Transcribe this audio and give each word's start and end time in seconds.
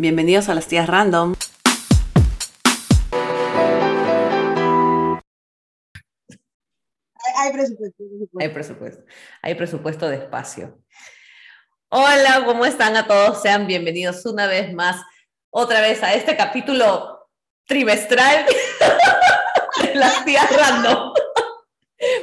Bienvenidos 0.00 0.48
a 0.48 0.54
las 0.54 0.68
tías 0.68 0.86
random. 0.86 1.34
Hay 7.36 7.52
presupuesto, 7.52 8.04
Hay 8.38 8.48
presupuesto. 8.50 9.04
Hay 9.42 9.54
presupuesto 9.56 10.08
de 10.08 10.16
espacio. 10.18 10.80
Hola, 11.88 12.44
¿cómo 12.46 12.64
están 12.64 12.96
a 12.96 13.08
todos? 13.08 13.42
Sean 13.42 13.66
bienvenidos 13.66 14.24
una 14.24 14.46
vez 14.46 14.72
más, 14.72 15.02
otra 15.50 15.80
vez 15.80 16.00
a 16.04 16.14
este 16.14 16.36
capítulo 16.36 17.28
trimestral 17.66 18.46
de 19.82 19.94
las 19.96 20.24
tías 20.24 20.48
random. 20.56 21.12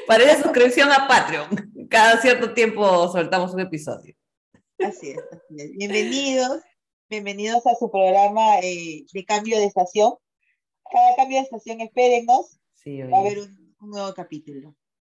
Para 0.08 0.24
la 0.24 0.42
suscripción 0.42 0.94
a 0.94 1.10
Patreon. 1.10 1.90
Cada 1.90 2.22
cierto 2.22 2.54
tiempo 2.54 3.12
soltamos 3.12 3.54
un 3.54 3.60
episodio. 3.60 4.16
Así 4.80 5.12
es, 5.12 5.20
así 5.30 5.56
es. 5.58 5.72
Bienvenidos, 5.74 6.62
bienvenidos 7.10 7.66
a 7.68 7.76
su 7.76 7.90
programa 7.92 8.60
eh, 8.62 9.06
de 9.14 9.26
cambio 9.26 9.58
de 9.58 9.66
estación. 9.66 10.14
Cada 10.92 11.16
cambio 11.16 11.38
de 11.38 11.44
estación, 11.44 11.82
espérennos, 11.82 12.60
Sí, 12.74 13.02
va 13.02 13.18
a 13.18 13.22
haber 13.22 13.40
un, 13.40 13.76
un 13.80 13.90
nuevo 13.90 14.14
capítulo. 14.14 14.76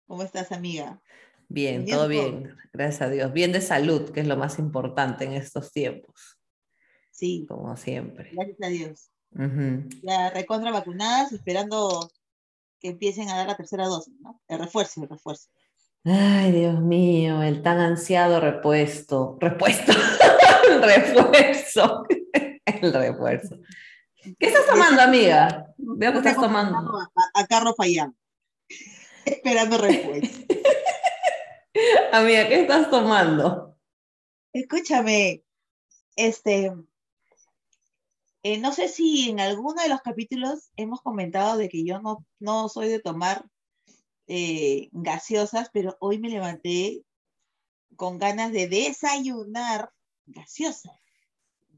¿Cómo 0.07 0.23
estás, 0.23 0.53
amiga? 0.53 1.03
Bien, 1.49 1.85
Bien, 1.85 1.97
todo 1.97 2.07
bien. 2.09 2.57
Gracias 2.73 3.03
a 3.03 3.11
Dios. 3.11 3.33
Bien 3.33 3.51
de 3.53 3.61
salud, 3.61 4.11
que 4.11 4.21
es 4.21 4.27
lo 4.27 4.37
más 4.37 4.59
importante 4.61 5.25
en 5.25 5.33
estos 5.33 5.73
tiempos, 5.73 6.39
Sí, 7.11 7.45
como 7.49 7.77
siempre. 7.77 8.31
gracias 8.33 8.59
a 8.63 8.69
Dios. 8.69 9.11
Ujú. 9.33 9.89
Ya 10.03 10.31
recontra 10.31 10.71
vacunadas, 10.71 11.33
esperando 11.33 12.09
que 12.79 12.89
empiecen 12.89 13.29
a 13.31 13.37
dar 13.37 13.49
la 13.49 13.57
tercera 13.57 13.87
dosis, 13.87 14.15
¿no? 14.21 14.41
El 14.49 14.59
refuerzo, 14.61 15.03
el 15.03 15.09
refuerzo. 15.09 15.49
Ay, 16.09 16.53
Dios 16.53 16.81
mío, 16.81 17.43
el 17.43 17.63
tan 17.63 17.81
ansiado 17.81 18.39
repuesto. 18.39 19.39
Repuesto. 19.41 19.93
El 20.71 20.81
refuerzo. 20.81 22.07
El 22.65 22.93
refuerzo. 22.93 23.59
¿Qué 24.39 24.47
estás 24.47 24.67
tomando, 24.67 25.03
amiga? 25.03 25.67
Veo 25.77 26.13
que 26.13 26.19
estás 26.19 26.37
tomando. 26.37 26.77
A, 27.35 27.47
Carlos 27.49 27.75
Payán, 27.79 28.17
esperando 29.25 29.79
refuerzo. 29.79 30.43
Amiga, 32.13 32.49
¿qué 32.49 32.61
estás 32.61 32.89
tomando? 32.89 33.77
Escúchame, 34.53 35.43
este, 36.15 36.73
eh, 38.45 38.59
no 38.59 38.73
sé 38.73 38.87
si 38.87 39.31
en 39.31 39.41
alguno 39.41 39.83
de 39.83 39.89
los 39.89 40.03
capítulos 40.03 40.71
hemos 40.77 41.03
comentado 41.03 41.57
de 41.57 41.69
que 41.69 41.85
yo 41.85 42.01
no, 42.01 42.25
no 42.39 42.69
soy 42.69 42.89
de 42.89 43.01
tomar 43.01 43.45
eh, 44.27 44.89
gaseosas, 44.93 45.71
pero 45.73 45.97
hoy 46.01 46.19
me 46.19 46.29
levanté 46.29 47.05
con 47.97 48.19
ganas 48.19 48.53
de 48.53 48.69
desayunar 48.69 49.91
gaseosa. 50.27 50.91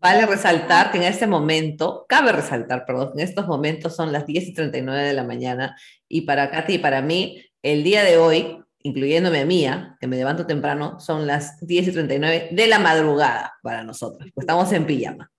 Vale 0.01 0.27
resaltar 0.27 0.93
que 0.93 0.99
en 0.99 1.05
este 1.05 1.27
momento, 1.27 2.07
cabe 2.09 2.31
resaltar, 2.31 2.87
perdón, 2.87 3.13
en 3.15 3.21
estos 3.21 3.49
momentos 3.49 3.97
son 3.97 4.13
las 4.13 4.27
10 4.27 4.49
y 4.49 4.55
39 4.55 5.03
de 5.03 5.13
la 5.13 5.25
mañana 5.25 5.77
y 6.09 6.21
para 6.21 6.51
Katy 6.51 6.75
y 6.75 6.79
para 6.79 7.03
mí, 7.03 7.45
el 7.63 7.83
día 7.83 8.05
de 8.05 8.17
hoy, 8.17 8.65
incluyéndome 8.83 9.41
a 9.41 9.45
mía, 9.45 9.97
que 10.01 10.07
me 10.07 10.17
levanto 10.17 10.47
temprano, 10.47 11.01
son 11.01 11.27
las 11.27 11.59
10 11.67 11.89
y 11.89 11.93
39 11.93 12.51
de 12.53 12.67
la 12.69 12.79
madrugada 12.79 13.55
para 13.63 13.83
nosotros, 13.83 14.31
pues 14.35 14.45
estamos 14.45 14.73
en 14.73 14.87
pijama. 14.87 15.33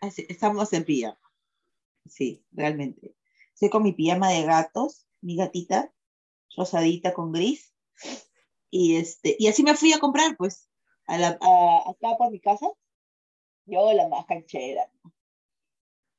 Estamos 0.00 0.72
en 0.72 0.84
pijama. 0.84 1.18
Sí, 2.08 2.44
realmente. 2.52 3.16
Estoy 3.52 3.68
con 3.68 3.82
mi 3.82 3.92
pijama 3.92 4.30
de 4.30 4.44
gatos, 4.44 5.06
mi 5.20 5.34
gatita, 5.36 5.92
rosadita 6.56 7.12
con 7.14 7.32
gris. 7.32 7.74
Y, 8.70 8.96
este, 8.96 9.36
y 9.38 9.46
así 9.48 9.62
me 9.62 9.74
fui 9.74 9.92
a 9.92 9.98
comprar, 9.98 10.36
pues, 10.36 10.68
a 11.06 11.18
la, 11.18 11.38
a- 11.40 11.90
acá 11.90 12.16
por 12.18 12.30
mi 12.30 12.40
casa. 12.40 12.68
Yo, 13.66 13.92
la 13.92 14.08
más 14.08 14.26
canchera. 14.26 14.90
¿no? 15.02 15.12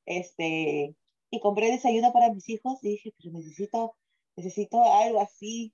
Este, 0.06 0.96
y 1.30 1.40
compré 1.40 1.70
desayuno 1.70 2.12
para 2.12 2.32
mis 2.32 2.48
hijos 2.48 2.82
y 2.82 2.90
dije, 2.90 3.14
pero 3.18 3.32
necesito, 3.32 3.96
necesito 4.36 4.82
algo 4.92 5.20
así. 5.20 5.72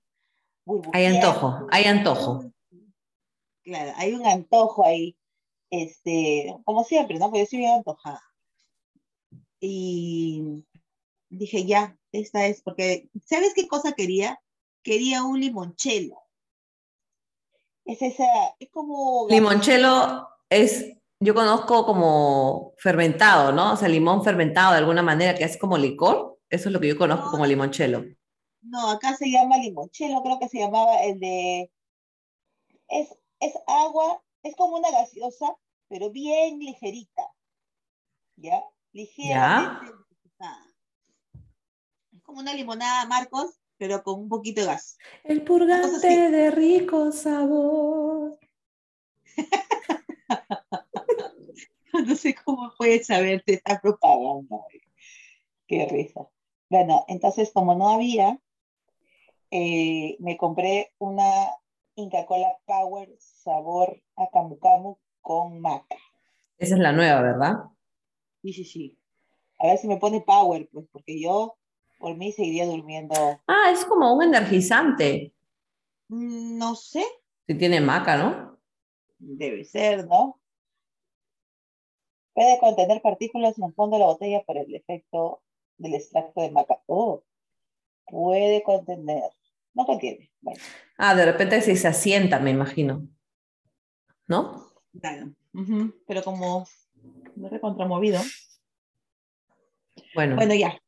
Hay 0.93 1.05
antojo, 1.05 1.67
hay 1.71 1.85
antojo. 1.85 2.51
Claro, 3.63 3.93
hay 3.95 4.13
un 4.13 4.25
antojo 4.25 4.85
ahí. 4.85 5.17
Este, 5.69 6.55
como 6.63 6.83
siempre, 6.83 7.17
¿no? 7.19 7.25
Porque 7.25 7.39
yo 7.39 7.43
estoy 7.43 7.59
bien 7.59 7.71
antojada. 7.71 8.21
Y 9.59 10.63
dije, 11.29 11.65
ya, 11.65 11.97
esta 12.11 12.45
es, 12.45 12.61
porque, 12.61 13.09
¿sabes 13.25 13.53
qué 13.53 13.67
cosa 13.67 13.93
quería? 13.93 14.39
Quería 14.83 15.23
un 15.23 15.39
limonchelo. 15.39 16.21
Es 17.85 18.01
esa, 18.01 18.25
es 18.59 18.69
como... 18.69 19.27
Limonchelo 19.29 20.27
es, 20.49 20.97
yo 21.19 21.33
conozco 21.33 21.85
como 21.85 22.73
fermentado, 22.77 23.51
¿no? 23.51 23.73
O 23.73 23.77
sea, 23.77 23.87
limón 23.87 24.23
fermentado 24.23 24.73
de 24.73 24.79
alguna 24.79 25.01
manera, 25.01 25.35
que 25.35 25.43
es 25.43 25.57
como 25.57 25.77
licor. 25.77 26.39
Eso 26.49 26.69
es 26.69 26.73
lo 26.73 26.79
que 26.79 26.89
yo 26.89 26.97
conozco 26.97 27.31
como 27.31 27.45
limonchelo. 27.45 28.03
No, 28.61 28.89
acá 28.91 29.15
se 29.15 29.31
llama 29.31 29.57
limonchelo, 29.57 30.21
creo 30.23 30.39
que 30.39 30.49
se 30.49 30.59
llamaba 30.59 31.03
el 31.03 31.19
de... 31.19 31.71
Es, 32.89 33.17
es 33.39 33.53
agua, 33.67 34.21
es 34.43 34.55
como 34.55 34.77
una 34.77 34.91
gaseosa, 34.91 35.57
pero 35.87 36.09
bien 36.09 36.59
ligerita. 36.59 37.23
¿Ya? 38.35 38.63
Ligeramente 38.91 39.93
limonada. 40.23 40.73
Es 42.13 42.23
como 42.23 42.39
una 42.39 42.53
limonada 42.53 43.05
Marcos, 43.05 43.59
pero 43.77 44.03
con 44.03 44.19
un 44.21 44.29
poquito 44.29 44.61
de 44.61 44.67
gas. 44.67 44.97
El 45.23 45.43
purgante 45.43 46.31
de 46.31 46.51
rico 46.51 47.11
sabor. 47.11 48.37
No 52.05 52.15
sé 52.15 52.35
cómo 52.35 52.71
puedes 52.77 53.07
saberte 53.07 53.53
esta 53.55 53.81
propaganda. 53.81 54.57
Qué 55.67 55.87
risa. 55.87 56.29
Bueno, 56.69 57.05
entonces 57.07 57.51
como 57.51 57.75
no 57.75 57.89
había, 57.89 58.39
eh, 59.51 60.15
me 60.19 60.37
compré 60.37 60.93
una 60.99 61.23
Inca 61.95 62.25
Cola 62.25 62.55
Power 62.65 63.09
sabor 63.17 64.01
a 64.15 64.29
Camu 64.29 64.59
Camu 64.59 64.97
con 65.21 65.59
maca. 65.59 65.97
Esa 66.57 66.75
es 66.75 66.81
la 66.81 66.91
nueva, 66.91 67.21
¿verdad? 67.21 67.53
Sí, 68.41 68.53
sí, 68.53 68.63
sí. 68.65 68.99
A 69.57 69.67
ver 69.67 69.77
si 69.77 69.87
me 69.87 69.97
pone 69.97 70.21
Power, 70.21 70.69
pues, 70.71 70.85
porque 70.91 71.19
yo 71.19 71.57
por 71.97 72.15
mí 72.17 72.31
seguiría 72.31 72.65
durmiendo. 72.65 73.13
Ah, 73.47 73.71
es 73.71 73.85
como 73.85 74.13
un 74.15 74.23
energizante. 74.23 75.33
Mm, 76.09 76.57
No 76.57 76.75
sé, 76.75 77.03
Si 77.47 77.55
tiene 77.55 77.81
maca, 77.81 78.17
¿no? 78.17 78.57
debe 79.19 79.63
ser, 79.65 80.05
¿no? 80.07 80.39
Puede 82.33 82.59
contener 82.59 83.01
partículas 83.01 83.57
en 83.57 83.65
el 83.65 83.73
fondo 83.73 83.95
de 83.95 84.01
la 84.01 84.05
botella 84.07 84.43
por 84.45 84.57
el 84.57 84.73
efecto 84.75 85.41
del 85.77 85.95
extracto 85.95 86.41
de 86.41 86.51
maca. 86.51 86.81
Oh, 86.85 87.23
puede 88.05 88.61
contener. 88.63 89.23
No 89.73 89.85
contiene. 89.85 90.31
Bueno, 90.41 90.59
Ah, 90.97 91.15
de 91.15 91.25
repente 91.25 91.61
si 91.61 91.75
se 91.75 91.87
asienta, 91.87 92.39
me 92.39 92.51
imagino. 92.51 93.07
¿No? 94.27 94.71
claro. 94.99 95.31
Pero 96.07 96.23
como 96.23 96.65
no 97.35 97.47
he 97.51 97.59
contramovido. 97.59 98.19
Bueno. 100.13 100.35
Bueno, 100.35 100.53
ya. 100.53 100.79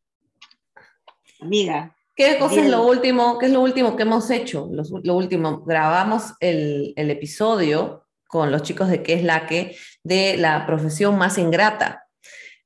Amiga, 1.39 1.95
¿Qué 2.15 2.37
cosa 2.37 2.59
es 2.61 2.69
lo 2.69 2.85
último? 2.85 3.37
¿Qué 3.39 3.45
es 3.45 3.51
lo 3.53 3.61
último 3.61 3.95
que 3.95 4.03
hemos 4.03 4.29
hecho? 4.29 4.67
Los- 4.73 4.91
lo 4.91 5.13
último, 5.15 5.61
grabamos 5.63 6.33
el, 6.41 6.91
el 6.97 7.09
episodio 7.11 8.05
con 8.27 8.51
los 8.51 8.61
chicos 8.63 8.89
de 8.89 9.01
¿Qué 9.01 9.13
es 9.13 9.23
la 9.23 9.45
que? 9.47 9.77
de 10.03 10.35
la 10.37 10.65
profesión 10.65 11.17
más 11.17 11.37
ingrata, 11.37 12.07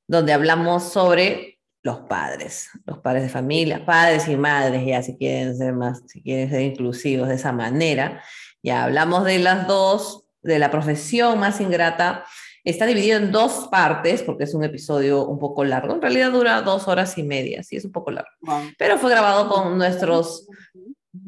donde 0.08 0.32
hablamos 0.32 0.82
sobre 0.92 1.60
los 1.82 2.00
padres, 2.00 2.70
los 2.84 2.98
padres 2.98 3.22
de 3.24 3.28
familia, 3.28 3.84
padres 3.86 4.26
y 4.26 4.36
madres, 4.36 4.84
ya 4.84 5.02
si 5.02 5.16
quieren 5.16 5.56
ser 5.56 5.72
más, 5.72 6.02
si 6.08 6.20
quieren 6.22 6.50
ser 6.50 6.62
inclusivos 6.62 7.28
de 7.28 7.34
esa 7.36 7.52
manera. 7.52 8.22
Ya 8.62 8.82
hablamos 8.84 9.24
de 9.24 9.38
las 9.38 9.68
dos, 9.68 10.24
de 10.42 10.58
la 10.58 10.70
profesión 10.72 11.38
más 11.38 11.60
ingrata. 11.60 12.24
Está 12.64 12.86
dividido 12.86 13.18
en 13.18 13.30
dos 13.30 13.68
partes 13.70 14.22
porque 14.22 14.44
es 14.44 14.54
un 14.54 14.64
episodio 14.64 15.26
un 15.26 15.38
poco 15.38 15.64
largo. 15.64 15.94
En 15.94 16.00
realidad 16.00 16.32
dura 16.32 16.62
dos 16.62 16.88
horas 16.88 17.16
y 17.18 17.22
media, 17.22 17.62
sí, 17.62 17.76
es 17.76 17.84
un 17.84 17.92
poco 17.92 18.10
largo. 18.10 18.30
wow. 18.40 18.62
Pero 18.78 18.98
fue 18.98 19.10
grabado 19.10 19.48
con 19.48 19.76
nuestros... 19.76 20.48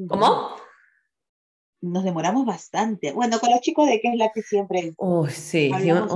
¿Cómo? 0.08 0.56
Nos 1.82 2.04
demoramos 2.04 2.46
bastante. 2.46 3.12
Bueno, 3.12 3.38
con 3.38 3.50
los 3.50 3.60
chicos 3.60 3.86
de 3.86 4.00
qué 4.00 4.08
es 4.08 4.16
la 4.16 4.30
que 4.34 4.42
siempre 4.42 4.94
Uy, 4.96 5.30
sí. 5.30 5.70
sí, 5.78 5.92
un 5.92 6.08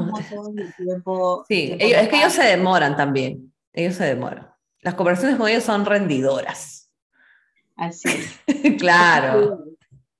tiempo. 0.76 1.44
Sí, 1.46 1.66
tiempo 1.66 1.84
ellos- 1.84 2.00
es 2.02 2.08
que 2.08 2.16
ellos 2.16 2.32
se 2.32 2.42
demoran 2.44 2.96
también. 2.96 3.52
Ellos 3.74 3.94
se 3.94 4.04
demoran. 4.04 4.50
Las 4.80 4.94
conversaciones 4.94 5.36
con 5.38 5.48
ellos 5.48 5.62
son 5.64 5.84
rendidoras. 5.84 6.90
Así 7.76 8.08
es. 8.08 8.76
claro, 8.78 9.64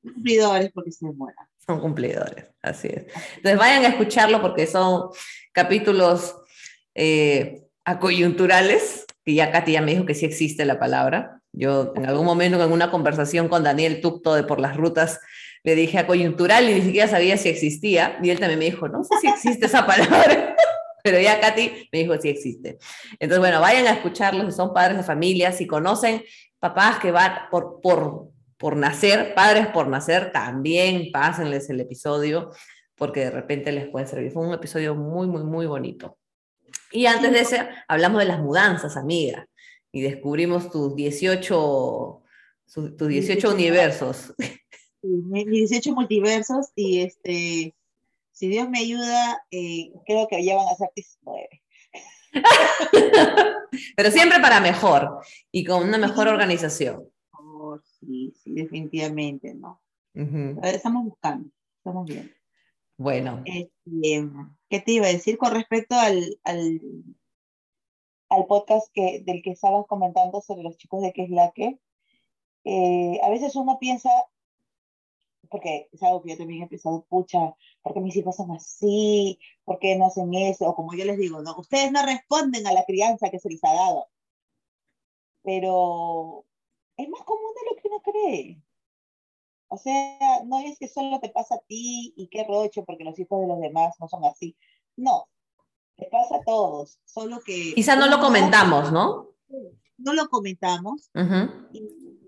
Cumplidores 0.02 0.70
porque 0.72 0.92
se 0.92 1.06
demoran. 1.06 1.46
Son 1.70 1.80
cumplidores. 1.80 2.46
Así 2.62 2.88
es. 2.88 3.06
Entonces 3.36 3.58
vayan 3.58 3.84
a 3.84 3.88
escucharlo 3.88 4.42
porque 4.42 4.66
son 4.66 5.10
capítulos 5.52 6.36
eh, 6.94 7.62
acoyunturales, 7.84 9.06
que 9.24 9.34
ya 9.34 9.50
Katy 9.52 9.72
ya 9.72 9.82
me 9.82 9.92
dijo 9.92 10.06
que 10.06 10.14
sí 10.14 10.26
existe 10.26 10.64
la 10.64 10.78
palabra. 10.78 11.40
Yo 11.52 11.92
en 11.96 12.06
algún 12.06 12.26
momento 12.26 12.62
en 12.62 12.72
una 12.72 12.90
conversación 12.90 13.48
con 13.48 13.64
Daniel 13.64 14.00
Tucto 14.00 14.34
de 14.34 14.44
Por 14.44 14.60
las 14.60 14.76
Rutas 14.76 15.20
le 15.62 15.74
dije 15.74 15.98
a 15.98 16.06
coyuntural 16.06 16.68
y 16.68 16.74
ni 16.74 16.82
siquiera 16.82 17.08
sabía 17.08 17.36
si 17.36 17.48
existía. 17.48 18.18
Y 18.22 18.30
él 18.30 18.38
también 18.38 18.58
me 18.58 18.64
dijo, 18.66 18.88
no 18.88 19.04
sé 19.04 19.14
si 19.20 19.28
existe 19.28 19.66
esa 19.66 19.86
palabra. 19.86 20.56
pero 21.02 21.20
ya 21.20 21.40
Katy 21.40 21.88
me 21.92 22.00
dijo 22.00 22.14
sí 22.20 22.28
existe. 22.28 22.78
Entonces, 23.12 23.38
bueno, 23.38 23.60
vayan 23.60 23.86
a 23.86 23.92
escucharlos 23.92 24.46
si 24.46 24.56
son 24.56 24.72
padres 24.72 24.98
de 24.98 25.02
familia, 25.02 25.52
si 25.52 25.66
conocen 25.66 26.22
papás 26.58 26.98
que 26.98 27.10
van 27.10 27.48
por, 27.50 27.80
por, 27.80 28.29
por 28.60 28.76
nacer, 28.76 29.34
padres 29.34 29.68
por 29.68 29.88
nacer, 29.88 30.32
también 30.32 31.10
pásenles 31.10 31.70
el 31.70 31.80
episodio 31.80 32.50
porque 32.94 33.20
de 33.20 33.30
repente 33.30 33.72
les 33.72 33.88
puede 33.88 34.06
servir. 34.06 34.30
Fue 34.32 34.46
un 34.46 34.52
episodio 34.52 34.94
muy, 34.94 35.26
muy, 35.26 35.42
muy 35.44 35.64
bonito. 35.64 36.18
Y 36.92 37.06
antes 37.06 37.32
de 37.32 37.40
ese, 37.40 37.68
hablamos 37.88 38.18
de 38.18 38.26
las 38.26 38.38
mudanzas, 38.40 38.98
amiga, 38.98 39.48
y 39.90 40.02
descubrimos 40.02 40.70
tus 40.70 40.94
18, 40.94 42.22
tus 42.98 43.08
18 43.08 43.50
universos. 43.50 44.34
Mis 45.02 45.46
18 45.46 45.94
multiversos 45.94 46.66
y 46.76 47.00
este, 47.00 47.74
si 48.32 48.48
Dios 48.48 48.68
me 48.68 48.80
ayuda, 48.80 49.42
eh, 49.50 49.90
creo 50.04 50.28
que 50.28 50.44
ya 50.44 50.56
van 50.56 50.68
a 50.68 50.76
ser 50.76 50.90
19. 50.94 51.62
Pero 53.96 54.10
siempre 54.10 54.38
para 54.40 54.60
mejor 54.60 55.20
y 55.50 55.64
con 55.64 55.82
una 55.82 55.96
mejor 55.96 56.28
organización. 56.28 57.10
Definitivamente, 58.54 59.54
¿no? 59.54 59.80
Estamos 60.62 61.04
buscando, 61.04 61.50
estamos 61.78 62.06
bien. 62.06 62.32
Bueno. 62.96 63.42
Este, 63.46 64.28
¿Qué 64.68 64.80
te 64.80 64.92
iba 64.92 65.06
a 65.06 65.12
decir 65.12 65.38
con 65.38 65.52
respecto 65.52 65.94
al, 65.94 66.38
al, 66.44 66.80
al 68.28 68.46
podcast 68.46 68.88
que, 68.92 69.22
del 69.24 69.42
que 69.42 69.52
estabas 69.52 69.86
comentando 69.86 70.40
sobre 70.40 70.62
los 70.62 70.76
chicos 70.76 71.00
de 71.02 71.12
que 71.12 71.24
es 71.24 71.30
la 71.30 71.50
que? 71.52 71.78
Eh, 72.64 73.18
a 73.22 73.30
veces 73.30 73.56
uno 73.56 73.78
piensa, 73.80 74.10
porque 75.48 75.88
es 75.92 76.02
algo 76.02 76.22
que 76.22 76.30
yo 76.30 76.36
también 76.36 76.62
he 76.62 76.68
pensado, 76.68 77.06
pucha, 77.08 77.56
¿por 77.82 77.94
qué 77.94 78.00
mis 78.00 78.16
hijos 78.16 78.36
son 78.36 78.52
así? 78.52 79.38
¿Por 79.64 79.78
qué 79.78 79.96
no 79.96 80.06
hacen 80.06 80.34
eso? 80.34 80.68
O 80.68 80.74
como 80.74 80.94
yo 80.94 81.04
les 81.04 81.18
digo, 81.18 81.40
no, 81.42 81.56
ustedes 81.56 81.90
no 81.92 82.04
responden 82.04 82.66
a 82.66 82.72
la 82.72 82.84
crianza 82.84 83.30
que 83.30 83.38
se 83.38 83.48
les 83.48 83.64
ha 83.64 83.72
dado. 83.72 84.08
Pero 85.42 86.44
es 87.02 87.08
más 87.08 87.22
común 87.24 87.52
de 87.54 87.70
lo 87.70 87.76
que 87.80 87.88
uno 87.88 88.02
cree. 88.02 88.62
O 89.68 89.76
sea, 89.76 90.42
no 90.44 90.58
es 90.60 90.78
que 90.78 90.88
solo 90.88 91.20
te 91.20 91.28
pasa 91.28 91.54
a 91.54 91.60
ti 91.60 92.12
y 92.16 92.28
qué 92.28 92.44
rocho 92.44 92.84
porque 92.84 93.04
los 93.04 93.18
hijos 93.18 93.40
de 93.40 93.46
los 93.46 93.60
demás 93.60 93.94
no 94.00 94.08
son 94.08 94.24
así. 94.24 94.56
No, 94.96 95.28
te 95.96 96.06
pasa 96.06 96.36
a 96.36 96.42
todos, 96.42 96.98
solo 97.04 97.40
que... 97.40 97.74
Quizá 97.74 97.94
no 97.94 98.06
lo 98.06 98.18
comentamos, 98.18 98.90
¿no? 98.90 99.28
No 99.96 100.12
lo 100.12 100.28
comentamos. 100.28 101.10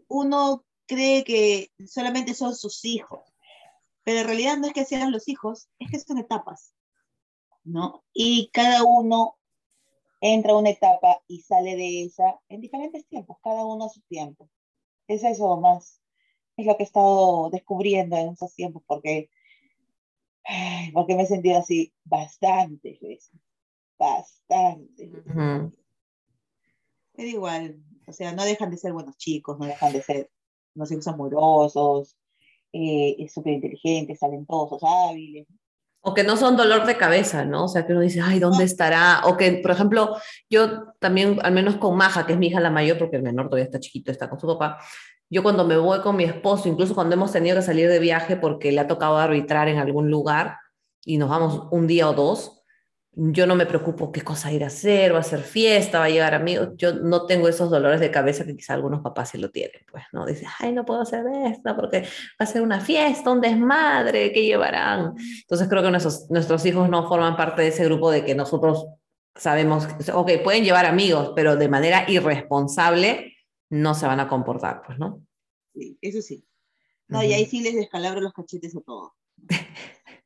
Uno 0.08 0.64
cree 0.86 1.24
que 1.24 1.70
solamente 1.86 2.34
son 2.34 2.54
sus 2.54 2.84
hijos, 2.84 3.24
pero 4.04 4.20
en 4.20 4.26
realidad 4.26 4.58
no 4.58 4.66
es 4.66 4.72
que 4.72 4.84
sean 4.84 5.10
los 5.10 5.26
hijos, 5.26 5.68
es 5.78 5.90
que 5.90 5.98
son 5.98 6.18
etapas, 6.18 6.74
¿no? 7.64 8.04
Y 8.12 8.50
cada 8.52 8.84
uno 8.84 9.36
entra 10.20 10.52
a 10.52 10.56
una 10.56 10.70
etapa 10.70 11.20
y 11.26 11.40
sale 11.40 11.74
de 11.76 12.04
esa 12.04 12.38
en 12.48 12.60
diferentes 12.60 13.06
tiempos, 13.06 13.38
cada 13.42 13.64
uno 13.64 13.86
a 13.86 13.88
su 13.88 14.00
tiempo. 14.02 14.48
Es 15.08 15.24
eso 15.24 15.56
más 15.60 16.02
es 16.56 16.66
lo 16.66 16.76
que 16.76 16.82
he 16.82 16.86
estado 16.86 17.50
descubriendo 17.50 18.16
en 18.16 18.30
esos 18.30 18.54
tiempos, 18.54 18.82
porque, 18.86 19.30
porque 20.92 21.14
me 21.14 21.22
he 21.22 21.26
sentido 21.26 21.58
así 21.58 21.92
bastante 22.04 22.98
veces, 23.00 23.30
bastante. 23.98 25.10
Pero 27.14 27.28
igual, 27.28 27.82
o 28.06 28.12
sea, 28.12 28.32
no 28.32 28.44
dejan 28.44 28.70
de 28.70 28.76
ser 28.76 28.92
buenos 28.92 29.16
chicos, 29.16 29.58
no 29.58 29.66
dejan 29.66 29.92
de 29.92 30.02
ser 30.02 30.30
unos 30.74 30.90
hijos 30.90 31.08
amorosos, 31.08 32.16
eh, 32.72 33.26
súper 33.28 33.54
inteligentes, 33.54 34.18
talentosos, 34.18 34.82
hábiles. 34.82 35.46
O 36.02 36.14
que 36.14 36.24
no 36.24 36.36
son 36.36 36.56
dolor 36.56 36.84
de 36.84 36.96
cabeza, 36.96 37.44
¿no? 37.44 37.64
O 37.64 37.68
sea, 37.68 37.86
que 37.86 37.92
uno 37.92 38.02
dice, 38.02 38.20
ay, 38.20 38.40
¿dónde 38.40 38.64
estará? 38.64 39.22
O 39.24 39.36
que, 39.36 39.52
por 39.62 39.70
ejemplo, 39.70 40.16
yo 40.50 40.92
también, 40.98 41.38
al 41.42 41.52
menos 41.52 41.76
con 41.76 41.96
Maja, 41.96 42.26
que 42.26 42.32
es 42.32 42.38
mi 42.38 42.48
hija 42.48 42.60
la 42.60 42.70
mayor, 42.70 42.98
porque 42.98 43.16
el 43.16 43.22
menor 43.22 43.46
todavía 43.46 43.64
está 43.64 43.78
chiquito, 43.78 44.10
está 44.10 44.28
con 44.28 44.40
su 44.40 44.46
papá, 44.46 44.78
yo 45.32 45.42
cuando 45.42 45.64
me 45.64 45.78
voy 45.78 46.00
con 46.00 46.16
mi 46.16 46.24
esposo, 46.24 46.68
incluso 46.68 46.94
cuando 46.94 47.14
hemos 47.14 47.32
tenido 47.32 47.56
que 47.56 47.62
salir 47.62 47.88
de 47.88 47.98
viaje 47.98 48.36
porque 48.36 48.70
le 48.70 48.80
ha 48.80 48.86
tocado 48.86 49.16
arbitrar 49.16 49.66
en 49.68 49.78
algún 49.78 50.10
lugar 50.10 50.58
y 51.06 51.16
nos 51.16 51.30
vamos 51.30 51.68
un 51.70 51.86
día 51.86 52.06
o 52.10 52.12
dos, 52.12 52.61
yo 53.14 53.46
no 53.46 53.54
me 53.54 53.66
preocupo 53.66 54.10
qué 54.10 54.22
cosa 54.22 54.50
ir 54.52 54.64
a 54.64 54.68
hacer, 54.68 55.14
va 55.14 55.18
a 55.18 55.22
ser 55.22 55.42
fiesta, 55.42 55.98
va 55.98 56.06
a 56.06 56.10
llegar 56.10 56.34
amigos, 56.34 56.70
yo 56.76 56.94
no 56.94 57.26
tengo 57.26 57.46
esos 57.46 57.70
dolores 57.70 58.00
de 58.00 58.10
cabeza 58.10 58.46
que 58.46 58.56
quizá 58.56 58.72
algunos 58.72 59.02
papás 59.02 59.30
sí 59.30 59.38
lo 59.38 59.50
tienen, 59.50 59.82
pues, 59.90 60.04
¿no? 60.12 60.24
Dice, 60.24 60.46
ay, 60.58 60.72
no 60.72 60.86
puedo 60.86 61.02
hacer 61.02 61.24
esto 61.46 61.76
porque 61.76 62.00
va 62.00 62.06
a 62.38 62.46
ser 62.46 62.62
una 62.62 62.80
fiesta, 62.80 63.30
un 63.30 63.42
desmadre, 63.42 64.32
¿qué 64.32 64.44
llevarán? 64.44 65.14
Entonces 65.42 65.68
creo 65.68 65.82
que 65.82 65.90
nuestros, 65.90 66.30
nuestros 66.30 66.64
hijos 66.64 66.88
no 66.88 67.06
forman 67.06 67.36
parte 67.36 67.62
de 67.62 67.68
ese 67.68 67.84
grupo 67.84 68.10
de 68.10 68.24
que 68.24 68.34
nosotros 68.34 68.86
sabemos, 69.34 69.86
ok, 70.12 70.30
pueden 70.42 70.64
llevar 70.64 70.86
amigos, 70.86 71.32
pero 71.36 71.56
de 71.56 71.68
manera 71.68 72.10
irresponsable 72.10 73.36
no 73.68 73.94
se 73.94 74.06
van 74.06 74.20
a 74.20 74.28
comportar, 74.28 74.82
pues, 74.86 74.98
¿no? 74.98 75.22
Sí, 75.74 75.98
eso 76.00 76.22
sí. 76.22 76.46
No, 77.08 77.22
y 77.22 77.34
ahí 77.34 77.44
sí 77.44 77.60
les 77.60 77.74
descalabro 77.74 78.22
los 78.22 78.32
cachetes 78.32 78.74
a 78.74 78.80
todos. 78.80 79.10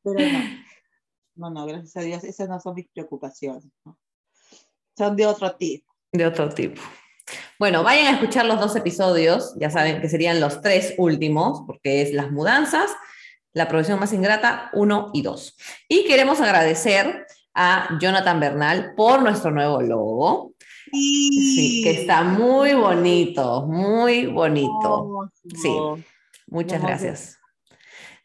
Pero 0.05 0.21
no. 0.21 0.39
No, 1.37 1.51
no, 1.51 1.67
gracias 1.67 1.97
a 1.97 2.01
Dios, 2.01 2.25
esas 2.25 2.49
no 2.49 2.59
son 2.61 2.75
mis 2.75 2.89
preocupaciones. 2.89 3.65
Son 4.97 5.15
de 5.15 5.27
otro 5.27 5.55
tipo. 5.55 5.95
De 6.13 6.27
otro 6.27 6.49
tipo. 6.49 6.81
Bueno, 7.59 7.83
vayan 7.83 8.07
a 8.07 8.13
escuchar 8.13 8.47
los 8.47 8.61
dos 8.61 8.77
episodios, 8.77 9.55
ya 9.59 9.71
saben 9.71 10.01
que 10.01 10.09
serían 10.09 10.41
los 10.41 10.61
tres 10.63 10.95
últimos, 10.99 11.63
porque 11.67 12.03
es 12.03 12.13
las 12.13 12.31
mudanzas, 12.31 12.91
la 13.53 13.69
profesión 13.69 13.99
más 13.99 14.13
ingrata, 14.13 14.71
uno 14.73 15.11
y 15.13 15.23
dos. 15.23 15.57
Y 15.89 16.05
queremos 16.05 16.41
agradecer 16.41 17.27
a 17.55 17.99
Jonathan 18.01 18.41
Bernal 18.41 18.95
por 18.95 19.23
nuestro 19.23 19.51
nuevo 19.51 19.81
logo. 19.81 20.53
Sí. 20.93 21.81
que 21.83 21.91
está 21.91 22.23
muy 22.23 22.75
bonito, 22.75 23.67
muy 23.67 24.27
bonito. 24.27 25.31
Sí, 25.61 25.75
muchas 26.47 26.81
gracias. 26.81 27.39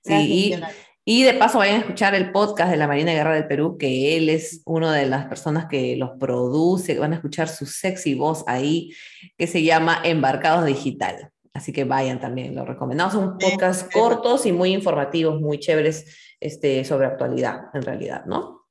Sí, 0.04 0.14
y, 0.14 0.62
de 1.06 1.34
paso 1.34 1.58
vayan 1.58 1.78
a 1.78 1.80
escuchar 1.80 2.16
el 2.16 2.32
podcast 2.32 2.72
de 2.72 2.78
la 2.78 2.88
Marina 2.88 3.14
Guerra 3.14 3.34
del 3.34 3.48
Perú, 3.48 3.78
que 3.78 4.18
él 4.18 4.30
es 4.30 4.62
una 4.66 4.94
de 4.94 5.08
las 5.08 5.26
personas 5.26 5.66
que 5.66 5.96
los 5.96 6.12
produce, 6.20 7.00
van 7.00 7.14
a 7.14 7.16
escuchar 7.16 7.48
su 7.48 7.66
sexy 7.66 8.16
voz 8.16 8.44
ahí, 8.48 8.94
que 9.38 9.48
se 9.48 9.64
llama 9.64 10.02
Embarcados 10.04 10.66
Digital. 10.66 11.32
Así 11.54 11.74
que 11.74 11.84
vayan 11.84 12.20
también, 12.20 12.56
lo 12.56 12.66
recomendamos. 12.66 13.14
Son 13.14 13.38
podcasts 13.38 13.90
cortos 13.92 14.46
y 14.46 14.52
muy 14.52 14.74
informativos, 14.74 15.42
muy 15.42 15.60
chéveres 15.60 16.36
este, 16.40 16.86
sobre 16.86 17.08
actualidad, 17.08 17.66
en 17.74 17.82
realidad, 17.82 18.26
¿no? 18.26 18.68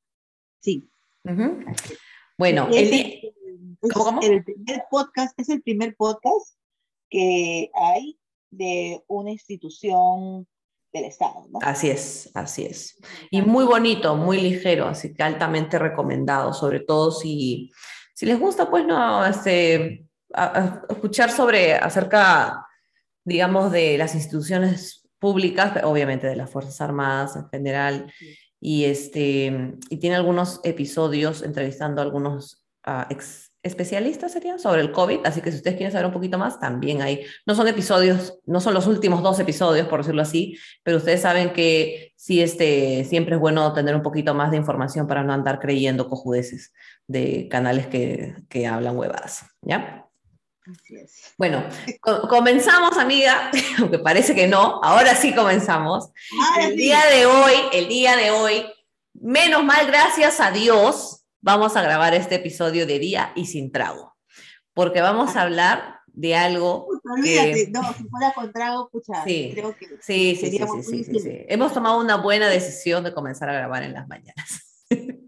Sí. 0.61 0.89
Bueno, 2.39 2.69
el, 2.73 2.95
el 4.23 4.45
primer 4.45 4.85
podcast, 4.91 5.39
es 5.39 5.49
el 5.51 5.63
primer 5.63 5.95
podcast 5.97 6.57
que 7.11 7.71
hay 7.75 8.19
de 8.51 9.03
una 9.09 9.31
institución 9.31 10.47
del 10.93 11.05
Estado. 11.05 11.47
¿no? 11.51 11.59
Así 11.63 11.91
es, 11.91 12.31
así 12.35 12.65
es. 12.65 12.99
Y 13.31 13.43
muy 13.43 13.65
bonito, 13.65 14.17
muy 14.17 14.41
ligero, 14.41 14.87
así 14.87 15.15
que 15.15 15.23
altamente 15.23 15.79
recomendado, 15.79 16.53
sobre 16.53 16.81
todo 16.81 17.11
si, 17.13 17.71
si 18.15 18.27
les 18.27 18.39
gusta, 18.39 18.71
pues, 18.71 18.87
no, 18.87 19.25
este, 19.25 20.07
escuchar 20.89 21.31
sobre, 21.31 21.75
acerca, 21.75 22.67
digamos, 23.25 23.73
de 23.73 23.99
las 23.99 24.15
instituciones 24.15 25.09
públicas, 25.19 25.85
obviamente 25.85 26.27
de 26.27 26.37
las 26.37 26.51
Fuerzas 26.51 26.81
Armadas 26.81 27.37
en 27.37 27.49
general, 27.49 28.13
y, 28.61 28.85
este, 28.85 29.77
y 29.89 29.97
tiene 29.99 30.17
algunos 30.17 30.61
episodios 30.65 31.43
entrevistando 31.43 32.01
a 32.01 32.05
algunos 32.05 32.67
uh, 32.87 33.11
ex 33.11 33.50
especialistas 33.63 34.33
serían 34.33 34.59
sobre 34.59 34.81
el 34.81 34.93
COVID, 34.93 35.21
así 35.25 35.41
que 35.43 35.51
si 35.51 35.59
ustedes 35.59 35.77
quieren 35.77 35.93
saber 35.93 36.07
un 36.07 36.13
poquito 36.13 36.39
más, 36.39 36.59
también 36.59 37.03
hay, 37.03 37.25
no 37.47 37.55
son 37.55 37.69
episodios, 37.69 38.39
no 38.47 38.61
son 38.61 38.73
los 38.75 38.87
últimos 38.87 39.23
dos 39.23 39.39
episodios, 39.39 39.87
por 39.87 40.01
decirlo 40.01 40.23
así, 40.23 40.59
pero 40.83 40.97
ustedes 40.97 41.21
saben 41.21 41.53
que 41.53 42.13
sí, 42.17 42.41
este, 42.41 43.05
siempre 43.05 43.35
es 43.35 43.41
bueno 43.41 43.73
tener 43.73 43.95
un 43.95 44.03
poquito 44.03 44.35
más 44.35 44.51
de 44.51 44.57
información 44.57 45.07
para 45.07 45.23
no 45.23 45.33
andar 45.33 45.59
creyendo 45.59 46.09
cojudeces 46.09 46.73
de 47.07 47.49
canales 47.49 47.87
que, 47.87 48.35
que 48.49 48.67
hablan 48.67 48.97
huevadas, 48.97 49.45
¿ya? 49.63 50.07
Así 50.71 50.97
es. 50.97 51.35
Bueno, 51.37 51.65
comenzamos, 52.29 52.97
amiga, 52.97 53.51
aunque 53.79 53.99
parece 53.99 54.35
que 54.35 54.47
no, 54.47 54.81
ahora 54.83 55.15
sí 55.15 55.35
comenzamos. 55.35 56.11
el 56.61 56.77
día 56.77 57.01
de 57.07 57.27
hoy, 57.27 57.55
el 57.73 57.89
día 57.89 58.17
de 58.17 58.31
hoy, 58.31 58.67
menos 59.15 59.65
mal, 59.65 59.87
gracias 59.87 60.41
a 60.41 60.51
Dios, 60.51 61.20
vamos 61.41 61.77
a 61.77 61.83
grabar 61.83 62.15
este 62.15 62.37
episodio 62.37 62.87
de 62.87 62.99
día 62.99 63.33
y 63.35 63.47
sin 63.47 63.73
trago, 63.73 64.17
porque 64.75 65.01
vamos 65.01 65.37
a 65.37 65.43
hablar 65.43 66.01
de 66.07 66.37
algo. 66.37 66.87
Olvídate, 67.05 67.71
no, 67.71 67.93
si 67.95 68.05
fuera 68.05 68.33
con 68.35 68.53
trago, 68.53 68.89
pucha, 68.91 69.25
sí, 69.25 69.53
creo 69.55 69.77
que 69.77 69.87
sí, 70.01 70.37
sí, 70.37 70.51
sí, 70.51 71.05
sí, 71.05 71.21
sí, 71.21 71.45
Hemos 71.49 71.73
tomado 71.73 72.01
una 72.01 72.17
buena 72.17 72.49
decisión 72.49 73.05
de 73.05 73.15
comenzar 73.15 73.49
a 73.49 73.55
grabar 73.55 73.83
en 73.83 73.95
las 73.95 74.07
mañanas. 74.07 74.85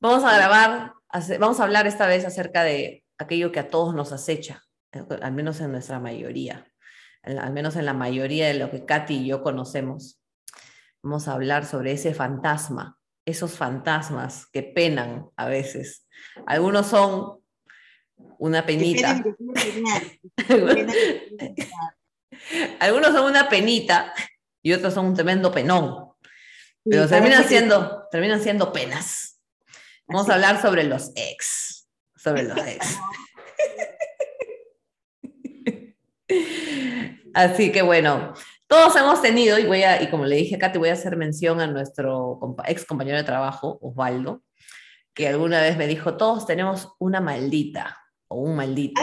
vamos 0.00 0.24
a 0.24 0.36
grabar, 0.36 0.92
vamos 1.38 1.60
a 1.60 1.64
hablar 1.64 1.86
esta 1.86 2.06
vez 2.06 2.24
acerca 2.24 2.62
de 2.62 3.04
aquello 3.18 3.52
que 3.52 3.60
a 3.60 3.68
todos 3.68 3.94
nos 3.94 4.12
acecha, 4.12 4.62
al 5.22 5.32
menos 5.32 5.60
en 5.60 5.72
nuestra 5.72 5.98
mayoría, 5.98 6.66
al 7.22 7.52
menos 7.52 7.76
en 7.76 7.86
la 7.86 7.94
mayoría 7.94 8.48
de 8.48 8.54
lo 8.54 8.70
que 8.70 8.84
Katy 8.84 9.14
y 9.14 9.26
yo 9.26 9.42
conocemos. 9.42 10.20
Vamos 11.02 11.28
a 11.28 11.34
hablar 11.34 11.66
sobre 11.66 11.92
ese 11.92 12.14
fantasma 12.14 12.98
esos 13.24 13.56
fantasmas 13.56 14.46
que 14.46 14.62
penan 14.62 15.30
a 15.36 15.46
veces. 15.46 16.06
Algunos 16.46 16.86
son 16.86 17.40
una 18.38 18.66
penita. 18.66 19.22
Algunos 22.80 23.12
son 23.12 23.24
una 23.26 23.48
penita 23.48 24.12
y 24.62 24.72
otros 24.72 24.94
son 24.94 25.06
un 25.06 25.14
tremendo 25.14 25.52
penón. 25.52 26.12
Pero 26.84 27.08
terminan 27.08 27.48
siendo, 27.48 28.06
terminan 28.10 28.42
siendo 28.42 28.72
penas. 28.72 29.40
Vamos 30.06 30.28
a 30.28 30.34
hablar 30.34 30.60
sobre 30.60 30.84
los 30.84 31.12
ex. 31.14 31.88
Sobre 32.14 32.42
los 32.42 32.58
ex. 32.66 32.98
Así 37.32 37.72
que 37.72 37.82
bueno, 37.82 38.34
todos 38.74 38.96
hemos 38.96 39.22
tenido, 39.22 39.56
y 39.56 39.66
voy 39.66 39.84
a, 39.84 40.02
y 40.02 40.10
como 40.10 40.26
le 40.26 40.34
dije 40.34 40.56
acá, 40.56 40.72
te 40.72 40.80
voy 40.80 40.88
a 40.88 40.94
hacer 40.94 41.16
mención 41.16 41.60
a 41.60 41.68
nuestro 41.68 42.40
ex 42.66 42.84
compañero 42.84 43.16
de 43.16 43.22
trabajo, 43.22 43.78
Osvaldo, 43.80 44.42
que 45.14 45.28
alguna 45.28 45.60
vez 45.60 45.76
me 45.76 45.86
dijo, 45.86 46.16
todos 46.16 46.44
tenemos 46.44 46.92
una 46.98 47.20
maldita 47.20 47.96
o 48.26 48.40
un 48.40 48.56
maldito. 48.56 49.00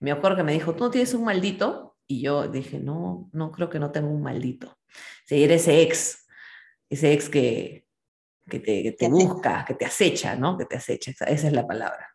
Me 0.00 0.12
acuerdo 0.12 0.36
que 0.36 0.42
me 0.42 0.52
dijo, 0.52 0.74
¿tú 0.74 0.84
no 0.84 0.90
tienes 0.90 1.14
un 1.14 1.24
maldito? 1.24 1.96
Y 2.06 2.20
yo 2.20 2.46
dije, 2.48 2.78
no, 2.78 3.30
no 3.32 3.50
creo 3.52 3.70
que 3.70 3.78
no 3.78 3.90
tengo 3.90 4.10
un 4.10 4.22
maldito. 4.22 4.76
Si 5.24 5.42
eres 5.42 5.62
ese 5.62 5.80
ex, 5.80 6.26
ese 6.90 7.14
ex 7.14 7.30
que, 7.30 7.86
que 8.50 8.60
te, 8.60 8.92
te 8.92 9.08
busca, 9.08 9.64
que 9.66 9.72
te 9.72 9.86
acecha, 9.86 10.36
¿no? 10.36 10.58
Que 10.58 10.66
te 10.66 10.76
acecha, 10.76 11.10
esa 11.10 11.46
es 11.46 11.52
la 11.54 11.66
palabra. 11.66 12.14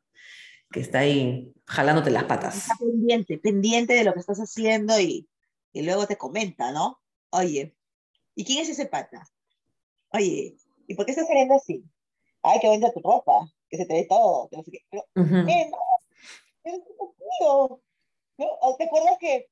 Que 0.72 0.82
está 0.82 1.00
ahí 1.00 1.52
jalándote 1.66 2.12
las 2.12 2.26
patas. 2.26 2.58
Está 2.58 2.76
pendiente, 2.78 3.40
pendiente 3.40 3.94
de 3.94 4.04
lo 4.04 4.14
que 4.14 4.20
estás 4.20 4.38
haciendo 4.38 5.00
y, 5.00 5.28
y 5.76 5.82
luego 5.82 6.08
te 6.08 6.18
comenta, 6.18 6.72
¿no? 6.72 7.02
Oye, 7.32 7.76
¿y 8.34 8.46
quién 8.46 8.60
es 8.64 8.70
ese 8.70 8.86
pata? 8.86 9.28
Oye, 10.14 10.56
¿y 10.88 10.96
por 10.96 11.06
qué 11.06 11.12
estás 11.12 11.28
saliendo 11.28 11.56
así? 11.56 11.84
Ay, 12.42 12.60
que 12.62 12.70
vende 12.70 12.94
tu 12.94 13.02
ropa, 13.02 13.46
que 13.70 13.76
se 13.76 13.86
te 13.86 13.94
ve 13.94 14.06
todo, 14.08 14.48
que 14.48 14.56
no 14.56 14.64
sé 14.64 14.72
qué. 14.72 14.80
Pero, 14.90 15.04
eh, 15.14 15.70
no, 17.42 17.82
¿no? 18.38 18.76
¿Te 18.78 18.86
acuerdas 18.86 19.18
que? 19.20 19.50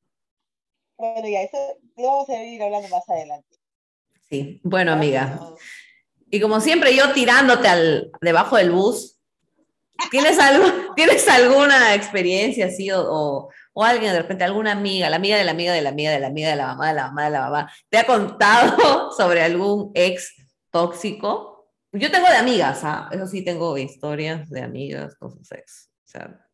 Bueno, 0.97 1.27
ya, 1.27 1.41
eso 1.41 1.57
lo 1.97 2.07
vamos 2.07 2.29
a 2.29 2.41
ir 2.41 2.63
hablando 2.63 2.87
más 2.87 3.09
adelante. 3.09 3.57
Sí, 4.29 4.61
bueno, 4.63 4.93
amiga. 4.93 5.41
Y 6.29 6.39
como 6.39 6.61
siempre, 6.61 6.95
yo 6.95 7.11
tirándote 7.11 7.67
al, 7.67 8.11
debajo 8.21 8.55
del 8.55 8.71
bus, 8.71 9.19
¿tienes, 10.09 10.39
algo, 10.39 10.65
¿tienes 10.95 11.27
alguna 11.27 11.95
experiencia 11.95 12.67
así 12.67 12.89
o, 12.91 13.01
o, 13.01 13.49
alguien 13.81 14.11
de 14.11 14.21
repente, 14.21 14.43
alguna 14.43 14.73
amiga, 14.73 15.09
la 15.09 15.15
amiga 15.15 15.37
de 15.37 15.43
la 15.43 15.51
amiga 15.51 15.73
de 15.73 15.81
la 15.81 15.89
amiga 15.89 16.11
de 16.11 16.19
la 16.19 16.27
amiga 16.27 16.49
de 16.49 16.55
la 16.55 16.67
mamá 16.67 16.87
de 16.89 16.93
la 16.93 17.07
mamá 17.07 17.23
de 17.25 17.29
la 17.31 17.41
mamá, 17.41 17.71
te 17.89 17.97
ha 17.97 18.05
contado 18.05 19.11
sobre 19.17 19.41
algún 19.41 19.91
ex 19.95 20.35
tóxico? 20.69 21.71
Yo 21.91 22.11
tengo 22.11 22.27
de 22.27 22.37
amigas, 22.37 22.83
¿ah? 22.83 23.09
eso 23.11 23.27
sí, 23.27 23.43
tengo 23.43 23.77
historias 23.77 24.49
de 24.49 24.61
amigas 24.61 25.15
con 25.15 25.31
sus 25.31 25.51
ex. 25.51 25.91
O 26.05 26.07
sea, 26.07 26.47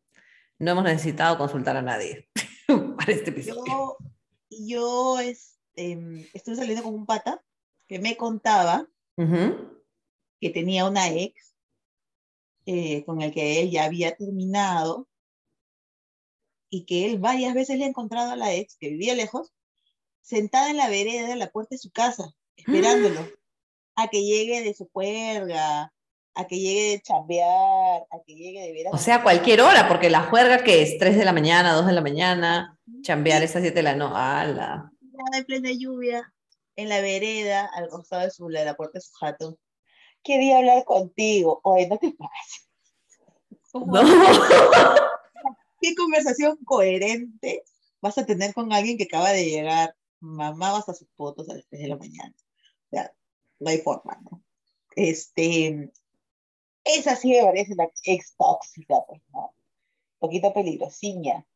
no 0.58 0.70
hemos 0.70 0.84
necesitado 0.84 1.36
consultar 1.36 1.76
a 1.76 1.82
nadie 1.82 2.28
para 2.96 3.12
este 3.12 3.30
episodio. 3.30 3.64
Yo, 3.66 3.96
yo 4.50 5.20
este, 5.20 6.28
estuve 6.34 6.56
saliendo 6.56 6.82
con 6.82 6.94
un 6.94 7.06
pata 7.06 7.42
que 7.86 7.98
me 7.98 8.16
contaba 8.16 8.86
que 9.16 10.48
tenía 10.48 10.86
una 10.86 11.10
ex 11.10 11.54
eh, 12.64 13.04
con 13.04 13.20
el 13.20 13.32
que 13.32 13.60
él 13.60 13.70
ya 13.70 13.84
había 13.84 14.16
terminado 14.16 15.09
y 16.70 16.86
que 16.86 17.06
él 17.06 17.18
varias 17.18 17.52
veces 17.52 17.78
le 17.78 17.84
ha 17.84 17.88
encontrado 17.88 18.30
a 18.30 18.36
la 18.36 18.54
ex, 18.54 18.76
que 18.78 18.88
vivía 18.88 19.14
lejos, 19.14 19.52
sentada 20.22 20.70
en 20.70 20.76
la 20.76 20.88
vereda 20.88 21.26
de 21.26 21.36
la 21.36 21.50
puerta 21.50 21.74
de 21.74 21.78
su 21.78 21.90
casa, 21.90 22.32
esperándolo 22.56 23.20
a 23.96 24.08
que 24.08 24.22
llegue 24.22 24.62
de 24.62 24.72
su 24.72 24.88
juerga, 24.92 25.92
a 26.34 26.46
que 26.46 26.58
llegue 26.58 26.90
de 26.92 27.02
chambear, 27.02 28.02
a 28.10 28.18
que 28.24 28.34
llegue 28.34 28.62
de 28.62 28.72
veras. 28.72 28.94
O 28.94 28.98
sea, 28.98 29.22
cualquier 29.22 29.60
hora, 29.60 29.88
porque 29.88 30.08
la 30.08 30.22
juerga 30.22 30.62
que 30.62 30.82
es 30.82 30.96
3 30.98 31.16
de 31.16 31.24
la 31.24 31.32
mañana, 31.32 31.74
2 31.74 31.86
de 31.86 31.92
la 31.92 32.00
mañana, 32.00 32.78
chambear 33.02 33.42
es 33.42 33.56
a 33.56 33.60
7 33.60 33.74
de 33.74 33.82
la 33.82 33.96
noche, 33.96 34.14
ala. 34.16 34.92
En 35.34 35.44
plena 35.44 35.70
lluvia, 35.72 36.32
en 36.76 36.88
la 36.88 37.00
vereda, 37.00 37.68
al 37.74 37.88
costado 37.88 38.22
de, 38.22 38.30
su, 38.30 38.46
de 38.46 38.64
la 38.64 38.74
puerta 38.74 38.98
de 38.98 39.02
su 39.02 39.12
jato. 39.12 39.58
Quería 40.22 40.58
hablar 40.58 40.84
contigo. 40.84 41.60
Oye, 41.64 41.88
no 41.88 41.98
te 41.98 42.12
pases. 42.12 42.66
No. 43.72 44.02
¿Qué 45.80 45.94
conversación 45.94 46.58
coherente 46.64 47.64
vas 48.00 48.18
a 48.18 48.26
tener 48.26 48.52
con 48.54 48.72
alguien 48.72 48.98
que 48.98 49.04
acaba 49.04 49.30
de 49.30 49.44
llegar? 49.44 49.94
Mamá 50.20 50.72
vas 50.72 50.88
a 50.88 50.94
sus 50.94 51.08
fotos 51.16 51.48
a 51.48 51.54
las 51.54 51.66
3 51.68 51.82
de 51.82 51.88
la 51.88 51.96
mañana. 51.96 52.34
O 52.36 52.88
sea, 52.90 53.12
no 53.58 53.70
hay 53.70 53.78
forma, 53.78 54.20
¿no? 54.30 54.42
Este, 54.96 55.90
esa 56.84 57.16
sí 57.16 57.30
me 57.30 57.42
parece 57.42 57.74
la 57.74 57.88
ex 58.04 58.34
tóxica, 58.36 58.96
pues, 59.06 59.22
¿no? 59.32 59.54
Un 60.18 60.28
poquito 60.28 60.52
peligrosiña. 60.52 61.46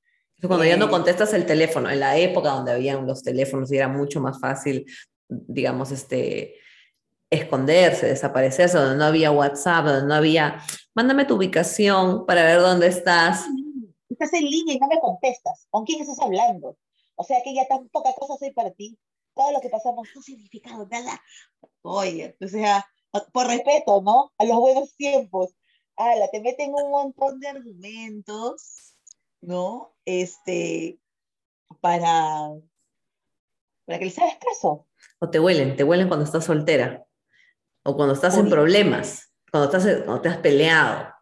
Cuando 0.42 0.64
ya 0.64 0.76
no 0.76 0.86
eh, 0.86 0.90
contestas 0.90 1.32
el 1.32 1.46
teléfono, 1.46 1.90
en 1.90 2.00
la 2.00 2.18
época 2.18 2.50
donde 2.50 2.72
habían 2.72 3.06
los 3.06 3.22
teléfonos 3.22 3.70
y 3.72 3.76
era 3.76 3.88
mucho 3.88 4.20
más 4.20 4.40
fácil, 4.40 4.86
digamos, 5.28 5.90
este, 5.90 6.56
esconderse, 7.30 8.06
desaparecerse, 8.06 8.78
donde 8.78 8.96
no 8.96 9.04
había 9.04 9.30
WhatsApp, 9.30 9.86
donde 9.86 10.06
no 10.06 10.14
había, 10.14 10.58
mándame 10.94 11.24
tu 11.24 11.36
ubicación 11.36 12.26
para 12.26 12.44
ver 12.44 12.60
dónde 12.60 12.88
estás. 12.88 13.44
Estás 14.24 14.40
en 14.40 14.48
línea 14.48 14.74
y 14.74 14.78
no 14.78 14.86
me 14.86 15.00
contestas. 15.00 15.66
¿Con 15.68 15.84
quién 15.84 16.00
estás 16.00 16.18
hablando? 16.18 16.78
O 17.14 17.24
sea 17.24 17.42
que 17.42 17.54
ya 17.54 17.68
tan 17.68 17.88
poca 17.90 18.14
cosa 18.14 18.36
soy 18.38 18.52
para 18.52 18.70
ti. 18.70 18.98
Todo 19.34 19.52
lo 19.52 19.60
que 19.60 19.68
pasamos 19.68 20.08
no 20.14 20.22
significa 20.22 20.70
nada. 20.90 21.22
Oye, 21.82 22.34
o 22.40 22.48
sea, 22.48 22.86
por 23.32 23.46
respeto, 23.46 24.00
¿no? 24.00 24.32
A 24.38 24.44
los 24.44 24.56
buenos 24.56 24.96
tiempos. 24.96 25.54
la 25.98 26.28
te 26.30 26.40
meten 26.40 26.72
un 26.74 26.90
montón 26.90 27.38
de 27.38 27.48
argumentos, 27.48 28.96
¿no? 29.42 29.94
Este, 30.06 30.98
para, 31.82 32.48
para 33.84 33.98
que 33.98 34.06
les 34.06 34.18
hagas 34.18 34.38
caso. 34.38 34.86
O 35.18 35.28
te 35.28 35.38
huelen, 35.38 35.76
te 35.76 35.84
huelen 35.84 36.08
cuando 36.08 36.24
estás 36.24 36.46
soltera. 36.46 37.06
O 37.82 37.94
cuando 37.94 38.14
estás 38.14 38.38
en 38.38 38.48
problemas, 38.48 39.34
cuando, 39.50 39.70
estás, 39.70 40.02
cuando 40.04 40.22
te 40.22 40.30
has 40.30 40.38
peleado. 40.38 41.13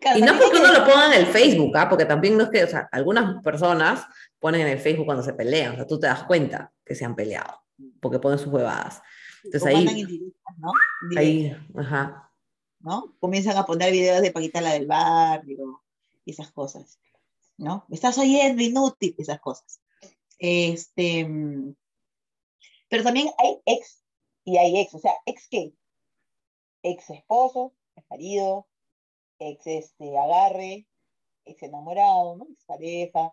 Y 0.00 0.20
no 0.20 0.32
es 0.32 0.40
porque 0.40 0.58
uno 0.58 0.72
lo 0.72 0.84
ponga 0.84 1.06
en 1.14 1.20
el 1.20 1.26
Facebook, 1.26 1.76
¿ah? 1.76 1.88
porque 1.88 2.04
también 2.04 2.36
no 2.36 2.44
es 2.44 2.50
que, 2.50 2.64
o 2.64 2.68
sea, 2.68 2.88
algunas 2.92 3.42
personas 3.42 4.06
ponen 4.38 4.62
en 4.62 4.68
el 4.68 4.78
Facebook 4.78 5.06
cuando 5.06 5.24
se 5.24 5.34
pelean, 5.34 5.72
o 5.72 5.76
sea, 5.76 5.86
tú 5.86 5.98
te 5.98 6.06
das 6.06 6.22
cuenta 6.24 6.72
que 6.84 6.94
se 6.94 7.04
han 7.04 7.16
peleado, 7.16 7.62
porque 8.00 8.18
ponen 8.18 8.38
sus 8.38 8.52
huevadas. 8.52 9.02
Entonces 9.44 9.68
ahí, 9.68 10.32
¿no? 10.58 10.72
ahí, 11.16 11.56
ajá. 11.76 12.30
¿no? 12.80 13.16
Comienzan 13.18 13.56
a 13.56 13.66
poner 13.66 13.92
videos 13.92 14.22
de 14.22 14.30
Paquita 14.30 14.60
la 14.60 14.72
del 14.72 14.86
barrio 14.86 15.82
y 16.24 16.30
esas 16.30 16.52
cosas, 16.52 16.98
¿no? 17.56 17.84
Me 17.88 17.96
estás 17.96 18.18
oyendo, 18.18 18.62
inútil, 18.62 19.14
esas 19.18 19.40
cosas. 19.40 19.80
Este, 20.38 21.28
pero 22.88 23.02
también 23.02 23.30
hay 23.38 23.60
ex 23.66 24.04
y 24.44 24.56
hay 24.56 24.78
ex, 24.80 24.94
o 24.94 24.98
sea, 24.98 25.12
ex 25.26 25.48
qué? 25.50 25.74
Ex 26.82 27.10
esposo, 27.10 27.74
ex 27.96 28.06
marido, 28.08 28.68
ex 29.38 29.66
este, 29.66 30.18
agarre, 30.18 30.86
ex 31.44 31.62
enamorado, 31.62 32.36
¿no? 32.36 32.46
Ex 32.50 32.64
pareja, 32.64 33.32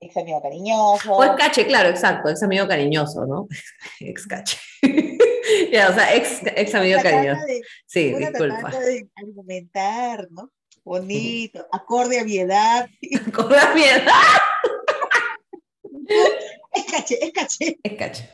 ex 0.00 0.16
amigo 0.16 0.40
cariñoso. 0.42 1.12
O 1.12 1.24
ex 1.24 1.34
cache, 1.36 1.66
claro, 1.66 1.88
exacto, 1.88 2.28
ex 2.28 2.42
amigo 2.42 2.66
cariñoso, 2.66 3.26
¿no? 3.26 3.48
ex 4.00 4.26
cache. 4.26 4.58
ya, 5.72 5.90
o 5.90 5.94
sea, 5.94 6.14
ex, 6.14 6.40
ex 6.56 6.74
amigo 6.74 7.00
cariñoso. 7.02 7.42
sí, 7.86 8.14
disculpa. 8.14 8.70
de 8.70 9.08
argumentar, 9.16 10.28
¿no? 10.30 10.50
Bonito, 10.84 11.66
acorde 11.72 12.18
a 12.18 12.24
mi 12.24 12.38
edad. 12.38 12.88
Acorde 13.26 13.58
a 13.58 13.74
mi 13.74 13.82
edad. 13.82 14.12
es 16.74 16.84
caché, 16.84 17.18
es 17.24 17.32
caché. 17.32 17.78
Es 17.82 17.94
caché. 17.94 18.28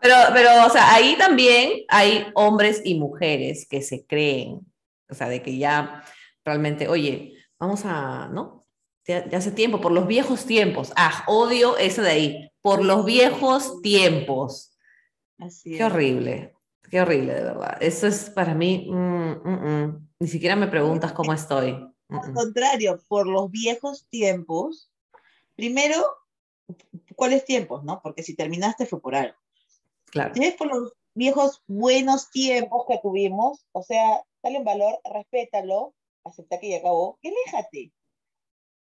Pero, 0.00 0.16
pero, 0.34 0.66
o 0.66 0.70
sea, 0.70 0.94
ahí 0.94 1.16
también 1.16 1.84
hay 1.88 2.26
hombres 2.34 2.82
y 2.84 2.98
mujeres 2.98 3.66
que 3.66 3.80
se 3.80 4.04
creen, 4.04 4.60
o 5.08 5.14
sea, 5.14 5.28
de 5.28 5.42
que 5.42 5.56
ya 5.56 6.04
realmente, 6.44 6.88
oye, 6.88 7.34
vamos 7.58 7.84
a, 7.84 8.28
¿no? 8.28 8.64
De, 9.06 9.16
hace 9.36 9.50
tiempo, 9.50 9.80
por 9.80 9.92
los 9.92 10.06
viejos 10.06 10.46
tiempos. 10.46 10.92
Ah, 10.96 11.24
odio 11.26 11.76
eso 11.76 12.02
de 12.02 12.10
ahí, 12.10 12.52
por 12.62 12.84
los 12.84 13.04
viejos 13.04 13.82
tiempos. 13.82 14.76
Así 15.38 15.76
Qué 15.76 15.84
horrible, 15.84 16.54
qué 16.90 17.00
horrible, 17.00 17.34
de 17.34 17.42
verdad. 17.42 17.76
Eso 17.80 18.06
es 18.06 18.30
para 18.30 18.54
mí, 18.54 18.88
mm, 18.90 19.48
mm, 19.48 19.84
mm. 19.84 20.08
ni 20.20 20.28
siquiera 20.28 20.56
me 20.56 20.68
preguntas 20.68 21.12
cómo 21.12 21.32
estoy. 21.32 21.90
Al 22.08 22.32
contrario, 22.32 23.00
por 23.08 23.26
los 23.26 23.50
viejos 23.50 24.06
tiempos, 24.08 24.90
primero 25.56 26.04
¿cuáles 27.16 27.44
tiempos, 27.44 27.84
no? 27.84 28.00
Porque 28.02 28.22
si 28.22 28.34
terminaste 28.34 28.86
fue 28.86 29.00
por 29.00 29.14
algo. 29.14 29.36
Claro. 30.06 30.34
Si 30.34 30.44
es 30.44 30.54
por 30.54 30.68
los 30.68 30.92
viejos 31.14 31.62
buenos 31.66 32.30
tiempos 32.30 32.84
que 32.88 32.98
tuvimos, 33.02 33.66
o 33.72 33.82
sea, 33.82 34.22
dale 34.44 34.58
en 34.58 34.64
valor, 34.64 35.00
respétalo, 35.04 35.94
acepta 36.22 36.60
que 36.60 36.68
ya 36.68 36.76
acabó, 36.76 37.18
y 37.22 37.28
aléjate. 37.28 37.92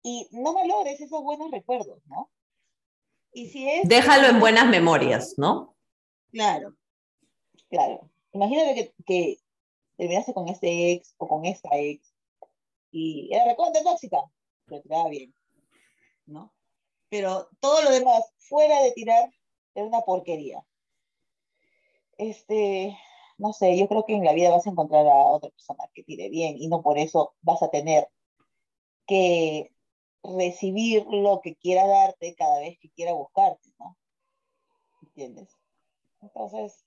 Y 0.03 0.27
no 0.31 0.53
valores 0.53 0.99
esos 0.99 1.23
buenos 1.23 1.49
recuerdos, 1.49 2.05
¿no? 2.05 2.29
Y 3.31 3.49
si 3.49 3.67
es... 3.67 3.87
Déjalo 3.87 4.27
en 4.27 4.39
buenas 4.39 4.67
memorias, 4.67 5.35
¿no? 5.37 5.75
Claro. 6.31 6.75
Claro. 7.69 8.11
Imagínate 8.33 8.75
que, 8.75 8.93
que 9.05 9.37
terminaste 9.95 10.33
con 10.33 10.49
este 10.49 10.91
ex 10.91 11.15
o 11.17 11.27
con 11.27 11.45
esta 11.45 11.69
ex 11.73 12.13
y 12.91 13.33
era 13.33 13.45
recontra 13.45 13.81
tóxica, 13.81 14.19
pero 14.65 14.83
quedaba 14.83 15.09
bien, 15.09 15.33
¿no? 16.25 16.53
Pero 17.09 17.49
todo 17.61 17.81
lo 17.81 17.91
demás, 17.91 18.23
fuera 18.37 18.81
de 18.81 18.91
tirar, 18.91 19.33
era 19.73 19.85
una 19.85 20.01
porquería. 20.01 20.65
Este, 22.17 22.97
no 23.37 23.53
sé, 23.53 23.77
yo 23.77 23.87
creo 23.87 24.05
que 24.05 24.15
en 24.15 24.23
la 24.23 24.33
vida 24.33 24.49
vas 24.49 24.65
a 24.65 24.69
encontrar 24.69 25.05
a 25.07 25.15
otra 25.15 25.49
persona 25.49 25.83
que 25.93 26.03
tire 26.03 26.29
bien 26.29 26.55
y 26.57 26.67
no 26.67 26.81
por 26.81 26.97
eso 26.97 27.33
vas 27.41 27.61
a 27.63 27.69
tener 27.69 28.07
que 29.07 29.71
recibir 30.23 31.05
lo 31.09 31.41
que 31.41 31.55
quiera 31.55 31.85
darte 31.87 32.35
cada 32.35 32.59
vez 32.59 32.77
que 32.79 32.89
quiera 32.89 33.13
buscarte, 33.13 33.69
¿no? 33.79 33.97
¿Entiendes? 35.03 35.49
Entonces, 36.21 36.83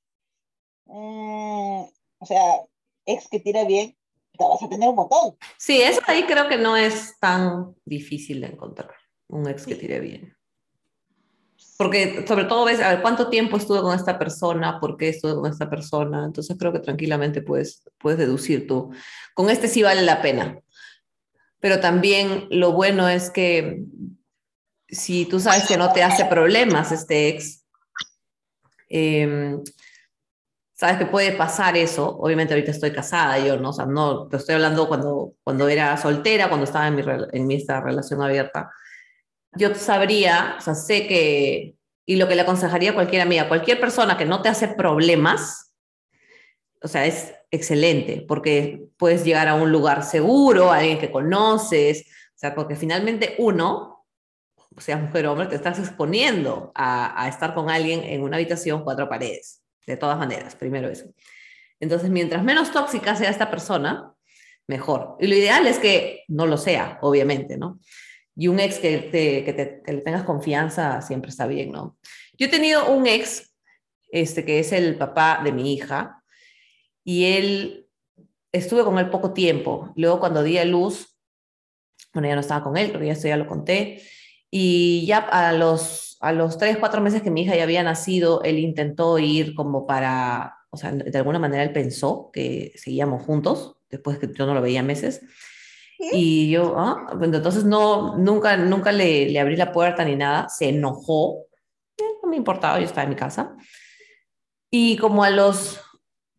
mm, 0.87 1.83
o 2.19 2.27
sea, 2.27 2.65
ex 3.07 3.29
que 3.29 3.41
tira 3.41 3.65
bien, 3.65 3.97
te 4.37 4.45
vas 4.45 4.63
a 4.63 4.69
tener 4.69 4.89
un 4.89 4.97
montón. 4.97 5.37
Sí, 5.57 5.81
eso 5.81 6.01
ahí 6.07 6.25
creo 6.25 6.49
que 6.49 6.59
no 6.59 6.77
es 6.77 7.19
tan 7.21 7.77
difícil 7.85 8.41
de 8.41 8.49
encontrar, 8.49 8.91
un 9.29 9.49
ex 9.49 9.67
que 9.67 9.77
tire 9.77 10.01
bien. 10.01 10.38
Porque 11.79 12.25
sobre 12.27 12.45
todo 12.45 12.65
ves, 12.65 12.81
a 12.81 12.89
ver, 12.89 13.03
cuánto 13.03 13.31
tiempo 13.31 13.57
estuve 13.57 13.81
con 13.81 13.95
esta 13.95 14.19
persona, 14.19 14.81
por 14.81 14.97
qué 14.97 15.11
estuve 15.11 15.37
con 15.37 15.51
esta 15.51 15.71
persona, 15.71 16.25
entonces 16.25 16.57
creo 16.59 16.73
que 16.73 16.81
tranquilamente 16.81 17.41
puedes, 17.41 17.85
puedes 17.99 18.19
deducir 18.19 18.67
tú, 18.67 18.91
con 19.33 19.49
este 19.49 19.69
sí 19.69 19.85
vale 19.85 20.03
la 20.03 20.21
pena. 20.21 20.59
Pero 21.61 21.79
también 21.79 22.49
lo 22.51 22.73
bueno 22.73 23.09
es 23.09 23.31
que 23.31 23.85
si 24.89 25.25
tú 25.27 25.39
sabes 25.39 25.69
que 25.69 25.77
no 25.77 25.93
te 25.93 26.03
hace 26.03 26.25
problemas 26.25 26.91
este 26.91 27.29
ex, 27.29 27.65
eh, 28.89 29.57
sabes 30.75 30.99
que 30.99 31.07
puede 31.07 31.33
pasar 31.33 31.77
eso. 31.77 32.17
Obviamente 32.19 32.55
ahorita 32.55 32.73
estoy 32.73 32.93
casada, 32.93 33.39
yo 33.39 33.57
no, 33.57 33.71
o 33.71 33.73
sea, 33.73 33.87
no, 33.87 34.29
te 34.29 34.37
estoy 34.37 34.55
hablando 34.55 34.89
cuando, 34.89 35.35
cuando 35.45 35.69
era 35.69 35.97
soltera, 35.97 36.49
cuando 36.49 36.65
estaba 36.65 36.89
en 36.89 36.97
mi, 36.97 37.03
en 37.33 37.47
mi 37.47 37.55
esta 37.57 37.81
relación 37.81 38.23
abierta. 38.23 38.71
Yo 39.53 39.75
sabría, 39.75 40.57
o 40.59 40.61
sea, 40.61 40.75
sé 40.75 41.07
que, 41.07 41.75
y 42.07 42.17
lo 42.17 42.29
que 42.29 42.35
le 42.35 42.43
aconsejaría 42.43 42.91
a 42.91 42.95
cualquier 42.95 43.23
amiga, 43.23 43.49
cualquier 43.49 43.81
persona 43.81 44.17
que 44.17 44.25
no 44.25 44.43
te 44.43 44.49
hace 44.49 44.69
problemas, 44.69 45.75
o 46.83 46.89
sea, 46.89 47.07
es 47.07 47.35
excelente, 47.51 48.25
porque 48.29 48.89
puedes 48.97 49.25
llegar 49.25 49.49
a 49.49 49.55
un 49.55 49.73
lugar 49.73 50.05
seguro, 50.05 50.71
a 50.71 50.79
alguien 50.79 50.99
que 50.99 51.11
conoces, 51.11 52.07
o 52.37 52.39
sea, 52.39 52.55
porque 52.55 52.77
finalmente 52.77 53.35
uno, 53.39 54.07
sea 54.77 54.97
mujer 54.97 55.27
o 55.27 55.33
hombre, 55.33 55.49
te 55.49 55.57
estás 55.57 55.79
exponiendo 55.79 56.71
a, 56.75 57.25
a 57.25 57.29
estar 57.29 57.55
con 57.55 57.69
alguien 57.69 58.05
en 58.05 58.23
una 58.23 58.37
habitación, 58.37 58.85
cuatro 58.85 59.09
paredes 59.09 59.63
de 59.87 59.97
todas 59.97 60.19
maneras, 60.19 60.55
primero 60.55 60.89
eso. 60.89 61.07
Entonces, 61.81 62.11
mientras 62.11 62.45
menos 62.45 62.71
tóxica 62.71 63.17
sea 63.17 63.31
esta 63.31 63.51
persona, 63.51 64.13
mejor. 64.67 65.17
Y 65.19 65.27
lo 65.27 65.35
ideal 65.35 65.67
es 65.67 65.79
que 65.79 66.25
no 66.29 66.47
lo 66.47 66.59
sea, 66.59 66.99
obviamente, 67.01 67.57
¿no? 67.57 67.81
Y 68.39 68.49
un 68.49 68.61
ex 68.61 68.79
que, 68.79 68.99
te, 68.99 69.45
que, 69.45 69.93
le 69.93 70.01
tengas 70.01 70.23
confianza 70.23 71.03
siempre 71.03 71.31
está 71.31 71.47
bien, 71.47 71.73
¿no? 71.73 71.99
Yo 72.39 72.47
he 72.47 72.51
tenido 72.51 72.91
un 72.91 73.07
ex, 73.07 73.55
este, 74.11 74.45
que 74.45 74.61
es 74.61 74.73
el 74.73 74.97
papá 74.97 75.41
de 75.43 75.53
mi 75.53 75.75
hija, 75.75 76.23
y 77.05 77.25
él, 77.37 77.89
estuve 78.53 78.85
con 78.85 78.99
él 78.99 79.11
poco 79.11 79.33
tiempo. 79.33 79.93
Luego 79.97 80.21
cuando 80.21 80.43
di 80.43 80.57
a 80.57 80.65
luz, 80.65 81.19
bueno, 82.15 82.29
ya 82.29 82.35
no 82.35 82.41
estaba 82.41 82.63
con 82.63 82.77
él, 82.77 82.91
pero 82.93 83.05
ya 83.05 83.13
esto 83.13 83.29
ya 83.29 83.37
lo 83.37 83.47
conté, 83.47 84.03
y 84.51 85.05
ya 85.07 85.19
a 85.19 85.53
los 85.53 86.09
a 86.21 86.33
los 86.33 86.59
tres, 86.59 86.79
cuatro 86.79 87.01
meses 87.01 87.23
que 87.23 87.31
mi 87.31 87.43
hija 87.43 87.55
ya 87.55 87.63
había 87.63 87.83
nacido, 87.83 88.43
él 88.43 88.59
intentó 88.59 89.19
ir 89.19 89.55
como 89.55 89.87
para, 89.87 90.57
o 90.71 90.77
sea, 90.77 90.93
de 90.93 91.17
alguna 91.17 91.39
manera 91.39 91.63
él 91.63 91.73
pensó 91.73 92.31
que 92.33 92.73
seguíamos 92.77 93.25
juntos, 93.25 93.77
después 93.89 94.19
que 94.19 94.29
yo 94.33 94.47
no 94.47 94.55
lo 94.55 94.63
veía 94.63 94.83
meses. 94.83 95.21
Y 95.99 96.51
yo, 96.51 96.75
ah, 96.79 97.07
pues 97.19 97.33
entonces 97.33 97.65
no, 97.65 98.17
nunca, 98.17 98.57
nunca 98.57 98.93
le, 98.93 99.29
le, 99.29 99.41
abrí 99.41 99.57
la 99.57 99.73
puerta 99.73 100.05
ni 100.05 100.15
nada, 100.15 100.49
se 100.49 100.69
enojó, 100.69 101.47
eh, 101.97 102.05
no 102.23 102.29
me 102.29 102.37
importaba, 102.37 102.79
yo 102.79 102.85
estaba 102.85 103.03
en 103.03 103.11
mi 103.11 103.17
casa. 103.17 103.57
Y 104.71 104.97
como 104.99 105.25
a 105.25 105.31
los, 105.31 105.81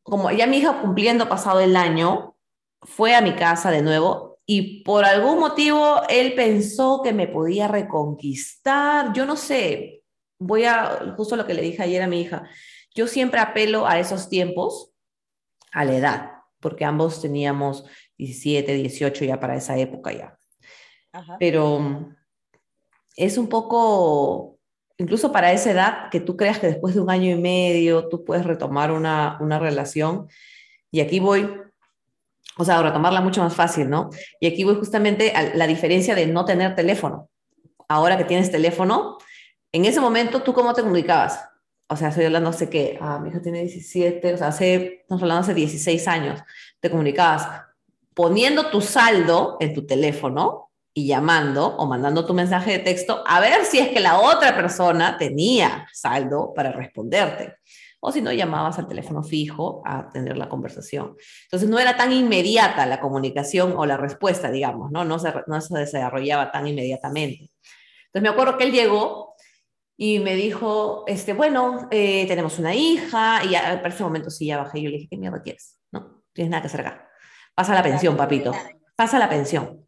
como 0.02 0.32
ya 0.32 0.48
mi 0.48 0.58
hija 0.58 0.82
cumpliendo 0.82 1.28
pasado 1.28 1.60
el 1.60 1.76
año, 1.76 2.38
fue 2.82 3.16
a 3.16 3.22
mi 3.22 3.34
casa 3.34 3.72
de 3.72 3.82
nuevo 3.82 4.40
y 4.46 4.84
por 4.84 5.06
algún 5.06 5.40
motivo 5.40 6.02
él 6.10 6.34
pensó 6.34 7.02
que 7.04 7.14
me 7.14 7.28
podía 7.28 7.68
reconquistar, 7.68 9.14
yo 9.14 9.26
no 9.26 9.36
sé, 9.36 10.04
voy 10.40 10.64
a, 10.64 11.14
justo 11.16 11.36
lo 11.36 11.46
que 11.46 11.54
le 11.54 11.62
dije 11.62 11.84
ayer 11.84 12.02
a 12.02 12.08
mi 12.08 12.22
hija, 12.22 12.50
yo 12.96 13.06
siempre 13.06 13.40
apelo 13.40 13.86
a 13.86 14.00
esos 14.00 14.30
tiempos, 14.30 14.92
a 15.72 15.86
la 15.86 15.96
edad, 15.96 16.32
porque 16.60 16.84
ambos 16.84 17.22
teníamos 17.22 17.86
17, 18.20 18.74
18 18.74 19.26
ya 19.26 19.40
para 19.40 19.56
esa 19.56 19.78
época 19.78 20.12
ya. 20.12 20.38
Pero 21.40 22.14
es 23.16 23.38
un 23.38 23.48
poco, 23.48 24.60
incluso 24.98 25.32
para 25.32 25.52
esa 25.52 25.72
edad, 25.72 26.10
que 26.12 26.20
tú 26.20 26.38
creas 26.38 26.60
que 26.60 26.68
después 26.68 26.94
de 26.94 27.02
un 27.02 27.10
año 27.10 27.32
y 27.32 27.40
medio 27.40 28.08
tú 28.10 28.24
puedes 28.24 28.46
retomar 28.46 28.92
una, 28.92 29.38
una 29.42 29.58
relación. 29.58 30.28
Y 30.92 31.00
aquí 31.00 31.20
voy 31.20 31.50
o 32.58 32.66
sea, 32.66 32.82
retomarla 32.82 33.22
mucho 33.22 33.42
más 33.42 33.56
fácil, 33.56 33.90
¿no? 33.90 34.10
Y 34.42 34.48
aquí 34.48 34.66
voy 34.66 34.76
justamente 34.76 35.32
a 35.32 35.56
la 35.56 35.66
diferencia 35.66 36.14
de 36.14 36.28
no 36.28 36.44
tener 36.44 36.76
teléfono. 36.76 37.30
Ahora 37.88 38.18
que 38.18 38.26
tienes 38.26 38.52
teléfono, 38.52 39.18
en 39.72 39.86
ese 39.86 40.02
momento, 40.02 40.42
¿tú 40.42 40.54
cómo 40.54 40.74
te 40.74 40.82
comunicabas? 40.82 41.40
O 41.88 41.96
sea, 41.96 42.10
estoy 42.10 42.26
hablando 42.26 42.50
hace 42.50 42.70
que, 42.70 42.98
ah, 43.00 43.18
mi 43.18 43.30
hija 43.30 43.42
tiene 43.42 43.62
17, 43.62 44.34
o 44.34 44.38
sea, 44.38 44.48
hace, 44.48 45.00
estamos 45.02 45.22
hablando 45.22 45.44
hace 45.44 45.54
16 45.54 46.06
años, 46.10 46.42
te 46.82 46.90
comunicabas 46.90 47.69
poniendo 48.20 48.70
tu 48.70 48.82
saldo 48.82 49.56
en 49.62 49.74
tu 49.74 49.86
teléfono 49.86 50.72
y 50.94 51.08
llamando 51.08 51.78
o 51.78 51.86
mandando 51.86 52.26
tu 52.26 52.34
mensaje 52.34 52.72
de 52.74 52.80
texto 52.80 53.24
a 53.26 53.40
ver 53.40 53.64
si 53.64 53.80
es 53.80 53.88
que 53.88 54.02
la 54.02 54.20
otra 54.20 54.58
persona 54.58 55.18
tenía 55.18 55.88
saldo 55.94 56.54
para 56.54 56.74
responderte 56.74 57.56
o 58.02 58.12
si 58.12 58.22
no, 58.22 58.34
llamabas 58.34 58.78
al 58.78 58.90
teléfono 58.90 59.24
fijo 59.24 59.82
a 59.86 60.10
tener 60.10 60.38
la 60.38 60.50
conversación. 60.50 61.16
Entonces, 61.44 61.70
no 61.70 61.80
era 61.80 61.96
tan 61.96 62.12
inmediata 62.12 62.86
la 62.86 63.00
comunicación 63.00 63.74
o 63.78 63.86
la 63.86 63.96
respuesta, 63.96 64.52
digamos, 64.52 64.92
¿no? 64.92 65.06
No 65.06 65.18
se, 65.18 65.34
no 65.48 65.62
se 65.62 65.78
desarrollaba 65.78 66.52
tan 66.52 66.68
inmediatamente. 66.68 67.52
Entonces, 68.08 68.22
me 68.22 68.30
acuerdo 68.30 68.58
que 68.58 68.66
él 68.66 68.74
llegó 68.74 69.36
y 69.96 70.20
me 70.20 70.36
dijo, 70.36 71.06
este, 71.08 71.32
bueno, 71.32 71.88
eh, 71.90 72.26
tenemos 72.28 72.60
una 72.60 72.76
hija, 72.76 73.46
y 73.46 73.52
ya, 73.52 73.82
para 73.82 73.94
ese 73.94 74.04
momento 74.04 74.30
sí, 74.30 74.48
ya 74.48 74.58
bajé, 74.58 74.82
yo 74.82 74.90
le 74.90 74.98
dije, 74.98 75.08
¿qué 75.10 75.18
mierda 75.18 75.42
quieres? 75.42 75.78
No, 75.92 76.24
tienes 76.34 76.52
nada 76.52 76.62
que 76.62 76.68
hacer 76.68 76.82
acá. 76.82 77.09
Pasa 77.60 77.74
la 77.74 77.84
pensión, 77.84 78.16
papito, 78.16 78.54
pasa 78.96 79.20
la 79.20 79.28
pensión. 79.28 79.86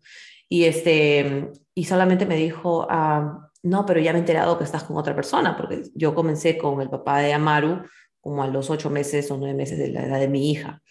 Y, 0.50 0.66
este, 0.66 1.52
y 1.74 1.86
solamente 1.86 2.26
me 2.26 2.36
dijo, 2.36 2.86
ah, 2.90 3.50
no, 3.64 3.86
pero 3.86 4.02
ya 4.02 4.12
me 4.12 4.18
he 4.18 4.20
enterado 4.20 4.58
que 4.58 4.66
estás 4.66 4.84
con 4.84 4.98
otra 4.98 5.16
persona, 5.16 5.56
porque 5.56 5.84
yo 5.96 6.14
comencé 6.14 6.58
con 6.58 6.82
el 6.82 6.90
papá 6.90 7.20
de 7.20 7.32
Amaru 7.32 7.84
como 8.20 8.44
a 8.44 8.48
los 8.48 8.70
ocho 8.70 8.90
meses 8.90 9.32
o 9.32 9.38
nueve 9.38 9.56
meses 9.56 9.78
de 9.78 9.88
la 9.88 10.04
edad 10.04 10.20
de 10.20 10.28
mi 10.28 10.52
hija. 10.52 10.82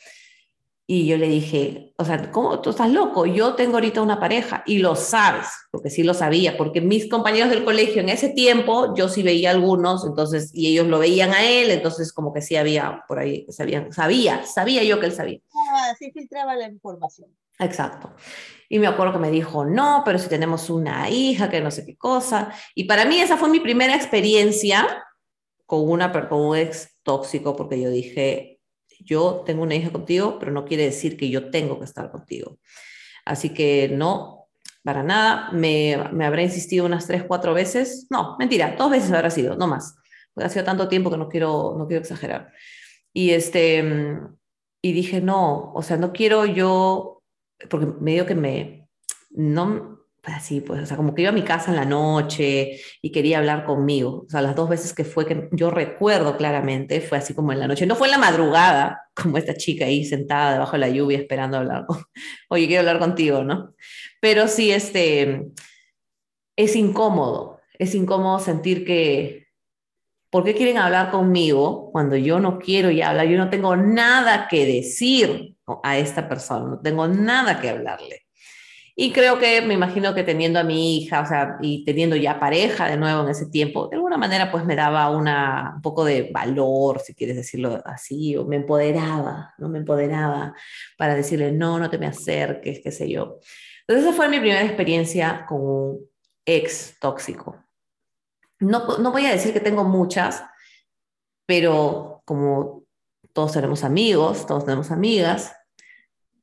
Y 0.86 1.06
yo 1.06 1.18
le 1.18 1.28
dije, 1.28 1.92
o 1.98 2.04
sea, 2.06 2.32
¿cómo 2.32 2.62
tú 2.62 2.70
estás 2.70 2.90
loco? 2.90 3.26
Yo 3.26 3.56
tengo 3.56 3.74
ahorita 3.74 4.00
una 4.00 4.18
pareja 4.18 4.62
y 4.64 4.78
lo 4.78 4.96
sabes, 4.96 5.48
porque 5.70 5.90
sí 5.90 6.02
lo 6.02 6.14
sabía, 6.14 6.56
porque 6.56 6.80
mis 6.80 7.10
compañeros 7.10 7.50
del 7.50 7.62
colegio 7.62 8.00
en 8.00 8.08
ese 8.08 8.30
tiempo, 8.30 8.94
yo 8.96 9.10
sí 9.10 9.22
veía 9.22 9.50
algunos, 9.50 10.06
entonces, 10.06 10.50
y 10.54 10.68
ellos 10.68 10.86
lo 10.86 10.98
veían 10.98 11.32
a 11.32 11.44
él, 11.44 11.70
entonces 11.70 12.10
como 12.10 12.32
que 12.32 12.40
sí 12.40 12.56
había 12.56 13.04
por 13.06 13.18
ahí, 13.18 13.46
sabía, 13.50 13.86
sabía, 13.92 14.46
sabía 14.46 14.82
yo 14.82 14.98
que 14.98 15.06
él 15.06 15.12
sabía. 15.12 15.40
Ah, 15.80 15.94
sí 15.98 16.10
filtraba 16.12 16.54
la 16.54 16.68
información. 16.68 17.34
Exacto. 17.58 18.14
Y 18.68 18.78
me 18.78 18.86
acuerdo 18.86 19.14
que 19.14 19.18
me 19.18 19.30
dijo, 19.30 19.64
no, 19.64 20.02
pero 20.04 20.18
si 20.18 20.28
tenemos 20.28 20.70
una 20.70 21.08
hija, 21.10 21.50
que 21.50 21.60
no 21.60 21.70
sé 21.70 21.84
qué 21.84 21.96
cosa. 21.96 22.52
Y 22.74 22.84
para 22.84 23.04
mí 23.04 23.20
esa 23.20 23.36
fue 23.36 23.48
mi 23.48 23.60
primera 23.60 23.94
experiencia 23.94 25.04
con, 25.66 25.88
una, 25.88 26.10
con 26.28 26.40
un 26.40 26.56
ex 26.56 26.96
tóxico, 27.02 27.56
porque 27.56 27.80
yo 27.80 27.90
dije, 27.90 28.60
yo 29.00 29.42
tengo 29.46 29.62
una 29.62 29.74
hija 29.74 29.90
contigo, 29.90 30.38
pero 30.38 30.52
no 30.52 30.64
quiere 30.64 30.84
decir 30.84 31.16
que 31.16 31.28
yo 31.28 31.50
tengo 31.50 31.78
que 31.78 31.84
estar 31.84 32.10
contigo. 32.10 32.58
Así 33.24 33.50
que 33.50 33.88
no, 33.92 34.48
para 34.82 35.02
nada, 35.02 35.50
me, 35.52 35.96
me 36.12 36.24
habrá 36.24 36.42
insistido 36.42 36.86
unas 36.86 37.06
tres, 37.06 37.24
cuatro 37.24 37.52
veces. 37.52 38.06
No, 38.10 38.36
mentira, 38.38 38.74
dos 38.78 38.90
veces 38.90 39.12
habrá 39.12 39.30
sido, 39.30 39.56
no 39.56 39.66
más. 39.66 39.96
Porque 40.32 40.46
ha 40.46 40.50
sido 40.50 40.64
tanto 40.64 40.88
tiempo 40.88 41.10
que 41.10 41.18
no 41.18 41.28
quiero, 41.28 41.74
no 41.76 41.86
quiero 41.86 42.00
exagerar. 42.02 42.52
Y, 43.12 43.30
este, 43.30 43.84
y 44.82 44.92
dije, 44.92 45.20
no, 45.20 45.72
o 45.74 45.82
sea, 45.82 45.96
no 45.96 46.12
quiero 46.12 46.46
yo, 46.46 47.22
porque 47.68 47.86
medio 48.00 48.26
que 48.26 48.34
me, 48.34 48.88
no, 49.30 50.00
así, 50.22 50.60
pues, 50.60 50.82
o 50.82 50.86
sea, 50.86 50.96
como 50.96 51.14
que 51.14 51.22
iba 51.22 51.30
a 51.30 51.34
mi 51.34 51.42
casa 51.42 51.70
en 51.70 51.76
la 51.76 51.84
noche 51.84 52.80
y 53.02 53.12
quería 53.12 53.38
hablar 53.38 53.64
conmigo. 53.64 54.24
O 54.26 54.30
sea, 54.30 54.42
las 54.42 54.54
dos 54.56 54.68
veces 54.68 54.92
que 54.94 55.04
fue 55.04 55.26
que 55.26 55.48
yo 55.52 55.70
recuerdo 55.70 56.36
claramente, 56.36 57.00
fue 57.00 57.18
así 57.18 57.34
como 57.34 57.52
en 57.52 57.60
la 57.60 57.68
noche. 57.68 57.86
No 57.86 57.96
fue 57.96 58.08
en 58.08 58.12
la 58.12 58.18
madrugada, 58.18 59.02
como 59.14 59.38
esta 59.38 59.54
chica 59.54 59.86
ahí 59.86 60.04
sentada 60.04 60.52
debajo 60.52 60.72
de 60.72 60.78
la 60.78 60.88
lluvia 60.88 61.18
esperando 61.18 61.58
hablar. 61.58 61.86
Oye, 62.48 62.66
quiero 62.66 62.80
hablar 62.80 62.98
contigo, 62.98 63.44
¿no? 63.44 63.74
Pero 64.20 64.48
sí, 64.48 64.70
este, 64.70 65.46
es 66.56 66.76
incómodo. 66.76 67.60
Es 67.78 67.94
incómodo 67.94 68.38
sentir 68.38 68.84
que, 68.84 69.39
¿Por 70.30 70.44
qué 70.44 70.54
quieren 70.54 70.78
hablar 70.78 71.10
conmigo 71.10 71.90
cuando 71.90 72.14
yo 72.16 72.38
no 72.38 72.58
quiero 72.58 72.90
ya 72.90 73.10
hablar? 73.10 73.26
Yo 73.26 73.36
no 73.36 73.50
tengo 73.50 73.74
nada 73.76 74.46
que 74.48 74.64
decir 74.64 75.56
a 75.82 75.98
esta 75.98 76.28
persona, 76.28 76.66
no 76.68 76.80
tengo 76.80 77.08
nada 77.08 77.60
que 77.60 77.68
hablarle. 77.68 78.26
Y 78.94 79.12
creo 79.12 79.38
que 79.38 79.62
me 79.62 79.74
imagino 79.74 80.14
que 80.14 80.24
teniendo 80.24 80.58
a 80.60 80.62
mi 80.62 80.98
hija, 80.98 81.22
o 81.22 81.26
sea, 81.26 81.56
y 81.60 81.84
teniendo 81.84 82.16
ya 82.16 82.38
pareja 82.38 82.86
de 82.86 82.96
nuevo 82.96 83.22
en 83.22 83.30
ese 83.30 83.46
tiempo, 83.46 83.88
de 83.88 83.96
alguna 83.96 84.18
manera 84.18 84.52
pues 84.52 84.64
me 84.64 84.76
daba 84.76 85.10
una, 85.10 85.72
un 85.76 85.82
poco 85.82 86.04
de 86.04 86.30
valor, 86.32 87.00
si 87.00 87.14
quieres 87.14 87.36
decirlo 87.36 87.80
así, 87.84 88.36
o 88.36 88.44
me 88.44 88.56
empoderaba, 88.56 89.54
¿no? 89.58 89.68
Me 89.68 89.78
empoderaba 89.78 90.54
para 90.98 91.14
decirle, 91.14 91.50
no, 91.50 91.78
no 91.78 91.88
te 91.88 91.98
me 91.98 92.06
acerques, 92.06 92.80
qué 92.84 92.92
sé 92.92 93.10
yo. 93.10 93.38
Entonces 93.88 94.06
esa 94.06 94.14
fue 94.14 94.28
mi 94.28 94.38
primera 94.38 94.64
experiencia 94.64 95.46
con 95.48 95.60
un 95.62 96.10
ex 96.44 96.96
tóxico. 97.00 97.56
No, 98.60 98.98
no 98.98 99.12
voy 99.12 99.26
a 99.26 99.32
decir 99.32 99.52
que 99.52 99.60
tengo 99.60 99.84
muchas, 99.84 100.42
pero 101.46 102.22
como 102.24 102.84
todos 103.32 103.52
tenemos 103.52 103.84
amigos, 103.84 104.46
todos 104.46 104.64
tenemos 104.64 104.90
amigas, 104.90 105.52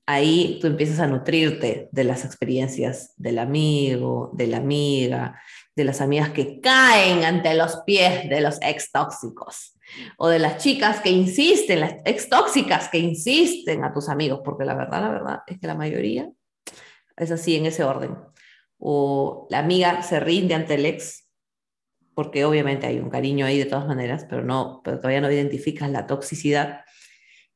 ahí 0.07 0.57
tú 0.59 0.67
empiezas 0.67 0.99
a 0.99 1.07
nutrirte 1.07 1.89
de 1.91 2.03
las 2.03 2.25
experiencias 2.25 3.13
del 3.17 3.39
amigo, 3.39 4.31
de 4.33 4.47
la 4.47 4.57
amiga, 4.57 5.39
de 5.75 5.83
las 5.83 6.01
amigas 6.01 6.31
que 6.31 6.59
caen 6.59 7.23
ante 7.23 7.53
los 7.53 7.81
pies 7.85 8.29
de 8.29 8.41
los 8.41 8.57
ex 8.61 8.91
tóxicos 8.91 9.77
o 10.17 10.27
de 10.27 10.39
las 10.39 10.57
chicas 10.57 11.01
que 11.01 11.11
insisten, 11.11 11.81
las 11.81 11.95
ex 12.05 12.29
tóxicas 12.29 12.89
que 12.89 12.97
insisten 12.97 13.83
a 13.83 13.93
tus 13.93 14.09
amigos, 14.09 14.41
porque 14.43 14.65
la 14.65 14.73
verdad, 14.73 15.01
la 15.01 15.09
verdad 15.09 15.39
es 15.45 15.59
que 15.59 15.67
la 15.67 15.75
mayoría 15.75 16.29
es 17.15 17.31
así 17.31 17.55
en 17.55 17.65
ese 17.65 17.83
orden. 17.83 18.15
O 18.79 19.47
la 19.49 19.59
amiga 19.59 20.03
se 20.03 20.19
rinde 20.19 20.53
ante 20.55 20.75
el 20.75 20.85
ex, 20.85 21.26
porque 22.17 22.45
obviamente 22.45 22.87
hay 22.87 22.97
un 22.97 23.11
cariño 23.11 23.45
ahí 23.45 23.59
de 23.59 23.67
todas 23.67 23.85
maneras, 23.85 24.25
pero 24.27 24.43
no, 24.43 24.81
pero 24.83 24.97
todavía 24.97 25.21
no 25.21 25.31
identificas 25.31 25.87
la 25.91 26.07
toxicidad 26.07 26.83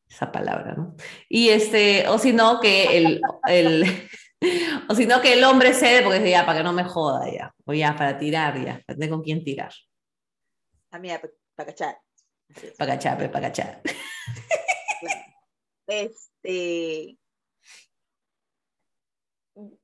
esa 0.07 0.31
palabra, 0.31 0.75
¿no? 0.75 0.95
Y 1.27 1.49
este, 1.49 2.07
o 2.07 2.19
si 2.19 2.31
no, 2.31 2.59
que 2.59 2.95
el, 2.95 3.21
el 3.47 4.07
o 4.87 4.93
si 4.93 5.07
no, 5.07 5.19
que 5.19 5.33
el 5.33 5.43
hombre 5.45 5.73
cede 5.73 6.03
porque 6.03 6.19
dice, 6.19 6.29
ya, 6.29 6.45
para 6.45 6.59
que 6.59 6.63
no 6.63 6.73
me 6.73 6.83
joda, 6.83 7.27
ya, 7.33 7.51
o 7.65 7.73
ya, 7.73 7.95
para 7.95 8.19
tirar, 8.19 8.63
ya, 8.63 8.83
para 8.85 8.99
tener 8.99 9.09
con 9.09 9.23
quién 9.23 9.43
tirar. 9.43 9.73
A 10.91 10.99
mí, 10.99 11.09
para 11.55 11.65
cachar. 11.65 11.97
Para 12.77 12.93
cachar, 12.93 13.31
para 13.31 13.47
cachar. 13.47 13.81
Este, 15.87 17.17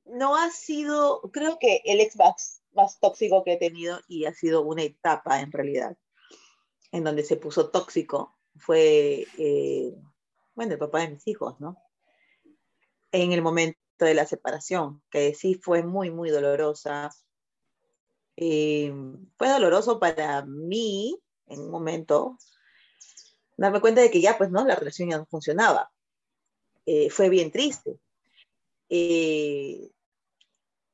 no 0.04 0.36
ha 0.36 0.50
sido, 0.50 1.20
creo 1.32 1.58
que 1.58 1.82
el 1.84 1.98
ex 1.98 2.16
más, 2.78 2.98
tóxico 3.00 3.42
que 3.44 3.54
he 3.54 3.56
tenido 3.58 4.00
y 4.08 4.24
ha 4.24 4.32
sido 4.32 4.62
una 4.62 4.82
etapa 4.82 5.40
en 5.40 5.52
realidad, 5.52 5.96
en 6.92 7.04
donde 7.04 7.24
se 7.24 7.36
puso 7.36 7.70
tóxico, 7.70 8.36
fue 8.56 9.26
eh, 9.38 9.94
bueno, 10.58 10.72
el 10.72 10.78
papá 10.80 11.02
de 11.02 11.10
mis 11.10 11.28
hijos, 11.28 11.60
¿no? 11.60 11.80
En 13.12 13.30
el 13.30 13.42
momento 13.42 13.78
de 14.00 14.14
la 14.14 14.26
separación, 14.26 15.00
que 15.08 15.32
sí 15.32 15.54
fue 15.54 15.84
muy, 15.84 16.10
muy 16.10 16.30
dolorosa. 16.30 17.10
Eh, 18.36 18.92
fue 19.36 19.48
doloroso 19.50 20.00
para 20.00 20.44
mí 20.44 21.16
en 21.46 21.60
un 21.60 21.70
momento 21.70 22.38
darme 23.56 23.80
cuenta 23.80 24.00
de 24.00 24.10
que 24.10 24.20
ya, 24.20 24.36
pues, 24.36 24.50
¿no? 24.50 24.64
La 24.64 24.74
relación 24.74 25.10
ya 25.10 25.18
no 25.18 25.26
funcionaba. 25.26 25.92
Eh, 26.86 27.08
fue 27.08 27.28
bien 27.28 27.52
triste. 27.52 28.00
Eh, 28.88 29.90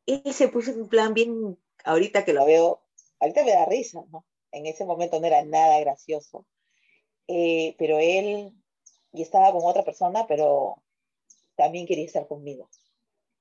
él 0.05 0.35
se 0.35 0.49
puso 0.49 0.73
un 0.73 0.91
plan 0.91 1.15
bien, 1.15 1.57
ahorita 1.85 2.25
que 2.25 2.33
lo 2.33 2.45
veo, 2.45 2.83
ahorita 3.21 3.45
me 3.45 3.53
da 3.53 3.65
risa, 3.67 4.05
¿no? 4.11 4.25
En 4.53 4.67
ese 4.67 4.85
momento 4.85 5.21
no 5.21 5.27
era 5.27 5.45
nada 5.45 5.79
gracioso. 5.81 6.47
pero 7.27 7.99
él 7.99 8.53
y 9.13 9.23
estaba 9.23 9.53
con 9.53 9.65
otra 9.65 9.85
persona, 9.85 10.27
pero 10.27 10.83
también 11.57 11.87
quería 11.87 12.05
estar 12.05 12.27
conmigo. 12.27 12.69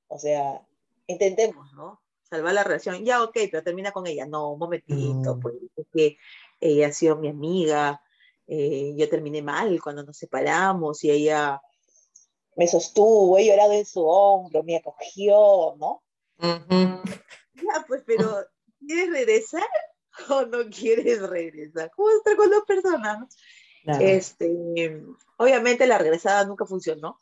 O 0.08 0.20
sea, 0.20 0.66
intentemos, 1.08 1.74
¿no? 1.74 2.00
Salvar 2.30 2.54
la 2.54 2.64
relación. 2.64 3.04
Ya, 3.04 3.24
ok, 3.24 3.38
pero 3.52 3.64
termina 3.64 3.92
con 3.92 4.06
ella. 4.06 4.26
No, 4.28 4.52
un 4.52 4.60
momentito, 4.60 5.40
pues, 5.42 5.56
es 5.76 5.88
que 5.92 6.18
ella 6.60 6.88
ha 6.88 6.92
sido 6.92 7.16
mi 7.16 7.30
amiga. 7.30 8.02
Eh, 8.48 8.94
yo 8.96 9.10
terminé 9.10 9.42
mal 9.42 9.82
cuando 9.82 10.04
nos 10.04 10.18
separamos 10.18 11.04
y 11.04 11.10
ella 11.10 11.62
me 12.56 12.68
sostuvo, 12.68 13.38
he 13.38 13.48
llorado 13.48 13.72
en 13.74 13.86
su 13.86 14.06
hombro, 14.06 14.64
me 14.64 14.76
acogió, 14.76 15.76
¿no? 15.78 16.04
Ya, 17.64 17.86
pues, 17.88 18.04
pero 18.06 18.46
¿quieres 18.80 19.12
regresar 19.12 19.68
o 20.30 20.46
no 20.46 20.70
quieres 20.70 21.22
regresar? 21.22 21.92
¿Cómo 21.96 22.10
estar 22.10 22.36
con 22.36 22.50
dos 22.50 22.64
personas? 22.66 23.36
Este, 24.00 25.04
obviamente 25.38 25.86
la 25.88 25.98
regresada 25.98 26.46
nunca 26.46 26.66
funcionó, 26.66 27.20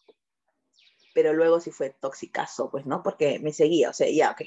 pero 1.14 1.34
luego 1.34 1.60
sí 1.60 1.72
fue 1.72 1.90
toxicazo, 1.90 2.70
pues, 2.70 2.86
¿no? 2.86 3.02
Porque 3.02 3.40
me 3.40 3.52
seguía, 3.52 3.90
o 3.90 3.94
sea, 3.94 4.08
ya, 4.10 4.32
ok, 4.32 4.42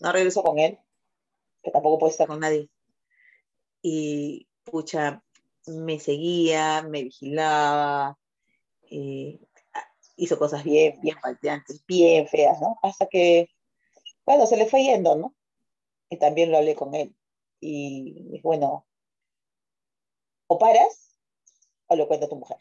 no 0.00 0.12
regreso 0.12 0.42
con 0.42 0.58
él, 0.58 0.78
que 1.62 1.70
tampoco 1.70 1.98
puedo 1.98 2.10
estar 2.10 2.28
con 2.28 2.40
nadie. 2.40 2.70
Y, 3.82 4.48
pucha, 4.64 5.22
me 5.66 5.98
seguía, 5.98 6.82
me 6.82 7.02
vigilaba, 7.02 8.16
eh, 8.90 9.40
hizo 10.16 10.38
cosas 10.38 10.64
bien, 10.64 11.00
bien 11.00 11.18
falteantes, 11.20 11.84
bien 11.86 12.26
feas, 12.28 12.60
¿no? 12.60 12.78
Hasta 12.82 13.06
que, 13.06 13.48
bueno, 14.26 14.46
se 14.46 14.56
le 14.56 14.66
fue 14.66 14.82
yendo, 14.82 15.14
¿no? 15.14 15.34
Y 16.10 16.18
también 16.18 16.50
lo 16.50 16.58
hablé 16.58 16.74
con 16.74 16.94
él. 16.94 17.14
Y, 17.60 18.40
bueno, 18.42 18.86
o 20.48 20.58
paras 20.58 21.16
o 21.86 21.96
lo 21.96 22.08
cuenta 22.08 22.28
tu 22.28 22.36
mujer. 22.36 22.58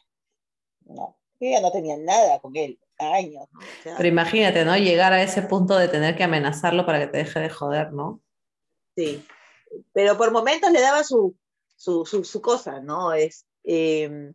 No, 0.85 1.17
ella 1.39 1.61
no 1.61 1.71
tenía 1.71 1.97
nada 1.97 2.39
con 2.39 2.55
él, 2.55 2.79
años. 2.99 3.49
Pero 3.83 4.07
imagínate, 4.07 4.63
¿no? 4.63 4.77
Llegar 4.77 5.11
a 5.13 5.23
ese 5.23 5.41
punto 5.41 5.75
de 5.77 5.87
tener 5.87 6.15
que 6.15 6.23
amenazarlo 6.23 6.85
para 6.85 6.99
que 6.99 7.07
te 7.07 7.17
deje 7.17 7.39
de 7.39 7.49
joder, 7.49 7.91
¿no? 7.91 8.21
Sí, 8.95 9.25
pero 9.91 10.17
por 10.17 10.31
momentos 10.31 10.71
le 10.71 10.79
daba 10.79 11.03
su, 11.03 11.35
su, 11.75 12.05
su, 12.05 12.41
cosa, 12.41 12.79
¿no? 12.79 13.13
Es, 13.13 13.45
em, 13.63 14.33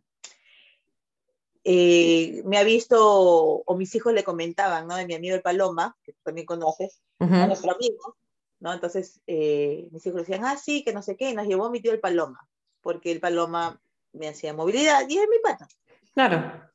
eh, 1.63 2.41
me 2.45 2.57
ha 2.57 2.63
visto, 2.63 2.97
o 2.99 3.75
mis 3.75 3.93
hijos 3.95 4.13
le 4.13 4.23
comentaban, 4.23 4.87
¿no? 4.87 4.95
De 4.95 5.05
mi 5.05 5.13
amigo 5.13 5.35
el 5.35 5.41
Paloma, 5.41 5.95
que 6.03 6.13
tú 6.13 6.19
también 6.23 6.45
conoces, 6.47 7.01
nuestro 7.19 7.73
amigo, 7.73 8.17
¿no? 8.59 8.73
Entonces, 8.73 9.21
eh, 9.27 9.87
mis 9.91 10.05
hijos 10.05 10.21
decían, 10.21 10.45
ah, 10.45 10.57
sí, 10.57 10.83
que 10.83 10.93
no 10.93 11.01
sé 11.01 11.15
qué, 11.15 11.33
nos 11.33 11.47
llevó 11.47 11.69
mi 11.69 11.81
tío 11.81 11.91
el 11.91 11.99
Paloma, 11.99 12.47
porque 12.81 13.11
el 13.11 13.19
Paloma 13.19 13.79
me 14.13 14.27
hacía 14.27 14.53
movilidad 14.53 15.07
y 15.07 15.17
es 15.17 15.29
mi 15.29 15.39
pata. 15.39 15.67
Claro. 16.13 16.69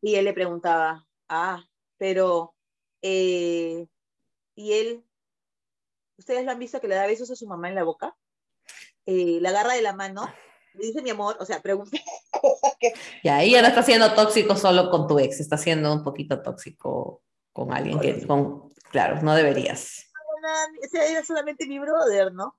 Y 0.00 0.14
él 0.14 0.24
le 0.24 0.32
preguntaba, 0.32 1.06
ah, 1.28 1.64
pero, 1.98 2.54
eh, 3.02 3.86
¿y 4.54 4.72
él? 4.72 5.04
¿Ustedes 6.16 6.44
lo 6.44 6.50
han 6.50 6.58
visto 6.58 6.80
que 6.80 6.88
le 6.88 6.94
da 6.94 7.06
besos 7.06 7.30
a 7.30 7.36
su 7.36 7.46
mamá 7.46 7.68
en 7.68 7.74
la 7.74 7.84
boca? 7.84 8.16
Eh, 9.06 9.38
la 9.40 9.50
agarra 9.50 9.74
de 9.74 9.82
la 9.82 9.94
mano, 9.94 10.26
dice 10.74 11.02
mi 11.02 11.10
amor, 11.10 11.36
o 11.40 11.44
sea, 11.44 11.60
pregunta 11.60 11.98
cosas 12.40 12.76
que... 12.78 12.92
Ya, 13.22 13.38
no 13.62 13.68
está 13.68 13.82
siendo 13.82 14.14
tóxico 14.14 14.56
solo 14.56 14.90
con 14.90 15.06
tu 15.06 15.18
ex, 15.18 15.40
está 15.40 15.56
siendo 15.56 15.92
un 15.92 16.02
poquito 16.02 16.42
tóxico 16.42 17.22
con 17.52 17.72
alguien 17.72 18.00
que, 18.00 18.26
con, 18.26 18.70
claro, 18.90 19.20
no 19.22 19.34
deberías. 19.34 20.06
Era 20.92 21.24
solamente 21.24 21.66
mi 21.66 21.78
brother, 21.78 22.32
¿no? 22.32 22.56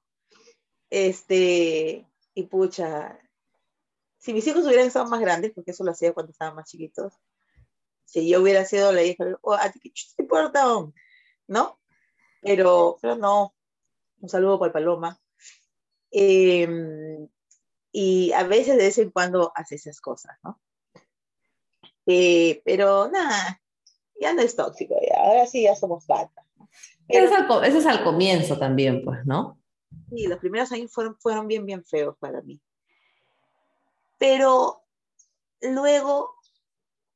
Este, 0.89 2.05
y 2.33 2.43
pucha, 2.43 3.17
si 4.17 4.33
mis 4.33 4.45
hijos 4.45 4.65
hubieran 4.65 4.87
estado 4.87 5.07
más 5.07 5.19
grandes, 5.19 5.51
porque 5.53 5.71
eso 5.71 5.83
lo 5.83 5.91
hacía 5.91 6.13
cuando 6.13 6.31
estaban 6.31 6.55
más 6.55 6.69
chiquitos, 6.69 7.13
si 8.05 8.29
yo 8.29 8.41
hubiera 8.41 8.65
sido 8.65 8.91
la 8.91 9.03
hija, 9.03 9.23
oh, 9.41 9.53
¿a 9.53 9.71
ti 9.71 9.79
qué 9.79 9.91
te 10.15 10.23
importa? 10.23 10.65
¿No? 11.47 11.79
Pero, 12.41 12.97
pero 13.01 13.15
no. 13.15 13.55
Un 14.19 14.29
saludo 14.29 14.59
para 14.59 14.67
el 14.67 14.73
Paloma. 14.73 15.19
Em, 16.11 17.10
y 17.91 18.31
a 18.33 18.43
veces 18.43 18.77
de 18.77 18.83
vez 18.83 18.97
en 18.97 19.11
cuando 19.11 19.51
hace 19.55 19.75
esas 19.75 19.99
cosas, 20.01 20.37
¿no? 20.43 20.59
Eh, 22.05 22.61
pero 22.65 23.09
nada, 23.09 23.61
ya 24.19 24.33
no 24.33 24.41
es 24.41 24.55
tóxico, 24.55 24.95
ya. 25.07 25.23
ahora 25.23 25.45
sí 25.45 25.63
ya 25.63 25.75
somos 25.75 26.05
patas. 26.05 26.45
Pero, 27.07 27.25
ese 27.63 27.77
es 27.79 27.85
al 27.85 28.03
comienzo 28.03 28.57
también, 28.57 29.03
pues, 29.03 29.25
¿no? 29.25 29.59
Sí, 30.09 30.27
los 30.27 30.39
primeros 30.39 30.71
años 30.71 30.91
fueron, 30.91 31.17
fueron 31.19 31.47
bien, 31.47 31.65
bien 31.65 31.83
feos 31.83 32.15
para 32.17 32.41
mí. 32.41 32.61
Pero 34.17 34.83
luego 35.61 36.35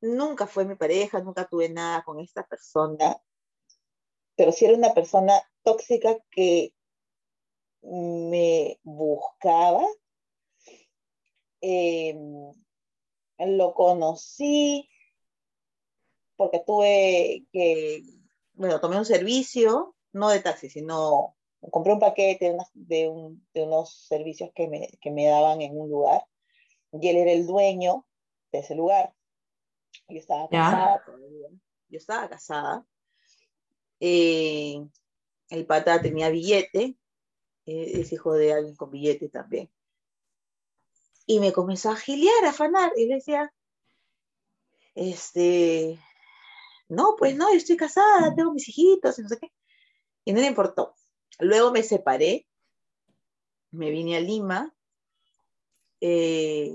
nunca 0.00 0.46
fue 0.46 0.64
mi 0.64 0.74
pareja, 0.74 1.20
nunca 1.20 1.46
tuve 1.46 1.68
nada 1.68 2.02
con 2.02 2.20
esta 2.20 2.46
persona, 2.46 3.16
pero 4.36 4.52
sí 4.52 4.66
era 4.66 4.76
una 4.76 4.92
persona 4.92 5.32
tóxica 5.62 6.16
que 6.30 6.74
me 7.82 8.78
buscaba. 8.82 9.82
Em, 11.68 12.52
lo 13.38 13.74
conocí 13.74 14.88
porque 16.36 16.62
tuve 16.64 17.44
que, 17.50 18.02
bueno, 18.52 18.80
tomé 18.80 18.98
un 18.98 19.04
servicio, 19.04 19.96
no 20.12 20.28
de 20.28 20.38
taxi, 20.38 20.70
sino 20.70 21.34
compré 21.72 21.92
un 21.92 21.98
paquete 21.98 22.56
de, 22.74 23.08
unos 23.54 24.06
servicios 24.06 24.50
que 24.54 24.68
me, 24.68 24.86
que 25.00 25.10
me 25.10 25.26
daban 25.26 25.60
en 25.60 25.76
un 25.76 25.90
lugar 25.90 26.22
y 26.92 27.08
él 27.08 27.16
era 27.16 27.32
el 27.32 27.48
dueño 27.48 28.06
de 28.52 28.60
ese 28.60 28.76
lugar. 28.76 29.12
Yo 30.08 30.20
estaba 30.20 30.48
casada 30.48 31.04
Yo 31.88 31.98
estaba 31.98 32.28
casada. 32.28 32.86
Eh, 33.98 34.86
el 35.50 35.66
pata 35.66 36.00
tenía 36.00 36.28
billete, 36.28 36.96
eh, 37.64 37.90
es 38.00 38.12
hijo 38.12 38.34
de 38.34 38.52
alguien 38.52 38.76
con 38.76 38.92
billete 38.92 39.28
también. 39.28 39.68
Y 41.26 41.40
me 41.40 41.52
comenzó 41.52 41.90
a 41.90 41.96
giliar, 41.96 42.44
a 42.44 42.50
afanar, 42.50 42.92
y 42.96 43.06
le 43.06 43.16
decía, 43.16 43.52
este, 44.94 45.98
no, 46.88 47.16
pues 47.18 47.36
no, 47.36 47.50
yo 47.50 47.56
estoy 47.56 47.76
casada, 47.76 48.34
tengo 48.34 48.52
mis 48.52 48.68
hijitos, 48.68 49.18
y 49.18 49.22
no 49.22 49.28
sé 49.28 49.38
qué. 49.38 49.52
Y 50.24 50.32
no 50.32 50.40
le 50.40 50.46
importó. 50.46 50.94
Luego 51.40 51.72
me 51.72 51.82
separé, 51.82 52.46
me 53.72 53.90
vine 53.90 54.16
a 54.16 54.20
Lima, 54.20 54.74
eh, 56.00 56.72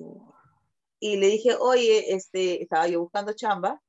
y 0.99 1.17
le 1.17 1.27
dije, 1.27 1.55
oye, 1.55 2.13
este, 2.13 2.61
estaba 2.61 2.87
yo 2.87 3.01
buscando 3.01 3.33
chamba, 3.33 3.81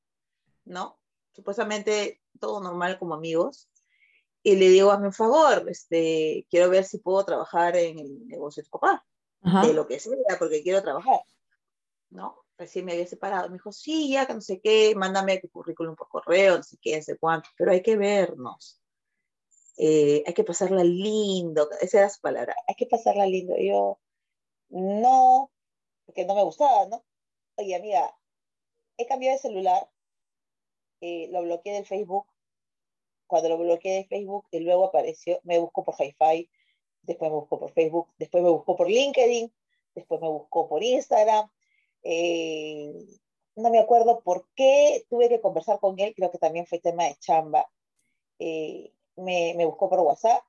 ¿no? 0.65 0.99
Supuestamente 1.33 2.21
todo 2.39 2.59
normal 2.61 2.97
como 2.97 3.13
amigos. 3.13 3.69
Y 4.41 4.55
le 4.55 4.69
digo, 4.69 4.91
hazme 4.91 5.07
un 5.07 5.13
favor, 5.13 5.69
este, 5.69 6.47
quiero 6.49 6.69
ver 6.69 6.83
si 6.85 6.97
puedo 6.97 7.23
trabajar 7.23 7.75
en 7.77 7.99
el 7.99 8.27
negocio 8.27 8.61
de 8.61 8.65
tu 8.65 8.71
papá, 8.71 9.05
de 9.43 9.73
lo 9.73 9.87
que 9.87 9.99
sea, 9.99 10.13
porque 10.39 10.63
quiero 10.63 10.81
trabajar, 10.81 11.21
¿no? 12.09 12.43
Recién 12.57 12.85
me 12.85 12.93
había 12.93 13.07
separado. 13.07 13.49
Me 13.49 13.55
dijo, 13.55 13.71
sí, 13.71 14.11
ya 14.11 14.25
que 14.25 14.33
no 14.33 14.41
sé 14.41 14.61
qué, 14.61 14.93
mándame 14.95 15.39
tu 15.39 15.49
currículum 15.49 15.95
por 15.95 16.07
correo, 16.07 16.57
no 16.57 16.63
sé 16.63 16.77
qué, 16.81 16.97
no 16.97 17.03
sé 17.03 17.17
cuánto, 17.17 17.49
pero 17.57 17.71
hay 17.71 17.81
que 17.81 17.97
vernos. 17.97 18.79
Eh, 19.77 20.23
hay 20.25 20.33
que 20.33 20.43
pasarla 20.43 20.83
lindo, 20.83 21.67
esa 21.81 21.99
era 21.99 22.09
su 22.09 22.21
palabra, 22.21 22.55
hay 22.67 22.75
que 22.75 22.85
pasarla 22.85 23.25
lindo. 23.25 23.55
Yo, 23.57 23.99
no, 24.69 25.51
porque 26.05 26.25
no 26.25 26.35
me 26.35 26.43
gustaba, 26.43 26.85
¿no? 26.87 27.03
Oye, 27.55 27.75
amiga, 27.75 28.15
he 28.97 29.05
cambiado 29.07 29.35
de 29.35 29.41
celular, 29.41 29.89
eh, 31.01 31.27
lo 31.31 31.41
bloqueé 31.41 31.73
del 31.73 31.85
Facebook. 31.85 32.27
Cuando 33.27 33.49
lo 33.49 33.57
bloqueé 33.57 33.95
de 33.97 34.05
Facebook, 34.05 34.45
y 34.51 34.59
luego 34.59 34.85
apareció, 34.85 35.39
me 35.43 35.57
buscó 35.57 35.83
por 35.83 35.95
Hi-Fi, 35.99 36.49
después 37.03 37.31
me 37.31 37.37
buscó 37.37 37.59
por 37.59 37.71
Facebook, 37.71 38.07
después 38.17 38.43
me 38.43 38.49
buscó 38.49 38.75
por 38.75 38.89
LinkedIn, 38.89 39.51
después 39.95 40.21
me 40.21 40.27
buscó 40.27 40.67
por 40.67 40.83
Instagram. 40.83 41.49
Eh, 42.03 42.93
no 43.55 43.69
me 43.69 43.79
acuerdo 43.79 44.21
por 44.21 44.47
qué 44.55 45.05
tuve 45.09 45.29
que 45.29 45.41
conversar 45.41 45.79
con 45.79 45.99
él, 45.99 46.13
creo 46.15 46.31
que 46.31 46.39
también 46.39 46.65
fue 46.65 46.79
tema 46.79 47.05
de 47.05 47.15
chamba. 47.19 47.69
Eh, 48.39 48.91
me, 49.15 49.53
me 49.55 49.65
buscó 49.65 49.89
por 49.89 49.99
WhatsApp, 49.99 50.43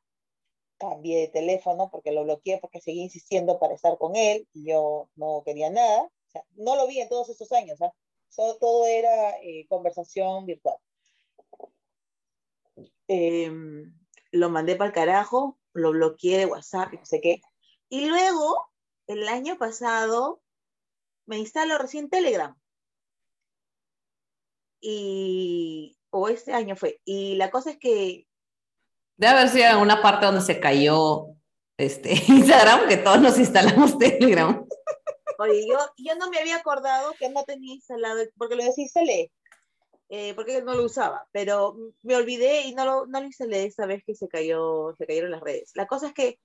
cambié 0.79 1.21
de 1.21 1.29
teléfono 1.29 1.91
porque 1.91 2.13
lo 2.13 2.25
bloqueé 2.25 2.59
porque 2.59 2.81
seguí 2.81 3.03
insistiendo 3.03 3.59
para 3.59 3.75
estar 3.75 3.99
con 3.99 4.17
él 4.17 4.49
y 4.53 4.71
yo 4.71 5.09
no 5.17 5.43
quería 5.45 5.71
nada. 5.71 6.11
No 6.57 6.77
lo 6.77 6.87
vi 6.87 7.01
en 7.01 7.09
todos 7.09 7.29
esos 7.29 7.53
años, 7.53 7.81
¿ah? 7.83 7.93
todo 8.61 8.87
era 8.87 9.39
eh, 9.43 9.67
conversación 9.69 10.47
virtual. 10.47 10.77
Em, 13.07 13.95
lo 14.33 14.51
mandé 14.51 14.77
para 14.77 14.89
el 14.89 14.95
carajo, 14.95 15.59
lo 15.75 15.93
bloqueé 15.93 16.39
de 16.39 16.47
WhatsApp 16.47 16.95
y 16.95 16.99
no 16.99 17.07
sé 17.07 17.21
qué. 17.21 17.41
Y 17.89 18.07
luego, 18.07 18.71
el 19.07 19.29
año 19.29 19.59
pasado, 19.59 20.43
me 21.27 21.39
instaló 21.39 21.79
recién 21.79 22.09
Telegram. 22.11 22.57
Y, 24.81 25.97
o 26.11 26.29
este 26.29 26.53
año 26.53 26.77
fue. 26.77 27.01
Y 27.05 27.37
la 27.37 27.51
cosa 27.51 27.71
es 27.71 27.79
que 27.79 28.27
Debe 29.17 29.33
haber 29.33 29.49
sido 29.49 29.67
en 29.67 29.77
una 29.77 30.03
parte 30.03 30.27
donde 30.27 30.41
se 30.41 30.59
cayó 30.59 31.29
este, 31.79 32.13
Instagram, 32.29 32.89
que 32.89 32.97
todos 32.97 33.21
nos 33.21 33.39
instalamos 33.39 33.99
Telegram. 33.99 34.67
Oye, 35.39 35.67
yo, 35.69 35.79
yo 35.99 36.15
no 36.17 36.31
me 36.31 36.39
había 36.39 36.57
acordado 36.57 37.13
que 37.19 37.29
no 37.29 37.45
tenía 37.45 37.75
instalado, 37.75 38.23
porque 38.37 38.57
lo 38.57 38.65
desinstalé, 38.65 39.33
eh, 40.09 40.35
porque 40.35 40.63
no 40.63 40.75
lo 40.75 40.85
usaba, 40.85 41.27
pero 41.33 41.77
me 42.03 42.17
olvidé 42.17 42.63
y 42.63 42.75
no 42.75 42.85
lo, 42.85 43.07
no 43.07 43.21
lo 43.21 43.27
instalé 43.27 43.65
esa 43.65 43.87
vez 43.87 44.03
que 44.05 44.15
se, 44.15 44.29
cayó, 44.29 44.95
se 44.97 45.07
cayeron 45.07 45.31
las 45.31 45.41
redes. 45.41 45.73
La 45.75 45.87
cosa 45.87 46.09
es 46.09 46.15
que 46.15 46.39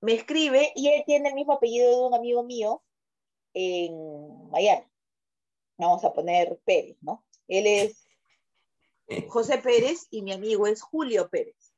me 0.00 0.14
escribe 0.14 0.72
y 0.74 0.88
él 0.88 1.02
tiene 1.06 1.30
el 1.30 1.34
mismo 1.34 1.54
apellido 1.54 1.90
de 1.90 2.06
un 2.06 2.14
amigo 2.14 2.44
mío 2.44 2.82
en 3.54 4.50
Miami. 4.50 4.86
Vamos 5.78 6.04
a 6.04 6.12
poner 6.12 6.58
Pérez, 6.64 6.96
¿no? 7.00 7.24
Él 7.48 7.66
es 7.66 8.06
José 9.28 9.58
Pérez 9.58 10.06
y 10.10 10.22
mi 10.22 10.32
amigo 10.32 10.66
es 10.66 10.82
Julio 10.82 11.28
Pérez 11.28 11.74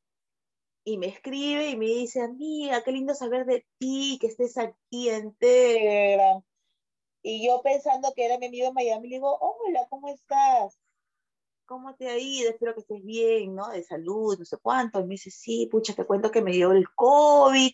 y 0.86 0.98
me 0.98 1.08
escribe 1.08 1.68
y 1.70 1.76
me 1.76 1.86
dice, 1.86 2.22
amiga, 2.22 2.80
qué 2.84 2.92
lindo 2.92 3.12
saber 3.12 3.44
de 3.44 3.66
ti, 3.78 4.18
que 4.20 4.28
estés 4.28 4.56
aquí 4.56 5.08
en 5.08 5.34
Telegram. 5.34 6.40
Y 7.22 7.44
yo 7.44 7.60
pensando 7.60 8.12
que 8.14 8.24
era 8.24 8.38
mi 8.38 8.46
amigo 8.46 8.68
en 8.68 8.74
Miami, 8.74 9.08
le 9.08 9.16
digo, 9.16 9.36
hola, 9.40 9.84
¿cómo 9.90 10.06
estás? 10.08 10.78
¿Cómo 11.66 11.94
te 11.96 12.08
ha 12.08 12.18
ido? 12.18 12.50
Espero 12.50 12.74
que 12.74 12.80
estés 12.80 13.04
bien, 13.04 13.54
¿no? 13.54 13.68
De 13.70 13.82
salud, 13.82 14.38
no 14.38 14.44
sé 14.44 14.56
cuánto. 14.58 15.00
Y 15.00 15.04
me 15.04 15.14
dice, 15.14 15.30
sí, 15.30 15.68
pucha, 15.70 15.94
te 15.94 16.04
cuento 16.04 16.30
que 16.30 16.42
me 16.42 16.52
dio 16.52 16.72
el 16.72 16.88
COVID 16.94 17.72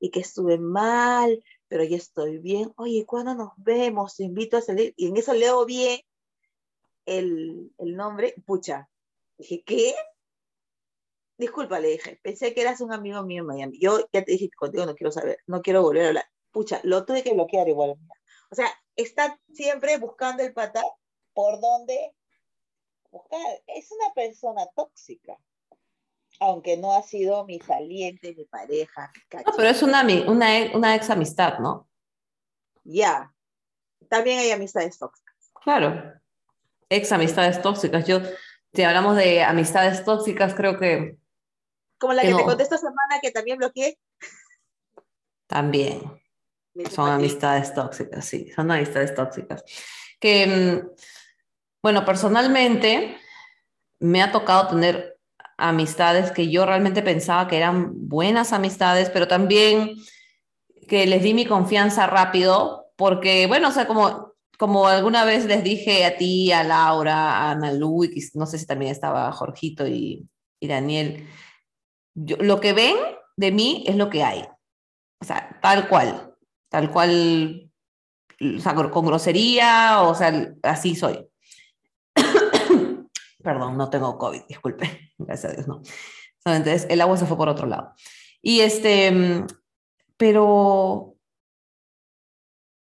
y 0.00 0.10
que 0.10 0.20
estuve 0.20 0.58
mal, 0.58 1.42
pero 1.68 1.84
ya 1.84 1.96
estoy 1.96 2.38
bien. 2.38 2.72
Oye, 2.76 3.06
¿cuándo 3.06 3.34
nos 3.34 3.52
vemos? 3.56 4.16
Te 4.16 4.24
invito 4.24 4.56
a 4.56 4.62
salir. 4.62 4.92
Y 4.96 5.06
en 5.08 5.16
eso 5.16 5.32
leo 5.34 5.64
bien 5.64 6.00
el, 7.06 7.72
el 7.78 7.96
nombre. 7.96 8.34
Pucha, 8.44 8.88
dije, 9.38 9.62
¿qué? 9.64 9.94
disculpa, 11.38 11.78
le 11.80 11.88
dije, 11.90 12.20
pensé 12.22 12.52
que 12.52 12.60
eras 12.60 12.80
un 12.80 12.92
amigo 12.92 13.22
mío 13.22 13.42
en 13.42 13.46
Miami. 13.46 13.78
Yo 13.78 14.00
ya 14.12 14.24
te 14.24 14.32
dije 14.32 14.50
contigo 14.50 14.84
no 14.84 14.94
quiero 14.94 15.12
saber, 15.12 15.38
no 15.46 15.62
quiero 15.62 15.82
volver 15.82 16.04
a 16.04 16.08
hablar. 16.08 16.24
Pucha, 16.50 16.80
lo 16.82 17.04
tuve 17.06 17.22
que 17.22 17.32
bloquear 17.32 17.68
igual. 17.68 17.94
O 18.50 18.54
sea, 18.54 18.68
está 18.96 19.40
siempre 19.52 19.98
buscando 19.98 20.42
el 20.42 20.52
pata 20.52 20.82
por 21.32 21.60
dónde 21.60 22.14
buscar. 23.10 23.40
Es 23.66 23.90
una 23.90 24.12
persona 24.14 24.66
tóxica. 24.74 25.36
Aunque 26.40 26.76
no 26.76 26.92
ha 26.92 27.02
sido 27.02 27.44
mi 27.44 27.58
saliente, 27.58 28.34
mi 28.34 28.44
pareja. 28.44 29.10
no, 29.44 29.52
pero 29.56 29.68
es 29.68 29.82
una, 29.82 30.02
una, 30.02 30.48
una 30.74 30.94
ex 30.94 31.10
amistad, 31.10 31.58
¿no? 31.58 31.88
Ya. 32.84 33.34
También 34.08 34.38
hay 34.38 34.50
amistades 34.52 34.98
tóxicas. 34.98 35.34
Claro. 35.62 36.14
Ex 36.88 37.10
amistades 37.10 37.60
tóxicas. 37.60 38.06
Yo, 38.06 38.20
si 38.72 38.82
hablamos 38.82 39.16
de 39.16 39.42
amistades 39.42 40.04
tóxicas, 40.04 40.54
creo 40.54 40.78
que 40.78 41.18
como 41.98 42.12
la 42.12 42.22
que, 42.22 42.34
te 42.34 42.44
conté 42.44 42.62
esta 42.62 42.78
semana 42.78 43.18
que 43.20 43.30
también 43.32 43.58
bloqueé. 43.58 43.98
También. 45.46 46.00
Son 46.90 47.10
amistades 47.10 47.74
tóxicas, 47.74 48.24
sí, 48.24 48.52
son 48.52 48.70
amistades 48.70 49.14
tóxicas. 49.14 49.64
Que, 50.20 50.46
mm, 50.46 50.90
bueno, 51.82 52.04
personalmente 52.04 53.16
me 54.00 54.22
ha 54.22 54.32
tocado 54.32 54.68
tener 54.68 55.18
amistades 55.56 56.30
que 56.30 56.48
yo 56.50 56.64
realmente 56.64 57.02
pensaba 57.02 57.48
que 57.48 57.56
eran 57.56 58.08
buenas 58.08 58.52
amistades, 58.52 59.10
pero 59.10 59.26
también 59.26 59.96
que 60.88 61.06
les 61.06 61.22
di 61.22 61.34
mi 61.34 61.44
confianza 61.44 62.06
rápido, 62.06 62.86
porque, 62.96 63.46
bueno, 63.46 63.68
o 63.68 63.72
sea, 63.72 63.86
como, 63.86 64.34
como 64.56 64.86
alguna 64.86 65.24
vez 65.24 65.44
les 65.44 65.62
dije 65.62 66.04
a 66.04 66.16
ti, 66.16 66.52
a 66.52 66.64
Laura, 66.64 67.14
a 67.14 67.50
Ana 67.50 67.72
Lu, 67.72 68.04
y 68.04 68.22
no 68.34 68.46
sé 68.46 68.58
si 68.58 68.66
también 68.66 68.92
estaba 68.92 69.30
Jorgito 69.32 69.86
y, 69.86 70.28
y 70.60 70.68
Daniel, 70.68 71.28
lo 72.14 72.60
que 72.60 72.72
ven 72.72 72.96
de 73.36 73.52
mí 73.52 73.84
es 73.86 73.96
lo 73.96 74.10
que 74.10 74.24
hay. 74.24 74.44
O 75.20 75.24
sea, 75.24 75.58
tal 75.60 75.88
cual, 75.88 76.34
tal 76.68 76.90
cual, 76.90 77.70
o 78.40 78.60
sea, 78.60 78.74
con 78.74 79.06
grosería, 79.06 80.02
o 80.02 80.14
sea, 80.14 80.54
así 80.62 80.94
soy. 80.94 81.28
Perdón, 83.42 83.76
no 83.76 83.88
tengo 83.90 84.18
COVID, 84.18 84.42
disculpe, 84.48 85.12
gracias 85.18 85.52
a 85.52 85.54
Dios, 85.56 85.68
no. 85.68 85.82
Entonces, 86.44 86.86
el 86.88 87.00
agua 87.00 87.16
se 87.16 87.26
fue 87.26 87.36
por 87.36 87.48
otro 87.48 87.66
lado. 87.66 87.94
Y 88.40 88.60
este, 88.60 89.44
pero 90.16 91.16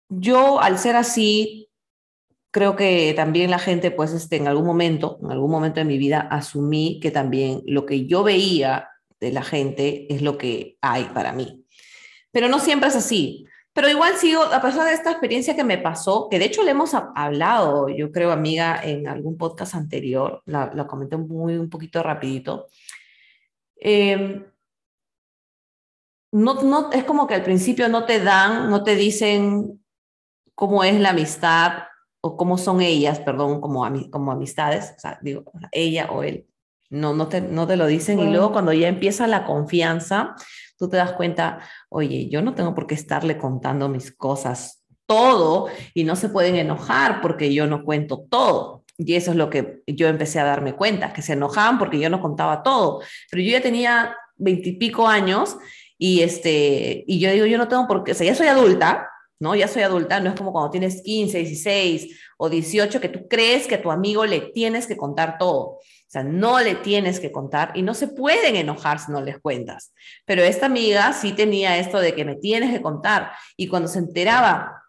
yo 0.09 0.61
al 0.61 0.79
ser 0.79 0.97
así, 0.97 1.71
creo 2.51 2.77
que 2.77 3.13
también 3.15 3.51
la 3.51 3.59
gente, 3.59 3.91
pues, 3.91 4.13
este, 4.13 4.37
en 4.37 4.49
algún 4.49 4.67
momento, 4.67 5.19
en 5.23 5.33
algún 5.33 5.51
momento 5.51 5.81
de 5.81 5.87
mi 5.87 5.99
vida, 5.99 6.21
asumí 6.31 7.01
que 7.01 7.11
también 7.11 7.63
lo 7.67 7.87
que 7.87 8.07
yo 8.07 8.23
veía 8.23 8.89
de 9.21 9.33
la 9.33 9.43
gente 9.43 10.13
es 10.13 10.23
lo 10.23 10.39
que 10.39 10.77
hay 10.81 11.05
para 11.07 11.33
mí. 11.33 11.65
Pero 12.31 12.49
no 12.49 12.59
siempre 12.59 12.89
es 12.89 12.97
así. 12.97 13.47
Pero 13.75 13.89
igual 13.89 14.17
sigo, 14.17 14.41
a 14.41 14.63
pesar 14.63 14.87
de 14.87 14.95
esta 14.95 15.11
experiencia 15.11 15.57
que 15.57 15.65
me 15.65 15.79
pasó, 15.79 16.29
que 16.31 16.39
de 16.39 16.45
hecho 16.45 16.63
le 16.63 16.71
hemos 16.71 16.95
hablado, 16.95 17.89
yo 17.89 18.13
creo, 18.13 18.31
amiga, 18.31 18.81
en 18.81 19.09
algún 19.09 19.37
podcast 19.37 19.75
anterior, 19.75 20.43
la, 20.47 20.87
comenté 20.87 21.17
muy 21.17 21.57
un 21.57 21.69
poquito 21.69 22.01
rapidito. 22.01 22.69
Em, 23.77 24.45
no, 26.31 26.63
no, 26.63 26.93
es 26.93 27.03
como 27.03 27.27
que 27.27 27.35
al 27.35 27.43
principio 27.43 27.89
no 27.89 28.05
te 28.05 28.23
dan, 28.23 28.71
no 28.71 28.85
te 28.85 28.95
dicen 28.95 29.85
cómo 30.55 30.85
es 30.85 31.01
la 31.01 31.11
amistad 31.11 31.85
o 32.21 32.37
cómo 32.37 32.59
son 32.59 32.81
ellas, 32.81 33.19
perdón, 33.19 33.61
como, 33.61 33.85
como 34.11 34.31
amistades, 34.31 34.95
o 34.97 35.01
sea, 35.01 35.19
digo, 35.21 35.45
ella 35.73 36.11
o 36.13 36.23
él 36.23 36.47
No, 36.91 37.13
no 37.13 37.27
te, 37.27 37.41
no 37.41 37.67
te 37.67 37.77
lo 37.77 37.87
dicen 37.87 38.21
y 38.21 38.31
luego 38.31 38.53
cuando 38.53 38.73
ya 38.73 38.87
empieza 38.87 39.27
la 39.27 39.45
confianza, 39.45 40.37
tú 40.77 40.89
te 40.89 40.97
das 40.97 41.13
cuenta, 41.13 41.61
oye, 41.89 42.29
yo 42.29 42.43
no 42.43 42.55
tengo 42.55 42.75
por 42.75 42.87
qué 42.87 42.95
estarle 42.95 43.39
contando 43.39 43.89
mis 43.89 44.13
cosas 44.13 44.85
todo 45.07 45.69
y 45.93 46.05
no 46.05 46.17
se 46.17 46.29
pueden 46.29 46.57
enojar 46.57 47.21
porque 47.21 47.53
yo 47.53 47.67
no 47.67 47.85
cuento 47.85 48.25
todo. 48.29 48.85
Y 48.97 49.15
eso 49.15 49.33
es 49.33 49.37
lo 49.37 49.51
que 49.51 49.83
yo 49.87 50.09
empecé 50.09 50.39
a 50.39 50.45
darme 50.45 50.75
cuenta, 50.75 51.13
que 51.13 51.23
se 51.23 51.33
enojaban 51.33 51.79
porque 51.79 51.99
yo 51.99 52.09
no 52.11 52.21
contaba 52.21 52.63
todo. 52.63 53.03
Pero 53.31 53.43
yo 53.43 53.51
ya 53.51 53.61
tenía 53.61 54.17
veintipico 54.37 55.07
años 55.07 55.57
y, 55.99 56.21
este, 56.23 57.05
y 57.07 57.19
yo 57.19 57.31
digo, 57.31 57.47
yo 57.47 57.59
no 57.59 57.69
tengo 57.69 57.87
por 57.87 58.05
qué, 58.05 58.13
o 58.13 58.15
sea, 58.15 58.27
ya 58.27 58.35
soy 58.35 58.47
adulta, 58.49 59.09
¿no? 59.41 59.55
Ya 59.55 59.69
soy 59.69 59.83
adulta, 59.83 60.21
no 60.21 60.31
es 60.31 60.37
como 60.37 60.53
cuando 60.53 60.71
tienes 60.71 61.03
15, 61.03 61.39
16 61.39 62.21
o 62.39 62.49
18 62.49 63.01
que 63.01 63.09
tú 63.09 63.27
crees 63.29 63.67
que 63.67 63.77
a 63.77 63.83
tu 63.83 63.91
amigo 63.91 64.25
le 64.27 64.41
tienes 64.41 64.87
que 64.87 64.97
contar 64.97 65.39
todo. 65.39 65.79
Sea, 66.15 66.23
no 66.23 66.61
le 66.61 66.77
tienes 66.77 67.19
que 67.19 67.33
contar 67.33 67.73
y 67.75 67.83
no 67.83 67.93
se 67.93 68.07
pueden 68.07 68.55
enojar 68.55 69.01
si 69.01 69.11
no 69.11 69.21
les 69.21 69.41
cuentas. 69.41 69.93
Pero 70.25 70.45
esta 70.45 70.67
amiga 70.67 71.13
sí 71.13 71.33
tenía 71.33 71.77
esto 71.77 71.99
de 71.99 72.15
que 72.15 72.25
me 72.25 72.37
tienes 72.37 72.73
que 72.73 72.81
contar 72.81 73.33
y 73.57 73.67
cuando 73.67 73.89
se 73.89 73.99
enteraba 73.99 74.81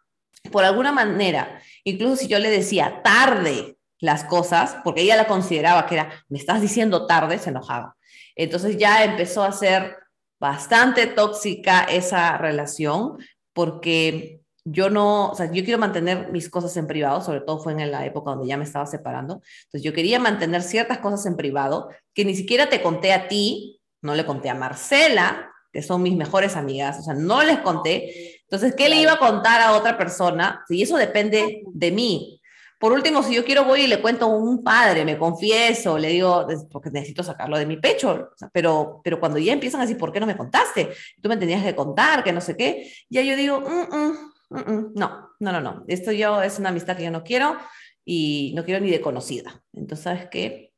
por 0.52 0.64
alguna 0.64 0.92
manera, 0.92 1.60
incluso 1.84 2.16
si 2.18 2.28
yo 2.28 2.38
le 2.38 2.52
decía 2.52 3.02
tarde 3.04 3.76
las 4.00 4.24
cosas, 4.26 4.78
porque 4.84 5.02
ella 5.02 5.16
la 5.16 5.26
consideraba 5.26 5.88
que 5.88 5.96
era, 5.96 6.12
me 6.30 6.38
estás 6.38 6.62
diciendo 6.62 7.08
tarde, 7.08 7.40
se 7.40 7.50
enojaba. 7.50 7.96
Entonces 8.36 8.78
ya 8.78 9.04
empezó 9.04 9.44
a 9.44 9.52
ser 9.52 9.98
bastante 10.40 11.08
tóxica 11.08 11.86
esa 11.86 12.38
relación, 12.38 13.18
porque 13.52 14.42
yo 14.66 14.90
no, 14.90 15.30
o 15.30 15.36
sea, 15.36 15.52
yo 15.52 15.64
quiero 15.64 15.78
mantener 15.78 16.32
mis 16.32 16.50
cosas 16.50 16.76
en 16.76 16.88
privado, 16.88 17.22
sobre 17.22 17.42
todo 17.42 17.60
fue 17.60 17.74
en 17.74 17.92
la 17.92 18.06
época 18.06 18.32
donde 18.32 18.48
ya 18.48 18.58
me 18.58 18.64
estaba 18.64 18.88
separando. 18.88 19.42
Entonces 19.66 19.84
yo 19.84 19.94
quería 19.94 20.20
mantener 20.20 20.64
ciertas 20.64 20.98
cosas 20.98 21.26
en 21.28 21.38
privado 21.38 21.90
que 22.16 22.26
ni 22.26 22.36
siquiera 22.36 22.68
te 22.68 22.82
conté 22.82 23.14
a 23.14 23.28
ti, 23.28 23.80
no 24.02 24.16
le 24.16 24.26
conté 24.26 24.50
a 24.50 24.56
Marcela, 24.56 25.52
que 25.72 25.84
son 25.84 26.02
mis 26.02 26.16
mejores 26.16 26.56
amigas, 26.56 27.00
o 27.00 27.04
sea, 27.04 27.14
no 27.14 27.44
les 27.44 27.60
conté. 27.60 28.42
Entonces, 28.42 28.74
¿qué 28.76 28.90
le 28.90 28.96
iba 28.96 29.14
a 29.14 29.20
contar 29.20 29.62
a 29.62 29.74
otra 29.74 29.98
persona? 29.98 30.64
Y 30.70 30.82
eso 30.82 30.98
depende 30.98 31.64
de 31.68 31.92
mí. 31.92 32.42
Por 32.80 32.92
último, 32.92 33.24
si 33.24 33.36
yo 33.36 33.46
quiero 33.46 33.66
voy 33.66 33.82
y 33.82 33.88
le 33.88 34.02
cuento 34.02 34.26
a 34.26 34.30
un 34.30 34.64
padre, 34.64 35.06
me 35.06 35.18
confieso, 35.18 35.98
le 35.98 36.10
digo, 36.10 36.46
porque 36.72 36.90
necesito 36.90 37.24
sacarlo 37.24 37.58
de 37.58 37.66
mi 37.66 37.78
pecho, 37.78 38.30
pero, 38.52 39.02
pero 39.04 39.20
cuando 39.20 39.38
ya 39.38 39.54
empiezan 39.54 39.82
a 39.82 39.86
decir, 39.86 39.98
¿por 39.98 40.12
qué 40.12 40.20
no 40.20 40.26
me 40.26 40.36
contaste? 40.36 40.92
Tú 41.22 41.30
me 41.30 41.38
tenías 41.38 41.64
que 41.64 41.76
contar, 41.76 42.24
que 42.24 42.34
no 42.34 42.42
sé 42.42 42.58
qué, 42.58 42.92
ya 43.10 43.22
yo 43.22 43.36
digo, 43.36 43.62
mm, 43.62 43.96
mm, 43.96 44.34
no, 44.50 44.92
no, 45.40 45.52
no, 45.52 45.62
no, 45.62 45.86
esto 45.88 46.12
yo 46.12 46.42
es 46.42 46.60
una 46.60 46.70
amistad 46.70 46.98
que 46.98 47.04
yo 47.04 47.12
no 47.12 47.24
quiero 47.24 47.58
y 48.04 48.54
no 48.56 48.64
quiero 48.64 48.84
ni 48.84 48.92
de 48.92 49.02
conocida. 49.02 49.64
Entonces, 49.74 50.04
¿sabes 50.04 50.28
qué? 50.30 50.74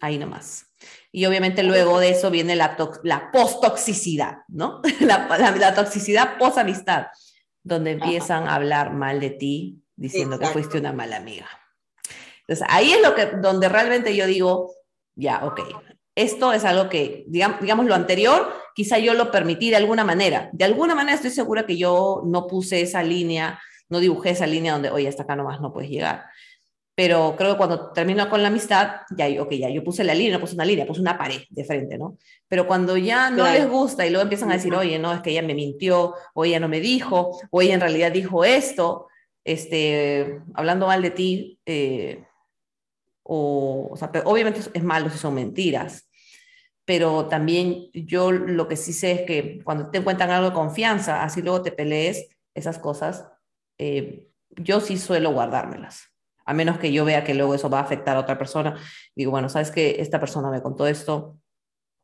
Ahí 0.00 0.18
nomás. 0.18 0.72
Y 1.12 1.26
obviamente 1.26 1.62
luego 1.62 2.00
de 2.00 2.10
eso 2.10 2.30
viene 2.30 2.56
la, 2.56 2.76
la 3.04 3.30
post-toxicidad, 3.30 4.38
¿no? 4.48 4.80
La, 5.00 5.28
la, 5.38 5.74
toxicidad 5.74 6.38
post-amistad, 6.38 7.08
donde 7.62 7.92
empiezan 7.92 8.48
a 8.48 8.54
hablar 8.54 8.92
mal 8.92 9.20
de 9.20 9.30
ti, 9.30 9.84
diciendo 9.94 10.38
que 10.38 10.46
fuiste 10.46 10.78
una 10.78 10.92
mala 10.92 11.16
amiga. 11.16 11.46
Entonces, 12.40 12.66
ahí 12.68 12.92
es 12.92 13.02
lo 13.02 13.14
que, 13.14 13.26
donde 13.26 13.68
realmente 13.68 14.16
yo 14.16 14.26
digo, 14.26 14.74
ya, 15.14 15.44
ok, 15.44 15.60
esto 16.14 16.52
es 16.52 16.64
algo 16.64 16.88
que, 16.88 17.24
digamos, 17.28 17.60
digamos, 17.60 17.86
lo 17.86 17.94
anterior, 17.94 18.52
quizá 18.74 18.98
yo 18.98 19.14
lo 19.14 19.30
permití 19.30 19.70
de 19.70 19.76
alguna 19.76 20.04
manera. 20.04 20.50
De 20.52 20.64
alguna 20.64 20.94
manera 20.94 21.16
estoy 21.16 21.30
segura 21.30 21.66
que 21.66 21.76
yo 21.76 22.22
no 22.24 22.46
puse 22.46 22.80
esa 22.80 23.02
línea, 23.02 23.60
no 23.88 24.00
dibujé 24.00 24.30
esa 24.30 24.46
línea 24.46 24.72
donde, 24.72 24.90
oye, 24.90 25.08
hasta 25.08 25.22
acá 25.24 25.36
nomás 25.36 25.60
no 25.60 25.72
puedes 25.72 25.90
llegar 25.90 26.26
pero 26.94 27.34
creo 27.38 27.52
que 27.52 27.56
cuando 27.56 27.90
termino 27.92 28.28
con 28.28 28.42
la 28.42 28.48
amistad, 28.48 29.00
ya, 29.16 29.26
ok, 29.42 29.52
ya 29.52 29.70
yo 29.70 29.82
puse 29.82 30.04
la 30.04 30.14
línea, 30.14 30.34
no 30.34 30.40
puse 30.40 30.54
una 30.54 30.64
línea, 30.64 30.86
puse 30.86 31.00
una 31.00 31.16
pared 31.16 31.40
de 31.48 31.64
frente, 31.64 31.96
¿no? 31.96 32.18
Pero 32.48 32.66
cuando 32.66 32.96
ya 32.98 33.30
no 33.30 33.50
les 33.50 33.68
gusta 33.68 34.06
y 34.06 34.10
luego 34.10 34.24
empiezan 34.24 34.50
a 34.50 34.54
decir, 34.54 34.74
oye, 34.74 34.98
no, 34.98 35.12
es 35.12 35.22
que 35.22 35.30
ella 35.30 35.42
me 35.42 35.54
mintió, 35.54 36.14
o 36.34 36.44
ella 36.44 36.60
no 36.60 36.68
me 36.68 36.80
dijo, 36.80 37.38
o 37.50 37.62
ella 37.62 37.74
en 37.74 37.80
realidad 37.80 38.12
dijo 38.12 38.44
esto, 38.44 39.08
este, 39.42 40.40
hablando 40.54 40.86
mal 40.86 41.00
de 41.00 41.10
ti, 41.10 41.58
eh, 41.64 42.24
o, 43.34 43.96
sea, 43.96 44.10
obviamente 44.24 44.60
es 44.74 44.84
malo 44.84 45.08
si 45.08 45.16
son 45.16 45.34
mentiras, 45.34 46.10
pero 46.84 47.28
también 47.28 47.90
yo 47.94 48.30
lo 48.30 48.68
que 48.68 48.76
sí 48.76 48.92
sé 48.92 49.12
es 49.12 49.20
que 49.22 49.60
cuando 49.64 49.90
te 49.90 50.02
cuentan 50.02 50.30
algo 50.30 50.50
de 50.50 50.54
confianza, 50.54 51.22
así 51.22 51.40
luego 51.40 51.62
te 51.62 51.72
pelees, 51.72 52.28
esas 52.54 52.78
cosas, 52.78 53.26
eh, 53.78 54.28
yo 54.50 54.80
sí 54.80 54.98
suelo 54.98 55.32
guardármelas. 55.32 56.08
A 56.44 56.52
menos 56.52 56.78
que 56.78 56.92
yo 56.92 57.04
vea 57.04 57.24
que 57.24 57.34
luego 57.34 57.54
eso 57.54 57.70
va 57.70 57.78
a 57.78 57.82
afectar 57.82 58.16
a 58.16 58.20
otra 58.20 58.36
persona. 58.36 58.76
Digo, 59.14 59.30
bueno, 59.30 59.48
sabes 59.48 59.70
que 59.70 59.96
esta 60.00 60.20
persona 60.20 60.50
me 60.50 60.60
contó 60.60 60.86
esto, 60.86 61.38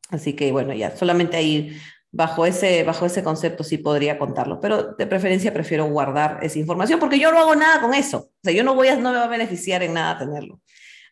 así 0.09 0.33
que 0.33 0.51
bueno, 0.51 0.73
ya, 0.73 0.95
solamente 0.95 1.37
ahí 1.37 1.77
bajo 2.11 2.45
ese, 2.45 2.83
bajo 2.83 3.05
ese 3.05 3.23
concepto 3.23 3.63
sí 3.63 3.77
podría 3.77 4.17
contarlo, 4.17 4.59
pero 4.59 4.95
de 4.95 5.05
preferencia 5.05 5.53
prefiero 5.53 5.85
guardar 5.85 6.39
esa 6.41 6.57
información 6.57 6.99
porque 6.99 7.19
yo 7.19 7.31
no 7.31 7.39
hago 7.39 7.55
nada 7.55 7.81
con 7.81 7.93
eso, 7.93 8.17
o 8.17 8.39
sea, 8.43 8.51
yo 8.51 8.63
no, 8.63 8.73
voy 8.73 8.87
a, 8.87 8.95
no 8.95 9.11
me 9.11 9.19
va 9.19 9.25
a 9.25 9.27
beneficiar 9.27 9.83
en 9.83 9.93
nada 9.93 10.17
tenerlo, 10.17 10.59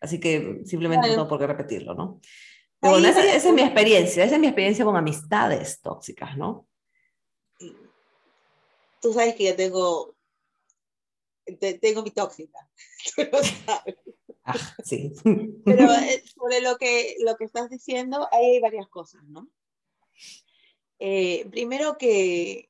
así 0.01 0.19
que 0.19 0.61
simplemente 0.65 1.15
no 1.15 1.27
por 1.27 1.39
qué 1.39 1.47
repetirlo, 1.47 1.93
¿no? 1.93 2.19
Pero 2.79 2.93
bueno, 2.93 3.07
esa, 3.07 3.23
esa, 3.23 3.49
es 3.49 3.53
mi 3.53 3.61
experiencia, 3.63 4.23
esa 4.23 4.35
es 4.35 4.41
mi 4.41 4.47
experiencia 4.47 4.85
con 4.85 4.95
amistades 4.95 5.81
tóxicas, 5.81 6.37
¿no? 6.37 6.67
Tú 9.01 9.13
sabes 9.13 9.35
que 9.35 9.45
yo 9.45 9.55
tengo 9.55 10.15
tengo 11.81 12.03
mi 12.03 12.11
tóxica, 12.11 12.69
Ah, 14.47 14.55
sí. 14.81 15.11
Pero 15.65 15.91
eh, 15.93 16.23
sobre 16.25 16.61
lo 16.61 16.77
que, 16.77 17.17
lo 17.19 17.35
que 17.35 17.43
estás 17.43 17.69
diciendo, 17.69 18.29
hay 18.31 18.61
varias 18.61 18.87
cosas, 18.87 19.21
¿no? 19.25 19.49
Eh, 20.99 21.45
primero 21.51 21.97
que 21.97 22.69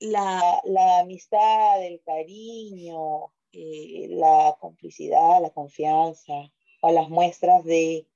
la, 0.00 0.60
la, 0.64 0.98
amistad, 1.00 1.86
el 1.86 2.02
cariño, 2.04 3.32
eh, 3.60 4.06
la 4.10 4.56
complicidad, 4.60 5.42
la 5.42 5.50
confianza, 5.50 6.32
o 6.80 6.92
las 6.92 7.08
muestras 7.08 7.64
de, 7.64 8.06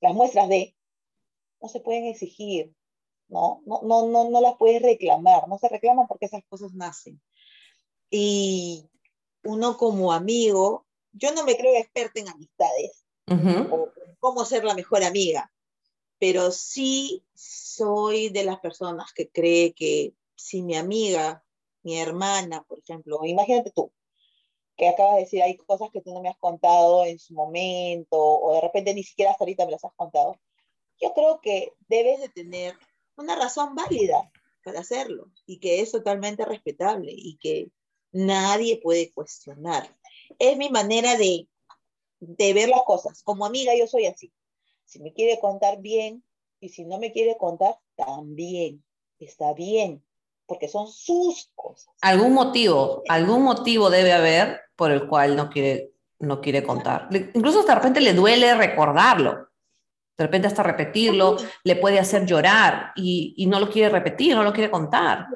las 0.00 0.12
muestras 0.12 0.48
de, 0.48 0.74
no 1.60 1.68
se 1.68 1.78
pueden 1.78 2.06
exigir, 2.06 2.74
¿no? 3.28 3.62
No, 3.64 3.82
no, 3.82 4.08
no, 4.08 4.28
no 4.28 4.40
las 4.40 4.56
puedes 4.56 4.82
reclamar, 4.82 5.46
no 5.46 5.56
se 5.58 5.68
reclaman 5.68 6.08
porque 6.08 6.26
esas 6.26 6.42
cosas 6.48 6.72
nacen. 6.74 7.20
Y 8.10 8.88
uno 9.44 9.76
como 9.76 10.12
amigo, 10.12 10.84
yo 11.12 11.32
no 11.32 11.44
me 11.44 11.56
creo 11.56 11.76
experta 11.76 12.18
en 12.18 12.28
amistades 12.28 13.04
o 13.70 13.92
cómo 14.18 14.44
ser 14.44 14.64
la 14.64 14.74
mejor 14.74 15.04
amiga, 15.04 15.52
pero 16.18 16.50
sí 16.50 17.24
soy 17.34 18.30
de 18.30 18.42
las 18.42 18.58
personas 18.58 19.12
que 19.12 19.28
cree 19.28 19.74
que 19.74 20.12
si 20.34 20.62
mi 20.62 20.74
amiga, 20.76 21.44
mi 21.82 21.98
hermana, 22.00 22.64
por 22.64 22.80
ejemplo, 22.80 23.20
imagínate 23.24 23.70
tú, 23.70 23.92
que 24.76 24.88
acabas 24.88 25.14
de 25.14 25.20
decir, 25.22 25.42
hay 25.42 25.56
cosas 25.56 25.90
que 25.90 26.00
tú 26.00 26.12
no 26.12 26.20
me 26.20 26.28
has 26.28 26.38
contado 26.38 27.04
en 27.04 27.18
su 27.18 27.34
momento, 27.34 28.18
o 28.18 28.54
de 28.54 28.60
repente 28.60 28.94
ni 28.94 29.02
siquiera 29.02 29.30
hasta 29.30 29.44
ahorita 29.44 29.64
me 29.64 29.72
las 29.72 29.84
has 29.84 29.94
contado. 29.94 30.38
Yo 31.00 31.12
creo 31.14 31.40
que 31.40 31.72
debes 31.88 32.20
de 32.20 32.28
tener 32.28 32.76
una 33.16 33.36
razón 33.36 33.74
válida 33.74 34.30
para 34.64 34.80
hacerlo 34.80 35.30
y 35.46 35.58
que 35.58 35.80
es 35.80 35.92
totalmente 35.92 36.44
respetable 36.44 37.12
y 37.14 37.38
que 37.38 37.70
nadie 38.12 38.80
puede 38.82 39.12
cuestionar. 39.12 39.96
Es 40.38 40.56
mi 40.56 40.70
manera 40.70 41.16
de, 41.16 41.48
de 42.20 42.52
ver 42.52 42.68
las 42.68 42.82
cosas. 42.82 43.22
Como 43.22 43.46
amiga 43.46 43.74
yo 43.76 43.86
soy 43.86 44.06
así. 44.06 44.32
Si 44.84 45.00
me 45.00 45.12
quiere 45.12 45.38
contar 45.40 45.80
bien 45.80 46.22
y 46.60 46.70
si 46.70 46.84
no 46.84 46.98
me 46.98 47.12
quiere 47.12 47.36
contar, 47.36 47.78
también 47.94 48.84
está 49.18 49.52
bien, 49.54 50.04
porque 50.46 50.68
son 50.68 50.88
sus 50.88 51.50
cosas. 51.54 51.94
Algún 52.00 52.32
motivo, 52.32 53.02
algún 53.08 53.42
motivo 53.42 53.90
debe 53.90 54.12
haber 54.12 54.60
por 54.76 54.90
el 54.90 55.08
cual 55.08 55.36
no 55.36 55.50
quiere, 55.50 55.92
no 56.18 56.40
quiere 56.40 56.62
contar. 56.62 57.08
Incluso 57.34 57.62
de 57.64 57.74
repente 57.74 58.00
le 58.00 58.14
duele 58.14 58.54
recordarlo. 58.54 59.48
De 60.16 60.24
repente 60.24 60.46
hasta 60.46 60.62
repetirlo 60.62 61.36
le 61.64 61.76
puede 61.76 61.98
hacer 61.98 62.24
llorar 62.24 62.92
y, 62.96 63.34
y 63.36 63.46
no 63.46 63.60
lo 63.60 63.68
quiere 63.68 63.90
repetir, 63.90 64.34
no 64.34 64.42
lo 64.42 64.52
quiere 64.52 64.70
contar 64.70 65.26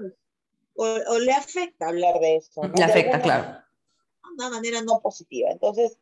o, 0.80 1.18
le 1.18 1.32
afecta 1.32 1.88
hablar 1.88 2.18
de 2.20 2.36
eso. 2.36 2.62
Le 2.62 2.84
afecta, 2.84 3.20
claro. 3.20 3.44
De 3.44 4.34
una 4.34 4.50
manera 4.50 4.80
no 4.82 5.00
positiva. 5.00 5.50
Entonces, 5.50 5.98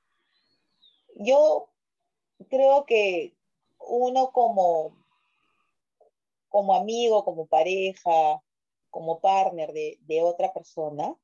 yo 1.16 1.68
creo 2.48 2.84
que 2.86 3.34
uno 3.80 4.30
como, 4.30 4.96
como 6.48 6.74
amigo, 6.74 7.24
como 7.24 7.46
pareja, 7.46 8.40
como 8.90 9.20
partner 9.20 9.72
de, 9.72 9.98
de 10.02 10.22
otra 10.22 10.52
persona, 10.52 11.14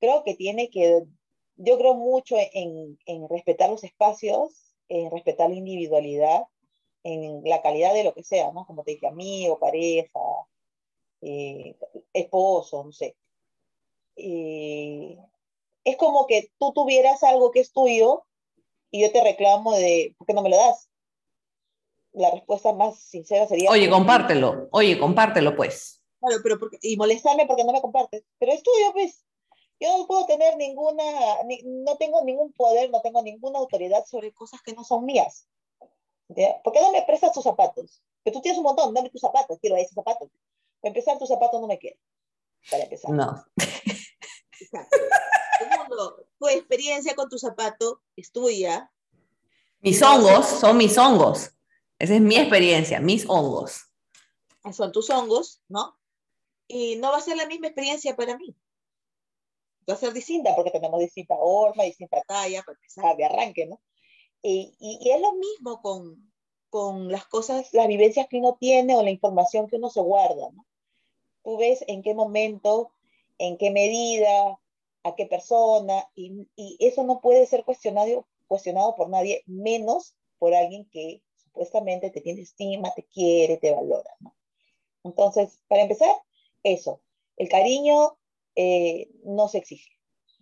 creo 0.00 0.24
que 0.24 0.34
tiene 0.34 0.70
que, 0.70 1.04
yo 1.56 1.78
creo 1.78 1.94
mucho 1.94 2.36
en, 2.38 2.98
en 3.06 3.28
respetar 3.28 3.70
los 3.70 3.84
espacios, 3.84 4.74
en 4.88 5.10
respetar 5.10 5.50
la 5.50 5.56
individualidad, 5.56 6.42
en 7.04 7.42
la 7.44 7.62
calidad 7.62 7.94
de 7.94 8.04
lo 8.04 8.14
que 8.14 8.22
sea, 8.22 8.52
¿no? 8.52 8.66
Como 8.66 8.84
te 8.84 8.92
dije, 8.92 9.06
amigo, 9.06 9.58
pareja, 9.58 10.20
eh, 11.20 11.76
esposo, 12.12 12.84
no 12.84 12.92
sé. 12.92 13.16
Eh, 14.16 15.18
es 15.84 15.96
como 15.96 16.26
que 16.26 16.50
tú 16.58 16.72
tuvieras 16.72 17.22
algo 17.22 17.50
que 17.50 17.60
es 17.60 17.72
tuyo 17.72 18.24
y 18.90 19.02
yo 19.02 19.10
te 19.10 19.22
reclamo 19.22 19.72
de, 19.72 20.14
¿por 20.18 20.26
qué 20.26 20.34
no 20.34 20.42
me 20.42 20.50
lo 20.50 20.56
das? 20.56 20.88
la 22.12 22.30
respuesta 22.30 22.72
más 22.72 22.98
sincera 23.00 23.46
sería... 23.46 23.70
Oye, 23.70 23.88
compártelo, 23.88 24.68
oye, 24.70 24.98
compártelo 24.98 25.56
pues. 25.56 26.01
Claro, 26.22 26.40
pero 26.42 26.58
porque, 26.58 26.78
y 26.82 26.96
molestarme 26.96 27.46
porque 27.46 27.64
no 27.64 27.72
me 27.72 27.80
compartes. 27.80 28.22
Pero 28.38 28.52
es 28.52 28.62
tuyo, 28.62 28.92
pues. 28.92 29.24
Yo 29.80 29.98
no 29.98 30.06
puedo 30.06 30.24
tener 30.26 30.56
ninguna, 30.56 31.02
no 31.64 31.96
tengo 31.96 32.22
ningún 32.22 32.52
poder, 32.52 32.88
no 32.90 33.00
tengo 33.00 33.20
ninguna 33.20 33.58
autoridad 33.58 34.06
sobre 34.06 34.32
cosas 34.32 34.62
que 34.62 34.72
no 34.72 34.84
son 34.84 35.04
mías. 35.04 35.48
¿Por 36.62 36.72
qué 36.72 36.80
no 36.80 36.92
me 36.92 37.02
prestas 37.02 37.32
tus 37.32 37.42
zapatos? 37.42 38.00
Que 38.24 38.30
tú 38.30 38.40
tienes 38.40 38.58
un 38.58 38.64
montón, 38.64 38.94
dame 38.94 39.10
tus 39.10 39.20
zapatos, 39.20 39.58
quiero 39.60 39.74
esos 39.74 39.94
zapatos. 39.94 40.30
Para 40.80 40.90
empezar, 40.90 41.18
tus 41.18 41.28
zapatos 41.28 41.60
no 41.60 41.66
me 41.66 41.80
quieren. 41.80 41.98
Para 42.70 42.84
empezar. 42.84 43.10
No. 43.10 43.44
Segundo, 45.58 46.28
tu 46.38 46.46
experiencia 46.46 47.16
con 47.16 47.28
tu 47.28 47.36
zapato 47.36 48.02
es 48.14 48.30
tuya. 48.30 48.88
Mis 49.80 50.00
hongos 50.00 50.46
son 50.46 50.76
mis 50.76 50.96
hongos. 50.96 51.50
Esa 51.98 52.14
es 52.14 52.20
mi 52.20 52.36
experiencia, 52.36 53.00
mis 53.00 53.28
hongos. 53.28 53.90
Son 54.72 54.92
tus 54.92 55.10
hongos, 55.10 55.60
¿no? 55.66 55.98
Y 56.72 56.96
no 56.96 57.10
va 57.10 57.18
a 57.18 57.20
ser 57.20 57.36
la 57.36 57.46
misma 57.46 57.68
experiencia 57.68 58.16
para 58.16 58.36
mí 58.36 58.56
va 59.88 59.94
a 59.94 59.96
ser 59.96 60.12
distinta 60.12 60.54
porque 60.54 60.70
tenemos 60.70 61.00
distinta 61.00 61.36
forma, 61.36 61.84
distinta 61.84 62.22
talla, 62.26 62.62
para 62.62 62.76
empezar 62.76 63.16
de 63.16 63.24
arranque, 63.24 63.66
¿no? 63.66 63.80
Y, 64.42 64.74
y, 64.80 65.10
es 65.10 65.20
lo 65.20 65.34
mismo 65.34 65.80
con, 65.80 66.32
con 66.68 67.10
las 67.10 67.26
cosas, 67.26 67.72
las 67.72 67.86
vivencias 67.86 68.26
que 68.28 68.38
uno 68.38 68.56
tiene 68.58 68.96
o 68.96 69.02
la 69.02 69.10
información 69.10 69.68
que 69.68 69.76
uno 69.76 69.88
se 69.90 70.00
guarda, 70.00 70.50
¿no? 70.52 70.66
Tú 71.44 71.58
ves 71.58 71.84
en 71.86 72.02
qué 72.02 72.14
momento, 72.14 72.92
en 73.38 73.56
qué 73.56 73.70
medida, 73.70 74.58
a 75.04 75.14
qué 75.16 75.26
persona, 75.26 76.08
y, 76.14 76.48
y 76.56 76.76
eso 76.80 77.04
no 77.04 77.20
puede 77.20 77.46
ser 77.46 77.64
cuestionado, 77.64 78.26
cuestionado 78.48 78.94
por 78.96 79.08
nadie, 79.08 79.42
menos 79.46 80.14
por 80.38 80.54
alguien 80.54 80.88
que 80.90 81.22
supuestamente 81.36 82.10
te 82.10 82.20
tiene 82.20 82.42
estima, 82.42 82.92
te 82.94 83.04
quiere, 83.04 83.58
te 83.58 83.72
valora, 83.72 84.10
¿no? 84.20 84.34
Entonces, 85.04 85.60
para 85.68 85.82
empezar, 85.82 86.14
eso, 86.62 87.00
el 87.36 87.48
cariño 87.48 88.18
eh, 88.56 89.08
no 89.24 89.48
se 89.48 89.58
exige. 89.58 89.90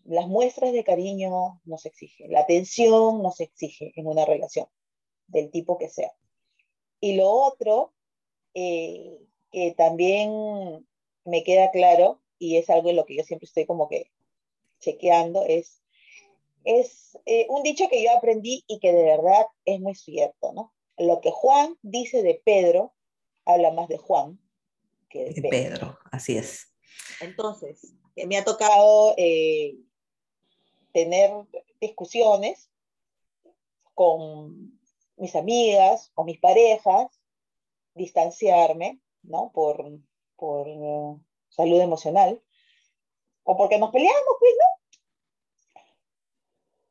Las 0.04 0.26
muestras 0.26 0.72
de 0.72 0.84
cariño 0.84 1.60
no 1.64 1.78
se 1.78 1.88
exigen. 1.88 2.32
La 2.32 2.40
atención 2.40 3.22
no 3.22 3.30
se 3.32 3.44
exige 3.44 3.92
en 3.96 4.06
una 4.06 4.24
relación, 4.24 4.66
del 5.28 5.50
tipo 5.50 5.78
que 5.78 5.88
sea. 5.88 6.12
Y 7.00 7.14
lo 7.16 7.30
otro, 7.30 7.94
eh, 8.54 9.18
que 9.50 9.72
también 9.72 10.86
me 11.24 11.44
queda 11.44 11.70
claro, 11.70 12.20
y 12.38 12.56
es 12.56 12.70
algo 12.70 12.90
en 12.90 12.96
lo 12.96 13.04
que 13.04 13.16
yo 13.16 13.24
siempre 13.24 13.46
estoy 13.46 13.66
como 13.66 13.88
que 13.88 14.10
chequeando, 14.80 15.44
es, 15.44 15.82
es 16.64 17.18
eh, 17.26 17.46
un 17.48 17.62
dicho 17.62 17.88
que 17.88 18.02
yo 18.02 18.10
aprendí 18.16 18.64
y 18.66 18.80
que 18.80 18.92
de 18.92 19.04
verdad 19.04 19.46
es 19.64 19.80
muy 19.80 19.94
cierto, 19.94 20.52
¿no? 20.52 20.72
Lo 20.96 21.20
que 21.20 21.30
Juan 21.30 21.76
dice 21.82 22.22
de 22.22 22.40
Pedro, 22.44 22.94
habla 23.44 23.70
más 23.70 23.88
de 23.88 23.98
Juan 23.98 24.38
que 25.10 25.24
de, 25.24 25.42
Pedro. 25.42 25.50
Pedro. 25.50 25.98
Así 26.10 26.38
es. 26.38 26.72
Entonces, 27.20 27.92
me 28.26 28.38
ha 28.38 28.44
tocado 28.44 29.14
eh, 29.18 29.76
tener 30.92 31.30
discusiones 31.80 32.70
con 33.94 34.80
mis 35.16 35.36
amigas, 35.36 36.10
con 36.14 36.26
mis 36.26 36.38
parejas, 36.38 37.20
distanciarme, 37.94 39.00
¿no? 39.22 39.50
Por, 39.52 40.00
por 40.36 40.68
eh, 40.68 41.16
salud 41.50 41.80
emocional, 41.80 42.42
o 43.42 43.56
porque 43.56 43.78
nos 43.78 43.90
peleamos, 43.90 44.36
pues, 44.38 44.52
¿no? 44.58 45.82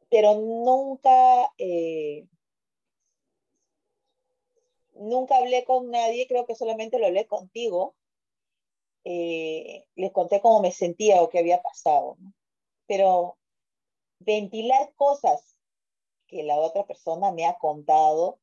Pero 0.09 0.35
nunca, 0.35 1.51
eh, 1.57 2.27
nunca 4.93 5.37
hablé 5.37 5.63
con 5.65 5.89
nadie, 5.89 6.27
creo 6.27 6.45
que 6.45 6.55
solamente 6.55 6.99
lo 6.99 7.07
hablé 7.07 7.27
contigo, 7.27 7.95
eh, 9.03 9.85
les 9.95 10.11
conté 10.11 10.41
cómo 10.41 10.61
me 10.61 10.71
sentía 10.71 11.21
o 11.21 11.29
qué 11.29 11.39
había 11.39 11.61
pasado. 11.61 12.17
Pero 12.87 13.37
ventilar 14.19 14.91
cosas 14.95 15.55
que 16.27 16.43
la 16.43 16.57
otra 16.57 16.85
persona 16.85 17.31
me 17.31 17.45
ha 17.45 17.57
contado, 17.57 18.39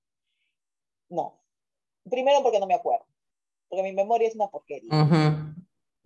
no. 1.08 1.40
Primero 2.08 2.42
porque 2.42 2.60
no 2.60 2.66
me 2.66 2.74
acuerdo, 2.74 3.06
porque 3.68 3.82
mi 3.82 3.92
memoria 3.92 4.28
es 4.28 4.34
una 4.34 4.48
porquería. 4.48 4.90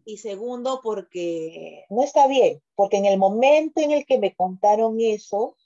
Y 0.05 0.17
segundo 0.17 0.81
porque 0.83 1.85
no 1.91 2.03
está 2.03 2.27
bien, 2.27 2.63
porque 2.75 2.97
en 2.97 3.07
el 3.07 3.19
momento 3.19 3.81
en 3.81 3.93
el 3.93 4.07
que 4.07 4.19
me 4.19 4.35
contaron 4.35 4.99
eso, 5.01 5.57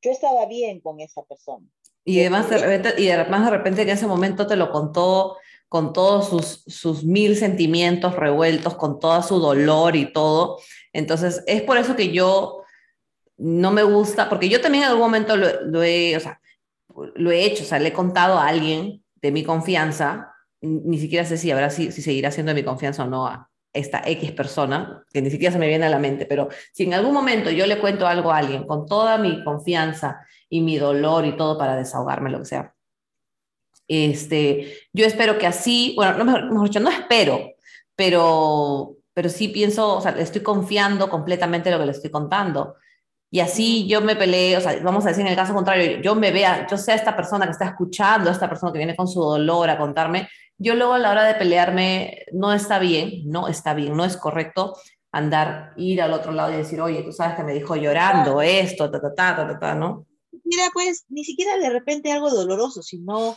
yo 0.00 0.10
estaba 0.10 0.46
bien 0.46 0.80
con 0.80 1.00
esa 1.00 1.22
persona. 1.22 1.66
Y 2.04 2.20
además 2.20 2.48
de 2.48 2.58
repente, 2.58 3.02
y 3.02 3.10
además 3.10 3.44
de 3.44 3.56
repente 3.56 3.82
en 3.82 3.88
ese 3.88 4.06
momento 4.06 4.46
te 4.46 4.56
lo 4.56 4.70
contó 4.70 5.36
con 5.76 5.92
todos 5.92 6.30
sus, 6.30 6.64
sus 6.74 7.04
mil 7.04 7.36
sentimientos 7.36 8.16
revueltos, 8.16 8.76
con 8.76 8.98
todo 8.98 9.22
su 9.22 9.38
dolor 9.38 9.94
y 9.94 10.10
todo. 10.10 10.58
Entonces, 10.94 11.44
es 11.46 11.60
por 11.60 11.76
eso 11.76 11.94
que 11.94 12.12
yo 12.12 12.62
no 13.36 13.72
me 13.72 13.82
gusta, 13.82 14.30
porque 14.30 14.48
yo 14.48 14.62
también 14.62 14.84
en 14.84 14.88
algún 14.88 15.04
momento 15.04 15.36
lo, 15.36 15.82
he, 15.82 16.16
o 16.16 16.20
sea, 16.20 16.40
lo 17.14 17.30
he 17.30 17.44
hecho, 17.44 17.62
o 17.62 17.66
sea, 17.66 17.78
le 17.78 17.88
he 17.88 17.92
contado 17.92 18.38
a 18.38 18.46
alguien 18.46 19.04
de 19.16 19.32
mi 19.32 19.44
confianza, 19.44 20.32
ni 20.62 20.98
siquiera 20.98 21.26
sé 21.26 21.36
si, 21.36 21.50
habrá, 21.50 21.68
si, 21.68 21.92
si 21.92 22.00
seguirá 22.00 22.30
siendo 22.30 22.54
de 22.54 22.62
mi 22.62 22.64
confianza 22.64 23.04
o 23.04 23.06
no 23.06 23.26
a 23.26 23.50
esta 23.74 24.00
X 24.02 24.32
persona, 24.32 25.04
que 25.12 25.20
ni 25.20 25.28
siquiera 25.28 25.52
se 25.52 25.58
me 25.58 25.68
viene 25.68 25.84
a 25.84 25.90
la 25.90 25.98
mente, 25.98 26.24
pero 26.24 26.48
si 26.72 26.84
en 26.84 26.94
algún 26.94 27.12
momento 27.12 27.50
yo 27.50 27.66
le 27.66 27.80
cuento 27.80 28.06
algo 28.06 28.32
a 28.32 28.38
alguien 28.38 28.66
con 28.66 28.86
toda 28.86 29.18
mi 29.18 29.44
confianza 29.44 30.26
y 30.48 30.62
mi 30.62 30.78
dolor 30.78 31.26
y 31.26 31.36
todo 31.36 31.58
para 31.58 31.76
desahogarme, 31.76 32.30
lo 32.30 32.38
que 32.38 32.46
sea, 32.46 32.72
este, 33.88 34.78
yo 34.92 35.06
espero 35.06 35.38
que 35.38 35.46
así, 35.46 35.94
bueno, 35.96 36.18
no, 36.18 36.24
mejor, 36.24 36.64
dicho, 36.64 36.80
no 36.80 36.90
espero, 36.90 37.52
pero, 37.94 38.96
pero 39.14 39.28
sí 39.28 39.48
pienso, 39.48 39.96
o 39.96 40.00
sea, 40.00 40.12
estoy 40.12 40.42
confiando 40.42 41.08
completamente 41.08 41.68
en 41.68 41.74
lo 41.74 41.80
que 41.80 41.86
le 41.86 41.92
estoy 41.92 42.10
contando. 42.10 42.76
Y 43.30 43.40
así 43.40 43.86
yo 43.86 44.00
me 44.00 44.16
peleé, 44.16 44.56
o 44.56 44.60
sea, 44.60 44.78
vamos 44.82 45.04
a 45.04 45.08
decir 45.08 45.22
en 45.22 45.30
el 45.30 45.36
caso 45.36 45.52
contrario, 45.52 46.00
yo 46.00 46.14
me 46.14 46.30
vea, 46.30 46.66
yo 46.68 46.76
sea 46.78 46.94
esta 46.94 47.16
persona 47.16 47.44
que 47.44 47.52
está 47.52 47.66
escuchando, 47.66 48.30
esta 48.30 48.48
persona 48.48 48.72
que 48.72 48.78
viene 48.78 48.96
con 48.96 49.08
su 49.08 49.20
dolor 49.20 49.68
a 49.68 49.78
contarme, 49.78 50.28
yo 50.58 50.74
luego 50.74 50.94
a 50.94 50.98
la 50.98 51.10
hora 51.10 51.24
de 51.24 51.34
pelearme 51.34 52.24
no 52.32 52.52
está 52.52 52.78
bien, 52.78 53.22
no 53.26 53.48
está 53.48 53.74
bien, 53.74 53.96
no 53.96 54.04
es 54.04 54.16
correcto 54.16 54.76
andar, 55.12 55.72
ir 55.76 56.00
al 56.02 56.12
otro 56.12 56.32
lado 56.32 56.52
y 56.52 56.56
decir, 56.56 56.80
oye, 56.80 57.02
tú 57.02 57.12
sabes 57.12 57.36
que 57.36 57.42
me 57.42 57.54
dijo 57.54 57.76
llorando 57.76 58.40
esto, 58.42 58.90
ta, 58.90 59.00
ta, 59.00 59.14
ta, 59.14 59.36
ta, 59.36 59.58
ta, 59.58 59.74
¿no? 59.74 60.06
Mira, 60.44 60.64
pues, 60.72 61.04
ni 61.08 61.24
siquiera 61.24 61.56
de 61.58 61.70
repente 61.70 62.12
algo 62.12 62.30
doloroso, 62.30 62.82
sino 62.82 63.36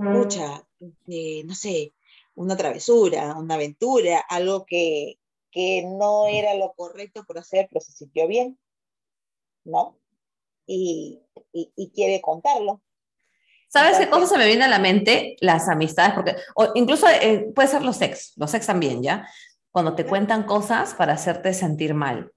mucha, 0.00 0.66
eh, 1.08 1.42
no 1.44 1.54
sé, 1.54 1.94
una 2.34 2.56
travesura, 2.56 3.36
una 3.36 3.54
aventura, 3.54 4.24
algo 4.28 4.64
que, 4.64 5.18
que 5.50 5.84
no 5.84 6.26
era 6.26 6.54
lo 6.54 6.72
correcto 6.72 7.24
por 7.24 7.38
hacer, 7.38 7.68
pero 7.70 7.80
se 7.80 7.92
sintió 7.92 8.26
bien, 8.26 8.58
¿no? 9.64 9.98
Y, 10.66 11.20
y, 11.52 11.90
quiere 11.90 12.20
contarlo. 12.20 12.80
¿Sabes 13.68 13.98
qué 13.98 14.08
cosa 14.08 14.26
se 14.26 14.38
me 14.38 14.46
viene 14.46 14.64
a 14.64 14.68
la 14.68 14.78
mente? 14.78 15.36
Las 15.40 15.68
amistades, 15.68 16.14
porque 16.14 16.36
o 16.54 16.68
incluso 16.74 17.08
eh, 17.08 17.50
puede 17.54 17.68
ser 17.68 17.82
los 17.82 18.00
ex, 18.00 18.32
los 18.36 18.54
ex 18.54 18.66
también, 18.66 19.02
¿ya? 19.02 19.28
Cuando 19.72 19.94
te 19.94 20.06
cuentan 20.06 20.44
cosas 20.44 20.94
para 20.94 21.14
hacerte 21.14 21.52
sentir 21.54 21.94
mal. 21.94 22.32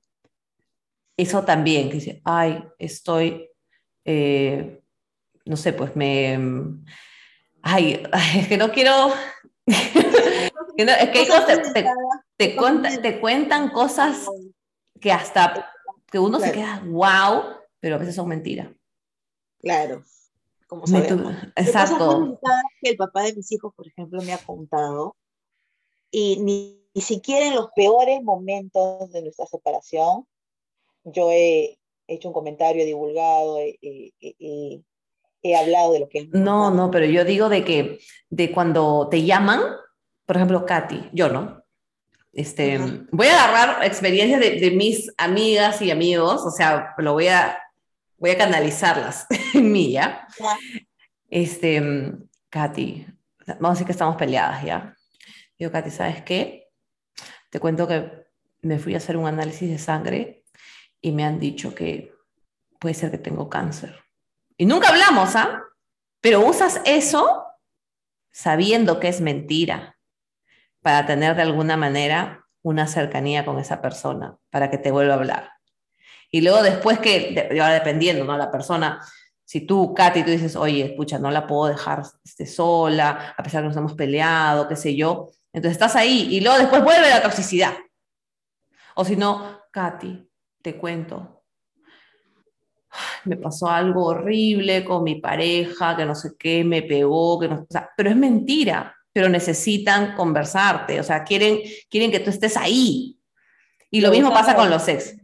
Eso 1.16 1.44
también, 1.44 1.90
que 1.90 1.96
dice, 1.96 2.22
ay, 2.26 2.64
estoy, 2.80 3.50
eh, 4.04 4.82
no 5.46 5.56
sé, 5.56 5.74
pues 5.74 5.96
me, 5.96 6.40
Ay, 7.64 8.04
es 8.36 8.48
que 8.48 8.58
no 8.58 8.72
quiero... 8.72 9.12
es 9.66 9.90
que 10.76 10.86
te, 12.38 12.56
te, 13.02 13.20
cuentan 13.22 13.70
cosas 13.70 14.28
que 15.00 15.12
hasta 15.12 15.72
que 16.12 16.20
uno 16.20 16.40
se 16.40 16.52
queda 16.52 16.84
wow, 16.86 17.44
pero 17.80 17.96
a 17.96 17.98
veces 17.98 18.16
son 18.16 18.28
mentiras. 18.28 18.68
Claro, 19.62 20.04
como 20.68 20.86
sabemos. 20.86 21.34
Exacto. 21.56 22.38
Que 22.82 22.92
el 22.92 22.98
papá 22.98 23.24
de 23.24 23.36
mis 23.36 23.50
hijos, 23.54 23.74
por 23.74 23.88
ejemplo, 23.88 24.22
me 24.22 24.34
ha 24.34 24.38
contado, 24.38 25.16
y 26.12 26.38
ni, 26.42 27.02
siquiera 27.02 27.48
en 27.48 27.56
los 27.56 27.70
peores 27.74 28.22
momentos 28.22 29.10
de 29.12 29.22
nuestra 29.22 29.46
separación, 29.46 30.28
yo 31.06 31.32
he 31.32 31.80
hecho 32.08 32.28
un 32.28 32.34
comentario, 32.34 32.86
divulgado, 32.86 33.60
y 33.62 34.14
he 34.20 34.84
hablado 35.52 35.94
de 35.94 36.00
lo 36.00 36.10
que... 36.10 36.30
No, 36.32 36.72
no, 36.72 36.90
pero 36.90 37.06
yo 37.06 37.26
digo 37.26 37.50
de 37.50 37.64
que 37.64 38.00
de 38.30 38.52
cuando 38.52 39.10
te 39.10 39.24
llaman, 39.24 39.62
por 40.26 40.38
ejemplo, 40.38 40.66
Katy, 40.66 41.10
yo 41.12 41.30
no. 41.30 41.64
Este, 42.32 42.80
Voy 43.12 43.28
a 43.28 43.44
agarrar 43.44 43.86
experiencias 43.86 44.40
de, 44.40 44.60
de, 44.60 44.72
mis 44.72 45.12
amigas 45.18 45.82
y 45.82 45.92
amigos, 45.92 46.42
o 46.44 46.50
sea, 46.50 46.96
lo 46.98 47.14
voy 47.14 47.28
a, 47.28 47.60
voy 48.18 48.32
a 48.32 48.38
canalizarlas 48.38 49.28
en 49.54 49.72
mí, 49.72 49.92
¿ya? 49.92 50.28
Este, 51.30 51.82
Katy, 52.50 53.06
vamos 53.60 53.70
a 53.70 53.72
decir 53.72 53.86
que 53.86 53.92
estamos 53.92 54.16
peleadas, 54.16 54.64
¿ya? 54.64 54.96
Digo, 55.60 55.72
Katy, 55.72 55.92
¿sabes 55.92 56.24
qué? 56.24 56.70
Te 57.52 57.60
cuento 57.60 57.88
que 57.88 58.24
me 58.62 58.80
fui 58.80 58.96
a 58.96 58.98
hacer 58.98 59.18
un 59.18 59.28
análisis 59.28 59.70
de 59.70 59.78
sangre 59.78 60.44
y 61.02 61.12
me 61.12 61.24
han 61.24 61.40
dicho 61.40 61.76
que 61.76 62.14
puede 62.80 62.96
ser 62.96 63.12
que 63.12 63.18
tengo 63.20 63.50
cáncer. 63.50 64.03
Y 64.58 64.66
nunca 64.66 64.90
hablamos, 64.90 65.36
¿ah? 65.36 65.64
Pero 66.22 66.46
usas 66.46 66.82
eso 66.86 67.46
sabiendo 68.32 69.00
que 69.00 69.08
es 69.08 69.22
mentira 69.22 69.98
para 70.82 71.06
tener 71.06 71.36
de 71.36 71.44
alguna 71.44 71.78
manera 71.78 72.46
una 72.62 72.88
cercanía 72.88 73.46
con 73.46 73.60
esa 73.60 73.82
persona, 73.82 74.38
para 74.50 74.70
que 74.70 74.78
te 74.78 74.92
vuelva 74.92 75.14
a 75.14 75.18
hablar. 75.18 75.52
Y 76.32 76.42
luego 76.42 76.64
después 76.64 77.00
que, 77.00 77.48
ahora 77.52 77.74
dependiendo, 77.74 78.26
¿no? 78.26 78.38
La 78.38 78.52
persona, 78.52 79.06
si 79.46 79.62
tú, 79.62 79.94
Katy, 79.94 80.24
tú 80.24 80.32
dices, 80.32 80.56
oye, 80.56 80.84
escucha, 80.84 81.20
no 81.20 81.30
la 81.30 81.46
puedo 81.46 81.68
dejar 81.68 82.04
este, 82.24 82.46
sola, 82.46 83.36
a 83.38 83.44
pesar 83.44 83.62
de 83.62 83.66
que 83.66 83.70
nos 83.70 83.78
hemos 83.78 83.94
peleado, 83.94 84.68
qué 84.68 84.76
sé 84.76 84.96
yo, 84.96 85.30
entonces 85.52 85.74
estás 85.74 85.96
ahí 85.96 86.28
y 86.32 86.42
luego 86.42 86.58
después 86.58 86.84
vuelve 86.84 87.10
la 87.10 87.22
toxicidad. 87.22 87.74
O 88.96 89.06
si 89.06 89.16
no, 89.16 89.62
Katy, 89.72 90.28
te 90.62 90.78
cuento, 90.78 91.33
me 93.26 93.38
pasó 93.38 93.70
algo 93.70 94.06
horrible 94.06 94.84
con 94.86 95.04
mi 95.04 95.16
pareja, 95.16 95.96
que 95.96 96.06
no 96.06 96.16
sé 96.16 96.32
qué, 96.38 96.64
me 96.64 96.82
pegó, 96.82 97.40
que 97.40 97.48
no, 97.48 97.66
pero 97.96 98.10
es 98.10 98.16
mentira, 98.16 98.96
pero 99.12 99.30
necesitan 99.30 100.16
conversarte, 100.16 101.00
o 101.00 101.04
sea, 101.04 101.24
quieren, 101.24 101.60
quieren 101.90 102.12
que 102.12 102.20
tú 102.20 102.30
estés 102.30 102.58
ahí. 102.58 103.18
Y 103.90 104.02
lo 104.02 104.10
mismo 104.10 104.32
pasa 104.32 104.56
con 104.56 104.70
los 104.70 104.88
ex 104.88 105.16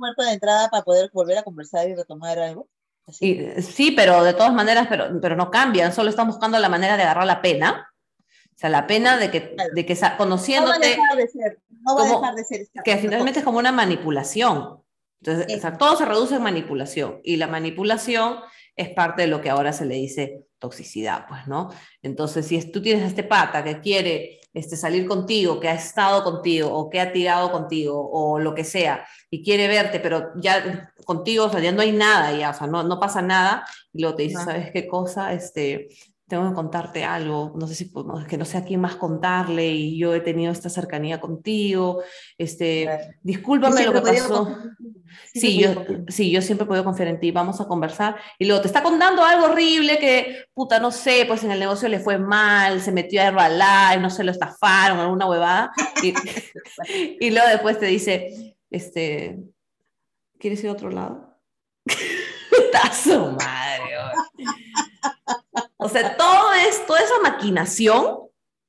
puerta 0.00 0.24
de 0.24 0.32
entrada 0.32 0.68
para 0.68 0.82
poder 0.82 1.10
volver 1.12 1.38
a 1.38 1.42
conversar 1.44 1.88
y 1.88 1.94
retomar 1.94 2.38
algo. 2.38 2.66
sí, 3.06 3.92
pero 3.94 4.24
de 4.24 4.34
todas 4.34 4.52
maneras, 4.52 4.86
pero, 4.88 5.20
pero 5.20 5.36
no 5.36 5.50
cambian, 5.50 5.92
solo 5.92 6.10
están 6.10 6.26
buscando 6.26 6.58
la 6.58 6.68
manera 6.68 6.96
de 6.96 7.02
agarrar 7.04 7.26
la 7.26 7.42
pena. 7.42 7.86
O 8.18 8.58
sea, 8.60 8.70
la 8.70 8.86
pena 8.86 9.16
de 9.16 9.30
que, 9.30 9.56
de 9.74 9.86
que 9.86 9.98
conociéndote... 10.18 10.96
No 10.96 11.02
va 11.02 11.12
a 11.12 11.16
dejar 11.16 11.16
de 11.16 11.28
ser, 11.28 11.58
no 11.68 11.96
va 11.96 12.02
a 12.02 12.08
dejar 12.08 12.34
de 12.34 12.44
ser. 12.44 12.66
Que 12.84 12.96
finalmente 12.98 13.38
es 13.38 13.44
como 13.44 13.58
una 13.58 13.72
manipulación. 13.72 14.82
Entonces, 15.22 15.56
o 15.56 15.60
sea, 15.60 15.76
todo 15.76 15.96
se 15.96 16.06
reduce 16.06 16.36
en 16.36 16.42
manipulación 16.42 17.20
y 17.22 17.36
la 17.36 17.46
manipulación 17.46 18.36
es 18.76 18.88
parte 18.90 19.22
de 19.22 19.28
lo 19.28 19.40
que 19.40 19.50
ahora 19.50 19.72
se 19.72 19.84
le 19.84 19.96
dice 19.96 20.44
toxicidad, 20.58 21.26
pues, 21.28 21.46
¿no? 21.46 21.70
Entonces, 22.02 22.46
si 22.46 22.70
tú 22.70 22.80
tienes 22.80 23.04
a 23.04 23.08
este 23.08 23.24
pata 23.24 23.62
que 23.64 23.80
quiere 23.80 24.40
este, 24.52 24.76
salir 24.76 25.06
contigo, 25.06 25.60
que 25.60 25.68
ha 25.68 25.74
estado 25.74 26.24
contigo 26.24 26.72
o 26.72 26.90
que 26.90 27.00
ha 27.00 27.12
tirado 27.12 27.52
contigo 27.52 28.10
o 28.10 28.38
lo 28.38 28.54
que 28.54 28.64
sea 28.64 29.06
y 29.30 29.42
quiere 29.44 29.68
verte, 29.68 30.00
pero 30.00 30.30
ya 30.36 30.92
contigo, 31.04 31.44
o 31.44 31.50
sea, 31.50 31.60
ya 31.60 31.72
no 31.72 31.82
hay 31.82 31.92
nada, 31.92 32.36
ya, 32.36 32.50
o 32.50 32.54
sea, 32.54 32.66
no, 32.66 32.82
no 32.82 32.98
pasa 32.98 33.22
nada, 33.22 33.64
y 33.92 34.00
luego 34.00 34.16
te 34.16 34.24
dice, 34.24 34.42
¿sabes 34.44 34.70
qué 34.72 34.86
cosa? 34.88 35.32
Este, 35.32 35.88
tengo 36.30 36.48
que 36.48 36.54
contarte 36.54 37.02
algo, 37.02 37.52
no 37.56 37.66
sé 37.66 37.74
si, 37.74 37.92
que 38.28 38.38
no 38.38 38.44
sé 38.44 38.56
a 38.56 38.64
quién 38.64 38.80
más 38.80 38.94
contarle 38.94 39.66
y 39.66 39.98
yo 39.98 40.14
he 40.14 40.20
tenido 40.20 40.52
esta 40.52 40.70
cercanía 40.70 41.20
contigo, 41.20 42.04
este, 42.38 43.16
discúlpame 43.20 43.84
lo 43.84 43.92
que 43.92 44.00
pasó. 44.00 44.56
Sí, 45.34 45.58
yo, 45.58 45.84
sí, 46.06 46.30
yo 46.30 46.40
siempre 46.40 46.68
puedo 46.68 46.84
confiar 46.84 47.08
en 47.08 47.18
ti, 47.18 47.32
vamos 47.32 47.60
a 47.60 47.66
conversar. 47.66 48.14
Y 48.38 48.44
luego 48.44 48.62
te 48.62 48.68
está 48.68 48.80
contando 48.80 49.24
algo 49.24 49.46
horrible 49.46 49.98
que, 49.98 50.44
puta, 50.54 50.78
no 50.78 50.92
sé, 50.92 51.24
pues 51.26 51.42
en 51.42 51.50
el 51.50 51.58
negocio 51.58 51.88
le 51.88 51.98
fue 51.98 52.16
mal, 52.16 52.80
se 52.80 52.92
metió 52.92 53.20
a 53.20 53.24
Herbalife, 53.24 54.00
no 54.00 54.08
se 54.08 54.22
lo 54.22 54.30
estafaron, 54.30 55.00
alguna 55.00 55.26
huevada. 55.26 55.72
Y, 56.00 56.14
y 57.26 57.30
luego 57.32 57.48
después 57.48 57.80
te 57.80 57.86
dice, 57.86 58.56
este, 58.70 59.36
¿quieres 60.38 60.62
ir 60.62 60.70
a 60.70 60.74
otro 60.74 60.90
lado? 60.90 61.36
Está 61.86 62.92
su 62.92 63.18
madre. 63.32 63.80
O 65.80 65.88
sea, 65.88 66.16
todo 66.16 66.52
es, 66.68 66.86
toda 66.86 67.00
esa 67.00 67.18
maquinación. 67.22 68.18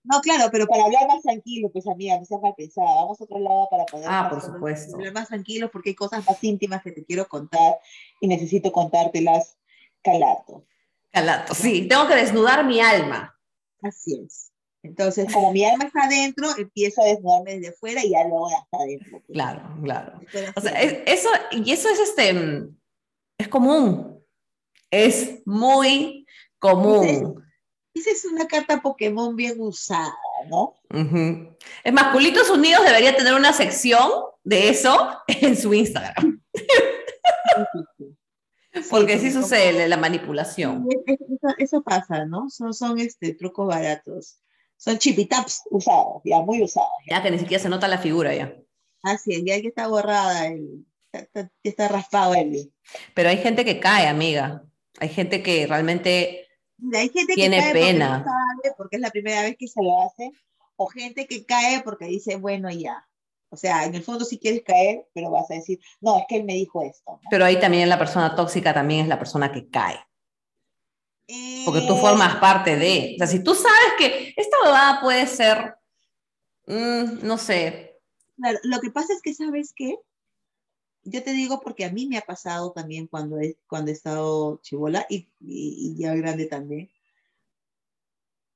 No, 0.03 0.21
claro, 0.21 0.49
pero 0.51 0.65
para 0.65 0.85
hablar 0.85 1.07
más 1.07 1.21
tranquilo, 1.21 1.69
pues 1.71 1.87
amiga, 1.87 2.17
no 2.17 2.25
seas 2.25 2.41
mal 2.41 2.55
pensada. 2.57 2.87
Vamos 2.87 3.21
a 3.21 3.23
otro 3.23 3.39
lado 3.39 3.67
para 3.69 3.85
poder 3.85 4.07
ah, 4.09 4.27
por 4.29 4.41
supuesto. 4.41 4.95
hablar 4.95 5.13
más 5.13 5.27
tranquilo 5.27 5.69
porque 5.69 5.89
hay 5.89 5.95
cosas 5.95 6.25
más 6.25 6.43
íntimas 6.43 6.81
que 6.81 6.91
te 6.91 7.05
quiero 7.05 7.27
contar 7.27 7.75
y 8.19 8.27
necesito 8.27 8.71
contártelas 8.71 9.57
calato. 10.01 10.65
Calato, 11.11 11.53
sí, 11.53 11.87
tengo 11.87 12.07
que 12.07 12.15
desnudar 12.15 12.65
mi 12.65 12.79
alma. 12.79 13.37
Así 13.83 14.19
es. 14.25 14.51
Entonces, 14.83 15.31
como 15.31 15.51
mi 15.51 15.63
alma 15.63 15.85
está 15.85 16.05
adentro, 16.05 16.47
empiezo 16.57 17.03
a 17.03 17.05
desnudarme 17.05 17.55
desde 17.55 17.69
afuera 17.69 18.03
y 18.03 18.11
ya 18.11 18.23
luego 18.23 18.47
hasta 18.47 18.77
adentro. 18.77 19.11
Pues. 19.11 19.33
Claro, 19.33 19.77
claro. 19.83 20.19
O 20.55 20.61
sea, 20.61 20.81
eso, 20.81 21.29
y 21.51 21.71
eso 21.71 21.89
es 21.89 21.99
este, 21.99 22.63
es 23.37 23.47
común. 23.47 24.19
Es 24.89 25.45
muy 25.45 26.25
común. 26.61 27.43
Esa 27.93 28.11
es 28.11 28.23
una 28.23 28.47
carta 28.47 28.81
Pokémon 28.81 29.35
bien 29.35 29.55
usada, 29.59 30.15
¿no? 30.49 30.75
Es 31.83 31.91
más, 31.91 32.13
Culitos 32.13 32.49
Unidos 32.49 32.85
debería 32.85 33.17
tener 33.17 33.33
una 33.33 33.51
sección 33.51 34.09
de 34.45 34.69
eso 34.69 35.17
en 35.27 35.57
su 35.57 35.73
Instagram. 35.73 36.41
Porque 38.89 39.19
sí, 39.19 39.31
sucede 39.31 39.89
la 39.89 39.97
manipulación. 39.97 40.87
Eso, 41.57 41.83
pasa, 41.83 42.23
¿no? 42.25 42.49
Son, 42.49 42.73
son 42.73 42.97
este, 42.99 43.33
trucos 43.33 43.67
baratos. 43.67 44.39
Son 44.77 44.97
chipitaps 44.97 45.63
usados, 45.69 46.21
ya 46.23 46.39
muy 46.39 46.63
usados. 46.63 46.89
Ya. 47.09 47.21
que 47.21 47.29
ni 47.29 47.39
siquiera 47.39 47.61
se 47.61 47.69
nota 47.69 47.89
la 47.89 47.97
figura 47.97 48.33
ya. 48.33 48.55
Así 49.03 49.33
es, 49.33 49.43
ya 49.43 49.59
que 49.61 49.67
está 49.67 49.87
borrada, 49.87 50.47
está, 51.11 51.51
está 51.63 51.87
raspado 51.89 52.35
él. 52.35 52.71
Pero 53.13 53.29
hay 53.29 53.37
gente 53.37 53.65
que 53.65 53.81
cae, 53.81 54.07
amiga. 54.07 54.63
Hay 54.99 55.09
gente 55.09 55.43
que 55.43 55.67
realmente 55.67 56.47
hay 56.93 57.09
gente 57.09 57.33
Tiene 57.33 57.57
que 57.57 57.63
cae 57.63 57.73
pena. 57.73 58.25
Porque, 58.77 58.97
es 58.97 59.01
la 59.01 59.09
primera 59.09 59.41
vez 59.43 59.55
que 59.57 59.67
se 59.67 59.81
lo 59.81 60.01
hace, 60.01 60.31
o 60.75 60.87
gente 60.87 61.27
que 61.27 61.45
cae 61.45 61.81
porque 61.83 62.05
dice, 62.05 62.35
bueno, 62.35 62.69
ya. 62.71 63.07
O 63.49 63.57
sea, 63.57 63.85
en 63.85 63.93
el 63.95 64.03
fondo 64.03 64.23
sí 64.23 64.39
quieres 64.39 64.63
caer, 64.65 65.07
pero 65.13 65.29
vas 65.29 65.51
a 65.51 65.55
decir, 65.55 65.79
no, 65.99 66.17
es 66.17 66.23
que 66.27 66.37
él 66.37 66.45
me 66.45 66.53
dijo 66.53 66.81
esto. 66.83 67.19
Pero 67.29 67.45
ahí 67.45 67.59
también 67.59 67.89
la 67.89 67.99
persona 67.99 68.35
tóxica 68.35 68.73
también 68.73 69.01
es 69.01 69.07
la 69.07 69.19
persona 69.19 69.51
que 69.51 69.69
cae. 69.69 69.99
Porque 71.65 71.81
tú 71.87 71.95
formas 71.95 72.35
parte 72.37 72.75
de. 72.75 73.13
O 73.15 73.17
sea, 73.17 73.27
si 73.27 73.43
tú 73.43 73.55
sabes 73.55 73.93
que 73.97 74.33
esta 74.35 74.57
bobada 74.63 75.01
puede 75.01 75.27
ser, 75.27 75.75
mm, 76.67 77.25
no 77.25 77.37
sé. 77.37 77.99
Claro, 78.35 78.59
lo 78.63 78.79
que 78.79 78.89
pasa 78.89 79.13
es 79.13 79.21
que, 79.21 79.33
¿sabes 79.33 79.71
qué? 79.75 79.95
Yo 81.03 81.23
te 81.23 81.33
digo 81.33 81.61
porque 81.61 81.85
a 81.85 81.91
mí 81.91 82.07
me 82.07 82.17
ha 82.17 82.21
pasado 82.21 82.71
también 82.71 83.07
cuando 83.07 83.39
he, 83.39 83.57
cuando 83.67 83.91
estado 83.91 84.59
chivola 84.61 85.05
y, 85.09 85.29
y, 85.39 85.95
ya 85.97 86.13
grande 86.15 86.45
también. 86.45 86.91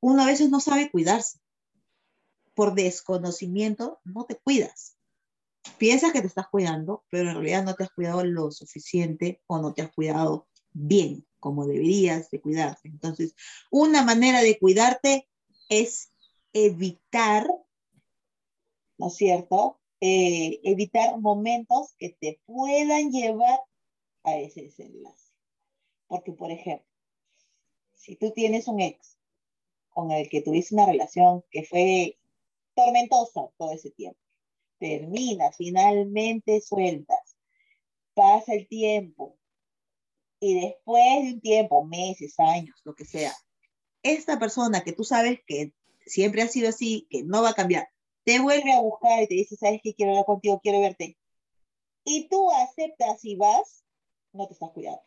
Uno 0.02 0.24
a 0.24 0.28
veces 0.28 0.50
no 0.50 0.60
sabe 0.60 0.91
cuidarse. 0.91 1.39
Por 2.54 2.76
desconocimiento 2.76 4.00
no 4.04 4.26
te 4.26 4.36
cuidas. 4.36 4.98
Piensas 5.78 6.14
que 6.14 6.22
te 6.22 6.28
estás 6.28 6.48
cuidando, 6.48 7.04
pero 7.10 7.30
en 7.30 7.36
realidad 7.36 7.64
no 7.64 7.74
te 7.74 7.84
has 7.84 7.91
cuidado 7.91 8.24
lo 8.24 8.52
suficiente 8.52 9.41
o 9.48 9.60
no 9.60 9.74
te 9.74 9.82
has 9.82 9.91
cuidado 9.91 10.48
bien 10.72 11.26
como 11.39 11.66
deberías 11.66 12.30
de 12.30 12.41
cuidarte. 12.41 12.88
Entonces, 12.88 13.36
una 13.72 14.04
manera 14.04 14.41
de 14.41 14.58
cuidarte 14.60 15.28
es 15.70 16.12
evitar, 16.54 17.48
¿no 18.98 19.08
es 19.08 19.16
cierto? 19.16 19.80
Eh, 20.08 20.60
evitar 20.64 21.20
momentos 21.20 21.95
que 21.97 22.10
te 22.10 22.39
puedan 22.45 23.10
llevar 23.10 23.60
a 24.22 24.38
ese 24.38 24.62
desenlace. 24.62 25.32
Porque, 26.06 26.32
por 26.32 26.51
ejemplo, 26.51 26.88
si 27.95 28.16
tú 28.16 28.32
tienes 28.32 28.68
un 28.68 28.82
ex 28.82 29.18
con 29.89 30.12
el 30.12 30.30
que 30.30 30.43
tuviste 30.43 30.76
una 30.76 30.86
relación 30.86 31.43
que 31.49 31.64
fue 31.64 32.20
tormentosa 32.76 33.49
todo 33.58 33.72
ese 33.72 33.89
tiempo, 33.89 34.20
terminas, 34.78 35.58
finalmente 35.58 36.62
sueltas, 36.62 37.36
pasa 38.14 38.53
el 38.53 38.68
tiempo 38.68 39.39
y 40.39 40.53
después 40.62 41.24
de 41.24 41.34
un 41.34 41.41
tiempo, 41.41 41.84
meses, 41.84 42.36
años, 42.38 42.80
lo 42.84 42.93
que 42.93 43.06
sea, 43.06 43.34
esta 44.03 44.38
persona 44.38 44.84
que 44.84 44.93
tú 44.93 45.03
sabes 45.03 45.39
que 45.47 45.74
siempre 46.06 46.43
ha 46.43 46.47
sido 46.47 46.70
así, 46.70 47.08
que 47.10 47.24
no 47.24 47.41
va 47.41 47.49
a 47.49 47.56
cambiar, 47.56 47.89
te 48.26 48.39
vuelve 48.39 48.73
a 48.73 48.82
buscar 48.82 49.21
y 49.23 49.28
te 49.28 49.36
dice, 49.36 49.55
¿sabes 49.55 49.80
qué? 49.84 49.93
Quiero 49.93 50.11
hablar 50.11 50.26
contigo, 50.26 50.59
quiero 50.61 50.82
verte. 50.82 51.17
Y 52.03 52.28
tú 52.28 52.51
aceptas 52.51 53.23
y 53.23 53.36
vas, 53.36 53.84
no 54.34 54.47
te 54.47 54.53
estás 54.53 54.71
cuidando. 54.71 55.01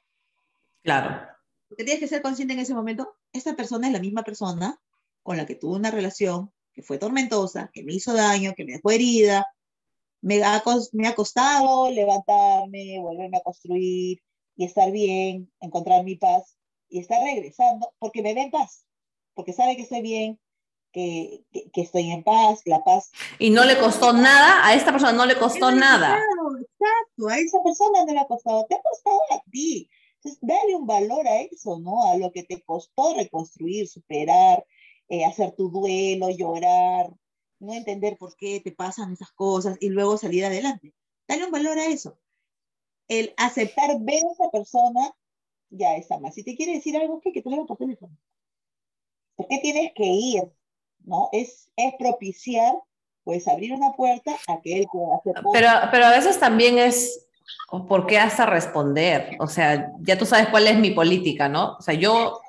Claro. 0.83 1.27
Porque 1.69 1.85
tienes 1.85 2.01
que 2.01 2.09
ser 2.09 2.23
consciente 2.23 2.55
en 2.55 2.61
ese 2.61 2.75
momento, 2.75 3.17
esta 3.33 3.55
persona 3.55 3.89
es 3.89 3.93
la 3.93 4.01
misma 4.01 4.23
persona 4.23 4.81
con 5.23 5.37
la 5.37 5.45
que 5.45 5.55
tuve 5.55 5.77
una 5.77 5.91
relación 5.91 6.53
que 6.73 6.83
fue 6.83 6.99
tormentosa, 6.99 7.71
que 7.73 7.83
me 7.83 7.93
hizo 7.93 8.15
daño, 8.15 8.55
que 8.57 8.65
me 8.65 8.73
dejó 8.73 8.91
herida, 8.91 9.47
me 10.21 10.43
ha, 10.43 10.63
me 10.93 11.09
ha 11.09 11.15
costado 11.15 11.91
levantarme, 11.91 13.01
volverme 13.01 13.39
a 13.39 13.43
construir 13.43 14.23
y 14.57 14.65
estar 14.65 14.91
bien, 14.91 15.53
encontrar 15.61 16.05
mi 16.05 16.17
paz 16.17 16.57
y 16.89 17.01
estar 17.01 17.23
regresando 17.23 17.93
porque 17.99 18.23
me 18.23 18.35
ve 18.35 18.43
en 18.43 18.51
paz, 18.51 18.87
porque 19.35 19.53
sabe 19.53 19.77
que 19.77 19.83
estoy 19.83 20.03
bien, 20.03 20.41
que, 20.99 21.69
que, 21.73 21.81
estoy 21.83 22.11
en 22.11 22.25
paz, 22.25 22.61
la 22.65 22.83
paz. 22.83 23.13
Y 23.39 23.51
no 23.51 23.65
le 23.65 23.79
costó 23.79 24.13
nada, 24.13 24.67
a 24.67 24.75
esta 24.75 24.91
persona 24.91 25.13
no 25.13 25.27
le 25.27 25.39
costó 25.39 25.71
nada. 25.71 26.19
Exacto, 26.61 27.29
a 27.29 27.39
esa 27.39 27.63
persona 27.63 28.05
no 28.05 28.13
le 28.13 28.19
ha 28.19 28.27
costado, 28.27 28.67
te 28.67 28.75
ha 28.75 28.83
costado 28.83 29.21
a 29.31 29.43
ti. 29.51 29.89
Entonces, 30.17 30.41
dale 30.43 30.75
un 30.75 30.87
valor 30.87 31.29
a 31.29 31.41
eso, 31.43 31.79
¿no? 31.79 32.03
A 32.03 32.17
lo 32.17 32.33
que 32.33 32.43
te 32.43 32.61
costó 32.63 33.15
reconstruir, 33.15 33.87
superar, 33.87 34.65
eh, 35.09 35.25
hacer 35.25 35.53
tu 35.53 35.71
duelo, 35.71 36.31
llorar, 36.31 37.13
no 37.61 37.73
entender 37.73 38.17
por 38.19 38.37
qué 38.37 38.61
te 38.61 38.73
pasan 38.73 39.13
esas 39.13 39.31
cosas 39.33 39.77
y 39.81 39.91
luego 39.91 40.17
salir 40.17 40.45
adelante. 40.45 40.95
Dale 41.29 41.45
un 41.45 41.53
valor 41.53 41.79
a 41.79 41.87
eso. 41.87 42.19
El 43.07 43.35
aceptar 43.37 44.01
ver 44.01 44.25
a 44.25 44.33
esa 44.33 44.51
persona 44.51 45.13
ya 45.71 45.97
está 45.97 46.19
más. 46.19 46.35
Si 46.35 46.43
te 46.43 46.57
quiere 46.57 46.75
decir 46.75 46.97
algo, 46.97 47.21
¿qué? 47.21 47.33
Que 47.33 47.43
te 47.43 47.51
lo 47.51 47.67
por 47.67 47.77
teléfono. 47.77 48.17
¿Por 49.37 49.47
qué 49.47 49.59
tienes 49.59 49.93
que 49.95 50.05
ir? 50.05 50.58
¿No? 51.05 51.29
Es, 51.33 51.71
es 51.77 51.95
propiciar, 51.99 52.75
pues 53.25 53.49
abrir 53.49 53.73
una 53.73 53.93
puerta 53.93 54.33
a 54.47 54.61
que 54.61 54.81
él 54.81 54.87
pueda 54.93 55.17
hacer 55.17 55.35
Pero, 55.53 55.69
pero 55.91 56.07
a 56.07 56.11
veces 56.11 56.39
también 56.39 56.79
es, 56.79 57.27
¿por 57.89 58.07
qué 58.07 58.19
hasta 58.19 58.47
responder? 58.47 59.37
O 59.41 59.47
sea, 59.47 59.93
ya 60.01 60.19
tú 60.19 60.27
sabes 60.27 60.49
cuál 60.49 60.67
es 60.67 60.79
mi 60.79 60.91
política, 60.91 61.49
¿no? 61.49 61.77
O 61.79 61.83
sea, 61.83 61.95
yo 61.95 62.41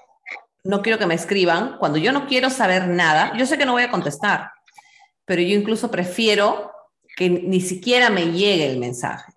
no 0.64 0.82
quiero 0.82 1.00
que 1.00 1.06
me 1.06 1.16
escriban. 1.16 1.78
Cuando 1.80 1.98
yo 1.98 2.12
no 2.12 2.28
quiero 2.28 2.50
saber 2.50 2.88
nada, 2.88 3.34
yo 3.38 3.46
sé 3.46 3.58
que 3.58 3.66
no 3.66 3.74
voy 3.74 3.84
a 3.84 3.92
contestar, 3.92 4.52
pero 5.26 5.42
yo 5.42 5.56
incluso 5.56 5.92
prefiero 5.92 6.72
que 7.16 7.30
ni 7.30 7.62
siquiera 7.62 8.10
me 8.10 8.32
llegue 8.32 8.66
el 8.70 8.80
mensaje. 8.80 9.32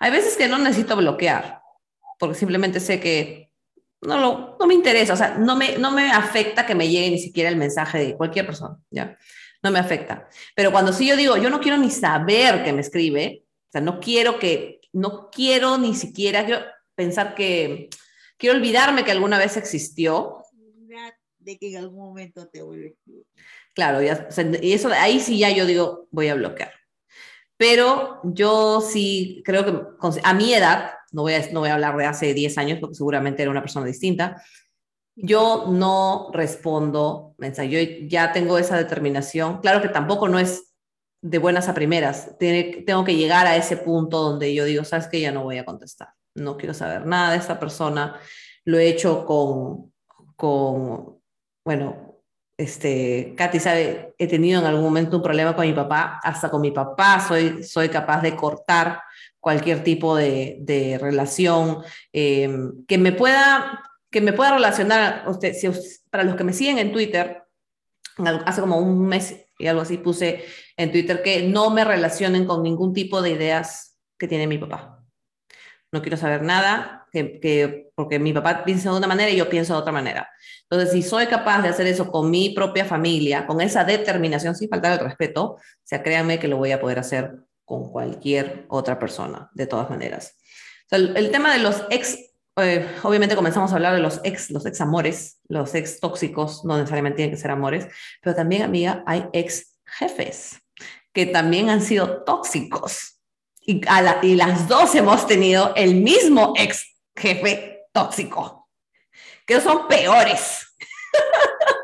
Hay 0.00 0.10
veces 0.10 0.36
que 0.36 0.48
no 0.48 0.58
necesito 0.58 0.96
bloquear, 0.96 1.62
porque 2.18 2.36
simplemente 2.36 2.80
sé 2.80 3.00
que 3.00 3.47
no, 4.00 4.18
lo, 4.18 4.56
no 4.58 4.66
me 4.66 4.74
interesa, 4.74 5.12
o 5.12 5.16
sea, 5.16 5.36
no 5.38 5.56
me, 5.56 5.78
no 5.78 5.90
me 5.90 6.10
afecta 6.10 6.66
que 6.66 6.74
me 6.74 6.88
llegue 6.88 7.10
ni 7.10 7.18
siquiera 7.18 7.48
el 7.48 7.56
mensaje 7.56 7.98
de 7.98 8.16
cualquier 8.16 8.46
persona, 8.46 8.78
¿ya? 8.90 9.18
No 9.62 9.70
me 9.70 9.78
afecta. 9.78 10.28
Pero 10.54 10.70
cuando 10.70 10.92
sí 10.92 11.06
yo 11.06 11.16
digo, 11.16 11.36
yo 11.36 11.50
no 11.50 11.60
quiero 11.60 11.78
ni 11.78 11.90
saber 11.90 12.62
que 12.62 12.72
me 12.72 12.80
escribe, 12.80 13.44
o 13.44 13.72
sea, 13.72 13.80
no 13.80 14.00
quiero 14.00 14.38
que, 14.38 14.80
no 14.92 15.30
quiero 15.30 15.78
ni 15.78 15.94
siquiera, 15.94 16.44
quiero 16.44 16.64
pensar 16.94 17.34
que, 17.34 17.90
quiero 18.38 18.56
olvidarme 18.56 19.04
que 19.04 19.12
alguna 19.12 19.38
vez 19.38 19.56
existió. 19.56 20.42
De 21.38 21.58
que 21.58 21.70
en 21.70 21.78
algún 21.78 22.06
momento 22.06 22.46
te 22.48 22.62
vuelve 22.62 22.96
Claro, 23.74 24.02
ya, 24.02 24.28
y 24.60 24.72
eso 24.72 24.90
ahí 24.92 25.20
sí 25.20 25.38
ya 25.38 25.50
yo 25.50 25.64
digo, 25.64 26.08
voy 26.10 26.28
a 26.28 26.34
bloquear. 26.34 26.72
Pero 27.56 28.20
yo 28.24 28.80
sí 28.80 29.42
creo 29.44 29.64
que 29.64 30.20
a 30.22 30.34
mi 30.34 30.52
edad, 30.52 30.94
no 31.12 31.22
voy 31.22 31.34
a, 31.34 31.52
no 31.52 31.60
voy 31.60 31.70
a 31.70 31.74
hablar 31.74 31.96
de 31.96 32.06
hace 32.06 32.34
10 32.34 32.58
años 32.58 32.78
porque 32.80 32.94
seguramente 32.94 33.42
era 33.42 33.50
una 33.50 33.62
persona 33.62 33.86
distinta, 33.86 34.42
yo 35.20 35.66
no 35.68 36.30
respondo 36.32 37.34
mensajes, 37.38 37.70
yo 37.70 38.06
ya 38.06 38.32
tengo 38.32 38.56
esa 38.56 38.76
determinación. 38.76 39.60
Claro 39.60 39.82
que 39.82 39.88
tampoco 39.88 40.28
no 40.28 40.38
es 40.38 40.74
de 41.20 41.38
buenas 41.38 41.68
a 41.68 41.74
primeras, 41.74 42.36
tengo 42.38 43.04
que 43.04 43.16
llegar 43.16 43.46
a 43.46 43.56
ese 43.56 43.76
punto 43.76 44.20
donde 44.20 44.54
yo 44.54 44.64
digo, 44.64 44.84
sabes 44.84 45.08
que 45.08 45.20
ya 45.20 45.32
no 45.32 45.42
voy 45.42 45.58
a 45.58 45.64
contestar, 45.64 46.10
no 46.36 46.56
quiero 46.56 46.74
saber 46.74 47.06
nada 47.06 47.32
de 47.32 47.38
esta 47.38 47.58
persona, 47.58 48.20
lo 48.64 48.78
he 48.78 48.86
hecho 48.86 49.26
con, 49.26 49.92
con 50.36 51.18
bueno, 51.64 52.22
este, 52.56 53.34
Katy 53.36 53.58
sabe, 53.58 54.14
he 54.16 54.28
tenido 54.28 54.60
en 54.60 54.66
algún 54.66 54.84
momento 54.84 55.16
un 55.16 55.22
problema 55.24 55.56
con 55.56 55.66
mi 55.66 55.72
papá, 55.72 56.20
hasta 56.22 56.48
con 56.50 56.60
mi 56.60 56.70
papá 56.70 57.18
soy, 57.26 57.64
soy 57.64 57.88
capaz 57.88 58.22
de 58.22 58.36
cortar 58.36 59.00
cualquier 59.48 59.82
tipo 59.82 60.14
de, 60.14 60.58
de 60.60 60.98
relación 60.98 61.78
em, 62.12 62.84
que, 62.86 62.98
me 62.98 63.12
pueda, 63.12 63.82
que 64.10 64.20
me 64.20 64.34
pueda 64.34 64.52
relacionar, 64.52 65.24
usted, 65.26 65.54
si, 65.54 65.70
para 66.10 66.22
los 66.22 66.36
que 66.36 66.44
me 66.44 66.52
siguen 66.52 66.76
en 66.76 66.92
Twitter, 66.92 67.44
hace 68.44 68.60
como 68.60 68.76
un 68.76 69.08
mes 69.08 69.46
y 69.58 69.66
algo 69.66 69.80
así 69.80 69.96
puse 69.96 70.44
en 70.76 70.92
Twitter 70.92 71.22
que 71.22 71.48
no 71.48 71.70
me 71.70 71.82
relacionen 71.82 72.44
con 72.44 72.62
ningún 72.62 72.92
tipo 72.92 73.22
de 73.22 73.30
ideas 73.30 73.98
que 74.18 74.28
tiene 74.28 74.46
mi 74.46 74.58
papá. 74.58 75.02
No 75.92 76.02
quiero 76.02 76.18
saber 76.18 76.42
nada, 76.42 77.06
que, 77.10 77.88
porque 77.94 78.18
mi 78.18 78.34
papá 78.34 78.64
piensa 78.66 78.90
de 78.90 78.98
una 78.98 79.06
manera 79.06 79.30
y 79.30 79.36
yo 79.36 79.48
pienso 79.48 79.72
de 79.72 79.80
otra 79.80 79.92
manera. 79.92 80.28
Entonces, 80.64 80.92
si 80.92 81.00
soy 81.00 81.24
capaz 81.24 81.62
de 81.62 81.70
hacer 81.70 81.86
eso 81.86 82.10
con 82.10 82.30
mi 82.30 82.50
propia 82.50 82.84
familia, 82.84 83.46
con 83.46 83.62
esa 83.62 83.82
determinación, 83.82 84.54
sin 84.54 84.68
faltar 84.68 84.92
el 84.92 85.06
respeto, 85.06 85.52
o 85.52 85.58
sea, 85.84 86.02
créanme 86.02 86.38
que 86.38 86.48
lo 86.48 86.58
voy 86.58 86.72
a 86.72 86.82
poder 86.82 86.98
hacer 86.98 87.47
con 87.68 87.92
cualquier 87.92 88.64
otra 88.68 88.98
persona, 88.98 89.50
de 89.52 89.66
todas 89.66 89.90
maneras. 89.90 90.38
el, 90.90 91.30
tema 91.30 91.52
de 91.52 91.58
los 91.58 91.84
ex, 91.90 92.18
eh, 92.56 92.88
obviamente 93.02 93.36
comenzamos 93.36 93.70
a 93.70 93.74
hablar 93.74 93.94
de 93.94 94.00
los 94.00 94.20
ex, 94.24 94.50
los 94.50 94.64
ex 94.64 94.80
amores, 94.80 95.38
los 95.48 95.74
ex 95.74 96.00
tóxicos, 96.00 96.64
no 96.64 96.78
necesariamente 96.78 97.16
tienen 97.16 97.34
que 97.34 97.40
ser 97.40 97.50
amores, 97.50 97.86
pero 98.22 98.34
también, 98.34 98.62
amiga, 98.62 99.04
hay 99.06 99.26
ex 99.34 99.78
jefes 99.84 100.58
que 101.12 101.26
también 101.26 101.68
han 101.68 101.82
sido 101.82 102.24
tóxicos. 102.24 103.20
Y, 103.60 103.82
y, 104.22 104.34
las 104.34 104.66
dos 104.66 104.94
hemos 104.94 105.26
tenido 105.26 105.74
el 105.76 105.96
mismo 105.96 106.54
ex 106.56 106.96
jefe 107.14 107.82
tóxico, 107.92 108.66
que 109.46 109.60
son 109.60 109.86
peores. 109.88 110.74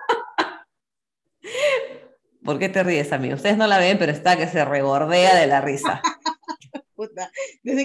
¿Por 2.44 2.58
qué 2.58 2.68
te 2.68 2.82
ríes, 2.82 3.12
amigo? 3.12 3.36
Ustedes 3.36 3.56
no 3.56 3.66
la 3.66 3.78
ven, 3.78 3.98
pero 3.98 4.12
está 4.12 4.36
que 4.36 4.46
se 4.46 4.64
rebordea 4.64 5.34
de 5.36 5.46
la 5.46 5.60
risa. 5.60 6.02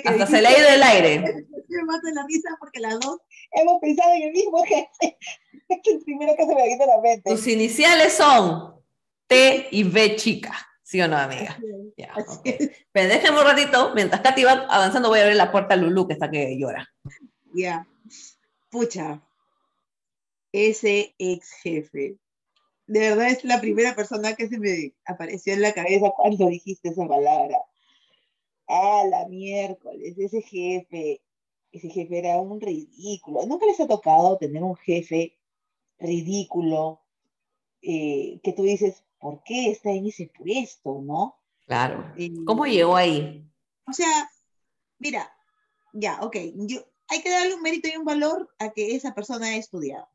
Hasta 0.06 0.28
se 0.28 0.42
le 0.42 0.48
ha 0.48 0.60
ido 0.60 0.70
el 0.70 0.84
aire. 0.84 1.20
Me 1.68 1.84
mata 1.84 2.12
la 2.14 2.26
risa 2.28 2.50
porque 2.60 2.80
las 2.80 3.00
dos 3.00 3.20
hemos 3.52 3.80
pensado 3.82 4.14
en 4.14 4.24
el 4.24 4.32
mismo 4.32 4.64
jefe. 4.64 5.18
Es 5.70 5.78
el 5.86 6.02
primero 6.02 6.36
que 6.36 6.48
se 6.48 6.56
me 6.56 6.66
viene 6.66 6.84
a 6.84 6.88
la 6.88 7.00
mente. 7.00 7.30
Tus 7.30 7.46
iniciales 7.46 8.14
son 8.14 8.74
T 9.28 9.68
y 9.70 9.84
B 9.84 10.16
chica. 10.16 10.52
¿Sí 10.82 11.00
o 11.00 11.08
no, 11.08 11.16
amiga? 11.16 11.60
Ya, 11.96 12.12
Pero 12.92 13.08
déjenme 13.08 13.40
un 13.40 13.46
ratito, 13.46 13.92
mientras 13.94 14.22
Katy 14.22 14.44
va 14.46 14.66
avanzando, 14.68 15.10
voy 15.10 15.20
a 15.20 15.22
abrir 15.22 15.38
la 15.38 15.52
puerta 15.52 15.76
a 15.76 15.78
Lulu, 15.78 16.08
que 16.08 16.14
está 16.14 16.32
que 16.32 16.58
llora. 16.58 16.92
Ya. 17.54 17.86
Pucha. 18.72 19.22
Ese 20.52 21.14
ex 21.20 21.52
jefe. 21.62 22.18
De 22.90 23.02
verdad 23.02 23.30
es 23.30 23.44
la 23.44 23.62
primera 23.62 23.96
persona 23.96 24.34
que 24.34 24.50
se 24.50 24.58
me 24.58 24.96
apareció 25.06 25.54
en 25.54 25.62
la 25.62 25.74
cabeza 25.74 26.10
cuando 26.16 26.48
dijiste 26.48 26.90
esa 26.90 27.08
palabra. 27.08 27.60
Ah, 28.68 29.04
la 29.08 29.28
miércoles, 29.28 30.18
ese 30.18 30.42
jefe, 30.42 31.22
ese 31.72 31.90
jefe 31.90 32.18
era 32.18 32.38
un 32.38 32.60
ridículo. 32.60 33.46
¿Nunca 33.46 33.68
les 33.68 33.80
ha 33.80 33.88
tocado 33.88 34.40
tener 34.40 34.64
un 34.64 34.76
jefe 34.76 35.38
ridículo 36.00 37.02
eh, 37.84 38.40
que 38.42 38.54
tú 38.54 38.64
dices, 38.64 39.04
¿por 39.20 39.44
qué 39.44 39.70
está 39.70 39.92
en 39.92 40.08
ese 40.08 40.32
puesto, 40.36 41.00
no? 41.00 41.38
Claro. 41.68 42.12
Eh, 42.18 42.32
¿Cómo 42.44 42.66
llegó 42.66 42.96
ahí? 42.96 43.48
O 43.88 43.94
sea, 43.94 44.32
mira, 44.98 45.32
ya, 45.94 46.22
ok, 46.24 46.38
yo, 46.56 46.80
hay 47.08 47.22
que 47.22 47.30
darle 47.30 47.54
un 47.54 47.62
mérito 47.62 47.88
y 47.88 47.98
un 47.98 48.06
valor 48.06 48.50
a 48.58 48.72
que 48.72 48.96
esa 48.96 49.14
persona 49.14 49.50
haya 49.50 49.58
estudiado, 49.58 50.10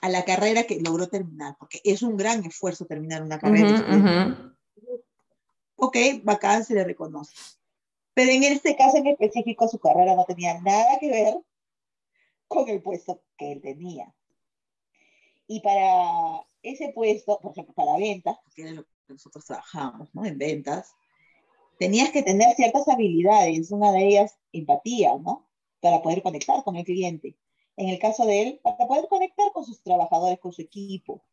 a 0.00 0.08
la 0.08 0.24
carrera 0.24 0.64
que 0.64 0.80
logró 0.80 1.08
terminar, 1.08 1.56
porque 1.58 1.80
es 1.84 2.02
un 2.02 2.16
gran 2.16 2.44
esfuerzo 2.44 2.86
terminar 2.86 3.22
una 3.22 3.38
carrera. 3.38 4.54
Ok, 5.76 5.96
bacán, 6.22 6.64
se 6.64 6.74
le 6.74 6.84
reconoce. 6.84 7.34
Pero 8.14 8.30
en 8.32 8.42
este 8.44 8.76
caso 8.76 8.98
en 8.98 9.06
específico, 9.06 9.68
su 9.68 9.78
carrera 9.78 10.14
no 10.14 10.24
tenía 10.24 10.60
nada 10.60 10.98
que 10.98 11.10
ver 11.10 11.34
con 12.48 12.68
el 12.68 12.82
puesto 12.82 13.22
que 13.36 13.52
él 13.52 13.60
tenía. 13.60 14.12
Y 15.46 15.60
para 15.60 16.44
ese 16.62 16.92
puesto, 16.94 17.38
por 17.40 17.52
ejemplo, 17.52 17.74
para 17.74 17.96
ventas, 17.96 18.36
que 18.54 18.62
es 18.62 18.72
lo 18.72 18.84
que 18.84 19.14
nosotros 19.14 19.44
trabajamos, 19.44 20.14
¿no? 20.14 20.24
En 20.24 20.38
ventas, 20.38 20.92
tenías 21.78 22.10
que 22.10 22.22
tener 22.22 22.54
ciertas 22.56 22.86
habilidades, 22.88 23.70
una 23.70 23.90
de 23.92 24.06
ellas 24.06 24.38
empatía, 24.52 25.16
¿no? 25.18 25.50
para 25.80 26.02
poder 26.02 26.22
conectar 26.22 26.62
con 26.62 26.76
el 26.76 26.84
cliente. 26.84 27.36
En 27.80 27.88
el 27.88 27.98
caso 27.98 28.26
de 28.26 28.42
él, 28.42 28.60
para 28.62 28.76
poder 28.76 29.08
conectar 29.08 29.50
con 29.54 29.64
sus 29.64 29.82
trabajadores, 29.82 30.38
con 30.38 30.52
su 30.52 30.60
equipo. 30.60 31.24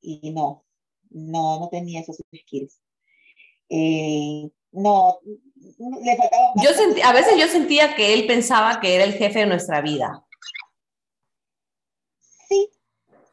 Y 0.00 0.30
no, 0.30 0.64
no, 1.10 1.60
no 1.60 1.68
tenía 1.68 2.00
esos 2.00 2.16
skills. 2.34 2.80
Eh, 3.68 4.50
no, 4.72 5.18
le 5.22 6.16
faltaba... 6.16 6.52
Yo 6.56 6.70
a 7.04 7.12
veces 7.12 7.38
yo 7.38 7.48
sentía 7.48 7.94
que 7.94 8.14
él 8.14 8.26
pensaba 8.26 8.80
que 8.80 8.94
era 8.94 9.04
el 9.04 9.12
jefe 9.12 9.40
de 9.40 9.46
nuestra 9.46 9.82
vida. 9.82 10.24
Sí, 12.48 12.70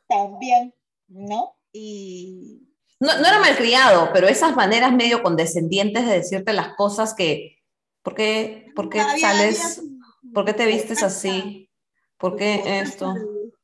también, 0.09 0.75
¿no? 1.07 1.55
Y... 1.71 2.67
No, 2.99 3.17
no 3.17 3.25
era 3.25 3.39
malcriado, 3.39 4.09
pero 4.11 4.27
esas 4.27 4.57
maneras 4.57 4.91
medio 4.91 5.23
condescendientes 5.23 6.05
de 6.05 6.15
decirte 6.15 6.51
las 6.51 6.75
cosas 6.75 7.13
que, 7.13 7.61
¿Por 8.01 8.15
qué, 8.15 8.65
por 8.75 8.89
qué 8.89 8.99
sales? 9.19 9.81
¿Por 10.33 10.45
qué 10.45 10.53
te 10.53 10.65
vistes 10.65 11.03
así? 11.03 11.69
¿Por 12.17 12.35
qué 12.35 12.79
esto? 12.79 13.13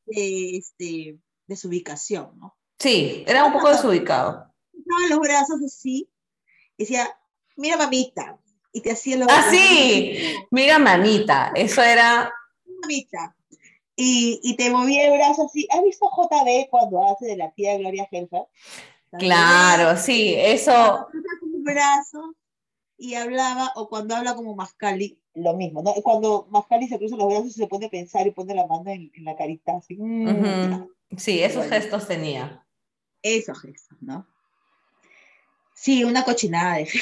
De, 0.06 0.58
este, 0.58 1.20
desubicación, 1.46 2.38
¿no? 2.38 2.58
Sí, 2.80 3.24
era 3.28 3.46
un 3.46 3.54
poco 3.54 3.70
desubicado. 3.70 4.54
Estaban 4.74 5.10
los 5.10 5.20
brazos 5.20 5.62
así, 5.66 6.10
y 6.78 6.84
decía, 6.84 7.10
mira 7.56 7.78
mamita, 7.78 8.40
y 8.72 8.82
te 8.82 8.92
hacía 8.92 9.18
los 9.18 9.28
Ah, 9.30 9.48
sí, 9.50 10.18
mira 10.52 10.80
mamita, 10.80 11.52
eso 11.56 11.82
era... 11.82 12.32
Mamita. 12.82 13.36
Y, 13.96 14.40
y, 14.44 14.56
te 14.56 14.70
movía 14.70 15.08
el 15.08 15.18
brazo 15.18 15.48
así. 15.48 15.68
¿Has 15.72 15.84
visto 15.84 16.06
JB 16.06 16.70
cuando 16.70 17.08
hace 17.08 17.26
de 17.26 17.38
la 17.38 17.52
tía 17.52 17.78
Gloria 17.80 18.08
Helfer? 18.12 18.44
Claro, 19.18 19.98
sí, 19.98 20.36
eso... 20.38 21.08
Brazo 21.42 22.36
y 22.98 23.14
hablaba, 23.16 23.72
o 23.76 23.90
cuando 23.90 24.16
habla 24.16 24.36
como 24.36 24.56
Mascali, 24.56 25.20
lo 25.38 25.54
mismo, 25.54 25.82
¿no? 25.82 25.94
Cuando 26.04 26.48
Mascali 26.50 26.88
se 26.88 26.98
cruza 26.98 27.16
los 27.16 27.28
brazos 27.28 27.54
se 27.54 27.68
pone 27.68 27.86
a 27.86 27.90
pensar 27.90 28.26
y 28.26 28.32
pone 28.32 28.56
la 28.56 28.66
mano 28.66 28.90
en, 28.90 29.12
la 29.24 29.36
carita, 29.36 29.78
así. 29.78 29.96
Mm, 29.98 30.88
sí, 31.16 31.42
esos 31.42 31.68
gestos 31.68 32.08
tenía. 32.08 32.66
Esos 33.22 33.60
gestos, 33.60 33.98
¿no? 34.02 34.28
Sí, 35.76 36.04
una 36.04 36.24
cochinada 36.24 36.78
de 36.78 36.90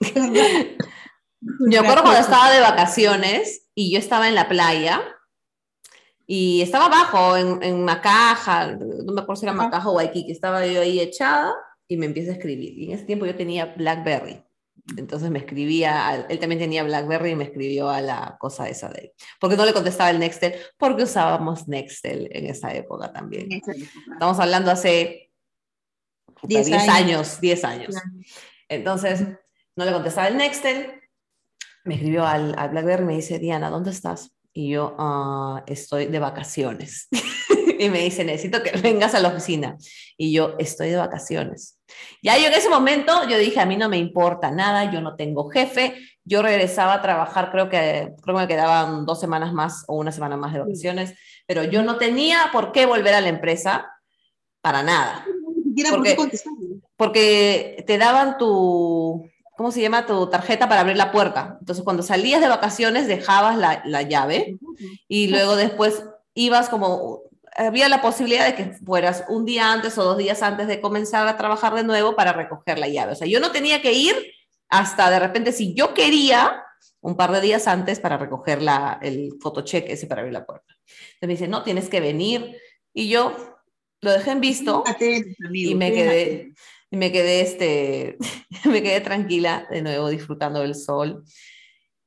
Yo 1.70 1.80
acuerdo 1.80 2.02
cuando 2.02 2.20
estaba 2.20 2.50
de 2.50 2.60
vacaciones 2.60 3.66
y 3.74 3.92
yo 3.92 3.98
estaba 3.98 4.28
en 4.28 4.34
la 4.34 4.48
playa 4.48 5.02
y 6.26 6.62
estaba 6.62 6.86
abajo 6.86 7.36
en, 7.36 7.62
en 7.62 7.84
Macaja, 7.84 8.76
no 8.76 9.12
me 9.12 9.20
acuerdo 9.20 9.40
si 9.40 9.46
era 9.46 9.52
Macaja 9.52 9.90
o 9.90 9.96
Waikiki, 9.96 10.32
estaba 10.32 10.66
yo 10.66 10.80
ahí 10.80 11.00
echada 11.00 11.52
y 11.86 11.98
me 11.98 12.06
empieza 12.06 12.30
a 12.30 12.34
escribir. 12.34 12.78
Y 12.78 12.86
en 12.86 12.92
ese 12.92 13.04
tiempo 13.04 13.26
yo 13.26 13.36
tenía 13.36 13.74
Blackberry. 13.76 14.42
Entonces 14.96 15.30
me 15.30 15.38
escribía, 15.38 16.26
él 16.28 16.38
también 16.38 16.60
tenía 16.60 16.82
Blackberry 16.82 17.30
y 17.30 17.36
me 17.36 17.44
escribió 17.44 17.88
a 17.88 18.02
la 18.02 18.36
cosa 18.38 18.68
esa 18.68 18.90
de 18.90 19.00
él. 19.00 19.12
Porque 19.40 19.56
no 19.56 19.64
le 19.64 19.72
contestaba 19.72 20.10
el 20.10 20.18
Nextel, 20.18 20.54
porque 20.76 21.04
usábamos 21.04 21.66
Nextel 21.68 22.28
en 22.32 22.46
esa 22.46 22.74
época 22.74 23.12
también. 23.12 23.48
Estamos 24.12 24.38
hablando 24.38 24.70
hace 24.70 25.32
10 26.42 26.70
años, 26.88 27.40
10 27.40 27.64
años. 27.64 27.94
Entonces 28.68 29.22
no 29.74 29.84
le 29.84 29.92
contestaba 29.92 30.28
el 30.28 30.36
Nextel, 30.36 31.00
me 31.84 31.94
escribió 31.94 32.26
al, 32.26 32.54
al 32.58 32.70
Blackberry 32.70 33.04
y 33.04 33.06
me 33.06 33.16
dice, 33.16 33.38
Diana, 33.38 33.70
¿dónde 33.70 33.90
estás? 33.90 34.34
Y 34.52 34.70
yo, 34.70 34.94
ah, 34.98 35.64
estoy 35.66 36.06
de 36.06 36.18
vacaciones. 36.18 37.08
y 37.78 37.88
me 37.90 38.00
dice, 38.04 38.24
necesito 38.24 38.62
que 38.62 38.70
vengas 38.78 39.14
a 39.14 39.20
la 39.20 39.28
oficina. 39.28 39.76
Y 40.16 40.32
yo, 40.32 40.54
estoy 40.58 40.90
de 40.90 40.96
vacaciones. 40.96 41.78
Ya 42.22 42.38
yo 42.38 42.46
en 42.46 42.54
ese 42.54 42.68
momento, 42.68 43.28
yo 43.28 43.38
dije, 43.38 43.60
a 43.60 43.66
mí 43.66 43.76
no 43.76 43.88
me 43.88 43.98
importa 43.98 44.50
nada, 44.50 44.90
yo 44.90 45.00
no 45.00 45.16
tengo 45.16 45.50
jefe. 45.50 45.94
Yo 46.24 46.40
regresaba 46.40 46.94
a 46.94 47.02
trabajar, 47.02 47.50
creo 47.50 47.68
que, 47.68 48.14
creo 48.22 48.36
que 48.36 48.42
me 48.42 48.48
quedaban 48.48 49.04
dos 49.04 49.20
semanas 49.20 49.52
más 49.52 49.84
o 49.88 49.96
una 49.96 50.10
semana 50.10 50.38
más 50.38 50.54
de 50.54 50.60
vacaciones, 50.60 51.14
pero 51.46 51.64
yo 51.64 51.82
no 51.82 51.98
tenía 51.98 52.48
por 52.50 52.72
qué 52.72 52.86
volver 52.86 53.14
a 53.14 53.20
la 53.20 53.28
empresa 53.28 53.90
para 54.62 54.82
nada. 54.82 55.26
Porque, 55.90 56.16
porque 56.96 57.84
te 57.86 57.98
daban 57.98 58.38
tu, 58.38 59.28
¿cómo 59.56 59.70
se 59.70 59.82
llama? 59.82 60.06
Tu 60.06 60.30
tarjeta 60.30 60.68
para 60.68 60.80
abrir 60.80 60.96
la 60.96 61.12
puerta. 61.12 61.58
Entonces, 61.60 61.84
cuando 61.84 62.02
salías 62.02 62.40
de 62.40 62.48
vacaciones, 62.48 63.06
dejabas 63.06 63.58
la, 63.58 63.82
la 63.84 64.02
llave 64.02 64.56
y 65.08 65.28
luego 65.28 65.56
después 65.56 66.04
ibas 66.32 66.70
como, 66.70 67.20
había 67.54 67.88
la 67.88 68.02
posibilidad 68.02 68.46
de 68.46 68.54
que 68.54 68.72
fueras 68.84 69.24
un 69.28 69.44
día 69.44 69.72
antes 69.72 69.96
o 69.98 70.04
dos 70.04 70.18
días 70.18 70.42
antes 70.42 70.66
de 70.66 70.80
comenzar 70.80 71.26
a 71.28 71.36
trabajar 71.36 71.74
de 71.74 71.84
nuevo 71.84 72.16
para 72.16 72.32
recoger 72.32 72.78
la 72.78 72.88
llave. 72.88 73.12
O 73.12 73.16
sea, 73.16 73.26
yo 73.26 73.40
no 73.40 73.52
tenía 73.52 73.80
que 73.80 73.92
ir 73.92 74.14
hasta 74.68 75.10
de 75.10 75.18
repente, 75.18 75.52
si 75.52 75.74
yo 75.74 75.94
quería, 75.94 76.64
un 77.00 77.16
par 77.16 77.32
de 77.32 77.40
días 77.40 77.68
antes 77.68 78.00
para 78.00 78.16
recoger 78.16 78.62
la, 78.62 78.98
el 79.02 79.34
fotocheck 79.40 79.88
ese 79.88 80.06
para 80.06 80.22
abrir 80.22 80.32
la 80.32 80.46
puerta. 80.46 80.74
Entonces 80.86 81.28
me 81.28 81.34
dice, 81.34 81.48
no, 81.48 81.62
tienes 81.62 81.88
que 81.88 82.00
venir. 82.00 82.56
Y 82.92 83.08
yo 83.08 83.36
lo 84.00 84.10
dejé 84.10 84.30
en 84.32 84.40
visto 84.40 84.84
y 85.52 85.74
me 85.74 85.92
quedé, 85.92 86.54
y 86.90 86.96
me 86.96 87.12
quedé, 87.12 87.40
este, 87.40 88.16
me 88.64 88.82
quedé 88.82 89.00
tranquila 89.00 89.66
de 89.70 89.82
nuevo 89.82 90.08
disfrutando 90.08 90.60
del 90.60 90.74
sol. 90.74 91.24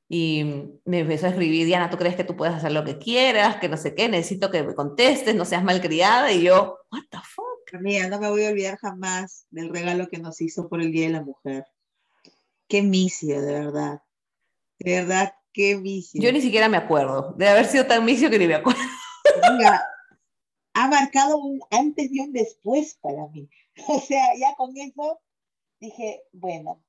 Y 0.10 0.44
me 0.86 1.00
empezó 1.00 1.26
a 1.26 1.30
escribir, 1.30 1.66
Diana, 1.66 1.90
¿tú 1.90 1.98
crees 1.98 2.16
que 2.16 2.24
tú 2.24 2.38
puedes 2.38 2.56
hacer 2.56 2.72
lo 2.72 2.86
que 2.86 2.98
quieras? 2.98 3.58
Que 3.58 3.68
no 3.68 3.76
sé 3.76 3.94
qué, 3.94 4.08
necesito 4.08 4.50
que 4.50 4.64
me 4.64 4.74
contestes, 4.74 5.36
no 5.36 5.44
seas 5.44 5.64
malcriada. 5.64 6.32
Y 6.32 6.44
yo, 6.44 6.80
what 6.92 7.04
the 7.10 7.18
fuck? 7.18 7.46
Amiga, 7.74 8.08
no 8.08 8.20
me 8.20 8.30
voy 8.30 8.46
a 8.46 8.50
olvidar 8.50 8.78
jamás 8.78 9.46
del 9.50 9.70
regalo 9.70 10.08
que 10.08 10.20
nos 10.20 10.40
hizo 10.40 10.70
por 10.70 10.82
el 10.82 10.92
Día 10.92 11.08
de 11.08 11.14
la 11.14 11.24
Mujer. 11.24 11.66
Qué 12.68 12.82
misio, 12.82 13.42
de 13.42 13.54
verdad. 13.54 14.02
De 14.80 15.02
verdad, 15.02 15.34
qué 15.52 15.76
misio. 15.76 16.22
Yo 16.22 16.32
ni 16.32 16.42
siquiera 16.42 16.70
me 16.70 16.78
acuerdo. 16.78 17.34
De 17.38 17.48
haber 17.48 17.66
sido 17.66 17.86
tan 17.86 18.06
misio 18.06 18.30
que 18.30 18.40
ni 18.40 18.48
me 18.48 18.56
acuerdo. 18.56 18.80
Amiga, 19.44 19.86
ha 20.74 20.88
marcado 20.88 21.38
un 21.38 21.60
antes 21.72 22.10
y 22.12 22.20
un 22.20 22.32
después 22.32 22.98
para 23.02 23.28
mí. 23.28 23.50
O 23.90 24.00
sea, 24.00 24.36
ya 24.40 24.56
con 24.56 24.76
eso 24.76 25.20
dije, 25.80 26.24
bueno, 26.32 26.84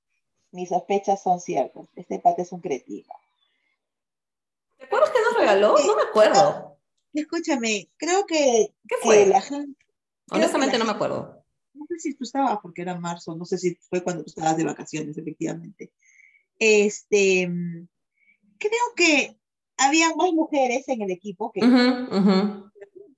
mis 0.53 0.69
sospechas 0.69 1.23
son 1.23 1.41
ciertas. 1.41 1.87
Este 1.95 2.19
pate 2.19 2.43
es 2.43 2.53
un 2.53 2.61
cretino. 2.61 3.13
¿Te 4.79 4.85
acuerdas 4.85 5.11
que 5.11 5.19
nos 5.23 5.39
regaló? 5.39 5.77
No 5.87 5.97
me 5.97 6.03
acuerdo. 6.03 6.79
Escúchame, 7.13 7.91
creo 7.97 8.27
que, 8.27 8.75
¿Qué 8.87 8.97
fue? 9.03 9.27
la 9.27 9.41
gente. 9.41 9.85
Honestamente 10.31 10.79
no 10.79 10.85
me 10.85 10.93
acuerdo. 10.93 11.45
No 11.75 11.87
sé 11.89 11.99
si 11.99 12.15
tú 12.15 12.25
estabas, 12.25 12.59
porque 12.63 12.83
era 12.83 12.99
marzo, 12.99 13.35
no 13.37 13.45
sé 13.45 13.59
si 13.59 13.75
fue 13.89 14.03
cuando 14.03 14.25
tú 14.25 14.31
estabas 14.31 14.57
de 14.57 14.65
vacaciones, 14.65 15.17
efectivamente. 15.17 15.93
Este, 16.59 17.51
creo 18.59 18.95
que 18.97 19.39
había 19.77 20.15
más 20.15 20.33
mujeres 20.33 20.89
en 20.89 21.03
el 21.03 21.11
equipo 21.11 21.53
que, 21.53 21.61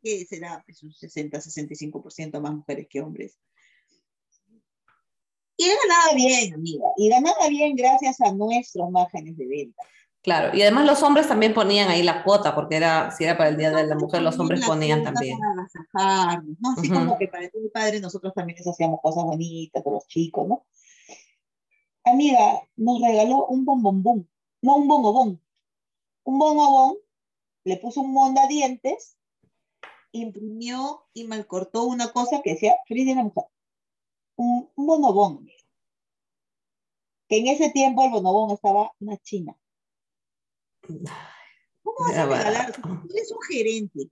que 0.03 0.27
será 0.27 0.63
pues, 0.65 0.83
un 0.83 0.93
60-65% 0.93 2.41
más 2.41 2.55
mujeres 2.55 2.87
que 2.89 3.01
hombres. 3.01 3.39
Y 5.61 5.69
ganaba 5.69 6.15
bien, 6.15 6.55
amiga, 6.55 6.87
y 6.97 7.11
ganaba 7.11 7.49
bien 7.51 7.77
gracias 7.77 8.19
a 8.23 8.33
nuestros 8.33 8.91
márgenes 8.91 9.37
de 9.37 9.47
venta. 9.47 9.83
Claro, 10.23 10.57
y 10.57 10.63
además 10.63 10.87
los 10.87 11.03
hombres 11.03 11.29
también 11.29 11.53
ponían 11.53 11.91
ahí 11.91 12.03
la 12.03 12.25
cuota, 12.25 12.55
porque 12.55 12.77
era, 12.77 13.11
si 13.11 13.25
era 13.25 13.37
para 13.37 13.51
el 13.51 13.59
Día 13.59 13.71
de 13.71 13.87
la 13.87 13.95
Mujer, 13.95 14.23
los 14.23 14.39
hombres 14.39 14.65
ponían 14.65 15.03
también. 15.03 15.39
Para 15.93 16.43
¿no? 16.61 16.71
Así 16.79 16.89
como 16.89 17.19
que 17.19 17.29
para 17.29 17.51
tu 17.51 17.71
padre 17.71 18.01
nosotros 18.01 18.33
también 18.33 18.57
les 18.57 18.67
hacíamos 18.67 19.01
cosas 19.03 19.23
bonitas 19.23 19.83
con 19.83 19.93
los 19.93 20.07
chicos, 20.07 20.49
¿no? 20.49 20.65
Amiga, 22.05 22.63
nos 22.77 23.03
regaló 23.03 23.45
un 23.45 23.67
bombombón, 23.67 24.31
no 24.63 24.77
un 24.77 24.89
bombobón, 24.89 25.43
un 26.25 26.39
bombobón, 26.39 26.97
le 27.65 27.77
puso 27.77 28.01
un 28.01 28.15
monda 28.15 28.47
dientes, 28.47 29.19
imprimió 30.13 31.03
y 31.13 31.25
malcortó 31.25 31.85
una 31.85 32.13
cosa 32.13 32.41
que 32.43 32.53
decía 32.53 32.77
Feliz 32.89 33.07
de 33.07 33.15
la 33.17 33.25
Mujer 33.25 33.45
un, 34.41 34.71
bonobón. 34.75 35.47
Que 37.29 37.39
en 37.39 37.47
ese 37.49 37.71
tiempo 37.71 38.05
el 38.05 38.11
bonobón 38.11 38.51
estaba 38.51 38.93
una 38.99 39.17
china. 39.19 39.57
¿Cómo 40.83 41.97
vas 42.01 42.17
a 42.17 42.27
regalar? 42.27 42.73
Tú 42.73 43.09
eres 43.11 43.31
un 43.31 43.43
gerente 43.43 44.11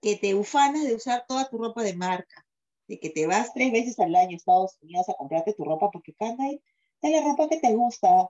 que 0.00 0.16
te 0.16 0.34
ufanas 0.34 0.84
de 0.84 0.94
usar 0.94 1.24
toda 1.26 1.48
tu 1.48 1.58
ropa 1.58 1.82
de 1.82 1.96
marca, 1.96 2.46
de 2.86 3.00
que 3.00 3.10
te 3.10 3.26
vas 3.26 3.52
tres 3.54 3.72
veces 3.72 3.98
al 3.98 4.14
año 4.14 4.32
a 4.32 4.36
Estados 4.36 4.76
Unidos 4.82 5.08
a 5.08 5.14
comprarte 5.14 5.54
tu 5.54 5.64
ropa 5.64 5.90
porque 5.90 6.14
cada 6.14 6.36
es 6.50 6.60
la 7.00 7.22
ropa 7.22 7.48
que 7.48 7.58
te 7.58 7.72
gusta. 7.74 8.28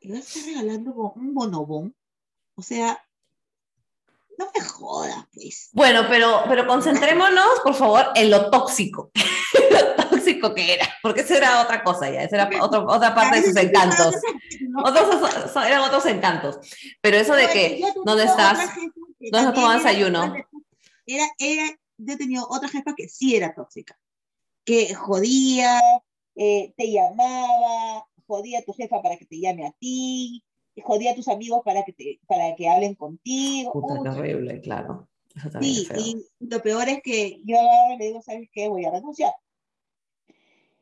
Y 0.00 0.10
vas 0.10 0.20
a 0.20 0.22
estar 0.22 0.44
regalando 0.44 1.12
un 1.14 1.34
bonobón. 1.34 1.94
O 2.54 2.62
sea, 2.62 2.98
no 4.40 4.50
me 4.54 4.60
jodas, 4.64 5.26
pues. 5.34 5.68
Bueno, 5.72 6.06
pero, 6.08 6.42
pero 6.48 6.66
concentrémonos, 6.66 7.60
por 7.62 7.74
favor, 7.74 8.06
en 8.14 8.30
lo 8.30 8.50
tóxico. 8.50 9.10
lo 9.70 10.08
tóxico 10.08 10.54
que 10.54 10.74
era, 10.74 10.88
porque 11.02 11.20
eso 11.20 11.34
era 11.34 11.60
otra 11.60 11.84
cosa 11.84 12.10
ya, 12.10 12.22
esa 12.22 12.36
era 12.36 12.62
otra 12.62 13.14
parte 13.14 13.40
de 13.40 13.46
sus 13.46 13.56
encantos. 13.56 14.14
Otros, 14.82 15.56
eran 15.66 15.82
otros 15.82 16.06
encantos. 16.06 16.58
Pero 17.02 17.18
eso 17.18 17.34
de 17.34 17.48
que, 17.48 17.82
¿dónde 18.04 18.24
estás? 18.24 18.58
¿Dónde 18.76 19.20
estás 19.20 19.54
tomando 19.54 19.84
desayuno? 19.84 20.34
Era, 21.06 21.26
era, 21.38 21.78
yo 21.98 22.16
tenía 22.16 22.42
otra 22.42 22.68
jefa 22.68 22.94
que 22.96 23.08
sí 23.08 23.36
era 23.36 23.54
tóxica, 23.54 23.98
que 24.64 24.94
jodía, 24.94 25.80
eh, 26.34 26.72
te 26.76 26.90
llamaba, 26.90 28.06
jodía 28.26 28.60
a 28.60 28.62
tu 28.62 28.72
jefa 28.72 29.02
para 29.02 29.18
que 29.18 29.26
te 29.26 29.38
llame 29.38 29.66
a 29.66 29.72
ti, 29.72 30.42
jodía 30.82 31.12
a 31.12 31.14
tus 31.14 31.28
amigos 31.28 31.62
para 31.64 31.84
que, 31.84 31.92
te, 31.92 32.20
para 32.26 32.54
que 32.56 32.68
hablen 32.68 32.94
contigo. 32.94 33.72
Puta, 33.72 34.14
terrible, 34.14 34.60
claro. 34.60 35.08
sí, 35.60 35.86
y 35.96 36.26
lo 36.40 36.62
peor 36.62 36.88
es 36.88 37.02
que 37.02 37.40
yo 37.44 37.58
ahora 37.58 37.96
le 37.96 38.06
digo, 38.06 38.22
¿sabes 38.22 38.48
qué? 38.52 38.68
Voy 38.68 38.84
a 38.84 38.90
renunciar. 38.90 39.32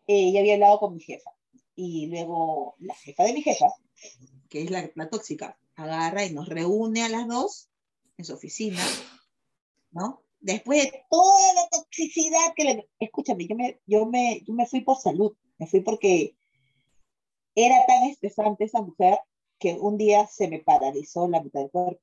Eh, 0.06 0.32
ya 0.32 0.40
había 0.40 0.54
hablado 0.54 0.78
con 0.78 0.94
mi 0.94 1.00
jefa. 1.00 1.30
Y 1.74 2.06
luego 2.06 2.74
la 2.78 2.94
jefa 2.94 3.24
de 3.24 3.34
mi 3.34 3.42
jefa, 3.42 3.66
que 4.48 4.62
es 4.62 4.70
la, 4.70 4.90
la 4.94 5.08
tóxica, 5.08 5.58
agarra 5.76 6.24
y 6.24 6.32
nos 6.32 6.48
reúne 6.48 7.04
a 7.04 7.08
las 7.08 7.28
dos 7.28 7.68
en 8.16 8.24
su 8.24 8.34
oficina, 8.34 8.82
¿no? 9.92 10.22
Después 10.40 10.84
de 10.84 11.04
toda 11.10 11.54
la 11.54 11.68
toxicidad 11.68 12.52
que 12.56 12.64
le... 12.64 12.88
Escúchame, 12.98 13.46
yo 13.46 13.54
me, 13.54 13.80
yo, 13.86 14.06
me, 14.06 14.42
yo 14.46 14.54
me 14.54 14.66
fui 14.66 14.80
por 14.80 14.96
salud, 14.96 15.36
me 15.58 15.66
fui 15.66 15.80
porque 15.80 16.36
era 17.54 17.76
tan 17.86 18.04
estresante 18.04 18.64
esa 18.64 18.80
mujer 18.82 19.18
que 19.58 19.74
un 19.74 19.96
día 19.96 20.26
se 20.26 20.48
me 20.48 20.60
paralizó 20.60 21.28
la 21.28 21.42
mitad 21.42 21.60
del 21.60 21.70
cuerpo 21.70 22.00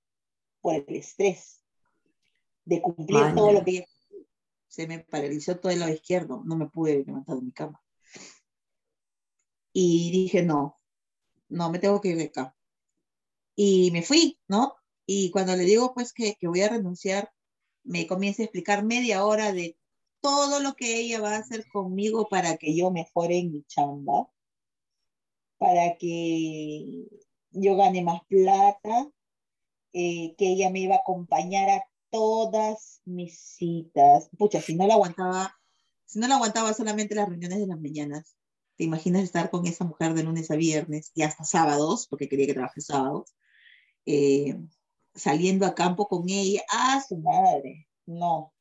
por 0.62 0.76
el 0.76 0.96
estrés 0.96 1.64
de 2.66 2.82
cumplir 2.82 3.36
todo 3.36 3.52
lo 3.52 3.64
que 3.64 3.88
se 4.68 4.88
me 4.88 5.00
paralizó 5.00 5.58
todo 5.58 5.72
el 5.72 5.80
lado 5.80 5.94
izquierdo, 5.94 6.42
no 6.44 6.58
me 6.58 6.68
pude 6.68 7.04
levantar 7.06 7.38
de 7.38 7.42
mi 7.44 7.52
cama. 7.52 7.82
Y 9.72 10.12
dije, 10.12 10.44
no, 10.44 10.80
no, 11.50 11.70
me 11.70 11.80
tengo 11.80 12.02
que 12.02 12.10
ir 12.10 12.18
de 12.18 12.26
acá. 12.26 12.56
Y 13.56 13.92
me 13.92 14.02
fui, 14.02 14.40
¿no? 14.48 14.76
Y 15.06 15.32
cuando 15.32 15.56
le 15.56 15.64
digo 15.64 15.94
pues 15.94 16.12
que, 16.12 16.36
que 16.36 16.48
voy 16.48 16.62
a 16.62 16.70
renunciar, 16.70 17.32
me 17.84 18.08
comienza 18.08 18.42
a 18.42 18.46
explicar 18.46 18.84
media 18.84 19.24
hora 19.24 19.54
de 19.54 19.78
todo 20.20 20.60
lo 20.60 20.74
que 20.74 21.00
ella 21.00 21.22
va 21.22 21.36
a 21.36 21.40
hacer 21.40 21.66
conmigo 21.72 22.28
para 22.28 22.58
que 22.58 22.76
yo 22.76 22.90
mejore 22.92 23.38
en 23.38 23.52
mi 23.52 23.64
chamba, 23.64 24.28
para 25.58 25.98
que 25.98 27.08
yo 27.56 27.76
gané 27.76 28.04
más 28.04 28.22
plata, 28.28 29.10
eh, 29.94 30.36
que 30.38 30.48
ella 30.48 30.70
me 30.70 30.82
iba 30.82 30.96
a 30.96 31.00
acompañar 31.00 31.70
a 31.70 31.84
todas 32.10 33.02
mis 33.06 33.40
citas. 33.40 34.30
Pucha, 34.38 34.62
si 34.62 34.76
no 34.76 34.88
la 34.88 34.96
aguantaba, 34.96 35.56
si 36.06 36.20
no 36.20 36.28
la 36.28 36.36
aguantaba 36.36 36.74
solamente 36.74 37.16
las 37.16 37.28
reuniones 37.28 37.60
de 37.60 37.68
las 37.68 37.80
mañanas, 37.80 38.36
¿Te 38.78 38.84
imaginas 38.84 39.24
estar 39.24 39.50
con 39.50 39.66
esa 39.66 39.86
mujer 39.86 40.14
de 40.14 40.24
lunes 40.24 40.52
a 40.52 40.56
viernes 40.56 41.12
y 41.16 41.24
hasta 41.24 41.46
sábados, 41.46 42.08
porque 42.08 42.28
quería 42.28 42.48
que 42.48 42.54
trabaje 42.54 42.82
sábados, 42.82 43.34
eh, 44.06 44.60
saliendo 45.14 45.66
a 45.66 45.76
campo 45.76 46.08
con 46.08 46.30
ella? 46.30 46.62
¡Ah, 46.70 47.02
su 47.08 47.18
madre! 47.18 47.88
No. 48.06 48.54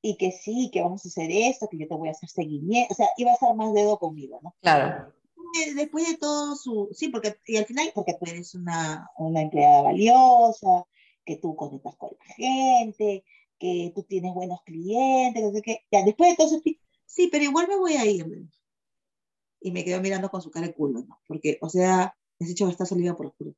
Y 0.00 0.16
que 0.16 0.32
sí, 0.32 0.70
que 0.72 0.80
vamos 0.80 1.04
a 1.04 1.08
hacer 1.08 1.30
esto, 1.30 1.68
que 1.68 1.76
yo 1.76 1.86
te 1.86 1.94
voy 1.94 2.08
a 2.08 2.12
hacer 2.12 2.30
seguimiento. 2.30 2.94
O 2.94 2.96
sea, 2.96 3.08
iba 3.18 3.30
a 3.30 3.34
estar 3.34 3.54
más 3.54 3.74
dedo 3.74 3.98
conmigo, 3.98 4.40
¿no? 4.42 4.54
Claro. 4.62 5.12
Después 5.74 6.08
de 6.08 6.16
todo 6.16 6.56
su... 6.56 6.88
Sí, 6.92 7.08
porque 7.08 7.36
y 7.46 7.56
al 7.56 7.66
final, 7.66 7.90
porque 7.94 8.14
tú 8.14 8.30
eres 8.30 8.54
una, 8.54 9.08
una 9.16 9.42
empleada 9.42 9.82
valiosa, 9.82 10.86
que 11.24 11.36
tú 11.36 11.56
conectas 11.56 11.96
con 11.96 12.10
la 12.10 12.34
gente, 12.34 13.24
que 13.58 13.92
tú 13.94 14.02
tienes 14.04 14.32
buenos 14.34 14.62
clientes, 14.64 15.42
que 15.42 15.72
sé. 15.72 15.84
Ya, 15.90 16.04
después 16.04 16.30
de 16.30 16.36
todo 16.36 16.46
eso, 16.46 16.62
sí, 17.06 17.28
pero 17.30 17.44
igual 17.44 17.68
me 17.68 17.76
voy 17.76 17.94
a 17.94 18.06
ir. 18.06 18.26
Y 19.60 19.72
me 19.72 19.84
quedó 19.84 20.00
mirando 20.00 20.30
con 20.30 20.40
su 20.40 20.50
cara 20.50 20.68
de 20.68 20.74
culo, 20.74 21.00
¿no? 21.00 21.20
Porque, 21.26 21.58
o 21.60 21.68
sea, 21.68 22.16
ese 22.38 22.52
hecho 22.52 22.68
está 22.68 22.86
salida 22.86 23.16
por 23.16 23.26
oscuro. 23.26 23.54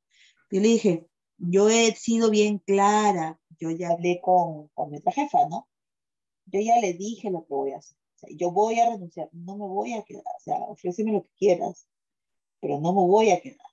Yo 0.51 0.59
le 0.59 0.67
dije, 0.67 1.07
yo 1.37 1.69
he 1.69 1.95
sido 1.95 2.29
bien 2.29 2.59
clara, 2.59 3.39
yo 3.59 3.71
ya 3.71 3.89
hablé 3.89 4.19
con, 4.21 4.67
con 4.69 4.89
nuestra 4.89 5.11
jefa, 5.11 5.47
¿no? 5.49 5.67
Yo 6.45 6.59
ya 6.59 6.79
le 6.79 6.93
dije 6.93 7.29
lo 7.29 7.45
que 7.45 7.53
voy 7.53 7.71
a 7.71 7.77
hacer. 7.77 7.97
Sea, 8.21 8.29
yo 8.37 8.51
voy 8.51 8.79
a 8.79 8.89
renunciar, 8.91 9.29
no 9.33 9.57
me 9.57 9.65
voy 9.67 9.93
a 9.93 10.03
quedar. 10.03 10.23
O 10.23 10.39
sea, 10.39 10.55
ofréceme 10.67 11.11
lo 11.11 11.23
que 11.23 11.31
quieras, 11.37 11.87
pero 12.59 12.79
no 12.79 12.93
me 12.93 13.01
voy 13.01 13.31
a 13.31 13.41
quedar. 13.41 13.65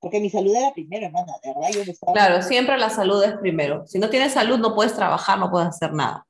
Porque 0.00 0.20
mi 0.20 0.30
salud 0.30 0.54
era 0.54 0.72
primero, 0.72 1.06
hermana, 1.06 1.34
de 1.42 1.52
verdad. 1.52 1.68
Yo 1.72 1.82
estaba... 1.82 2.12
Claro, 2.12 2.42
siempre 2.42 2.78
la 2.78 2.88
salud 2.88 3.22
es 3.24 3.36
primero. 3.38 3.84
Si 3.86 3.98
no 3.98 4.08
tienes 4.08 4.32
salud, 4.32 4.58
no 4.58 4.74
puedes 4.74 4.94
trabajar, 4.94 5.38
no 5.38 5.50
puedes 5.50 5.68
hacer 5.68 5.92
nada. 5.92 6.24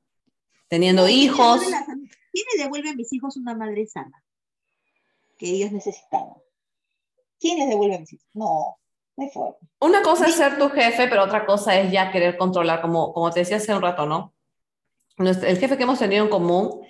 Teniendo 0.67 1.05
¿Quién 1.05 1.17
hijos? 1.19 1.61
¿Quién 1.61 2.45
me 2.55 2.63
devuelve 2.63 2.89
a 2.89 2.95
mis 2.95 3.13
hijos 3.13 3.37
una 3.37 3.55
madre 3.55 3.85
sana? 3.85 4.23
Que 5.37 5.51
ellos 5.51 5.71
necesitaban. 5.71 6.35
¿Quién 7.39 7.59
les 7.59 7.69
devuelve 7.69 7.95
a 7.95 7.99
mis 7.99 8.13
hijos? 8.13 8.27
No, 8.33 8.77
no 9.15 9.23
hay 9.23 9.29
forma. 9.29 9.55
una 9.79 10.01
cosa 10.01 10.27
es 10.27 10.35
ser 10.35 10.57
tu 10.57 10.69
jefe, 10.69 11.07
pero 11.07 11.23
otra 11.23 11.45
cosa 11.45 11.79
es 11.79 11.91
ya 11.91 12.11
querer 12.11 12.37
controlar, 12.37 12.81
como, 12.81 13.13
como 13.13 13.31
te 13.31 13.41
decía 13.41 13.57
hace 13.57 13.73
un 13.73 13.81
rato, 13.81 14.05
¿no? 14.05 14.33
El 15.17 15.57
jefe 15.57 15.77
que 15.77 15.83
hemos 15.83 15.99
tenido 15.99 16.23
en 16.23 16.29
común 16.29 16.81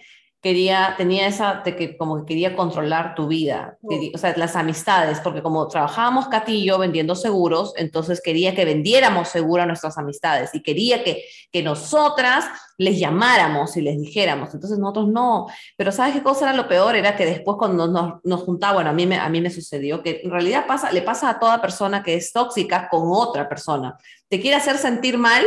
quería, 0.42 0.96
tenía 0.98 1.28
esa, 1.28 1.62
de 1.66 1.76
que 1.76 1.98
como 1.98 2.20
que 2.20 2.26
quería 2.26 2.56
controlar 2.56 3.14
tu 3.14 3.28
vida, 3.28 3.78
quería- 3.90 4.12
o 4.16 4.18
sea, 4.18 4.34
las 4.38 4.56
amistades, 4.56 5.20
porque 5.20 5.42
como 5.42 5.68
trabajábamos 5.68 6.28
Katy 6.30 6.54
y 6.54 6.66
yo 6.66 6.78
vendiendo 6.78 7.14
seguros, 7.16 7.74
entonces 7.76 8.22
quería 8.24 8.56
que 8.56 8.64
vendiéramos 8.64 9.28
seguro 9.28 9.64
a 9.64 9.66
nuestras 9.66 9.98
amistades 9.98 10.52
y 10.54 10.62
quería 10.64 11.04
que, 11.04 11.24
que 11.52 11.62
nosotras 11.62 12.46
les 12.78 12.98
llamáramos 12.98 13.76
y 13.76 13.82
les 13.82 14.00
dijéramos, 14.00 14.54
entonces 14.54 14.80
nosotros 14.80 15.10
no, 15.10 15.48
pero 15.76 15.92
¿sabes 15.92 16.14
qué 16.14 16.24
cosa 16.24 16.46
era 16.50 16.56
lo 16.58 16.70
peor? 16.70 16.96
Era 16.96 17.18
que 17.18 17.26
después 17.26 17.58
cuando 17.58 17.88
nos, 17.88 18.14
nos 18.24 18.42
juntaba, 18.44 18.76
bueno, 18.76 18.92
a 18.92 18.94
mí, 18.94 19.06
me, 19.06 19.18
a 19.18 19.28
mí 19.28 19.42
me 19.42 19.50
sucedió, 19.50 20.02
que 20.02 20.22
en 20.24 20.32
realidad 20.32 20.66
pasa, 20.66 20.92
le 20.94 21.02
pasa 21.02 21.30
a 21.30 21.40
toda 21.40 21.62
persona 21.62 22.02
que 22.02 22.14
es 22.14 22.32
tóxica 22.32 22.88
con 22.90 23.02
otra 23.12 23.50
persona, 23.50 23.98
te 24.30 24.40
quiere 24.40 24.56
hacer 24.56 24.78
sentir 24.78 25.18
mal 25.18 25.44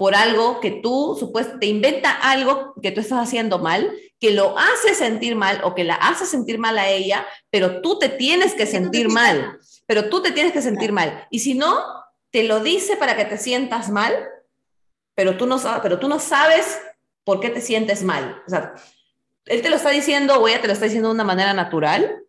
por 0.00 0.14
algo 0.14 0.60
que 0.60 0.70
tú, 0.70 1.14
supuesto, 1.20 1.58
te 1.58 1.66
inventa 1.66 2.10
algo 2.10 2.72
que 2.82 2.90
tú 2.90 3.00
estás 3.02 3.18
haciendo 3.22 3.58
mal, 3.58 3.92
que 4.18 4.30
lo 4.30 4.58
hace 4.58 4.94
sentir 4.94 5.36
mal 5.36 5.60
o 5.62 5.74
que 5.74 5.84
la 5.84 5.96
hace 5.96 6.24
sentir 6.24 6.58
mal 6.58 6.78
a 6.78 6.88
ella, 6.88 7.26
pero 7.50 7.82
tú 7.82 7.98
te 7.98 8.08
tienes 8.08 8.52
que 8.52 8.64
te 8.64 8.70
sentir 8.72 9.10
mal, 9.10 9.58
pero 9.84 10.08
tú 10.08 10.22
te 10.22 10.32
tienes 10.32 10.54
que 10.54 10.62
sentir 10.62 10.90
mal. 10.92 11.26
Y 11.30 11.40
si 11.40 11.52
no, 11.52 11.76
te 12.30 12.44
lo 12.44 12.60
dice 12.60 12.96
para 12.96 13.14
que 13.14 13.26
te 13.26 13.36
sientas 13.36 13.90
mal, 13.90 14.14
pero 15.14 15.36
tú 15.36 15.44
no, 15.44 15.58
sa- 15.58 15.82
pero 15.82 15.98
tú 15.98 16.08
no 16.08 16.18
sabes 16.18 16.80
por 17.22 17.40
qué 17.40 17.50
te 17.50 17.60
sientes 17.60 18.02
mal. 18.02 18.42
O 18.46 18.50
sea, 18.50 18.72
él 19.44 19.60
te 19.60 19.68
lo 19.68 19.76
está 19.76 19.90
diciendo 19.90 20.34
o 20.40 20.48
ella 20.48 20.62
te 20.62 20.66
lo 20.66 20.72
está 20.72 20.86
diciendo 20.86 21.10
de 21.10 21.14
una 21.14 21.24
manera 21.24 21.52
natural, 21.52 22.22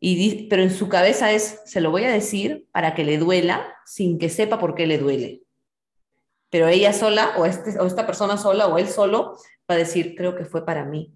y 0.00 0.48
pero 0.48 0.62
en 0.62 0.72
su 0.74 0.88
cabeza 0.88 1.30
es, 1.30 1.60
se 1.66 1.80
lo 1.80 1.92
voy 1.92 2.02
a 2.04 2.10
decir 2.10 2.66
para 2.72 2.94
que 2.96 3.04
le 3.04 3.16
duela 3.18 3.76
sin 3.86 4.18
que 4.18 4.28
sepa 4.28 4.58
por 4.58 4.74
qué 4.74 4.88
le 4.88 4.98
duele. 4.98 5.42
Pero 6.50 6.68
ella 6.68 6.92
sola, 6.92 7.32
o, 7.36 7.46
este, 7.46 7.78
o 7.78 7.86
esta 7.86 8.06
persona 8.06 8.36
sola, 8.36 8.66
o 8.66 8.78
él 8.78 8.88
solo, 8.88 9.36
va 9.70 9.74
a 9.74 9.78
decir, 9.78 10.14
creo 10.16 10.36
que 10.36 10.44
fue 10.44 10.66
para 10.66 10.84
mí. 10.84 11.14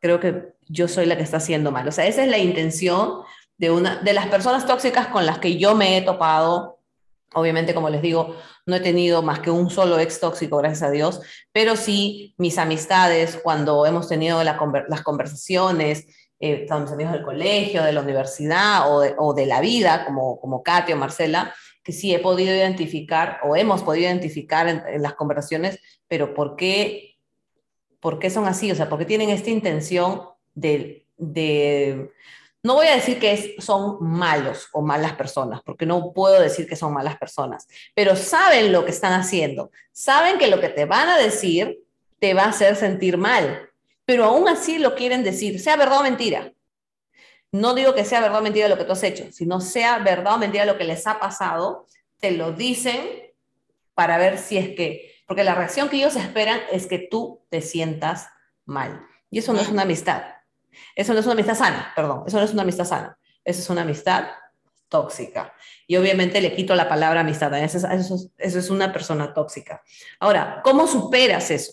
Creo 0.00 0.20
que 0.20 0.54
yo 0.68 0.88
soy 0.88 1.06
la 1.06 1.16
que 1.16 1.22
está 1.22 1.38
haciendo 1.38 1.72
mal. 1.72 1.86
O 1.88 1.92
sea, 1.92 2.06
esa 2.06 2.22
es 2.22 2.30
la 2.30 2.38
intención 2.38 3.22
de, 3.58 3.70
una, 3.70 3.96
de 3.96 4.12
las 4.12 4.28
personas 4.28 4.66
tóxicas 4.66 5.08
con 5.08 5.26
las 5.26 5.38
que 5.38 5.58
yo 5.58 5.74
me 5.74 5.96
he 5.96 6.02
topado. 6.02 6.78
Obviamente, 7.34 7.74
como 7.74 7.90
les 7.90 8.02
digo, 8.02 8.36
no 8.66 8.76
he 8.76 8.80
tenido 8.80 9.22
más 9.22 9.40
que 9.40 9.50
un 9.50 9.70
solo 9.70 9.98
ex 9.98 10.20
tóxico, 10.20 10.56
gracias 10.58 10.82
a 10.82 10.90
Dios, 10.90 11.20
pero 11.52 11.76
sí 11.76 12.34
mis 12.38 12.58
amistades, 12.58 13.38
cuando 13.42 13.84
hemos 13.84 14.08
tenido 14.08 14.42
las 14.42 15.02
conversaciones, 15.02 16.06
eh, 16.38 16.66
mis 16.68 16.92
amigos 16.92 17.12
del 17.12 17.22
colegio, 17.22 17.82
de 17.82 17.92
la 17.92 18.02
universidad 18.02 18.84
o 18.88 19.34
de, 19.34 19.46
la 19.46 19.60
vida, 19.60 20.04
como, 20.04 20.38
como 20.40 20.62
Katy 20.62 20.92
o 20.92 20.96
Marcela, 20.96 21.54
que 21.86 21.92
sí 21.92 22.12
he 22.12 22.18
podido 22.18 22.52
identificar 22.52 23.38
o 23.44 23.54
hemos 23.54 23.84
podido 23.84 24.06
identificar 24.06 24.66
en, 24.66 25.00
las 25.00 25.14
conversaciones, 25.14 25.78
pero 26.08 26.34
¿por 26.34 26.56
qué, 26.56 27.16
¿por 28.00 28.18
qué 28.18 28.28
son 28.28 28.46
así? 28.46 28.72
O 28.72 28.74
sea, 28.74 28.88
¿por 28.88 28.98
qué 28.98 29.04
tienen 29.04 29.30
esta 29.30 29.50
intención 29.50 30.22
de, 30.52 31.06
de 31.16 32.10
no 32.64 32.74
voy 32.74 32.88
a 32.88 32.96
decir 32.96 33.20
que 33.20 33.54
son 33.60 33.98
malos 34.00 34.68
o 34.72 34.82
malas 34.82 35.12
personas, 35.12 35.60
porque 35.64 35.86
no 35.86 36.12
puedo 36.12 36.40
decir 36.40 36.68
que 36.68 36.74
son 36.74 36.92
malas 36.92 37.18
personas, 37.18 37.68
pero 37.94 38.16
saben 38.16 38.72
lo 38.72 38.84
que 38.84 38.90
están 38.90 39.12
haciendo, 39.12 39.70
saben 39.92 40.38
que 40.38 40.48
lo 40.48 40.60
que 40.60 40.70
te 40.70 40.86
van 40.86 41.08
a 41.08 41.18
decir 41.18 41.84
te 42.18 42.34
va 42.34 42.46
a 42.46 42.48
hacer 42.48 42.74
sentir 42.74 43.16
mal, 43.16 43.70
pero 44.04 44.24
aún 44.24 44.48
así 44.48 44.78
lo 44.78 44.96
quieren 44.96 45.22
decir, 45.22 45.60
sea 45.60 45.76
verdad 45.76 46.00
o 46.00 46.02
mentira. 46.02 46.52
No 47.52 47.74
digo 47.74 47.94
que 47.94 48.04
sea 48.04 48.20
verdad 48.20 48.40
o 48.40 48.42
mentira 48.42 48.68
lo 48.68 48.76
que 48.76 48.84
tú 48.84 48.92
has 48.92 49.02
hecho, 49.02 49.24
sino 49.32 49.60
sea 49.60 49.98
verdad 49.98 50.34
o 50.34 50.38
mentira 50.38 50.64
lo 50.64 50.76
que 50.76 50.84
les 50.84 51.06
ha 51.06 51.18
pasado, 51.18 51.86
te 52.18 52.32
lo 52.32 52.52
dicen 52.52 53.32
para 53.94 54.18
ver 54.18 54.38
si 54.38 54.58
es 54.58 54.76
que, 54.76 55.14
porque 55.26 55.44
la 55.44 55.54
reacción 55.54 55.88
que 55.88 55.96
ellos 55.96 56.16
esperan 56.16 56.60
es 56.70 56.86
que 56.86 56.98
tú 56.98 57.44
te 57.48 57.62
sientas 57.62 58.28
mal. 58.64 59.06
Y 59.30 59.38
eso 59.38 59.52
no 59.52 59.60
es 59.60 59.68
una 59.68 59.82
amistad. 59.82 60.22
Eso 60.94 61.14
no 61.14 61.20
es 61.20 61.26
una 61.26 61.32
amistad 61.32 61.54
sana, 61.54 61.92
perdón, 61.96 62.24
eso 62.26 62.36
no 62.38 62.44
es 62.44 62.52
una 62.52 62.62
amistad 62.62 62.84
sana. 62.84 63.18
Eso 63.44 63.60
es 63.60 63.70
una 63.70 63.82
amistad 63.82 64.26
tóxica. 64.88 65.54
Y 65.86 65.96
obviamente 65.96 66.40
le 66.40 66.54
quito 66.54 66.74
la 66.74 66.88
palabra 66.88 67.20
amistad, 67.20 67.52
eso 67.58 67.78
es, 67.78 67.84
eso 67.84 68.14
es, 68.16 68.30
eso 68.36 68.58
es 68.58 68.70
una 68.70 68.92
persona 68.92 69.32
tóxica. 69.32 69.82
Ahora, 70.20 70.60
¿cómo 70.62 70.86
superas 70.86 71.50
eso? 71.50 71.72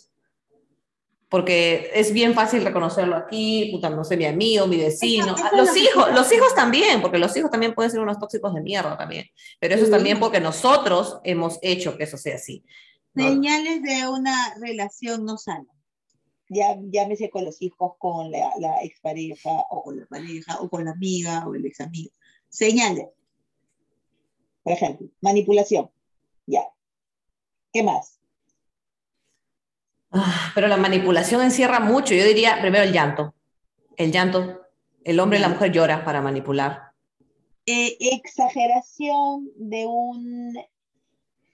Porque 1.34 1.90
es 1.96 2.14
bien 2.14 2.36
fácil 2.36 2.64
reconocerlo 2.64 3.16
aquí, 3.16 3.70
puta, 3.72 3.90
no 3.90 4.04
sé, 4.04 4.16
mi 4.18 4.26
amigo, 4.26 4.68
mi 4.68 4.78
vecino, 4.78 5.34
Eso- 5.36 5.48
eso 5.48 5.56
los 5.58 5.70
es 5.70 5.78
hijos, 5.78 6.14
los 6.14 6.32
hijos 6.32 6.54
también, 6.54 7.02
porque 7.02 7.18
los 7.18 7.36
hijos 7.36 7.50
también 7.50 7.74
pueden 7.74 7.90
ser 7.90 8.02
unos 8.02 8.20
tóxicos 8.20 8.54
de 8.54 8.62
mierda 8.62 8.96
también, 8.96 9.26
pero 9.60 9.74
eso 9.74 9.82
es 9.86 9.90
Sí. 9.90 9.96
también 9.96 10.20
porque 10.20 10.40
nosotros 10.40 11.18
hemos 11.24 11.58
hecho 11.64 11.98
que 11.98 12.04
eso 12.04 12.18
sea 12.18 12.36
así. 12.36 12.64
¿no? 13.16 13.28
Señales 13.28 13.82
de 13.82 14.08
una 14.08 14.54
relación 14.62 15.26
no 15.26 15.38
sana. 15.40 15.66
Ya, 16.50 16.78
llámese 16.80 17.32
con 17.32 17.46
los 17.46 17.60
hijos, 17.64 17.94
con 17.98 18.30
la, 18.30 18.52
la 18.60 18.84
expareja, 18.84 19.50
o 19.72 19.82
con 19.82 20.00
la 20.00 20.06
pareja, 20.06 20.60
o 20.62 20.70
con 20.70 20.86
la 20.86 20.92
amiga, 20.92 21.48
o 21.48 21.56
el 21.56 21.66
ex 21.66 21.82
amigo. 21.82 22.12
Señales. 22.48 23.08
Por 24.62 24.74
ejemplo, 24.74 25.08
manipulación. 25.20 25.90
Ya. 26.46 26.62
¿Qué 27.72 27.82
más? 27.82 28.20
Ah, 30.14 30.52
pero 30.54 30.68
la 30.68 30.78
manipulación 30.78 31.42
encierra 31.42 31.80
mucho. 31.80 32.14
Yo 32.14 32.24
diría 32.24 32.60
primero 32.62 32.84
el 32.84 32.94
llanto. 32.94 33.34
El 33.98 34.12
llanto. 34.12 34.62
El 35.04 35.20
hombre 35.20 35.40
y 35.40 35.42
la 35.42 35.50
mujer 35.50 35.72
lloran 35.72 36.04
para 36.06 36.22
manipular. 36.22 36.92
Eh, 37.66 37.98
exageración 38.00 39.50
de 39.56 39.86
un 39.86 40.54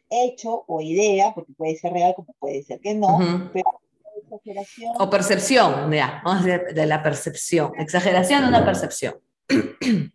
hecho 0.09 0.63
o 0.67 0.81
idea, 0.81 1.33
porque 1.33 1.53
puede 1.53 1.75
ser 1.77 1.93
real 1.93 2.13
como 2.15 2.33
puede 2.39 2.63
ser 2.63 2.79
que 2.79 2.95
no, 2.95 3.17
Ujú. 3.17 3.49
pero 3.53 3.81
exageración. 4.23 4.93
O 4.99 5.09
percepción, 5.09 5.91
ya, 5.91 6.21
vamos 6.25 6.43
a 6.43 6.45
decir 6.47 6.73
de 6.75 6.85
la 6.85 7.01
percepción. 7.03 7.71
Exageración 7.77 8.41
de 8.41 8.47
una 8.49 8.65
percepción. 8.65 9.15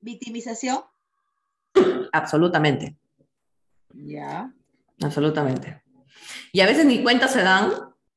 Victimización. 0.00 0.80
Absolutamente, 2.12 2.96
Ya. 3.94 4.52
absolutamente. 5.02 5.82
Y 6.52 6.60
a 6.60 6.66
veces 6.66 6.86
ni 6.86 7.02
cuenta 7.02 7.28
se 7.28 7.42
dan, 7.42 7.72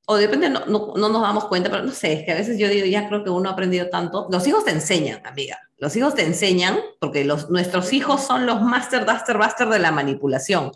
o 0.05 0.15
depende, 0.15 0.49
no, 0.49 0.65
no, 0.65 0.93
no 0.95 1.09
nos 1.09 1.21
damos 1.21 1.45
cuenta, 1.45 1.69
pero 1.69 1.83
no 1.83 1.91
sé, 1.91 2.13
es 2.13 2.25
que 2.25 2.31
a 2.31 2.35
veces 2.35 2.57
yo 2.57 2.67
digo, 2.67 2.85
ya 2.85 3.07
creo 3.07 3.23
que 3.23 3.29
uno 3.29 3.49
ha 3.49 3.53
aprendido 3.53 3.89
tanto. 3.89 4.27
Los 4.31 4.45
hijos 4.47 4.65
te 4.65 4.71
enseñan, 4.71 5.25
amiga. 5.25 5.59
Los 5.77 5.95
hijos 5.95 6.15
te 6.15 6.23
enseñan, 6.23 6.79
porque 6.99 7.23
los, 7.25 7.49
nuestros 7.49 7.91
hijos 7.93 8.21
son 8.23 8.45
los 8.45 8.61
master, 8.61 9.05
duster, 9.05 9.37
buster 9.37 9.67
de 9.69 9.79
la 9.79 9.91
manipulación. 9.91 10.71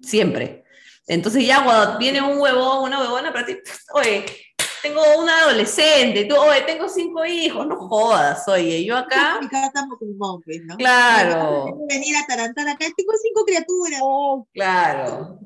Siempre. 0.00 0.64
Entonces 1.06 1.46
ya 1.46 1.64
cuando 1.64 1.98
viene 1.98 2.22
un 2.22 2.38
huevón, 2.38 2.84
una 2.84 3.00
huevona 3.00 3.32
para 3.32 3.46
ti, 3.46 3.58
oye, 3.94 4.24
tengo 4.82 5.00
una 5.18 5.38
adolescente, 5.40 6.24
tú, 6.24 6.36
oye, 6.36 6.62
tengo 6.62 6.88
cinco 6.88 7.24
hijos, 7.24 7.66
no 7.66 7.76
jodas, 7.76 8.46
oye, 8.48 8.84
yo 8.84 8.96
acá, 8.96 9.38
¿no? 10.66 10.76
claro, 10.76 11.78
venir 11.88 12.16
a 12.16 12.26
tarantar 12.26 12.68
acá. 12.68 12.86
Tengo 12.96 13.12
cinco 13.22 13.44
criaturas. 13.44 14.00
Oh, 14.02 14.46
claro. 14.52 15.38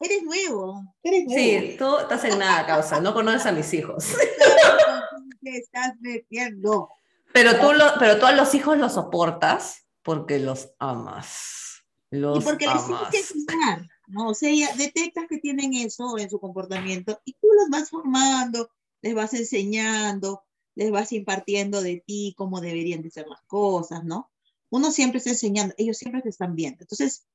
Eres 0.00 0.22
nuevo, 0.22 0.94
eres 1.02 1.24
nuevo. 1.24 1.40
Sí, 1.40 1.76
tú 1.78 1.98
estás 1.98 2.24
en 2.24 2.38
nada, 2.38 2.66
causa, 2.66 3.00
no 3.00 3.14
conoces 3.14 3.46
a 3.46 3.52
mis 3.52 3.72
hijos. 3.74 4.04
Te 5.42 5.58
estás 5.58 5.94
metiendo. 6.00 6.88
Pero 7.32 7.58
tú, 7.58 7.72
lo, 7.72 7.84
pero 7.98 8.18
tú 8.18 8.26
a 8.26 8.32
los 8.32 8.54
hijos 8.54 8.78
los 8.78 8.94
soportas 8.94 9.86
porque 10.02 10.38
los 10.38 10.70
amas. 10.78 11.82
Los 12.10 12.38
y 12.38 12.44
porque 12.44 12.66
les 12.66 12.86
tienes 12.86 13.08
que 13.10 13.18
enseñar, 13.18 13.88
¿no? 14.06 14.28
O 14.28 14.34
sea, 14.34 14.52
ya 14.54 14.74
detectas 14.76 15.26
que 15.28 15.38
tienen 15.38 15.74
eso 15.74 16.16
en 16.16 16.30
su 16.30 16.38
comportamiento 16.38 17.20
y 17.24 17.32
tú 17.32 17.48
los 17.52 17.68
vas 17.70 17.90
formando, 17.90 18.70
les 19.02 19.14
vas 19.14 19.34
enseñando, 19.34 20.44
les 20.76 20.90
vas 20.90 21.12
impartiendo 21.12 21.82
de 21.82 22.02
ti 22.06 22.34
cómo 22.36 22.60
deberían 22.60 23.02
de 23.02 23.10
ser 23.10 23.26
las 23.26 23.42
cosas, 23.42 24.04
¿no? 24.04 24.30
Uno 24.70 24.90
siempre 24.92 25.18
está 25.18 25.30
enseñando, 25.30 25.74
ellos 25.76 25.98
siempre 25.98 26.22
te 26.22 26.28
están 26.28 26.54
viendo. 26.54 26.82
Entonces, 26.82 27.26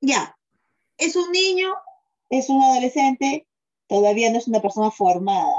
ya, 0.00 0.36
es 0.98 1.16
un 1.16 1.30
niño, 1.32 1.74
es 2.30 2.48
un 2.48 2.62
adolescente, 2.62 3.46
todavía 3.86 4.30
no 4.30 4.38
es 4.38 4.48
una 4.48 4.60
persona 4.60 4.90
formada. 4.90 5.56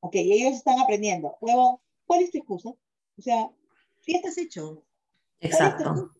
Ok, 0.00 0.14
y 0.14 0.32
ellos 0.32 0.56
están 0.56 0.80
aprendiendo. 0.80 1.36
Luego, 1.40 1.82
¿cuál 2.06 2.22
es 2.22 2.30
tu 2.30 2.38
excusa? 2.38 2.70
O 2.70 3.22
sea, 3.22 3.50
ya 4.06 4.16
estás 4.16 4.38
hecho. 4.38 4.82
Exacto. 5.40 6.12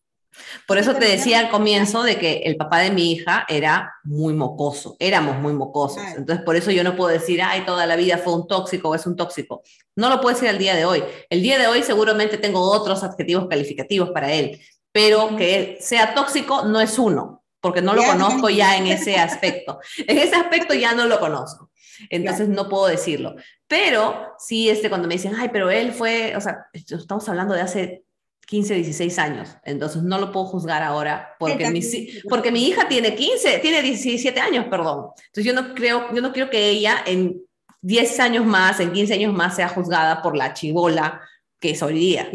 Por 0.66 0.78
eso 0.78 0.94
te 0.94 1.06
decía 1.06 1.40
al 1.40 1.50
comienzo 1.50 2.02
de 2.02 2.16
que 2.16 2.38
el 2.44 2.56
papá 2.56 2.78
de 2.78 2.90
mi 2.90 3.12
hija 3.12 3.44
era 3.48 3.94
muy 4.04 4.32
mocoso, 4.32 4.96
éramos 5.00 5.36
muy 5.38 5.52
mocosos. 5.52 6.02
Entonces, 6.16 6.44
por 6.44 6.54
eso 6.54 6.70
yo 6.70 6.84
no 6.84 6.94
puedo 6.94 7.10
decir, 7.10 7.42
ay, 7.42 7.64
toda 7.64 7.86
la 7.86 7.96
vida 7.96 8.18
fue 8.18 8.34
un 8.34 8.46
tóxico 8.46 8.90
o 8.90 8.94
es 8.94 9.06
un 9.06 9.16
tóxico. 9.16 9.62
No 9.96 10.08
lo 10.08 10.20
puedo 10.20 10.34
decir 10.34 10.48
al 10.48 10.58
día 10.58 10.76
de 10.76 10.84
hoy. 10.84 11.02
El 11.28 11.42
día 11.42 11.58
de 11.58 11.66
hoy 11.66 11.82
seguramente 11.82 12.38
tengo 12.38 12.60
otros 12.60 13.02
adjetivos 13.02 13.48
calificativos 13.48 14.10
para 14.10 14.32
él, 14.32 14.60
pero 14.92 15.36
que 15.36 15.56
él 15.56 15.76
sea 15.80 16.14
tóxico 16.14 16.64
no 16.64 16.80
es 16.80 16.98
uno, 16.98 17.39
porque 17.60 17.82
no 17.82 17.94
lo 17.94 18.04
conozco 18.04 18.48
ya. 18.48 18.76
en 18.76 18.86
ese 18.86 19.16
aspecto. 19.16 19.80
En 20.06 20.18
ese 20.18 20.36
aspecto 20.36 20.74
ya 20.74 20.94
no 20.94 21.06
lo 21.06 21.20
conozco. 21.20 21.70
Entonces 22.08 22.48
no 22.48 22.68
puedo 22.68 22.86
decirlo. 22.86 23.36
Pero 23.66 24.34
sí, 24.38 24.70
este, 24.70 24.88
cuando 24.88 25.06
me 25.06 25.14
dicen, 25.14 25.34
ay, 25.36 25.50
pero 25.52 25.70
él 25.70 25.92
fue, 25.92 26.34
o 26.36 26.40
sea, 26.40 26.66
estamos 26.72 27.28
hablando 27.28 27.54
de 27.54 27.60
hace 27.60 28.04
15, 28.46 28.74
16 28.74 29.18
años, 29.20 29.56
entonces 29.64 30.02
no 30.02 30.18
lo 30.18 30.32
puedo 30.32 30.46
juzgar 30.46 30.82
ahora 30.82 31.36
porque 31.38 31.70
mi, 31.70 31.80
porque 32.28 32.50
mi 32.50 32.66
hija 32.66 32.88
tiene 32.88 33.14
15, 33.14 33.58
tiene 33.58 33.80
17 33.80 34.40
años, 34.40 34.66
perdón. 34.68 35.10
Entonces 35.26 35.44
yo 35.44 35.52
no 35.52 35.72
creo, 35.74 36.12
yo 36.12 36.20
no 36.20 36.32
quiero 36.32 36.50
que 36.50 36.68
ella 36.68 36.96
en 37.06 37.42
10 37.82 38.20
años 38.20 38.44
más, 38.44 38.80
en 38.80 38.92
15 38.92 39.14
años 39.14 39.32
más 39.32 39.54
sea 39.54 39.68
juzgada 39.68 40.20
por 40.20 40.36
la 40.36 40.52
chivola 40.52 41.20
que 41.60 41.70
es 41.70 41.82
hoy 41.82 41.94
día. 41.94 42.30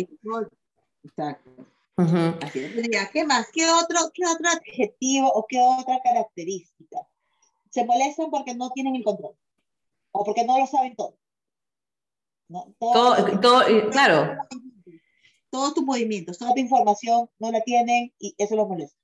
Exacto. 1.03 1.44
Ujú. 1.97 2.35
Así 2.41 2.59
es. 2.59 2.89
Ya, 2.91 3.09
¿Qué 3.11 3.23
más? 3.25 3.47
¿Qué 3.53 3.65
otro, 3.69 3.97
¿Qué 4.13 4.23
otro 4.25 4.49
adjetivo 4.49 5.31
o 5.33 5.45
qué 5.47 5.59
otra 5.61 5.99
característica? 6.03 6.97
Se 7.69 7.85
molestan 7.85 8.29
porque 8.29 8.53
no 8.53 8.69
tienen 8.71 8.95
el 8.95 9.03
control 9.03 9.35
o 10.11 10.23
porque 10.23 10.43
no 10.45 10.59
lo 10.59 10.67
saben 10.67 10.95
todo. 10.95 11.17
¿no? 12.49 12.73
Todo- 12.79 13.15
Todo, 13.15 13.39
todo- 13.39 13.69
y 13.69 13.89
claro, 13.89 14.37
todos 15.49 15.73
tus 15.73 15.83
movimientos, 15.83 16.37
toda 16.37 16.53
tu 16.53 16.59
información 16.59 17.29
no 17.39 17.51
la 17.51 17.61
tienen 17.61 18.13
y 18.19 18.35
eso 18.37 18.55
los 18.55 18.67
molesta. 18.67 18.97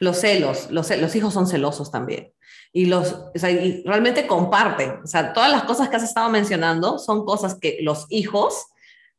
los 0.00 0.18
celos, 0.20 0.70
los, 0.70 0.90
los 0.90 1.14
hijos 1.16 1.32
son 1.34 1.46
celosos 1.46 1.90
también. 1.90 2.32
Y, 2.72 2.86
los, 2.86 3.12
o 3.12 3.32
sea, 3.34 3.50
y 3.50 3.82
realmente 3.84 4.26
comparten. 4.26 5.00
O 5.02 5.06
sea, 5.06 5.32
todas 5.32 5.50
las 5.50 5.64
cosas 5.64 5.88
que 5.88 5.96
has 5.96 6.02
estado 6.04 6.28
mencionando 6.30 6.98
son 6.98 7.24
cosas 7.24 7.56
que 7.60 7.78
los 7.80 8.06
hijos, 8.10 8.66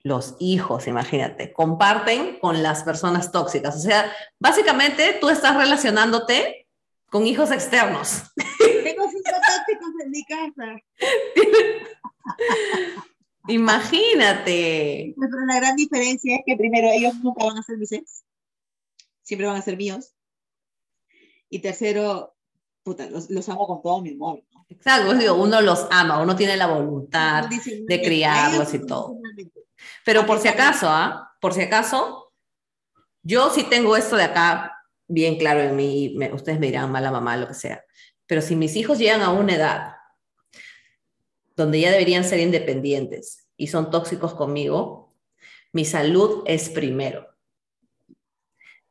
los 0.06 0.36
hijos, 0.39 0.86
imagínate, 0.86 1.51
comparten 1.51 2.38
con 2.38 2.62
las 2.62 2.84
personas 2.84 3.32
tóxicas. 3.32 3.76
O 3.76 3.80
sea, 3.80 4.12
básicamente 4.39 5.18
tú 5.20 5.30
estás 5.30 5.58
relacionándote 5.58 6.68
con 7.10 7.26
hijos 7.26 7.49
externos. 7.49 8.22
Tengo 8.36 9.10
cinco 9.10 9.32
tóxicos 9.58 9.89
en 10.03 10.12
mi 10.12 10.24
casa. 10.26 10.80
Imagínate. 13.47 15.16
Pero 15.20 15.45
la 15.47 15.56
gran 15.56 15.76
diferencia 15.76 16.36
es 16.36 16.41
que 16.45 16.56
primero 16.56 16.88
ellos 16.91 17.16
nunca 17.24 17.43
van 17.43 17.58
a 17.58 17.64
ser 17.64 17.80
mis 17.80 17.91
ex, 17.91 18.26
siempre 19.24 19.47
van 19.47 19.58
a 19.58 19.64
ser 19.64 19.76
míos. 19.76 20.14
Y 21.49 21.60
tercero, 21.60 22.36
puta, 22.84 23.10
los, 23.10 23.32
los 23.32 23.49
amo 23.49 23.66
con 23.66 23.82
todo 23.82 24.03
mi 24.03 24.12
amor. 24.12 24.43
¿no? 24.53 24.68
Exacto, 24.70 25.16
digo, 25.16 25.34
uno 25.34 25.62
los 25.62 25.88
ama, 25.89 26.22
uno 26.22 26.36
tiene 26.36 26.58
la 26.58 26.68
voluntad. 26.68 27.45
Incondicionalmente. 27.45 28.01
criarlos 28.03 28.72
y 28.76 28.86
todo. 28.86 29.18
Pero 30.06 30.26
por 30.26 30.40
si 30.40 30.48
acaso, 30.48 30.88
¿ah? 30.90 31.32
Por 31.42 31.54
si 31.54 31.62
acaso, 31.62 32.34
yo 33.24 33.50
sí 33.50 33.64
tengo 33.64 33.96
esto 33.98 34.16
de 34.16 34.24
acá 34.24 34.72
bien 35.08 35.38
claro 35.38 35.62
en 35.62 35.76
mí, 35.76 36.14
me- 36.18 36.34
ustedes 36.34 36.60
me 36.60 36.68
dirán 36.68 36.92
mala 36.92 37.12
mamá, 37.12 37.38
lo 37.38 37.48
que 37.48 37.54
sea. 37.54 37.84
Pero 38.28 38.42
si 38.42 38.56
mis 38.56 38.76
hijos 38.76 38.98
llegan 38.98 39.22
a 39.22 39.32
una 39.32 39.56
edad 39.56 39.96
donde 41.56 41.80
ya 41.80 41.92
deberían 41.92 42.24
ser 42.24 42.40
independientes 42.40 43.48
y 43.56 43.68
son 43.68 43.90
tóxicos 43.92 44.34
conmigo, 44.34 45.14
mi 45.72 45.86
salud 45.86 46.44
es 46.46 46.70
primero. 46.70 47.28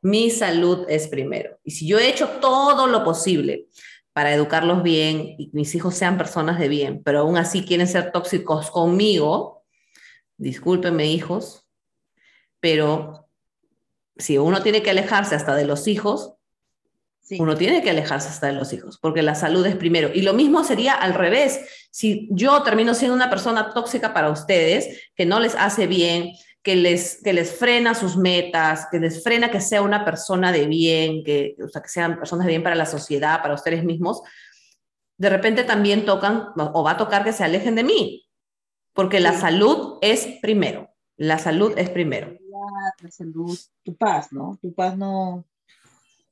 Mi 0.01 0.31
salud 0.31 0.85
es 0.89 1.09
primero. 1.09 1.59
Y 1.65 1.71
si 1.73 1.87
yo 1.87 1.99
he 1.99 2.09
hecho 2.09 2.29
todo 2.41 2.87
lo 2.87 3.05
posible 3.05 3.69
para 4.13 4.33
educarlos 4.35 4.83
bien 4.83 5.35
y 5.39 5.51
mis 5.53 5.75
hijos 5.75 5.95
sean 5.95 6.19
personas 6.19 6.59
de 6.59 6.69
bien, 6.69 7.03
pero 7.03 7.21
aún 7.21 7.37
así 7.37 7.65
quieren 7.65 7.89
ser 7.89 8.13
tóxicos 8.13 8.71
conmigo, 8.71 9.54
discúlpenme 10.37 11.07
hijos, 11.07 11.67
pero 12.61 13.29
si 14.17 14.39
uno 14.39 14.63
tiene 14.63 14.83
que 14.83 14.91
alejarse 14.91 15.35
hasta 15.35 15.55
de 15.55 15.67
los 15.67 15.87
hijos, 15.89 16.35
Sí. 17.21 17.39
uno 17.41 17.57
tiene 17.57 17.83
que 17.83 17.89
alejarse 17.89 18.29
hasta 18.29 18.49
de 18.49 18.53
los 18.53 18.71
hijos, 18.75 18.99
porque 18.99 19.23
la 19.23 19.35
salud 19.35 19.65
es 19.65 19.77
primero. 19.77 20.11
Y 20.13 20.21
lo 20.21 20.35
mismo 20.35 20.63
sería 20.63 20.93
al 20.93 21.15
revés. 21.15 21.89
Si 21.91 22.29
yo 22.31 22.63
termino 22.63 22.93
siendo 22.93 23.15
una 23.15 23.31
persona 23.31 23.73
tóxica 23.73 24.13
para 24.13 24.29
ustedes, 24.29 25.09
que 25.15 25.25
no 25.25 25.41
les 25.41 25.55
hace 25.55 25.87
bien, 25.87 26.33
que 26.63 26.77
les, 26.77 27.23
que 27.23 27.33
les 27.33 27.53
frena 27.53 27.95
sus 27.95 28.19
metas, 28.19 28.89
que 28.91 28.99
les 28.99 29.23
frena 29.23 29.51
que 29.51 29.63
sea 29.63 29.81
una 29.81 30.05
persona 30.05 30.53
de 30.53 30.67
bien, 30.67 31.25
que, 31.25 31.57
o 31.65 31.69
sea, 31.69 31.81
que 31.81 31.89
sean 31.89 32.19
personas 32.19 32.45
de 32.45 32.53
bien 32.53 32.63
para 32.63 32.75
la 32.75 32.85
sociedad, 32.85 33.41
para 33.41 33.55
ustedes 33.55 33.85
mismos, 33.85 34.21
de 35.17 35.31
repente 35.31 35.65
también 35.65 36.05
tocan 36.05 36.49
o 36.57 36.83
va 36.83 36.93
a 36.93 36.97
tocar 36.99 37.25
que 37.25 37.33
se 37.33 37.45
alejen 37.45 37.75
de 37.75 37.85
mí, 37.85 38.27
porque 38.95 39.21
la 39.21 39.35
Sí. 39.35 39.41
salud 39.41 39.99
es 40.01 40.27
primero. 40.41 40.89
La 41.17 41.39
salud 41.39 41.73
es 41.77 41.91
primero. 41.91 42.33
La 43.03 43.11
salud, 43.11 43.57
tu 43.83 43.95
paz, 43.97 44.33
¿no? 44.33 44.59
Tu 44.63 44.73
paz 44.75 44.97
no, 44.97 45.45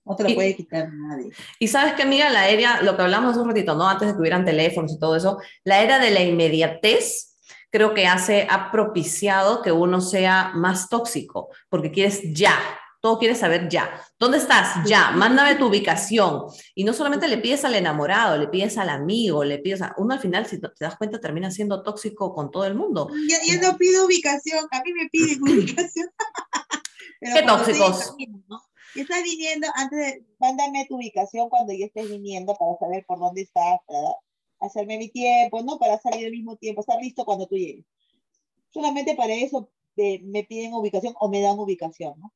no 0.05 0.17
te 0.17 0.23
la 0.25 0.31
Y- 0.31 0.35
puede 0.35 0.57
quitar 0.57 0.89
nadie. 0.93 1.31
Y 1.59 1.69
sabes 1.69 1.93
que, 1.95 2.03
amiga, 2.03 2.31
la 2.31 2.49
era, 2.49 2.83
lo 2.83 2.97
que 2.97 3.03
hablamos 3.03 3.33
hace 3.33 3.41
un 3.41 3.49
ratito, 3.49 3.75
¿no? 3.75 3.87
Antes 3.89 4.09
de 4.09 4.15
que 4.15 4.21
hubieran 4.21 4.45
teléfonos 4.45 4.93
y 4.93 4.99
todo 4.99 5.15
eso, 5.17 5.39
la 5.65 5.83
era 5.83 5.99
de 5.99 6.11
la 6.11 6.23
inmediatez 6.23 7.29
creo 7.71 7.95
que 7.95 8.07
hace, 8.07 8.47
ha 8.51 8.71
propiciado 8.71 9.63
que 9.63 9.73
uno 9.73 10.01
sea 10.01 10.53
más 10.55 10.89
tóxico, 10.89 11.49
porque 11.71 11.91
quieres 11.91 12.21
ya, 12.35 12.55
todo 13.03 13.19
quieres 13.19 13.39
saber 13.39 13.69
ya. 13.69 13.91
¿Dónde 14.17 14.39
estás? 14.39 14.77
Ya, 14.87 15.11
mándame 15.11 15.57
tu 15.57 15.67
ubicación. 15.67 16.45
Y 16.73 16.85
no 16.85 16.93
solamente 16.93 17.27
le 17.27 17.39
pides 17.39 17.65
al 17.65 17.75
enamorado, 17.75 18.39
le 18.39 18.47
pides 18.47 18.79
al 18.79 18.89
amigo, 18.91 19.43
le 19.43 19.59
pides 19.59 19.83
a... 19.83 19.93
Uno 19.99 20.15
al 20.15 20.21
final, 20.21 20.47
si 20.47 20.61
te 20.61 20.69
das 20.79 20.97
cuenta, 20.97 21.19
termina 21.19 21.51
siendo 21.51 21.83
tóxico 21.83 22.33
con 22.33 22.53
todo 22.53 22.65
el 22.65 22.77
mundo. 22.77 23.11
Ya, 23.29 23.39
ya 23.45 23.61
no 23.61 23.77
pido 23.77 24.07
ubicación, 24.07 24.67
a 24.71 24.83
mí 24.85 24.93
me 24.93 25.09
piden 25.11 25.43
ubicación. 25.43 26.11
Pero 27.21 27.35
Qué 27.35 27.43
tóxicos. 27.43 28.11
camino, 28.11 28.41
¿no? 28.49 28.63
Y 28.95 29.01
estás 29.01 29.23
viniendo, 29.25 29.67
antes 29.75 29.99
de, 29.99 30.25
mándame 30.39 30.87
tu 30.87 30.95
ubicación 30.95 31.49
cuando 31.49 31.73
ya 31.73 31.87
estés 31.87 32.09
viniendo 32.09 32.55
para 32.55 32.77
saber 32.79 33.05
por 33.05 33.19
dónde 33.19 33.43
estás, 33.43 33.81
para 33.85 34.15
hacerme 34.61 34.99
mi 34.99 35.09
tiempo, 35.09 35.61
¿no? 35.63 35.77
Para 35.77 35.99
salir 35.99 36.27
al 36.27 36.33
mismo 36.33 36.55
tiempo, 36.57 36.83
estar 36.83 37.01
listo 37.01 37.25
cuando 37.25 37.49
tú 37.49 37.57
llegues. 37.57 37.85
Solamente 38.71 39.17
para 39.17 39.35
eso 39.35 39.71
eh, 39.97 40.21
me 40.23 40.45
piden 40.45 40.73
ubicación 40.75 41.15
o 41.19 41.29
me 41.29 41.41
dan 41.41 41.59
ubicación, 41.59 42.15
¿no? 42.21 42.33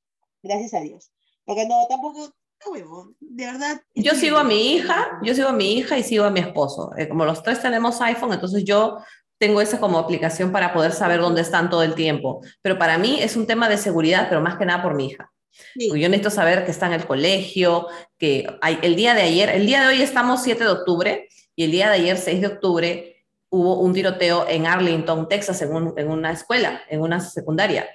Gracias 0.46 0.74
a 0.74 0.80
Dios. 0.80 1.10
Porque 1.44 1.66
no, 1.66 1.86
tampoco, 1.88 2.32
no, 2.64 2.72
huevón, 2.72 3.16
de 3.20 3.46
verdad. 3.46 3.80
Yo 3.94 4.12
sigo 4.14 4.38
a 4.38 4.44
mi 4.44 4.72
hija, 4.74 5.18
yo 5.22 5.34
sigo 5.34 5.48
a 5.48 5.52
mi 5.52 5.72
hija 5.74 5.96
y 5.98 6.02
sigo 6.02 6.24
a 6.24 6.30
mi 6.30 6.40
esposo. 6.40 6.90
Eh, 6.96 7.08
como 7.08 7.24
los 7.24 7.42
tres 7.42 7.60
tenemos 7.62 8.00
iPhone, 8.00 8.32
entonces 8.32 8.64
yo 8.64 8.98
tengo 9.38 9.60
esa 9.60 9.78
como 9.78 9.98
aplicación 9.98 10.50
para 10.50 10.72
poder 10.72 10.92
saber 10.92 11.20
dónde 11.20 11.42
están 11.42 11.68
todo 11.70 11.82
el 11.82 11.94
tiempo. 11.94 12.40
Pero 12.62 12.78
para 12.78 12.98
mí 12.98 13.18
es 13.20 13.36
un 13.36 13.46
tema 13.46 13.68
de 13.68 13.76
seguridad, 13.76 14.26
pero 14.28 14.40
más 14.40 14.56
que 14.56 14.64
nada 14.66 14.82
por 14.82 14.94
mi 14.94 15.06
hija. 15.08 15.30
Sí. 15.74 15.88
Yo 15.88 16.08
necesito 16.08 16.30
saber 16.30 16.64
que 16.64 16.70
está 16.70 16.86
en 16.86 16.94
el 16.94 17.06
colegio, 17.06 17.86
que 18.18 18.46
hay, 18.60 18.78
el 18.82 18.96
día 18.96 19.14
de 19.14 19.22
ayer, 19.22 19.48
el 19.50 19.66
día 19.66 19.82
de 19.82 19.88
hoy 19.88 20.02
estamos 20.02 20.42
7 20.42 20.64
de 20.64 20.70
octubre 20.70 21.28
y 21.54 21.64
el 21.64 21.70
día 21.70 21.88
de 21.88 21.94
ayer, 21.96 22.16
6 22.18 22.40
de 22.42 22.46
octubre, 22.46 23.24
hubo 23.50 23.78
un 23.80 23.94
tiroteo 23.94 24.46
en 24.48 24.66
Arlington, 24.66 25.28
Texas, 25.28 25.62
en, 25.62 25.72
un- 25.72 25.94
en 25.96 26.08
una 26.10 26.32
escuela, 26.32 26.82
en 26.90 27.00
una 27.00 27.20
secundaria. 27.20 27.88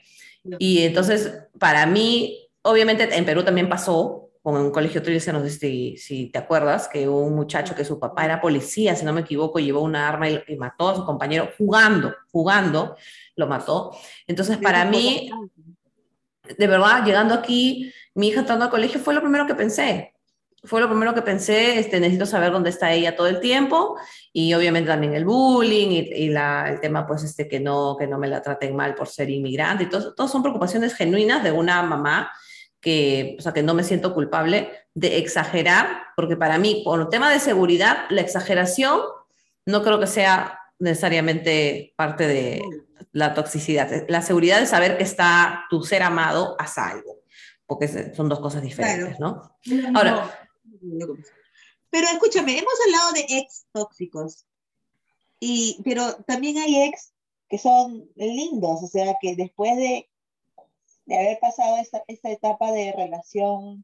Y 0.60 0.84
entonces, 0.84 1.34
para 1.60 1.86
mí, 1.86 2.50
obviamente 2.64 3.16
en 3.16 3.26
Perú 3.26 3.44
también 3.44 3.70
pasó, 3.70 4.30
con 4.42 4.56
un 4.56 4.72
colegio 4.72 5.04
tuyo, 5.04 5.34
no 5.34 5.44
sé 5.44 5.52
si, 5.52 5.98
si 5.98 6.32
te 6.32 6.40
acuerdas, 6.40 6.88
que 6.88 7.08
hubo 7.08 7.22
un 7.22 7.36
muchacho 7.36 7.76
que 7.76 7.86
su 7.86 8.00
papá 8.00 8.26
era 8.26 8.42
policía, 8.42 8.96
si 8.96 9.06
no 9.06 9.14
me 9.14 9.22
equivoco, 9.22 9.60
llevó 9.60 9.82
una 9.82 10.10
arma 10.10 10.30
y, 10.30 10.42
y 10.48 10.56
mató 10.56 10.90
a 10.90 10.96
su 10.96 11.06
compañero 11.06 11.50
jugando, 11.58 12.16
jugando, 12.32 12.96
lo 13.36 13.48
mató. 13.48 13.96
Entonces, 14.26 14.58
para 14.58 14.84
mí, 14.86 15.30
de 16.58 16.68
verdad, 16.68 17.06
llegando 17.06 17.36
aquí, 17.36 17.94
mi 18.16 18.30
hija 18.30 18.40
entrando 18.40 18.66
al 18.66 18.72
colegio 18.72 19.00
fue 19.00 19.14
lo 19.14 19.22
primero 19.22 19.46
que 19.46 19.56
pensé. 19.56 20.16
Fue 20.64 20.80
lo 20.80 20.88
primero 20.88 21.14
que 21.16 21.24
pensé, 21.24 21.80
este, 21.80 22.00
necesito 22.00 22.26
saber 22.26 22.52
dónde 22.52 22.70
está 22.70 22.92
ella 22.92 23.16
todo 23.16 23.28
el 23.28 23.40
tiempo 23.40 23.98
y 24.32 24.54
obviamente 24.54 24.90
también 24.90 25.16
el 25.16 25.26
bullying 25.26 25.90
y, 25.90 26.30
la, 26.30 26.70
el 26.70 26.80
tema 26.80 27.08
pues 27.08 27.24
este 27.24 27.48
que 27.48 27.60
no, 27.60 27.96
que 27.98 28.06
no 28.06 28.20
me 28.20 28.28
la 28.28 28.42
traten 28.42 28.76
mal 28.76 28.94
por 28.94 29.08
ser 29.08 29.30
inmigrante 29.30 29.86
y 29.86 29.90
todo, 29.90 30.14
todas 30.14 30.32
son 30.32 30.44
preocupaciones 30.44 30.94
genuinas 30.94 31.44
de 31.44 31.52
una 31.52 31.82
mamá 31.82 32.32
que, 32.80 33.36
o 33.40 33.42
sea, 33.42 33.54
que 33.54 33.64
no 33.64 33.74
me 33.74 33.84
siento 33.84 34.14
culpable 34.14 34.72
de 34.94 35.18
exagerar, 35.18 36.04
porque 36.16 36.36
para 36.36 36.58
mí, 36.58 36.82
por 36.84 37.00
el 37.00 37.10
tema 37.10 37.32
de 37.32 37.40
seguridad, 37.40 38.06
la 38.10 38.22
exageración 38.22 39.02
no 39.66 39.84
creo 39.84 40.00
que 40.00 40.08
sea 40.08 40.60
necesariamente 40.80 41.94
parte 41.96 42.28
de 42.28 42.62
la 43.12 43.34
toxicidad. 43.34 43.90
La 44.08 44.22
seguridad 44.22 44.60
de 44.60 44.66
saber 44.66 44.98
que 44.98 45.04
está 45.04 45.66
tu 45.70 45.84
ser 45.84 46.02
amado 46.02 46.56
a 46.60 46.66
salvo, 46.66 47.20
porque 47.68 48.14
son 48.16 48.30
dos 48.30 48.40
cosas 48.40 48.64
diferentes, 48.64 49.20
¿no? 49.20 49.58
Ahora, 49.94 50.50
pero 51.90 52.08
escúchame, 52.08 52.58
hemos 52.58 52.74
hablado 52.86 53.14
de 53.14 53.26
ex 53.38 53.66
tóxicos, 53.72 54.46
y, 55.40 55.82
pero 55.84 56.16
también 56.24 56.58
hay 56.58 56.84
ex 56.84 57.14
que 57.50 57.58
son 57.58 58.10
lindos, 58.16 58.84
o 58.84 58.88
sea, 58.88 59.18
que 59.20 59.36
después 59.36 59.76
de, 59.76 60.10
de 61.06 61.18
haber 61.18 61.40
pasado 61.40 61.78
esta, 61.78 62.04
esta 62.08 62.32
etapa 62.32 62.72
de 62.72 62.94
relación 62.94 63.84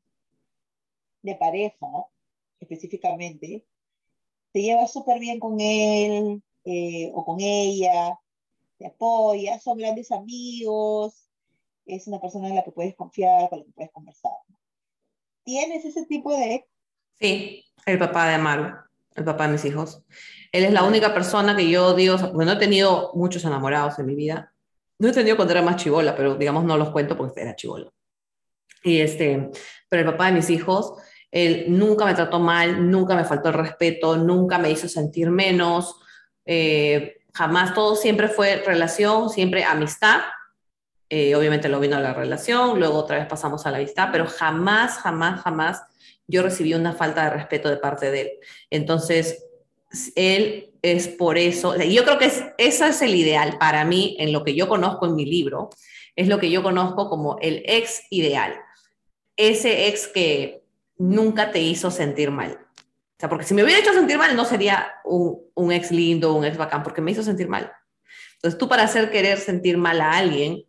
de 1.22 1.36
pareja, 1.36 1.88
específicamente, 2.60 3.66
te 4.54 4.62
llevas 4.62 4.94
súper 4.94 5.20
bien 5.20 5.40
con 5.40 5.60
él 5.60 6.42
eh, 6.64 7.12
o 7.14 7.26
con 7.26 7.42
ella, 7.42 8.18
te 8.78 8.88
apoya, 8.88 9.60
son 9.60 9.78
grandes 9.78 10.12
amigos, 10.12 11.28
es 11.86 12.08
una 12.08 12.22
persona 12.22 12.48
en 12.48 12.56
la 12.56 12.64
que 12.64 12.72
puedes 12.72 12.96
confiar, 12.96 13.50
con 13.50 13.60
la 13.60 13.66
que 13.66 13.72
puedes 13.72 13.92
conversar. 13.92 14.38
¿Tienes 15.44 15.86
ese 15.86 16.06
tipo 16.06 16.34
de 16.34 16.66
Sí, 17.20 17.66
el 17.86 17.98
papá 17.98 18.28
de 18.28 18.36
Amaru, 18.36 18.76
el 19.16 19.24
papá 19.24 19.48
de 19.48 19.54
mis 19.54 19.66
hijos. 19.66 20.04
Él 20.52 20.66
es 20.66 20.72
la 20.72 20.84
única 20.84 21.14
persona 21.14 21.56
que 21.56 21.70
yo 21.70 21.94
digo, 21.94 22.18
porque 22.18 22.46
no 22.46 22.52
he 22.52 22.58
tenido 22.58 23.12
muchos 23.16 23.44
enamorados 23.44 24.00
en 24.00 24.06
mi 24.06 24.16
vida. 24.16 24.54
No 25.00 25.10
he 25.10 25.14
tenido 25.14 25.36
cuando 25.36 25.54
era 25.54 25.62
más 25.62 25.78
chivola, 25.78 26.16
pero 26.16 26.36
digamos 26.36 26.64
no 26.64 26.78
los 26.78 26.90
cuento 26.90 27.18
porque 27.18 27.42
era 27.42 27.56
chivolo. 27.56 27.94
Y 28.84 29.02
este, 29.02 29.52
pero 29.90 30.02
el 30.02 30.12
papá 30.12 30.28
de 30.28 30.34
mis 30.34 30.50
hijos, 30.50 30.94
él 31.32 31.66
nunca 31.70 32.06
me 32.06 32.14
trató 32.14 32.40
mal, 32.40 32.90
nunca 32.90 33.16
me 33.16 33.26
faltó 33.26 33.50
el 33.50 33.56
respeto, 33.56 34.18
nunca 34.18 34.58
me 34.58 34.72
hizo 34.72 34.88
sentir 34.88 35.30
menos, 35.30 35.96
eh, 36.46 37.18
jamás, 37.34 37.74
todo 37.74 37.96
siempre 37.96 38.28
fue 38.30 38.64
relación, 38.66 39.30
siempre 39.30 39.64
amistad. 39.64 40.22
Eh, 41.10 41.36
obviamente 41.36 41.70
lo 41.70 41.80
vino 41.80 41.98
a 41.98 42.02
la 42.02 42.14
relación, 42.14 42.80
luego 42.80 42.98
otra 42.98 43.18
vez 43.18 43.28
pasamos 43.28 43.66
a 43.66 43.72
la 43.72 43.78
amistad, 43.78 44.10
pero 44.12 44.26
jamás, 44.28 44.98
jamás, 44.98 45.42
jamás 45.42 45.84
yo 46.28 46.44
recibí 46.44 46.74
una 46.74 46.94
falta 46.94 47.24
de 47.24 47.30
respeto 47.32 47.70
de 47.70 47.78
parte 47.78 48.12
de 48.12 48.22
él. 48.22 48.32
Entonces, 48.70 49.46
él 50.16 50.74
es 50.82 51.08
por 51.08 51.38
eso, 51.38 51.76
yo 51.78 52.04
creo 52.04 52.18
que 52.18 52.26
es, 52.26 52.44
ese 52.58 52.88
es 52.88 53.02
el 53.02 53.16
ideal 53.16 53.58
para 53.58 53.86
mí 53.86 54.16
en 54.20 54.34
lo 54.34 54.44
que 54.44 54.54
yo 54.54 54.68
conozco 54.68 55.06
en 55.06 55.16
mi 55.16 55.26
libro, 55.26 55.70
es 56.16 56.28
lo 56.28 56.40
que 56.40 56.50
yo 56.50 56.64
conozco 56.64 57.10
como 57.10 57.38
el 57.42 57.64
ex 57.66 58.04
ideal. 58.10 58.56
Ese 59.38 59.88
ex 59.88 60.08
que 60.08 60.64
nunca 60.98 61.52
te 61.52 61.60
hizo 61.60 61.92
sentir 61.92 62.32
mal. 62.32 62.60
O 62.82 63.20
sea, 63.20 63.30
porque 63.30 63.46
si 63.46 63.54
me 63.54 63.64
hubiera 63.64 63.80
hecho 63.80 63.94
sentir 63.94 64.18
mal, 64.18 64.36
no 64.36 64.46
sería 64.46 64.92
un, 65.04 65.42
un 65.56 65.72
ex 65.72 65.92
lindo, 65.92 66.34
un 66.34 66.46
ex 66.46 66.58
bacán, 66.58 66.84
porque 66.84 67.02
me 67.02 67.12
hizo 67.12 67.24
sentir 67.24 67.48
mal. 67.48 67.72
Entonces, 68.36 68.58
tú 68.58 68.68
para 68.68 68.84
hacer 68.84 69.10
querer 69.10 69.40
sentir 69.40 69.78
mal 69.78 70.02
a 70.02 70.12
alguien, 70.12 70.64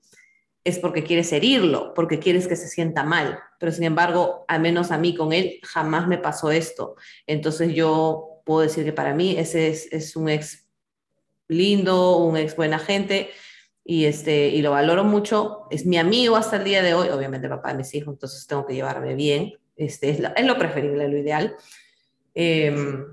es 0.69 0.79
porque 0.79 1.03
quieres 1.03 1.33
herirlo, 1.33 1.93
porque 1.95 2.19
quieres 2.19 2.47
que 2.47 2.57
se 2.57 2.69
sienta 2.69 3.05
mal. 3.05 3.39
Pero 3.59 3.73
sin 3.73 3.85
embargo, 3.85 4.45
al 4.49 4.61
menos 4.61 4.91
a 4.91 4.99
mí 4.99 5.15
con 5.15 5.33
él 5.33 5.61
jamás 5.63 6.07
me 6.07 6.19
pasó 6.19 6.51
esto. 6.51 6.97
Entonces 7.27 7.75
yo 7.75 8.43
puedo 8.45 8.61
decir 8.61 8.85
que 8.85 8.93
para 8.93 9.15
mí 9.15 9.37
ese 9.37 9.69
es, 9.69 10.17
un 10.17 10.29
ex 10.29 10.69
lindo, 11.49 12.19
un 12.19 12.37
ex 12.37 12.57
buena 12.57 12.79
gente 12.79 13.31
y, 13.85 14.05
este, 14.05 14.49
y 14.49 14.63
lo 14.63 14.71
valoro 14.71 15.05
mucho. 15.05 15.67
Es 15.71 15.87
mi 15.87 15.99
amigo 15.99 16.37
hasta 16.37 16.57
el 16.57 16.65
día 16.65 16.83
de 16.83 16.95
hoy, 16.95 17.09
obviamente 17.09 17.49
papá 17.49 17.71
de 17.71 17.79
mis 17.79 17.95
hijos, 17.95 18.15
entonces 18.15 18.47
tengo 18.47 18.67
que 18.67 18.75
llevarme 18.75 19.15
bien. 19.15 19.55
Este, 19.77 20.11
es, 20.11 20.21
es 20.37 20.47
lo 20.47 20.59
preferible, 20.59 21.09
lo 21.09 21.19
ideal. 21.19 21.57
Em, 22.35 23.05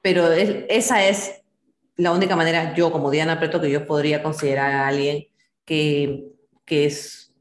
pero 0.00 0.30
esa 0.30 1.06
es 1.06 1.42
la 1.96 2.12
única 2.12 2.36
manera, 2.36 2.74
yo 2.74 2.90
como 2.90 3.10
Diana 3.10 3.38
Preto, 3.38 3.60
que 3.60 3.70
yo 3.70 3.86
podría 3.86 4.22
considerar 4.22 4.72
a 4.72 4.88
alguien 4.88 5.28
que, 5.64 6.32
es, 6.66 7.32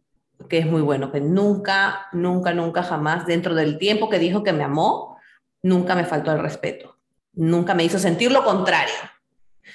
que 0.49 0.59
es 0.59 0.65
muy 0.65 0.81
bueno, 0.81 1.11
que 1.11 1.21
nunca, 1.21 2.07
nunca, 2.13 2.53
nunca, 2.53 2.83
jamás, 2.83 3.25
dentro 3.25 3.55
del 3.55 3.77
tiempo 3.77 4.09
que 4.09 4.19
dijo 4.19 4.43
que 4.43 4.53
me 4.53 4.63
amó, 4.63 5.17
nunca 5.61 5.95
me 5.95 6.05
faltó 6.05 6.31
el 6.31 6.39
respeto, 6.39 6.97
nunca 7.33 7.73
me 7.73 7.83
hizo 7.83 7.99
sentir 7.99 8.31
lo 8.31 8.43
contrario. 8.43 8.93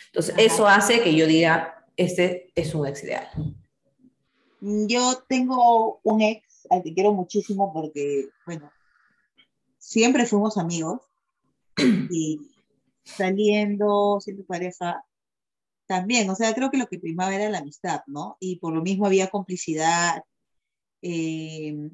Entonces, 0.06 0.34
eso 0.38 0.66
hace 0.66 1.02
que 1.02 1.14
yo 1.14 1.26
diga, 1.26 1.86
este 1.96 2.52
es 2.54 2.74
un 2.74 2.86
ex 2.86 3.04
ideal. 3.04 3.28
Yo 4.60 5.22
tengo 5.28 6.00
un 6.02 6.22
ex 6.22 6.66
al 6.70 6.82
que 6.82 6.94
quiero 6.94 7.12
muchísimo 7.12 7.72
porque, 7.72 8.28
bueno, 8.44 8.70
siempre 9.78 10.26
fuimos 10.26 10.58
amigos 10.58 11.00
y 12.10 12.40
saliendo, 13.04 14.18
siempre 14.20 14.44
pareja, 14.44 15.04
también, 15.88 16.28
o 16.30 16.36
sea, 16.36 16.54
creo 16.54 16.70
que 16.70 16.76
lo 16.76 16.86
que 16.86 17.00
primaba 17.00 17.34
era 17.34 17.48
la 17.48 17.58
amistad, 17.58 18.02
¿no? 18.06 18.36
Y 18.40 18.56
por 18.60 18.74
lo 18.74 18.82
mismo 18.82 19.06
había 19.06 19.30
complicidad. 19.30 20.22
Eh, 21.02 21.90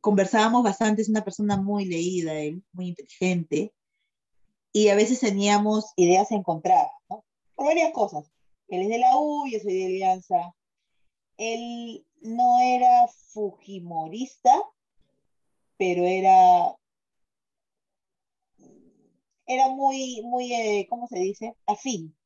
conversábamos 0.00 0.62
bastante, 0.62 1.02
es 1.02 1.08
una 1.08 1.24
persona 1.24 1.56
muy 1.56 1.86
leída, 1.86 2.34
muy 2.72 2.88
inteligente, 2.88 3.72
y 4.72 4.88
a 4.88 4.94
veces 4.94 5.20
teníamos 5.20 5.92
ideas 5.96 6.30
encontradas, 6.30 6.92
¿no? 7.08 7.24
Por 7.54 7.66
varias 7.66 7.92
cosas. 7.92 8.30
Él 8.68 8.82
es 8.82 8.88
de 8.88 8.98
la 8.98 9.16
U, 9.16 9.46
yo 9.50 9.58
soy 9.60 9.72
de 9.74 9.86
Alianza. 9.86 10.54
Él 11.38 12.04
no 12.20 12.60
era 12.60 13.08
fujimorista, 13.32 14.62
pero 15.78 16.04
era 16.04 16.76
era 19.46 19.68
muy, 19.70 20.20
muy, 20.24 20.52
eh, 20.52 20.86
¿cómo 20.90 21.08
se 21.08 21.18
dice? 21.18 21.56
Afín 21.66 22.17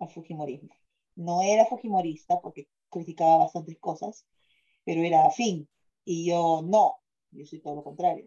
al 0.00 0.10
Fujimorismo. 0.10 0.74
No 1.16 1.42
era 1.42 1.66
Fujimorista 1.66 2.40
porque 2.40 2.68
criticaba 2.88 3.36
bastantes 3.38 3.78
cosas, 3.78 4.26
pero 4.84 5.02
era 5.02 5.26
afín. 5.26 5.68
Y 6.04 6.26
yo 6.26 6.62
no, 6.62 6.96
yo 7.30 7.46
soy 7.46 7.60
todo 7.60 7.76
lo 7.76 7.84
contrario. 7.84 8.24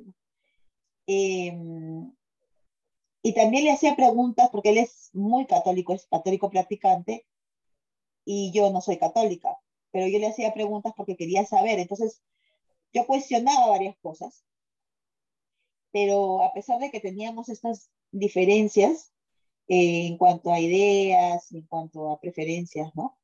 Em, 1.07 2.13
y 3.21 3.33
también 3.33 3.65
le 3.65 3.71
hacía 3.71 3.95
preguntas, 3.95 4.49
porque 4.51 4.69
él 4.69 4.77
es 4.77 5.09
muy 5.13 5.45
católico, 5.45 5.93
es 5.93 6.05
católico 6.07 6.49
practicante, 6.49 7.25
y 8.25 8.51
yo 8.51 8.69
no 8.71 8.81
soy 8.81 8.97
católica, 8.97 9.57
pero 9.91 10.07
yo 10.07 10.19
le 10.19 10.27
hacía 10.27 10.53
preguntas 10.53 10.93
porque 10.95 11.15
quería 11.15 11.45
saber. 11.45 11.79
Entonces, 11.79 12.21
yo 12.93 13.05
cuestionaba 13.07 13.67
varias 13.67 13.97
cosas, 13.99 14.43
pero 15.91 16.41
a 16.43 16.53
pesar 16.53 16.79
de 16.79 16.91
que 16.91 16.99
teníamos 16.99 17.49
estas 17.49 17.89
diferencias, 18.11 19.12
eh, 19.67 20.07
en 20.07 20.17
cuanto 20.17 20.51
a 20.51 20.59
ideas, 20.59 21.51
en 21.51 21.63
cuanto 21.67 22.11
a 22.11 22.19
preferencias, 22.19 22.91
¿no? 22.95 23.17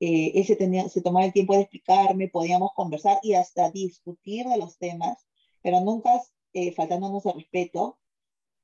Eh, 0.00 0.32
él 0.34 0.44
se, 0.44 0.56
tenía, 0.56 0.88
se 0.88 1.02
tomaba 1.02 1.26
el 1.26 1.32
tiempo 1.32 1.54
de 1.54 1.62
explicarme, 1.62 2.28
podíamos 2.28 2.72
conversar 2.74 3.18
y 3.22 3.34
hasta 3.34 3.70
discutir 3.70 4.46
de 4.46 4.58
los 4.58 4.76
temas, 4.78 5.26
pero 5.62 5.80
nunca 5.80 6.22
eh, 6.52 6.72
faltándonos 6.72 7.24
el 7.26 7.34
respeto, 7.34 7.98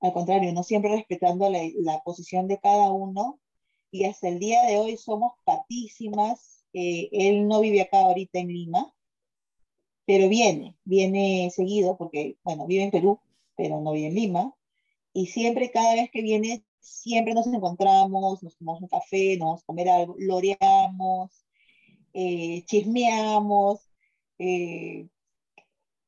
al 0.00 0.12
contrario, 0.12 0.52
no 0.52 0.62
siempre 0.62 0.96
respetando 0.96 1.48
la, 1.50 1.60
la, 1.76 2.00
posición 2.00 2.48
de 2.48 2.58
cada 2.58 2.90
uno 2.92 3.40
y 3.90 4.04
hasta 4.04 4.28
el 4.28 4.38
día 4.38 4.62
de 4.64 4.78
hoy 4.78 4.96
somos 4.96 5.32
patísimas. 5.44 6.64
Eh, 6.72 7.08
él 7.12 7.48
no 7.48 7.60
vive 7.60 7.82
acá 7.82 8.00
ahorita 8.00 8.38
en 8.38 8.48
Lima, 8.48 8.94
pero 10.06 10.28
viene, 10.28 10.76
viene 10.84 11.50
seguido 11.50 11.96
porque, 11.96 12.38
bueno, 12.42 12.66
vive 12.66 12.84
en 12.84 12.90
Perú, 12.90 13.20
pero 13.56 13.80
no 13.80 13.92
vive 13.92 14.08
en 14.08 14.14
Lima. 14.14 14.56
Y 15.12 15.26
siempre, 15.26 15.70
cada 15.70 15.94
vez 15.94 16.10
que 16.10 16.22
viene, 16.22 16.64
siempre 16.81 17.35
nos 17.35 17.47
encontramos, 17.47 18.43
nos 18.43 18.57
tomamos 18.57 18.82
un 18.82 18.89
café, 18.89 19.36
nos 19.36 19.47
vamos 19.47 19.62
a 19.62 19.66
comer 19.66 19.89
algo, 19.89 20.16
loreamos, 20.19 21.44
eh, 22.12 22.65
chismeamos, 22.66 23.81
eh, 24.39 25.07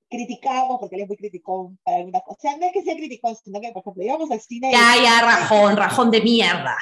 criticamos, 0.08 0.78
porque 0.80 0.96
él 0.96 1.02
es 1.02 1.08
muy 1.08 1.16
criticón 1.16 1.78
para 1.82 1.98
algunas 1.98 2.22
cosas. 2.22 2.38
O 2.38 2.40
sea, 2.40 2.56
no 2.56 2.66
es 2.66 2.72
que 2.72 2.82
sea 2.82 2.96
criticón, 2.96 3.36
sino 3.36 3.60
que, 3.60 3.72
por 3.72 3.82
ejemplo, 3.82 4.02
íbamos 4.02 4.30
al 4.30 4.40
cine. 4.40 4.70
Ya, 4.72 4.94
ya, 5.02 5.20
rajón, 5.22 5.76
rajón 5.76 6.10
de 6.10 6.20
mierda. 6.20 6.76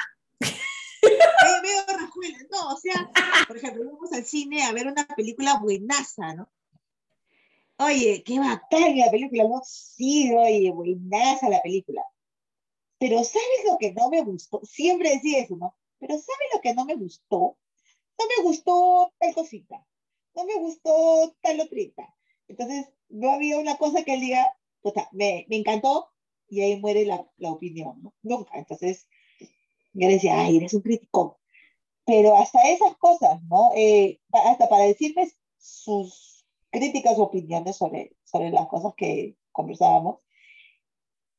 Veo 1.01 1.97
rajuela, 1.99 2.37
no, 2.51 2.73
o 2.73 2.77
sea, 2.77 3.09
por 3.47 3.57
ejemplo, 3.57 3.83
íbamos 3.83 4.11
al 4.13 4.25
cine 4.25 4.63
a 4.63 4.71
ver 4.71 4.87
una 4.87 5.05
película 5.05 5.59
buenaza, 5.59 6.33
¿no? 6.33 6.49
Oye, 7.77 8.23
qué 8.23 8.37
bacán 8.37 8.97
la 8.97 9.09
película, 9.09 9.43
¿no? 9.45 9.61
Sí, 9.63 10.31
oye, 10.35 10.71
buenaza 10.71 11.49
la 11.49 11.61
película. 11.61 12.03
Pero 13.01 13.23
¿sabes 13.23 13.65
lo 13.65 13.79
que 13.79 13.93
no 13.93 14.11
me 14.11 14.21
gustó? 14.21 14.61
Siempre 14.63 15.09
decía 15.09 15.39
eso, 15.39 15.55
¿no? 15.55 15.75
Pero 15.97 16.13
¿sabes 16.13 16.49
lo 16.53 16.61
que 16.61 16.75
no 16.75 16.85
me 16.85 16.93
gustó? 16.93 17.57
No 18.19 18.25
me 18.37 18.43
gustó 18.43 19.11
tal 19.17 19.33
cosita. 19.33 19.83
No 20.35 20.45
me 20.45 20.53
gustó 20.57 21.35
tal 21.41 21.59
otrita. 21.61 22.15
Entonces, 22.47 22.89
no 23.09 23.31
había 23.31 23.57
una 23.57 23.77
cosa 23.77 24.03
que 24.03 24.13
él 24.13 24.21
diga, 24.21 24.55
o 24.83 24.91
sea, 24.91 25.09
me, 25.13 25.47
me 25.49 25.55
encantó 25.55 26.11
y 26.47 26.61
ahí 26.61 26.79
muere 26.79 27.07
la, 27.07 27.27
la 27.37 27.49
opinión, 27.49 28.03
¿no? 28.03 28.13
Nunca. 28.21 28.59
Entonces, 28.59 29.07
yo 29.93 30.07
decía, 30.07 30.39
ay, 30.39 30.57
eres 30.57 30.75
un 30.75 30.81
crítico. 30.81 31.39
Pero 32.05 32.37
hasta 32.37 32.69
esas 32.69 32.95
cosas, 32.97 33.41
¿no? 33.49 33.71
Eh, 33.75 34.21
hasta 34.31 34.69
para 34.69 34.83
decirme 34.83 35.27
sus 35.57 36.45
críticas 36.69 37.17
opiniones 37.17 37.77
sobre, 37.77 38.15
sobre 38.25 38.51
las 38.51 38.67
cosas 38.67 38.93
que 38.95 39.37
conversábamos, 39.51 40.19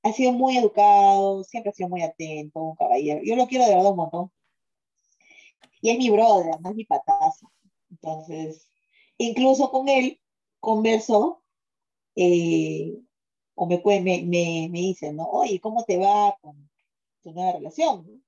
ha 0.03 0.13
sido 0.13 0.33
muy 0.33 0.57
educado, 0.57 1.45
siempre 1.45 1.71
ha 1.71 1.75
sido 1.75 1.89
muy 1.89 2.03
atento, 2.03 2.61
un 2.63 2.77
caballero. 2.77 3.21
Yo 3.25 3.37
lo 3.37 3.47
quiero 3.47 3.67
de 3.67 3.75
verdad 3.75 3.91
un 3.91 3.97
montón. 3.97 4.33
Y 5.81 5.91
es 5.91 5.99
mi 5.99 6.11
brother, 6.11 6.61
no 6.61 6.71
es 6.71 6.77
mi 6.77 6.85
patazo. 6.85 7.51
Entonces, 7.91 8.69
incluso 9.19 9.71
con 9.71 9.89
él 9.89 10.21
converso, 10.61 11.43
eh, 12.17 12.99
o 13.55 13.67
me, 13.67 13.83
me, 13.85 14.23
me, 14.23 14.69
me 14.71 14.79
dice, 14.79 15.13
¿no? 15.13 15.25
Oye, 15.25 15.61
¿cómo 15.61 15.85
te 15.85 15.99
va 15.99 16.37
con 16.41 16.71
tu 17.23 17.33
nueva 17.33 17.53
relación? 17.53 18.25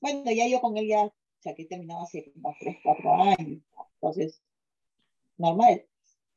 Bueno, 0.00 0.30
ya 0.32 0.46
yo 0.48 0.60
con 0.60 0.76
él 0.76 0.88
ya, 0.88 1.04
o 1.04 1.14
sea, 1.40 1.54
que 1.54 1.62
he 1.62 1.66
terminado 1.66 2.02
hace 2.02 2.32
como 2.32 2.54
3, 2.60 2.76
4 2.82 3.14
años. 3.14 3.62
Entonces, 3.94 4.42
normal. 5.38 5.86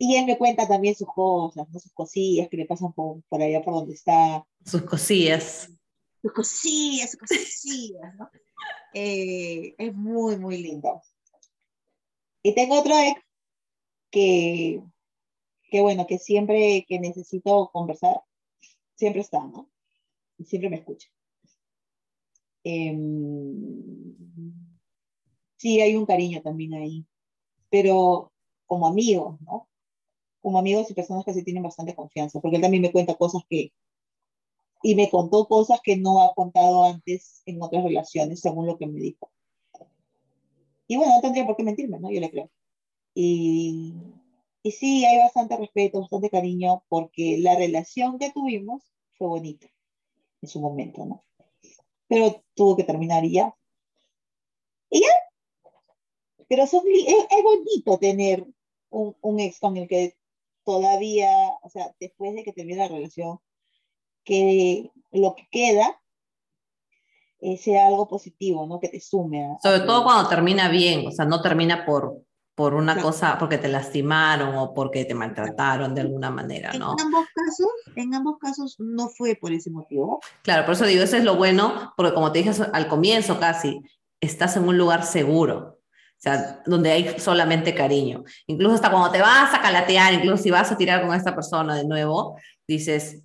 Y 0.02 0.16
él 0.16 0.26
me 0.26 0.38
cuenta 0.38 0.66
también 0.66 0.96
sus 0.96 1.10
cosas, 1.10 1.70
¿no? 1.70 1.78
sus 1.78 1.92
cosillas 1.92 2.48
que 2.48 2.56
le 2.56 2.66
pasan 2.66 2.94
por, 2.94 3.22
por 3.28 3.42
allá 3.42 3.62
por 3.62 3.74
donde 3.74 3.94
está. 3.94 4.48
Sus 4.66 4.84
cosillas. 4.84 5.70
Sus 6.22 6.32
cosillas, 6.32 7.12
sus 7.12 7.20
cosillas, 7.20 8.16
¿no? 8.18 8.30
Eh, 8.94 9.76
es 9.78 9.94
muy, 9.94 10.36
muy 10.38 10.58
lindo. 10.58 11.04
Y 12.42 12.56
tengo 12.56 12.80
otro 12.80 12.98
ex 12.98 13.22
que, 14.10 14.82
que, 15.70 15.82
bueno, 15.82 16.08
que 16.08 16.18
siempre 16.18 16.86
que 16.88 17.00
necesito 17.00 17.70
conversar, 17.72 18.20
siempre 18.96 19.22
está, 19.22 19.46
¿no? 19.46 19.70
Y 20.40 20.46
siempre 20.46 20.72
me 20.72 20.78
escucha. 20.78 21.08
Eh, 22.64 22.98
sí, 25.58 25.80
hay 25.80 25.96
un 25.96 26.08
cariño 26.08 26.42
también 26.42 26.74
ahí, 26.74 27.06
pero 27.70 28.34
como 28.66 28.88
amigos, 28.88 29.40
¿no? 29.42 29.69
Como 30.42 30.60
amigos 30.60 30.90
y 30.90 30.94
personas 30.94 31.26
que 31.26 31.34
se 31.34 31.44
tienen 31.44 31.64
bastante 31.64 31.96
confianza, 31.96 32.40
porque 32.40 32.58
él 32.58 32.62
también 32.62 32.82
me 32.82 32.92
cuenta 32.92 33.16
cosas 33.16 33.44
que, 33.50 33.72
y 34.82 34.96
me 34.96 35.10
contó 35.10 35.48
cosas 35.48 35.80
que 35.84 35.98
no 35.98 36.24
ha 36.24 36.34
contado 36.34 36.86
antes 36.86 37.42
en 37.46 37.62
otras 37.62 37.84
relaciones, 37.84 38.40
según 38.40 38.66
lo 38.66 38.78
que 38.78 38.88
me 38.88 39.00
dijo. 39.00 39.32
Y 40.88 40.98
bueno, 40.98 41.16
no 41.16 41.22
tendría 41.22 41.46
por 41.46 41.56
qué 41.56 41.64
mentirme, 41.64 42.00
¿no? 42.00 42.10
Yo 42.10 42.20
le 42.20 42.32
creo. 42.32 42.50
Y, 43.14 43.94
y 44.64 44.72
sí, 44.72 45.06
hay 45.06 45.18
bastante 45.20 45.58
respeto, 45.58 46.02
bastante 46.02 46.30
cariño, 46.30 46.84
porque 46.88 47.38
la 47.40 47.56
relación 47.56 48.18
que 48.18 48.32
tuvimos 48.32 48.84
fue 49.18 49.28
bonita 49.28 49.68
en 50.42 50.50
su 50.50 50.62
momento, 50.62 51.06
¿no? 51.06 51.24
Pero 52.08 52.44
tuvo 52.56 52.76
que 52.76 52.84
terminar 52.84 53.24
y 53.26 53.34
ya. 53.34 53.56
Y 54.90 55.02
ya. 55.02 55.08
Pero 56.48 56.66
son, 56.66 56.84
es, 56.88 57.08
es 57.08 57.44
bonito 57.44 58.00
tener 58.00 58.46
un, 58.90 59.16
un 59.22 59.40
ex 59.40 59.60
con 59.60 59.78
el 59.78 59.88
que 59.88 60.16
todavía, 60.64 61.30
o 61.62 61.70
sea, 61.70 61.94
después 62.00 62.36
de 62.36 62.44
que 62.44 62.54
termine 62.54 62.80
la 62.80 62.88
relación, 62.88 63.40
que 64.24 64.92
lo 65.12 65.36
que 65.36 65.48
queda 65.52 66.00
eh, 67.42 67.58
sea 67.58 67.88
algo 67.88 68.08
positivo, 68.08 68.68
¿no? 68.68 68.80
Que 68.80 68.90
te 68.90 69.00
sume. 69.00 69.46
A, 69.46 69.60
Sobre 69.62 69.82
todo 69.82 70.04
cuando 70.04 70.28
termina 70.28 70.70
bien, 70.70 71.08
o 71.08 71.12
sea, 71.12 71.26
no 71.26 71.42
termina 71.42 71.86
por, 71.86 72.24
por 72.54 72.74
una 72.74 73.02
cosa, 73.02 73.38
porque 73.40 73.58
te 73.58 73.70
lastimaron 73.70 74.56
o 74.58 74.74
porque 74.74 75.06
te 75.06 75.16
maltrataron 75.16 75.96
de 75.96 76.02
alguna 76.02 76.30
manera, 76.30 76.74
¿no? 76.74 76.96
En 77.00 77.06
ambos 77.06 77.26
casos, 77.34 77.70
en 77.96 78.14
ambos 78.14 78.38
casos 78.40 78.76
no 78.80 79.08
fue 79.08 79.36
por 79.36 79.54
ese 79.54 79.72
motivo. 79.72 80.20
Claro, 80.42 80.66
por 80.66 80.74
eso 80.74 80.86
digo, 80.86 81.02
eso 81.02 81.16
es 81.16 81.24
lo 81.24 81.38
bueno, 81.38 81.94
porque 81.96 82.14
como 82.14 82.34
te 82.34 82.40
dije 82.44 82.52
al 82.74 82.90
comienzo 82.90 83.40
casi, 83.40 83.82
estás 84.20 84.58
en 84.58 84.68
un 84.68 84.78
lugar 84.78 85.06
seguro. 85.06 85.79
O 86.20 86.22
sea, 86.22 86.62
donde 86.66 86.92
hay 86.92 87.18
solamente 87.18 87.74
cariño. 87.74 88.26
Incluso 88.46 88.76
hasta 88.76 88.92
cuando 88.92 89.10
te 89.10 89.22
vas 89.22 89.54
a 89.54 89.62
calatear, 89.62 90.14
incluso 90.14 90.44
si 90.44 90.52
vas 90.52 90.70
a 90.70 90.76
tirar 90.76 91.02
con 91.02 91.16
esta 91.16 91.34
persona 91.34 91.76
de 91.76 91.88
nuevo, 91.88 92.38
dices, 92.68 93.24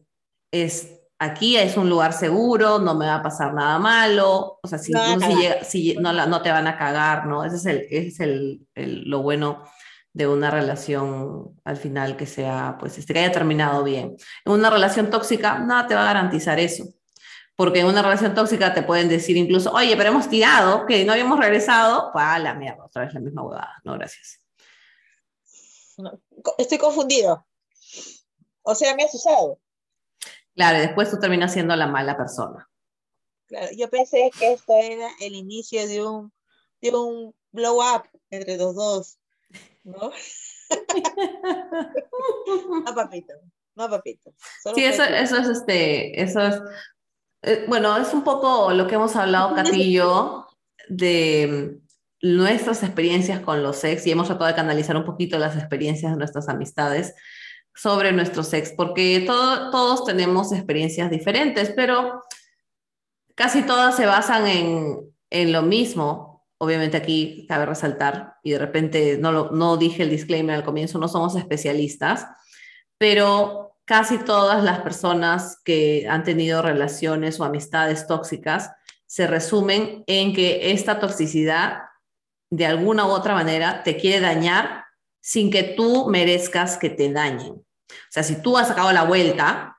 es, 0.53 1.01
aquí 1.19 1.57
es 1.57 1.77
un 1.77 1.91
lugar 1.91 2.13
seguro, 2.13 2.79
no 2.79 2.95
me 2.95 3.07
va 3.07 3.17
a 3.17 3.23
pasar 3.23 3.53
nada 3.53 3.81
malo, 3.81 4.61
o 4.63 4.69
sea, 4.69 4.79
si, 4.79 4.93
no, 4.93 5.19
si, 5.19 5.35
llega, 5.35 5.65
si 5.65 5.95
no, 5.95 6.13
no, 6.13 6.41
te 6.41 6.53
van 6.53 6.69
a 6.69 6.79
cagar, 6.79 7.27
¿no? 7.27 7.45
Ese 7.45 7.57
es, 7.57 7.67
el, 7.67 7.79
ese 7.91 8.07
es 8.07 8.21
el, 8.21 8.61
el, 8.77 9.03
lo 9.11 9.23
bueno 9.23 9.65
de 10.13 10.29
una 10.29 10.53
relación 10.53 11.61
al 11.65 11.77
final 11.77 12.17
que 12.17 12.27
sea, 12.27 12.77
pues, 12.79 12.97
este, 12.97 13.13
que 13.13 13.19
haya 13.19 13.33
terminado 13.33 13.83
bien. 13.83 14.15
En 14.45 14.53
una 14.53 14.71
relación 14.71 15.11
tóxica, 15.11 15.59
nada 15.59 15.89
te 15.89 15.97
va 15.97 16.03
a 16.03 16.15
garantizar 16.15 16.61
eso. 16.61 16.85
Porque 17.57 17.81
en 17.81 17.87
una 17.87 18.03
relación 18.03 18.35
tóxica 18.35 18.75
te 18.75 18.83
pueden 18.83 19.09
decir 19.09 19.37
incluso, 19.37 19.73
oye, 19.73 19.97
pero 19.97 20.11
hemos 20.11 20.29
tirado, 20.29 20.87
que 20.87 21.05
no 21.05 21.13
habíamos 21.13 21.39
regresado, 21.39 22.11
pues 22.13 22.25
a 22.25 22.39
la 22.39 22.55
mierda, 22.55 22.85
otra 22.85 23.05
vez 23.05 23.15
la 23.15 23.21
misma 23.21 23.43
huevada. 23.43 23.81
No, 23.85 23.95
gracias. 23.95 24.41
No, 25.97 26.21
estoy 26.59 26.79
confundido. 26.79 27.47
O 28.63 28.75
sea, 28.75 28.97
me 28.97 29.05
has 29.05 29.15
usado. 29.15 29.61
Claro, 30.55 30.79
y 30.79 30.83
después 30.83 31.11
tú 31.11 31.19
terminas 31.19 31.53
siendo 31.53 31.75
la 31.77 31.87
mala 31.87 32.17
persona. 32.17 32.69
Claro, 33.47 33.69
yo 33.77 33.89
pensé 33.91 34.31
que 34.39 34.53
esto 34.53 34.75
era 34.77 35.09
el 35.21 35.35
inicio 35.35 35.87
de 35.87 36.05
un, 36.05 36.33
de 36.81 36.91
un 36.91 37.35
blow 37.53 37.79
up 37.79 38.09
entre 38.31 38.57
los 38.57 38.75
dos, 38.75 39.19
¿no? 39.85 40.11
no, 42.85 42.95
papito, 42.95 43.35
no, 43.75 43.91
papito. 43.91 44.33
Solo 44.63 44.75
sí, 44.75 44.85
eso, 44.85 45.05
eso 45.05 45.37
es 45.37 45.49
este, 45.49 46.23
eso 46.23 46.41
es, 46.41 46.61
eh, 47.47 47.65
bueno, 47.69 47.97
es 47.97 48.13
un 48.13 48.25
poco 48.25 48.73
lo 48.73 48.87
que 48.87 48.95
hemos 48.95 49.17
hablado, 49.17 49.55
yo, 49.73 50.47
de 50.89 51.79
nuestras 52.23 52.83
experiencias 52.83 53.41
con 53.41 53.63
los 53.63 53.85
ex 53.85 54.07
y 54.07 54.11
hemos 54.13 54.29
tratado 54.29 54.49
de 54.49 54.55
canalizar 54.55 54.97
un 54.97 55.05
poquito 55.05 55.39
las 55.39 55.57
experiencias 55.57 56.13
de 56.13 56.19
nuestras 56.19 56.49
amistades 56.49 57.15
sobre 57.75 58.13
nuestros 58.13 58.53
ex, 58.53 58.73
porque 58.73 59.23
todo, 59.27 59.71
todos 59.71 60.05
tenemos 60.05 60.53
experiencias 60.53 61.11
diferentes, 61.11 61.73
pero 61.75 62.23
casi 63.35 63.63
todas 63.63 63.97
se 63.97 64.07
basan 64.07 64.47
en, 64.47 64.99
en 65.31 65.53
lo 65.53 65.63
mismo. 65.63 66.47
Obviamente 66.59 66.97
aquí 66.97 67.47
cabe 67.49 67.67
resaltar, 67.67 68.37
y 68.43 68.53
de 68.53 68.59
repente 68.59 69.19
no, 69.19 69.33
lo, 69.33 69.51
no 69.51 69.77
dije 69.77 70.05
el 70.05 70.11
disclaimer 70.11 70.57
al 70.57 70.65
comienzo, 70.65 70.99
no 70.99 71.09
somos 71.09 71.37
especialistas, 71.37 72.27
pero 72.97 73.74
casi 73.85 74.19
todas 74.19 74.63
las 74.65 74.81
personas 74.81 75.61
que 75.65 76.07
han 76.09 76.25
tenido 76.25 76.63
relaciones 76.63 77.39
o 77.39 77.45
amistades 77.45 78.07
tóxicas 78.07 78.73
se 79.07 79.27
resumen 79.27 80.03
en 80.07 80.35
que 80.35 80.73
esta 80.73 80.99
toxicidad 80.99 81.83
de 82.51 82.67
alguna 82.67 83.07
u 83.07 83.11
otra 83.11 83.35
manera 83.35 83.83
te 83.83 83.97
quiere 83.97 84.21
dañar 84.21 84.85
sin 85.21 85.51
que 85.51 85.63
tú 85.63 86.09
merezcas 86.09 86.77
que 86.79 86.91
te 86.91 87.13
dañen. 87.13 87.53
O 87.53 88.11
sea, 88.11 88.23
si 88.23 88.41
tú 88.41 88.57
has 88.57 88.69
sacado 88.69 88.93
la 88.93 89.05
vuelta, 89.05 89.79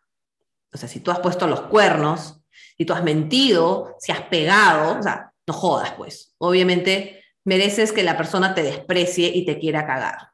o 0.73 0.77
sea, 0.77 0.89
si 0.89 0.99
tú 0.99 1.11
has 1.11 1.19
puesto 1.19 1.47
los 1.47 1.61
cuernos, 1.61 2.41
si 2.77 2.85
tú 2.85 2.93
has 2.93 3.03
mentido, 3.03 3.95
si 3.99 4.11
has 4.11 4.21
pegado, 4.21 4.99
o 4.99 5.03
sea, 5.03 5.31
no 5.47 5.53
jodas, 5.53 5.93
pues. 5.93 6.33
Obviamente 6.37 7.23
mereces 7.43 7.91
que 7.91 8.03
la 8.03 8.17
persona 8.17 8.55
te 8.55 8.63
desprecie 8.63 9.31
y 9.33 9.45
te 9.45 9.59
quiera 9.59 9.85
cagar. 9.85 10.31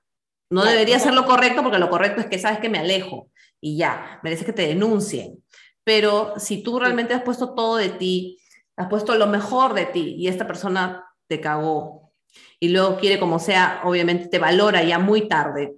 No 0.49 0.63
debería 0.63 0.99
ser 0.99 1.13
lo 1.13 1.25
correcto 1.25 1.63
porque 1.63 1.79
lo 1.79 1.89
correcto 1.89 2.21
es 2.21 2.27
que 2.27 2.39
sabes 2.39 2.59
que 2.59 2.69
me 2.69 2.79
alejo 2.79 3.30
y 3.61 3.77
ya, 3.77 4.19
mereces 4.23 4.45
que 4.45 4.53
te 4.53 4.67
denuncien. 4.67 5.41
Pero 5.83 6.33
si 6.37 6.63
tú 6.63 6.79
realmente 6.79 7.13
has 7.13 7.21
puesto 7.21 7.53
todo 7.53 7.77
de 7.77 7.89
ti, 7.89 8.39
has 8.75 8.87
puesto 8.89 9.15
lo 9.15 9.27
mejor 9.27 9.73
de 9.73 9.85
ti 9.85 10.15
y 10.17 10.27
esta 10.27 10.47
persona 10.47 11.05
te 11.27 11.39
cagó 11.39 12.11
y 12.59 12.69
luego 12.69 12.97
quiere 12.97 13.19
como 13.19 13.39
sea, 13.39 13.81
obviamente 13.83 14.27
te 14.27 14.39
valora 14.39 14.83
ya 14.83 14.99
muy 14.99 15.27
tarde 15.27 15.75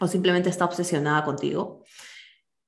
o 0.00 0.08
simplemente 0.08 0.50
está 0.50 0.64
obsesionada 0.64 1.24
contigo. 1.24 1.84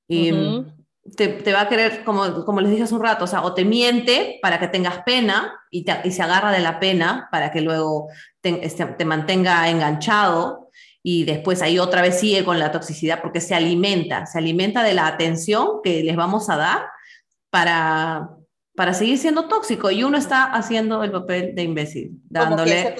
Y 0.07 0.31
uh 0.31 0.35
-huh. 0.35 0.85
te, 1.15 1.27
te, 1.27 1.53
va 1.53 1.61
a 1.61 1.69
querer, 1.69 2.03
como, 2.03 2.45
como 2.45 2.61
les 2.61 2.71
dije 2.71 2.83
hace 2.83 2.95
un 2.95 3.03
rato, 3.03 3.25
o 3.25 3.27
sea, 3.27 3.41
o 3.43 3.53
te 3.53 3.65
miente 3.65 4.39
para 4.41 4.59
que 4.59 4.67
tengas 4.67 5.03
pena 5.03 5.59
y, 5.71 5.83
te, 5.83 6.01
y 6.03 6.11
se 6.11 6.21
agarra 6.21 6.51
de 6.51 6.59
la 6.59 6.79
pena 6.79 7.27
para 7.31 7.51
que 7.51 7.61
luego 7.61 8.09
te, 8.41 8.65
este, 8.65 8.85
te 8.85 9.05
mantenga 9.05 9.69
enganchado 9.69 10.64
y 11.07 11.23
después 11.23 11.61
ahí 11.61 11.77
otra 11.77 12.01
vez 12.01 12.19
sigue 12.19 12.43
con 12.43 12.57
la 12.57 12.71
toxicidad 12.71 13.21
porque 13.21 13.39
se 13.39 13.53
alimenta, 13.53 14.25
se 14.25 14.39
alimenta 14.39 14.81
de 14.81 14.95
la 14.95 15.05
atención 15.05 15.81
que 15.83 16.01
les 16.01 16.15
vamos 16.15 16.49
a 16.49 16.57
dar 16.57 16.87
para, 17.51 18.31
para 18.75 18.95
seguir 18.95 19.19
siendo 19.19 19.47
tóxico 19.47 19.91
y 19.91 20.03
uno 20.03 20.17
está 20.17 20.45
haciendo 20.45 21.03
el 21.03 21.11
papel 21.11 21.53
de 21.53 21.61
imbécil, 21.61 22.19
dándole 22.27 22.95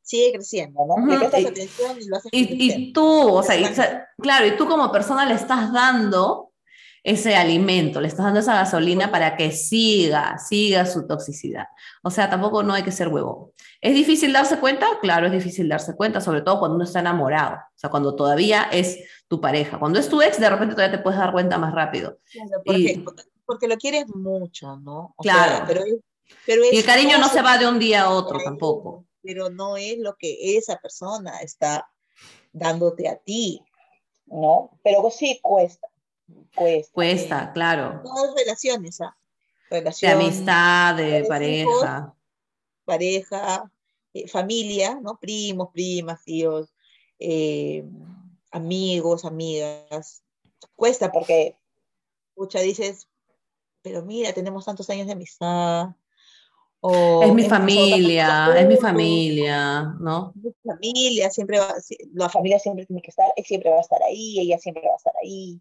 sigue 0.00 0.32
creciendo, 0.32 0.80
¿no? 0.86 0.94
Uh 0.94 1.06
-huh. 1.06 1.18
Prestas 1.18 1.44
atención 1.44 2.00
y 2.00 2.08
lo 2.08 2.16
haces 2.16 2.30
y, 2.32 2.72
y, 2.72 2.92
tú, 2.94 3.04
o 3.04 3.42
sea, 3.42 3.56
y, 3.56 3.64
o 3.64 3.74
sea, 3.74 4.08
claro, 4.18 4.46
y 4.46 4.56
tú 4.56 4.66
como 4.66 4.90
persona 4.90 5.26
le 5.26 5.34
estás 5.34 5.74
dando 5.74 6.49
ese 7.02 7.34
alimento, 7.34 8.00
le 8.00 8.08
estás 8.08 8.26
dando 8.26 8.40
esa 8.40 8.54
gasolina 8.54 9.10
para 9.10 9.36
que 9.36 9.52
siga, 9.52 10.38
siga 10.38 10.84
su 10.84 11.06
toxicidad. 11.06 11.66
O 12.02 12.10
sea, 12.10 12.28
tampoco 12.28 12.62
no 12.62 12.74
hay 12.74 12.82
que 12.82 12.92
ser 12.92 13.08
huevo. 13.08 13.54
¿Es 13.80 13.94
difícil 13.94 14.32
darse 14.32 14.58
cuenta? 14.58 14.86
Claro, 15.00 15.26
es 15.26 15.32
difícil 15.32 15.68
darse 15.68 15.96
cuenta, 15.96 16.20
sobre 16.20 16.42
todo 16.42 16.58
cuando 16.58 16.74
uno 16.74 16.84
está 16.84 17.00
enamorado, 17.00 17.56
o 17.56 17.78
sea, 17.78 17.88
cuando 17.88 18.14
todavía 18.14 18.64
es 18.70 18.98
tu 19.28 19.40
pareja. 19.40 19.78
Cuando 19.78 19.98
es 19.98 20.08
tu 20.08 20.20
ex, 20.20 20.38
de 20.38 20.50
repente 20.50 20.74
todavía 20.74 20.98
te 20.98 21.02
puedes 21.02 21.18
dar 21.18 21.32
cuenta 21.32 21.56
más 21.56 21.72
rápido. 21.72 22.18
porque, 22.66 23.04
porque, 23.46 23.68
lo 23.68 23.76
quieres 23.76 24.06
mucho, 24.08 24.76
¿no? 24.76 25.14
claro. 25.18 25.64
pero, 25.66 25.84
y 26.70 26.76
el 26.76 26.84
cariño 26.84 27.18
no 27.18 27.28
se 27.28 27.42
va 27.42 27.56
de 27.56 27.66
un 27.66 27.78
día 27.78 28.02
a 28.02 28.10
otro 28.10 28.38
tampoco. 28.44 29.06
Pero 29.22 29.50
no 29.50 29.76
es 29.76 29.98
lo 29.98 30.16
que 30.16 30.56
esa 30.56 30.76
persona 30.78 31.40
está 31.40 31.90
dándote 32.52 33.08
a 33.08 33.16
ti, 33.16 33.62
¿no? 34.26 34.78
Pero 34.82 35.10
sí 35.10 35.38
cuesta. 35.42 35.89
Cuesta, 36.54 36.92
cuesta 36.92 37.52
claro. 37.52 38.00
Todas 38.02 38.34
relaciones, 38.34 39.00
¿ah? 39.00 39.16
de 39.70 40.08
amistad, 40.08 40.96
de 40.96 41.24
pareja. 41.24 42.14
pareja, 42.84 43.70
eh, 44.12 44.26
familia, 44.26 44.98
¿no? 45.00 45.18
Primos, 45.18 45.70
primas, 45.72 46.24
tíos, 46.24 46.74
eh, 47.18 47.84
amigos, 48.50 49.24
amigas. 49.24 50.22
Cuesta 50.74 51.12
porque, 51.12 51.56
escucha, 52.30 52.60
dices, 52.60 53.08
pero 53.82 54.02
mira, 54.02 54.32
tenemos 54.32 54.64
tantos 54.64 54.90
años 54.90 55.06
de 55.06 55.12
amistad, 55.12 55.90
es 56.82 57.34
mi 57.34 57.44
familia, 57.44 58.58
es 58.58 58.66
mi 58.66 58.76
familia, 58.76 59.82
¿no? 60.00 60.32
Mi 60.34 60.50
familia, 60.64 61.30
siempre 61.30 61.58
va, 61.58 61.74
la 62.14 62.30
familia 62.30 62.58
siempre 62.58 62.86
tiene 62.86 63.02
que 63.02 63.10
estar, 63.10 63.30
siempre 63.44 63.68
va 63.70 63.76
a 63.76 63.80
estar 63.80 64.02
ahí, 64.02 64.40
ella 64.40 64.58
siempre 64.58 64.82
va 64.86 64.94
a 64.94 64.96
estar 64.96 65.12
ahí. 65.22 65.60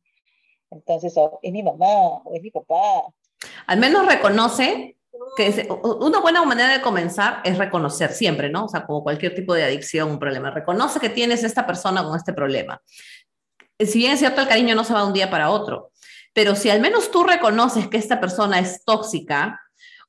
Entonces, 0.72 1.14
es 1.42 1.52
mi 1.52 1.64
mamá, 1.64 1.86
o 1.86 2.32
es 2.34 2.42
mi 2.42 2.52
papá. 2.52 3.14
Al 3.68 3.80
menos 3.80 4.06
reconoce 4.06 4.98
que 5.36 5.68
una 5.84 6.20
buena 6.20 6.44
manera 6.46 6.74
de 6.74 6.82
comenzar 6.82 7.42
es 7.44 7.58
reconocer 7.58 8.12
siempre, 8.12 8.50
¿no? 8.50 8.66
O 8.66 8.70
sea, 8.70 8.86
como 8.86 9.04
cualquier 9.04 9.36
tipo 9.36 9.54
de 9.54 9.64
adicción, 9.64 10.12
un 10.12 10.20
problema. 10.20 10.52
Reconoce 10.52 11.00
que 11.00 11.10
tienes 11.10 11.44
esta 11.44 11.66
persona 11.66 12.04
con 12.04 12.16
este 12.16 12.34
problema. 12.34 12.82
Si 13.80 14.00
bien 14.00 14.14
es 14.14 14.20
cierto, 14.20 14.42
el 14.42 14.48
cariño 14.48 14.76
no 14.76 14.84
se 14.84 14.94
va 14.94 15.02
de 15.02 15.08
un 15.08 15.14
día 15.14 15.30
para 15.30 15.50
otro, 15.50 15.92
pero 16.34 16.56
si 16.56 16.70
al 16.70 16.82
menos 16.82 17.12
tú 17.12 17.24
reconoces 17.24 17.88
que 17.88 17.98
esta 17.98 18.20
persona 18.20 18.60
es 18.60 18.84
tóxica, 18.84 19.60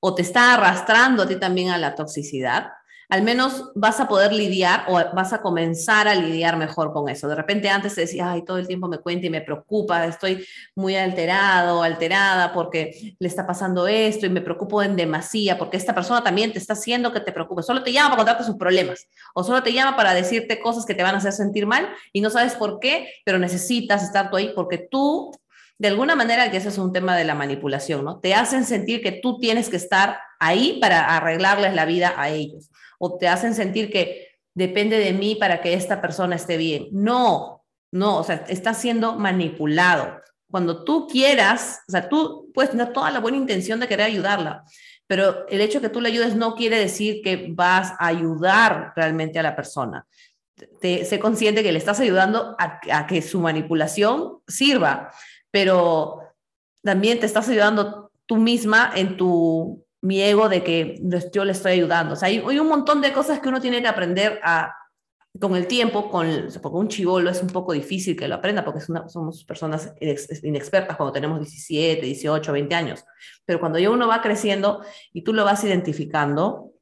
o 0.01 0.15
te 0.15 0.23
está 0.23 0.55
arrastrando 0.55 1.23
a 1.23 1.29
ti 1.29 1.37
también 1.37 1.69
a 1.69 1.79
la 1.79 1.95
toxicidad, 1.95 2.71
al 3.11 3.23
menos 3.23 3.73
vas 3.75 3.99
a 3.99 4.07
poder 4.07 4.33
lidiar 4.33 4.85
o 4.89 4.95
vas 5.15 5.33
a 5.33 5.43
comenzar 5.43 6.07
a 6.07 6.15
lidiar 6.15 6.57
mejor 6.57 6.93
con 6.93 7.09
eso. 7.09 7.29
De 7.29 7.35
repente 7.35 7.69
antes 7.69 7.95
te 7.97 8.03
decía, 8.03 8.31
ay, 8.31 8.45
todo 8.45 8.59
el 8.59 8.69
tiempo 8.69 8.87
me 8.89 8.99
cuenta 8.99 9.27
y 9.27 9.31
me 9.31 9.41
preocupa, 9.41 10.07
estoy 10.07 10.47
muy 10.77 10.97
alterado, 10.97 11.83
alterada 11.83 12.53
porque 12.53 13.15
le 13.19 13.29
está 13.29 13.47
pasando 13.47 13.89
esto 13.89 14.27
y 14.27 14.31
me 14.31 14.41
preocupo 14.41 14.83
en 14.83 14.95
demasía 14.95 15.59
porque 15.59 15.77
esta 15.77 15.95
persona 15.95 16.23
también 16.23 16.53
te 16.53 16.59
está 16.59 16.75
haciendo 16.75 17.13
que 17.13 17.21
te 17.21 17.33
preocupes. 17.33 17.67
Solo 17.67 17.83
te 17.83 17.93
llama 17.93 18.11
para 18.11 18.19
contarte 18.19 18.45
sus 18.45 18.57
problemas 18.57 19.09
o 19.35 19.43
solo 19.43 19.63
te 19.63 19.73
llama 19.73 19.97
para 19.97 20.15
decirte 20.15 20.61
cosas 20.61 20.87
que 20.87 20.95
te 20.95 21.03
van 21.03 21.17
a 21.17 21.19
hacer 21.19 21.33
sentir 21.33 21.67
mal 21.67 21.89
y 22.13 22.21
no 22.21 22.31
sabes 22.31 22.55
por 22.55 22.79
qué, 22.79 23.09
pero 23.25 23.39
necesitas 23.39 24.05
estar 24.05 24.31
tú 24.31 24.37
ahí 24.37 24.53
porque 24.55 24.79
tú 24.79 25.33
de 25.81 25.89
alguna 25.89 26.15
manera, 26.15 26.51
que 26.51 26.59
ese 26.59 26.69
es 26.69 26.77
un 26.77 26.93
tema 26.93 27.17
de 27.17 27.25
la 27.25 27.35
manipulación, 27.35 28.05
¿no? 28.05 28.21
Te 28.21 28.35
hacen 28.35 28.67
sentir 28.67 29.01
que 29.01 29.13
tú 29.13 29.39
tienes 29.39 29.71
que 29.71 29.77
estar 29.79 30.19
ahí 30.39 30.77
para 30.79 31.17
arreglarles 31.17 31.75
la 31.75 31.87
vida 31.87 32.13
a 32.19 32.29
ellos, 32.29 32.69
o 33.01 33.17
te 33.19 33.29
hacen 33.29 33.55
sentir 33.55 33.91
que 33.91 34.29
depende 34.55 34.99
de 34.99 35.13
mí 35.13 35.35
para 35.35 35.61
que 35.61 35.75
esta 35.75 36.01
persona 36.01 36.37
esté 36.37 36.57
bien. 36.57 36.89
No, 36.93 37.65
no, 37.93 38.19
o 38.19 38.25
sea, 38.25 38.45
estás 38.49 38.79
siendo 38.79 39.17
manipulado. 39.17 40.21
Cuando 40.51 40.85
tú 40.85 41.07
quieras, 41.07 41.81
o 41.89 41.93
sea, 41.93 42.09
tú 42.09 42.51
puedes 42.53 42.73
tener 42.73 42.93
toda 42.93 43.11
la 43.11 43.21
buena 43.21 43.39
intención 43.39 43.81
de 43.81 43.89
querer 43.89 44.07
ayudarla, 44.07 44.65
pero 45.07 45.47
el 45.49 45.61
hecho 45.61 45.81
de 45.81 45.89
que 45.89 45.93
tú 45.93 46.01
le 46.01 46.09
ayudes 46.09 46.37
no 46.37 46.55
quiere 46.55 46.79
decir 46.79 47.23
que 47.23 47.47
vas 47.51 47.93
a 47.99 48.07
ayudar 48.07 48.93
realmente 48.97 49.39
a 49.39 49.43
la 49.43 49.57
persona. 49.57 50.07
Te, 50.81 51.05
sé 51.05 51.19
consciente 51.19 51.63
que 51.63 51.73
le 51.73 51.79
estás 51.79 52.01
ayudando 52.01 52.55
a, 52.59 52.81
a 52.93 53.07
que 53.07 53.23
su 53.23 53.41
manipulación 53.41 54.41
sirva 54.47 55.11
pero 55.51 56.21
también 56.83 57.21
te 57.21 57.27
estás 57.27 57.49
ayudando 57.49 58.11
tú 58.27 58.37
misma 58.37 58.93
en 58.95 59.17
tu 59.17 59.85
mi 60.03 60.23
ego 60.23 60.49
de 60.49 60.63
que 60.63 61.01
yo 61.33 61.45
le 61.45 61.53
estoy 61.53 61.73
ayudando. 61.73 62.15
O 62.15 62.17
sea, 62.17 62.29
hay, 62.29 62.39
un 62.39 62.69
montón 62.69 63.01
de 63.01 63.13
cosas 63.13 63.41
que 63.41 63.49
uno 63.49 63.61
tiene 63.61 63.83
que 63.83 63.89
aprender 63.89 64.41
a, 64.43 64.75
con 65.39 65.55
el 65.57 65.67
tiempo, 65.67 66.11
con, 66.11 66.49
porque 66.63 66.79
un 66.79 66.89
chivolo 66.89 67.31
es 67.31 67.43
un 67.43 67.49
poco 67.49 67.73
difícil 67.73 68.17
que 68.17 68.29
lo 68.29 68.37
aprenda 68.37 68.65
porque 68.65 68.81
somos 68.81 69.45
personas 69.45 69.95
inexpertas 70.43 70.97
cuando 70.97 71.13
tenemos 71.13 71.39
17, 71.41 72.05
18, 72.05 72.53
20 72.53 72.75
años. 72.75 73.05
Pero 73.45 73.61
cuando 73.61 73.79
ya 73.79 73.91
uno 73.91 74.09
va 74.09 74.23
creciendo 74.23 74.83
y 75.13 75.23
tú 75.23 75.33
lo 75.33 75.45
vas 75.45 75.63
identificando, 75.65 76.73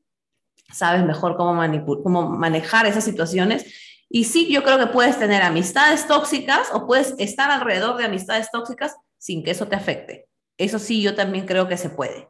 sabes 0.72 1.04
mejor 1.04 1.36
cómo, 1.36 1.60
cómo 2.02 2.28
manejar 2.30 2.86
esas 2.86 3.04
situaciones 3.04 3.66
y 4.10 4.24
sí, 4.24 4.50
yo 4.50 4.62
creo 4.62 4.78
que 4.78 4.86
puedes 4.86 5.18
tener 5.18 5.42
amistades 5.42 6.06
tóxicas 6.06 6.68
o 6.72 6.86
puedes 6.86 7.14
estar 7.18 7.50
alrededor 7.50 7.96
de 7.98 8.04
amistades 8.04 8.50
tóxicas 8.50 8.96
sin 9.18 9.42
que 9.42 9.50
eso 9.50 9.68
te 9.68 9.76
afecte. 9.76 10.28
Eso 10.56 10.78
sí, 10.78 11.02
yo 11.02 11.14
también 11.14 11.46
creo 11.46 11.68
que 11.68 11.76
se 11.76 11.90
puede. 11.90 12.28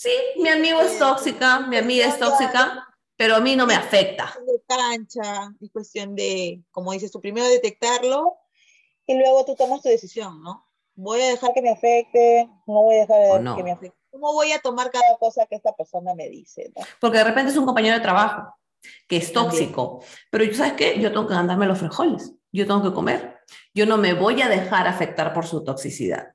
Sí, 0.00 0.08
mi 0.38 0.48
amigo 0.48 0.80
es 0.80 0.98
tóxica, 0.98 1.60
mi 1.60 1.76
amiga 1.76 2.06
es 2.06 2.18
tóxica, 2.18 2.88
pero 3.18 3.36
a 3.36 3.40
mí 3.40 3.54
no 3.54 3.66
me 3.66 3.74
afecta. 3.74 4.32
De 4.46 4.62
cancha, 4.66 5.52
es 5.60 5.70
cuestión 5.70 6.16
de, 6.16 6.62
como 6.70 6.92
dices 6.92 7.12
tú, 7.12 7.20
primero 7.20 7.46
detectarlo 7.46 8.38
y 9.06 9.18
luego 9.18 9.44
tú 9.44 9.56
tomas 9.56 9.82
tu 9.82 9.90
decisión, 9.90 10.42
¿no? 10.42 10.66
Voy 10.94 11.20
a 11.20 11.28
dejar 11.28 11.52
que 11.52 11.60
me 11.60 11.68
afecte, 11.68 12.48
no 12.66 12.80
voy 12.84 12.96
a 12.96 13.00
dejar 13.00 13.56
que 13.56 13.62
me 13.62 13.72
afecte. 13.72 13.98
¿Cómo 14.10 14.32
voy 14.32 14.52
a 14.52 14.60
tomar 14.60 14.90
cada 14.90 15.18
cosa 15.18 15.44
que 15.44 15.56
esta 15.56 15.76
persona 15.76 16.14
me 16.14 16.30
dice? 16.30 16.72
Porque 16.98 17.18
de 17.18 17.24
repente 17.24 17.50
es 17.50 17.58
un 17.58 17.66
compañero 17.66 17.96
de 17.96 18.02
trabajo 18.02 18.54
que 19.06 19.18
es 19.18 19.30
tóxico. 19.34 20.02
Pero 20.30 20.54
¿sabes 20.54 20.72
qué? 20.78 20.98
Yo 20.98 21.12
tengo 21.12 21.28
que 21.28 21.34
andarme 21.34 21.66
los 21.66 21.78
frijoles, 21.78 22.32
yo 22.50 22.66
tengo 22.66 22.82
que 22.82 22.94
comer, 22.94 23.40
yo 23.74 23.84
no 23.84 23.98
me 23.98 24.14
voy 24.14 24.40
a 24.40 24.48
dejar 24.48 24.88
afectar 24.88 25.34
por 25.34 25.46
su 25.46 25.62
toxicidad. 25.62 26.32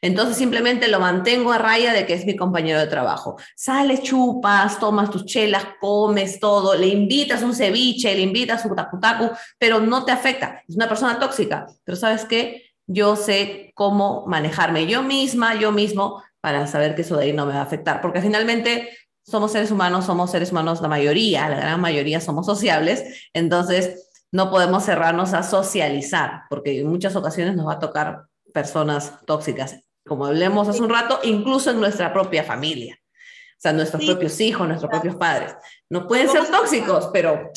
Entonces 0.00 0.36
simplemente 0.36 0.88
lo 0.88 1.00
mantengo 1.00 1.52
a 1.52 1.58
raya 1.58 1.92
de 1.92 2.06
que 2.06 2.14
es 2.14 2.24
mi 2.26 2.36
compañero 2.36 2.78
de 2.78 2.86
trabajo. 2.86 3.36
Sales, 3.56 4.02
chupas, 4.02 4.78
tomas 4.78 5.10
tus 5.10 5.24
chelas, 5.24 5.64
comes 5.80 6.40
todo, 6.40 6.74
le 6.74 6.88
invitas 6.88 7.42
un 7.42 7.54
ceviche, 7.54 8.14
le 8.14 8.22
invitas 8.22 8.64
un 8.64 8.76
tacu 8.76 9.30
pero 9.58 9.80
no 9.80 10.04
te 10.04 10.12
afecta. 10.12 10.62
Es 10.68 10.76
una 10.76 10.88
persona 10.88 11.18
tóxica. 11.18 11.66
Pero 11.84 11.96
¿sabes 11.96 12.24
qué? 12.24 12.64
Yo 12.86 13.16
sé 13.16 13.72
cómo 13.74 14.24
manejarme 14.26 14.86
yo 14.86 15.02
misma, 15.02 15.54
yo 15.54 15.72
mismo, 15.72 16.22
para 16.40 16.66
saber 16.66 16.94
que 16.94 17.02
eso 17.02 17.16
de 17.16 17.24
ahí 17.24 17.32
no 17.32 17.46
me 17.46 17.52
va 17.52 17.60
a 17.60 17.62
afectar. 17.62 18.00
Porque 18.00 18.22
finalmente 18.22 18.88
somos 19.28 19.52
seres 19.52 19.70
humanos, 19.70 20.06
somos 20.06 20.30
seres 20.30 20.52
humanos, 20.52 20.80
la 20.80 20.88
mayoría, 20.88 21.48
la 21.48 21.56
gran 21.56 21.80
mayoría 21.80 22.20
somos 22.20 22.46
sociables, 22.46 23.28
entonces 23.34 24.08
no 24.32 24.50
podemos 24.50 24.84
cerrarnos 24.84 25.34
a 25.34 25.42
socializar, 25.42 26.42
porque 26.48 26.80
en 26.80 26.86
muchas 26.86 27.14
ocasiones 27.14 27.54
nos 27.54 27.66
va 27.66 27.74
a 27.74 27.78
tocar 27.78 28.24
personas 28.54 29.14
tóxicas, 29.26 29.80
como 30.08 30.26
hablemos 30.26 30.66
hace 30.68 30.82
un 30.82 30.90
rato, 30.90 31.20
incluso 31.22 31.70
en 31.70 31.80
nuestra 31.80 32.12
propia 32.12 32.42
familia, 32.42 32.98
o 33.00 33.60
sea, 33.60 33.72
nuestros 33.72 34.04
propios 34.04 34.40
hijos, 34.40 34.66
nuestros 34.66 34.90
propios 34.90 35.16
padres. 35.16 35.54
No 35.90 36.06
pueden 36.06 36.28
ser 36.28 36.46
tóxicos, 36.50 37.10
pero 37.12 37.50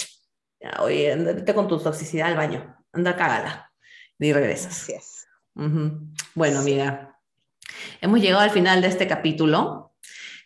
oye, 0.80 1.14
andate 1.14 1.54
con 1.54 1.68
tu 1.68 1.80
toxicidad 1.80 2.28
al 2.28 2.38
baño, 2.38 2.76
anda 2.94 3.16
cágala. 3.16 3.72
Y 4.20 4.34
regresas. 4.34 4.88
Bueno, 6.36 6.60
amiga, 6.60 7.18
hemos 8.02 8.20
llegado 8.20 8.42
al 8.42 8.52
final 8.52 8.82
de 8.82 8.88
este 8.88 9.08
capítulo 9.08 9.96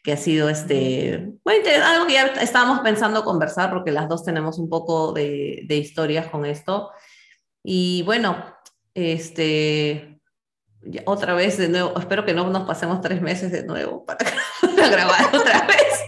que 0.01 0.13
ha 0.13 0.17
sido 0.17 0.49
este, 0.49 1.33
bueno, 1.43 1.65
algo 1.83 2.07
que 2.07 2.13
ya 2.13 2.27
estábamos 2.41 2.79
pensando 2.79 3.25
conversar 3.25 3.71
porque 3.71 3.91
las 3.91 4.07
dos 4.07 4.23
tenemos 4.23 4.59
un 4.59 4.69
poco 4.69 5.11
de, 5.11 5.63
de 5.65 5.75
historias 5.75 6.27
con 6.27 6.45
esto. 6.45 6.91
Y 7.63 8.03
bueno, 8.03 8.45
este, 8.93 10.14
otra 11.05 11.33
vez 11.33 11.57
de 11.57 11.69
nuevo, 11.69 11.97
espero 11.99 12.25
que 12.25 12.33
no 12.33 12.49
nos 12.49 12.67
pasemos 12.67 13.01
tres 13.01 13.21
meses 13.21 13.51
de 13.51 13.63
nuevo 13.63 14.05
para, 14.05 14.25
grabar 14.89 15.35
otra 15.35 15.67
vez. 15.67 15.99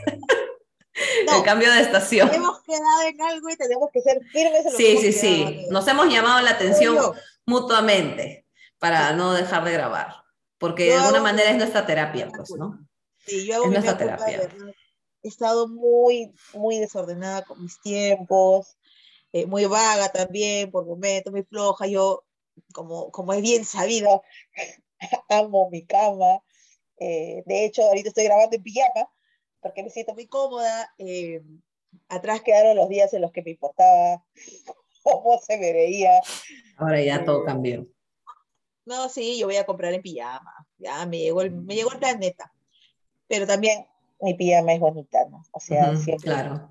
el 1.36 1.44
cambio 1.44 1.72
de 1.72 1.82
estación. 1.82 2.34
Hemos 2.34 2.62
quedado 2.64 3.02
en 3.08 3.22
algo 3.22 3.50
y 3.50 3.56
tenemos 3.56 3.90
que 3.92 4.02
ser 4.02 4.20
firmes. 4.32 4.66
En 4.66 4.72
lo 4.72 4.78
sí, 4.78 4.98
sí, 4.98 5.14
sí. 5.14 5.66
Nos 5.70 5.88
hemos 5.88 6.08
llamado 6.08 6.42
la 6.42 6.52
atención 6.52 6.98
mutuamente 7.46 8.46
para 8.80 9.14
no 9.14 9.34
dejar 9.34 9.64
de 9.64 9.74
grabar, 9.74 10.16
porque 10.58 10.86
de 10.86 10.96
alguna 10.96 11.22
manera 11.22 11.50
es 11.50 11.58
nuestra 11.58 11.86
terapia, 11.86 12.30
pues, 12.36 12.52
¿no? 12.52 12.88
Sí, 13.26 13.46
yo 13.46 13.56
hago 13.56 13.68
mi 13.68 13.76
terapia. 13.82 14.50
he 15.24 15.28
estado 15.28 15.68
muy, 15.68 16.32
muy 16.54 16.80
desordenada 16.80 17.44
con 17.44 17.62
mis 17.62 17.80
tiempos, 17.82 18.78
eh, 19.34 19.46
muy 19.46 19.66
vaga 19.66 20.10
también 20.10 20.72
por 20.72 20.86
momentos, 20.86 21.34
muy 21.34 21.44
floja. 21.44 21.88
Yo, 21.88 22.24
como, 22.74 23.12
como 23.12 23.34
es 23.34 23.42
bien 23.42 23.66
sabido, 23.66 24.24
amo 25.30 25.70
mi 25.70 25.86
cama. 25.86 26.42
Eh, 27.00 27.44
de 27.46 27.66
hecho, 27.66 27.84
ahorita 27.84 28.10
estoy 28.10 28.26
grabando 28.26 28.56
en 28.56 28.64
pijama 28.64 29.10
porque 29.62 29.84
me 29.84 29.90
siento 29.90 30.14
muy 30.14 30.28
cómoda. 30.28 30.94
Eh, 30.98 31.42
atrás 32.10 32.42
quedaron 32.42 32.76
los 32.76 32.90
días 32.90 33.14
en 33.14 33.22
los 33.22 33.32
que 33.32 33.42
me 33.42 33.52
importaba 33.52 34.24
cómo 35.04 35.40
se 35.40 35.58
me 35.58 35.74
veía. 35.74 36.22
Ahora 36.78 37.02
ya 37.02 37.24
todo 37.24 37.44
cambió. 37.44 37.88
No, 38.86 39.10
sí, 39.10 39.38
yo 39.38 39.48
voy 39.48 39.58
a 39.58 39.66
comprar 39.66 39.94
en 39.94 40.02
pijama. 40.02 40.54
Ya 40.78 41.06
me 41.06 41.20
llegó 41.20 41.42
el, 41.42 41.52
me 41.52 41.76
llegó 41.76 41.92
el 41.92 42.00
planeta. 42.00 42.54
Pero 43.28 43.46
también 43.46 43.86
mi 44.22 44.34
pijama 44.34 44.74
es 44.74 44.80
bonita, 44.80 45.26
¿no? 45.30 45.44
O 45.52 45.60
sea, 45.60 45.92
Ujú, 45.92 46.02
siempre. 46.02 46.32
claro. 46.32 46.70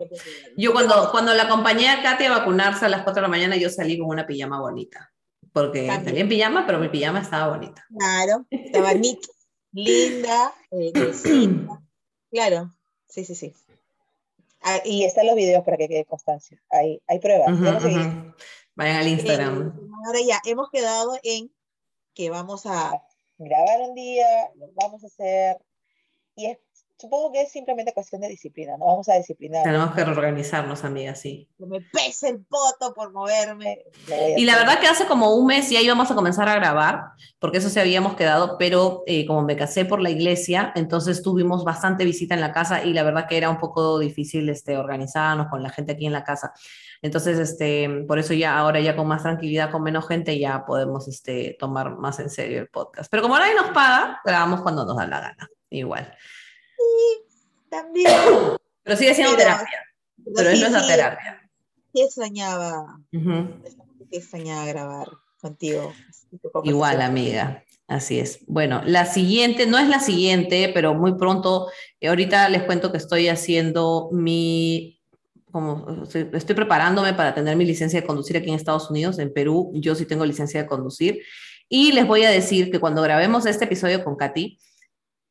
Yo 0.57 0.73
cuando, 0.73 1.11
cuando 1.11 1.35
la 1.35 1.45
acompañé 1.45 1.91
a 1.91 2.03
Katy 2.03 2.25
a 2.25 2.39
vacunarse 2.39 2.87
a 2.87 2.89
las 2.89 3.03
4 3.03 3.17
de 3.17 3.23
la 3.23 3.29
mañana, 3.29 3.57
yo 3.57 3.69
salí 3.69 3.99
con 3.99 4.09
una 4.09 4.27
pijama 4.27 4.61
bonita. 4.61 5.13
Porque 5.57 5.87
También. 5.87 6.05
salí 6.05 6.21
en 6.21 6.29
pijama, 6.29 6.67
pero 6.67 6.79
mi 6.79 6.91
pijama 6.91 7.21
estaba 7.21 7.57
bonita. 7.57 7.83
Claro, 7.99 8.45
estaba 8.51 8.93
neat, 8.95 9.21
linda, 9.73 10.53
eh, 10.71 10.93
nuevecita. 10.95 11.83
Claro, 12.31 12.75
sí, 13.09 13.25
sí, 13.25 13.35
sí. 13.35 13.55
Ah, 14.61 14.81
y 14.85 15.05
están 15.05 15.25
los 15.27 15.35
videos 15.35 15.65
para 15.65 15.79
que 15.79 15.89
quede 15.89 16.05
constancia. 16.05 16.63
Hay, 16.71 17.01
hay 17.07 17.19
pruebas. 17.21 17.49
Vayan 18.75 18.97
al 18.97 19.07
Eh, 19.07 19.11
Instagram. 19.11 19.81
ahora 20.07 20.19
ya, 20.29 20.41
hemos 20.45 20.69
quedado 20.71 21.19
en 21.23 21.51
que 22.13 22.29
vamos 22.29 22.67
a 22.67 23.03
grabar 23.39 23.81
un 23.89 23.95
día, 23.95 24.27
lo 24.57 24.69
vamos 24.75 25.05
a 25.05 25.07
hacer. 25.07 25.57
Y 26.35 26.47
es, 26.51 26.59
supongo 26.99 27.33
que 27.33 27.43
es 27.43 27.53
simplemente 27.53 27.93
cuestión 27.93 28.21
de 28.21 28.29
disciplina, 28.29 28.77
¿no? 28.79 28.87
Vamos 28.87 29.09
a 29.09 29.15
disciplinar. 29.15 29.65
Tenemos 29.65 29.95
que 29.95 30.05
reorganizarnos, 30.05 30.85
amiga, 30.85 31.15
sí. 31.15 31.49
Me 31.59 31.81
pese 31.81 32.31
el 32.31 32.45
poto 32.45 32.95
por 32.95 33.13
moverme. 33.13 33.85
Y 34.37 34.45
la 34.45 34.57
verdad 34.57 34.81
que 34.81 34.87
hace 34.87 35.07
como 35.07 35.35
un 35.35 35.47
mes 35.47 35.69
ya 35.71 35.81
íbamos 35.81 36.11
a 36.11 36.15
comenzar 36.15 36.49
a 36.49 36.55
grabar, 36.55 37.05
porque 37.39 37.59
eso 37.59 37.69
sí 37.69 37.79
habíamos 37.79 38.17
quedado, 38.17 38.57
pero 38.59 39.03
eh, 39.07 39.27
como 39.27 39.43
me 39.43 39.57
casé 39.57 39.85
por 39.85 40.01
la 40.01 40.11
iglesia, 40.11 40.73
entonces 40.75 41.23
tuvimos 41.23 41.65
bastante 41.65 42.05
visita 42.05 42.35
en 42.35 42.41
la 42.41 42.53
casa 42.53 42.85
y 42.85 42.93
la 42.93 43.03
verdad 43.03 43.27
que 43.29 43.37
era 43.37 43.51
un 43.51 43.59
poco 43.59 43.99
difícil 43.99 44.49
este, 44.49 44.77
organizarnos 44.77 45.49
con 45.49 45.63
la 45.63 45.71
gente 45.71 45.93
aquí 45.93 46.07
en 46.07 46.13
la 46.13 46.25
casa. 46.25 46.53
Entonces, 47.03 47.39
este, 47.39 48.05
por 48.09 48.19
eso 48.19 48.33
ya 48.33 48.57
ahora 48.57 48.81
ya 48.81 48.97
con 48.97 49.07
más 49.07 49.23
tranquilidad, 49.23 49.71
con 49.71 49.83
menos 49.83 50.09
gente, 50.09 50.39
ya 50.39 50.65
podemos 50.65 51.09
este, 51.09 51.57
tomar 51.59 51.97
más 51.99 52.19
en 52.21 52.31
serio 52.31 52.61
el 52.61 52.69
podcast. 52.69 53.11
Pero 53.11 53.23
como 53.23 53.39
nadie 53.39 53.55
nos 53.55 53.71
paga, 53.71 54.21
grabamos 54.25 54.63
cuando 54.63 54.87
nos 54.87 54.97
da 54.97 55.07
la 55.07 55.21
gana, 55.21 55.49
igual. 55.69 56.17
También. 57.69 58.11
Pero 58.83 58.97
sigue 58.97 59.15
siendo 59.15 59.37
Pero- 59.37 59.49
terapia, 59.49 59.81
pero 60.35 60.49
es 60.51 60.55
sí, 60.57 60.61
nuestra 60.61 60.83
sí, 60.83 60.89
terapia. 60.89 61.51
sí 61.93 62.03
extrañaba, 62.03 63.01
sí 63.11 64.17
extrañaba 64.17 64.67
grabar 64.67 65.09
contigo. 65.41 65.93
Igual, 66.65 67.01
amiga. 67.03 67.63
Así 67.89 68.19
es. 68.19 68.41
Bueno, 68.47 68.83
la 68.85 69.07
siguiente, 69.07 69.67
no 69.67 69.79
es 69.79 69.89
la 69.89 70.01
siguiente, 70.01 70.71
pero 70.75 70.95
muy 70.95 71.15
pronto, 71.17 71.69
eh, 72.01 72.09
ahorita 72.09 72.49
les 72.49 72.65
cuento 72.65 72.91
que 72.91 72.99
estoy 72.99 73.29
haciendo 73.29 74.09
mi, 74.11 75.01
como, 75.53 76.03
estoy, 76.03 76.29
estoy 76.33 76.57
preparándome 76.57 77.15
para 77.15 77.33
tener 77.33 77.55
mi 77.57 77.65
licencia 77.65 78.01
de 78.01 78.07
conducir 78.07 78.37
aquí 78.37 78.49
en 78.49 78.57
Estados 78.57 78.91
Unidos, 78.91 79.21
en 79.21 79.33
Perú, 79.33 79.71
yo 79.75 79.95
sí 79.95 80.05
tengo 80.05 80.25
licencia 80.27 80.63
de 80.63 80.69
conducir. 80.69 81.23
Y 81.69 81.93
les 81.93 82.07
voy 82.09 82.25
a 82.25 82.31
decir 82.31 82.71
que 82.73 82.81
cuando 82.81 83.03
grabemos 83.03 83.47
este 83.47 83.67
episodio 83.67 84.03
con 84.03 84.17
Katy, 84.17 84.59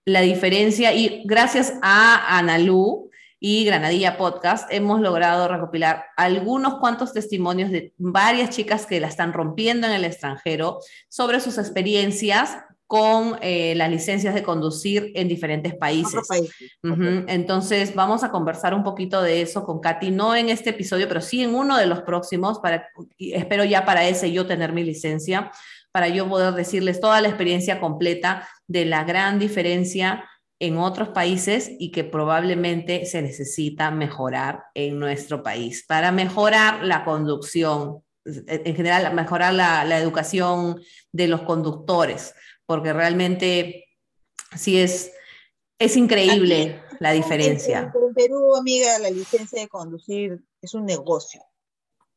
la 0.06 0.22
diferencia, 0.22 0.94
y 0.94 1.24
gracias 1.26 1.74
a 1.82 2.38
Analú 2.38 3.10
y 3.40 3.66
Granadilla 3.66 4.18
Podcast, 4.18 4.72
hemos 4.72 5.02
logrado 5.02 5.48
recopilar 5.48 6.06
algunos 6.16 6.76
cuantos 6.76 7.12
testimonios 7.12 7.72
de 7.72 7.94
varias 7.98 8.52
chicas 8.52 8.86
que 8.86 9.00
la 9.00 9.08
están 9.08 9.34
rompiendo 9.34 9.88
en 9.88 9.94
el 9.94 10.06
extranjero 10.06 10.80
sobre 11.10 11.40
sus 11.40 11.58
experiencias 11.58 12.58
con 12.88 13.40
eh, 13.42 13.74
las 13.76 13.90
licencias 13.90 14.36
de 14.36 14.44
conducir 14.44 15.12
en 15.16 15.28
diferentes 15.28 15.74
países. 15.74 16.22
Entonces 16.84 17.96
vamos 17.96 18.24
a 18.24 18.30
conversar 18.30 18.76
un 18.76 18.84
poquito 18.84 19.24
de 19.24 19.42
eso 19.42 19.66
con 19.66 19.80
Katy, 19.80 20.12
no 20.12 20.36
en 20.36 20.50
este 20.50 20.70
episodio, 20.70 21.08
pero 21.08 21.22
sí 21.22 21.42
en 21.44 21.56
uno 21.56 21.78
de 21.78 21.88
los 21.88 22.04
próximos, 22.04 22.60
para, 22.60 22.90
espero 23.18 23.64
ya 23.64 23.86
para 23.86 24.08
ese 24.08 24.32
yo 24.32 24.46
tener 24.46 24.72
mi 24.72 24.84
licencia, 24.84 25.52
para 25.96 26.10
yo 26.10 26.28
poder 26.28 26.54
decirles 26.56 27.00
toda 27.00 27.22
la 27.22 27.30
experiencia 27.30 27.80
completa 27.80 28.46
de 28.68 28.84
la 28.84 29.06
gran 29.06 29.40
diferencia 29.40 30.30
en 30.60 30.78
otros 30.78 31.08
países 31.08 31.72
y 31.80 31.90
que 31.92 32.04
probablemente 32.04 33.06
se 33.06 33.22
necesita 33.22 33.92
mejorar 33.92 34.64
en 34.74 35.00
nuestro 35.00 35.42
país 35.42 35.86
para 35.88 36.12
mejorar 36.12 36.84
la 36.84 37.06
conducción, 37.06 38.04
en 38.26 38.76
general, 38.76 39.14
mejorar 39.14 39.54
la, 39.54 39.86
la 39.86 39.98
educación 39.98 40.82
de 41.14 41.30
los 41.30 41.44
conductores, 41.44 42.34
porque 42.66 42.92
realmente 42.92 43.86
sí 44.54 44.78
es, 44.78 45.14
es 45.80 45.96
increíble 45.96 46.82
la 47.00 47.14
diferencia. 47.14 47.94
En, 47.96 48.08
en 48.10 48.14
Perú, 48.14 48.54
amiga, 48.58 49.00
la 49.00 49.12
licencia 49.12 49.62
de 49.62 49.70
conducir 49.70 50.44
es 50.62 50.74
un 50.74 50.84
negocio, 50.84 51.42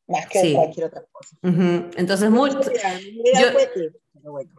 más 0.09 0.25
que 0.27 0.41
Sí. 0.41 0.53
cualquier 0.53 0.87
otra 0.87 1.03
cosa. 1.11 1.35
Ujú. 1.43 1.89
Entonces, 1.95 2.29
muy, 2.29 2.49
yo-. 2.51 2.59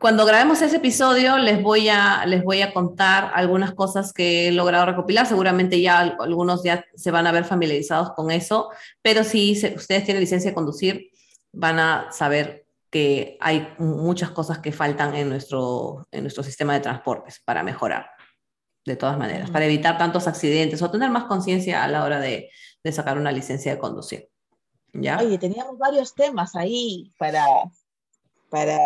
Cuando 0.01 0.25
grabemos 0.25 0.63
ese 0.63 0.77
episodio 0.77 1.37
les 1.37 1.63
voy 1.63 1.89
a, 1.91 2.25
les 2.25 2.43
voy 2.43 2.63
a 2.63 2.73
contar 2.73 3.31
algunas 3.35 3.75
cosas 3.75 4.13
que 4.15 4.49
he 4.49 4.53
logrado 4.53 4.87
recopilar. 4.87 5.27
Seguramente 5.27 5.81
ya 5.81 5.99
al- 5.99 6.17
algunos 6.19 6.63
ya 6.63 6.85
se 6.95 7.11
van 7.11 7.27
a 7.27 7.33
ver 7.33 7.45
familiarizados 7.45 8.13
con 8.15 8.31
eso, 8.31 8.71
pero 9.03 9.23
si 9.23 9.55
se- 9.57 9.75
ustedes 9.75 10.05
tienen 10.05 10.23
licencia 10.23 10.51
de 10.51 10.55
conducir, 10.55 11.11
van 11.53 11.79
a 11.79 12.09
saber 12.11 12.65
que 12.91 13.37
hay 13.41 13.69
muchas 13.79 14.31
cosas 14.31 14.59
que 14.61 14.73
faltan 14.73 15.15
en 15.15 15.29
nuestro, 15.29 16.07
en 16.11 16.23
nuestro 16.23 16.43
sistema 16.43 16.73
de 16.75 16.81
transportes 16.81 17.41
para 17.45 17.63
mejorar, 17.63 18.07
de 18.87 18.97
todas 18.97 19.19
maneras, 19.19 19.45
Ujú. 19.45 19.53
para 19.53 19.67
evitar 19.67 19.99
tantos 19.99 20.27
accidentes 20.27 20.81
o 20.81 20.91
tener 20.91 21.11
más 21.11 21.25
conciencia 21.25 21.85
a 21.85 21.89
la 21.89 22.03
hora 22.05 22.19
de, 22.19 22.51
de 22.83 22.93
sacar 22.93 23.19
una 23.19 23.31
licencia 23.31 23.73
de 23.75 23.79
conducir. 23.79 24.30
¿Ya? 24.93 25.19
Oye, 25.19 25.39
teníamos 25.39 25.79
varios 25.79 26.15
temas 26.15 26.55
ahí 26.57 27.13
para, 27.19 27.45
para 28.49 28.79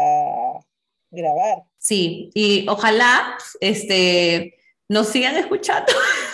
grabar. 1.10 1.64
Sí, 1.78 2.30
y 2.34 2.66
ojalá 2.68 3.36
este, 3.60 4.54
nos 4.88 5.08
sigan 5.08 5.36
escuchando 5.36 5.92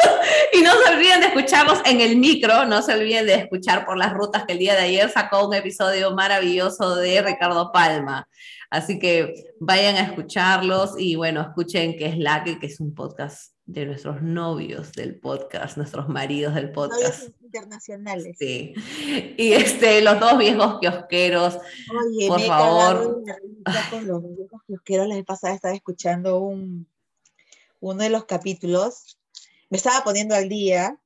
y 0.52 0.62
no 0.62 0.72
se 0.72 0.94
olviden 0.94 1.20
de 1.20 1.26
escucharnos 1.26 1.80
en 1.84 2.00
el 2.00 2.16
micro, 2.16 2.64
no 2.66 2.82
se 2.82 2.94
olviden 2.94 3.26
de 3.26 3.34
escuchar 3.34 3.86
por 3.86 3.96
las 3.96 4.12
rutas 4.12 4.44
que 4.44 4.52
el 4.52 4.58
día 4.58 4.74
de 4.74 4.82
ayer 4.82 5.10
sacó 5.10 5.46
un 5.46 5.54
episodio 5.54 6.14
maravilloso 6.14 6.96
de 6.96 7.22
Ricardo 7.22 7.70
Palma. 7.72 8.28
Así 8.70 9.00
que 9.00 9.52
vayan 9.58 9.96
a 9.96 10.02
escucharlos 10.02 10.94
y 10.96 11.16
bueno, 11.16 11.40
escuchen 11.40 11.96
que 11.96 12.06
es 12.06 12.18
la 12.18 12.44
que, 12.44 12.58
que 12.58 12.66
es 12.66 12.78
un 12.78 12.94
podcast 12.94 13.52
de 13.72 13.86
nuestros 13.86 14.20
novios 14.22 14.92
del 14.92 15.14
podcast, 15.18 15.76
nuestros 15.76 16.08
maridos 16.08 16.54
del 16.54 16.72
podcast. 16.72 17.20
Novios 17.20 17.32
internacionales. 17.42 18.36
Sí. 18.38 18.74
Y 19.36 19.52
este, 19.52 20.02
los 20.02 20.18
dos 20.18 20.36
viejos 20.38 20.78
kiosqueros. 20.80 21.58
Oye, 22.04 22.28
Por 22.28 22.40
me 22.40 22.46
favor. 22.46 23.22
con 23.90 24.06
los 24.08 24.22
viejos 24.36 24.62
kiosqueros. 24.66 25.06
La 25.08 25.14
vez 25.14 25.24
pasada 25.24 25.54
estaba 25.54 25.74
escuchando 25.74 26.40
un, 26.40 26.88
uno 27.78 28.02
de 28.02 28.10
los 28.10 28.24
capítulos. 28.24 29.18
Me 29.68 29.76
estaba 29.76 30.02
poniendo 30.02 30.34
al 30.34 30.48
día 30.48 30.98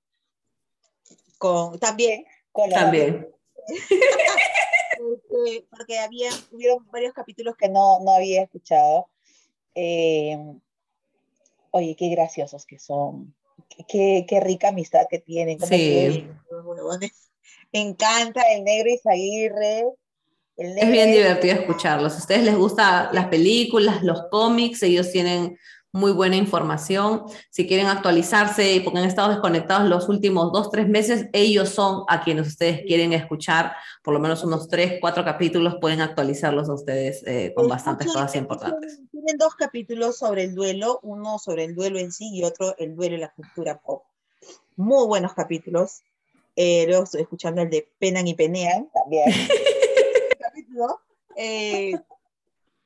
con 1.38 1.78
también 1.78 2.24
con 2.50 2.70
la- 2.70 2.80
También. 2.80 3.28
Este, 4.96 5.66
porque 5.68 5.98
había, 5.98 6.30
hubieron 6.50 6.86
varios 6.90 7.12
capítulos 7.12 7.56
que 7.58 7.68
no, 7.68 8.00
no 8.02 8.12
había 8.12 8.42
escuchado. 8.42 9.08
Eh, 9.74 10.38
oye, 11.74 11.96
qué 11.96 12.08
graciosos 12.08 12.66
que 12.66 12.78
son. 12.78 13.34
Qué, 13.88 14.24
qué- 14.28 14.40
rica 14.40 14.68
amistad 14.68 15.06
que 15.10 15.18
tienen. 15.18 15.58
Sí. 15.60 16.24
Me 17.72 17.80
encanta 17.80 18.42
el 18.52 18.62
negro 18.62 18.90
Izaguirre. 18.90 19.84
el 20.56 20.78
Es 20.78 20.90
bien 20.90 21.10
divertido 21.10 21.54
escucharlos. 21.54 22.12
Si 22.12 22.18
a 22.18 22.20
ustedes 22.20 22.44
les 22.44 22.56
gustan 22.56 23.08
las 23.12 23.26
películas, 23.26 24.02
los 24.04 24.22
cómics, 24.30 24.82
ellos 24.84 25.10
tienen 25.10 25.58
muy 25.94 26.10
buena 26.10 26.34
información. 26.34 27.22
Si 27.50 27.68
quieren 27.68 27.86
actualizarse 27.86 28.80
porque 28.82 28.98
han 28.98 29.04
estado 29.04 29.28
desconectados 29.28 29.88
los 29.88 30.08
últimos 30.08 30.52
dos, 30.52 30.68
tres 30.68 30.88
meses, 30.88 31.28
ellos 31.32 31.68
son 31.68 32.02
a 32.08 32.20
quienes 32.24 32.48
ustedes 32.48 32.82
quieren 32.84 33.12
escuchar. 33.12 33.74
Por 34.02 34.12
lo 34.12 34.18
menos 34.18 34.42
unos 34.42 34.68
tres, 34.68 34.94
cuatro 35.00 35.24
capítulos 35.24 35.76
pueden 35.80 36.00
actualizarlos 36.00 36.68
a 36.68 36.74
ustedes 36.74 37.22
eh, 37.26 37.52
con 37.54 37.68
bastantes 37.68 38.08
cosas 38.08 38.34
importantes. 38.34 38.96
Tienen, 38.96 39.08
tienen 39.08 39.38
dos 39.38 39.54
capítulos 39.54 40.18
sobre 40.18 40.42
el 40.42 40.56
duelo, 40.56 40.98
uno 41.04 41.38
sobre 41.38 41.62
el 41.62 41.76
duelo 41.76 42.00
en 42.00 42.10
sí 42.10 42.28
y 42.34 42.42
otro 42.42 42.76
el 42.78 42.96
duelo 42.96 43.14
en 43.14 43.20
la 43.20 43.32
cultura 43.32 43.80
pop. 43.80 44.02
Muy 44.74 45.06
buenos 45.06 45.32
capítulos. 45.32 46.02
Eh, 46.56 46.86
luego 46.88 47.04
estoy 47.04 47.22
escuchando 47.22 47.62
el 47.62 47.70
de 47.70 47.88
Penan 48.00 48.26
y 48.26 48.34
Penean 48.34 48.90
también. 48.92 49.26
capítulo. 50.40 51.00
Eh, 51.36 51.92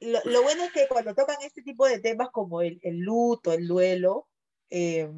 lo, 0.00 0.20
lo 0.24 0.42
bueno 0.42 0.64
es 0.64 0.72
que 0.72 0.86
cuando 0.88 1.14
tocan 1.14 1.36
este 1.42 1.62
tipo 1.62 1.86
de 1.86 1.98
temas 1.98 2.28
como 2.30 2.62
el, 2.62 2.78
el 2.82 2.98
luto, 2.98 3.52
el 3.52 3.66
duelo, 3.66 4.26
eh, 4.70 5.10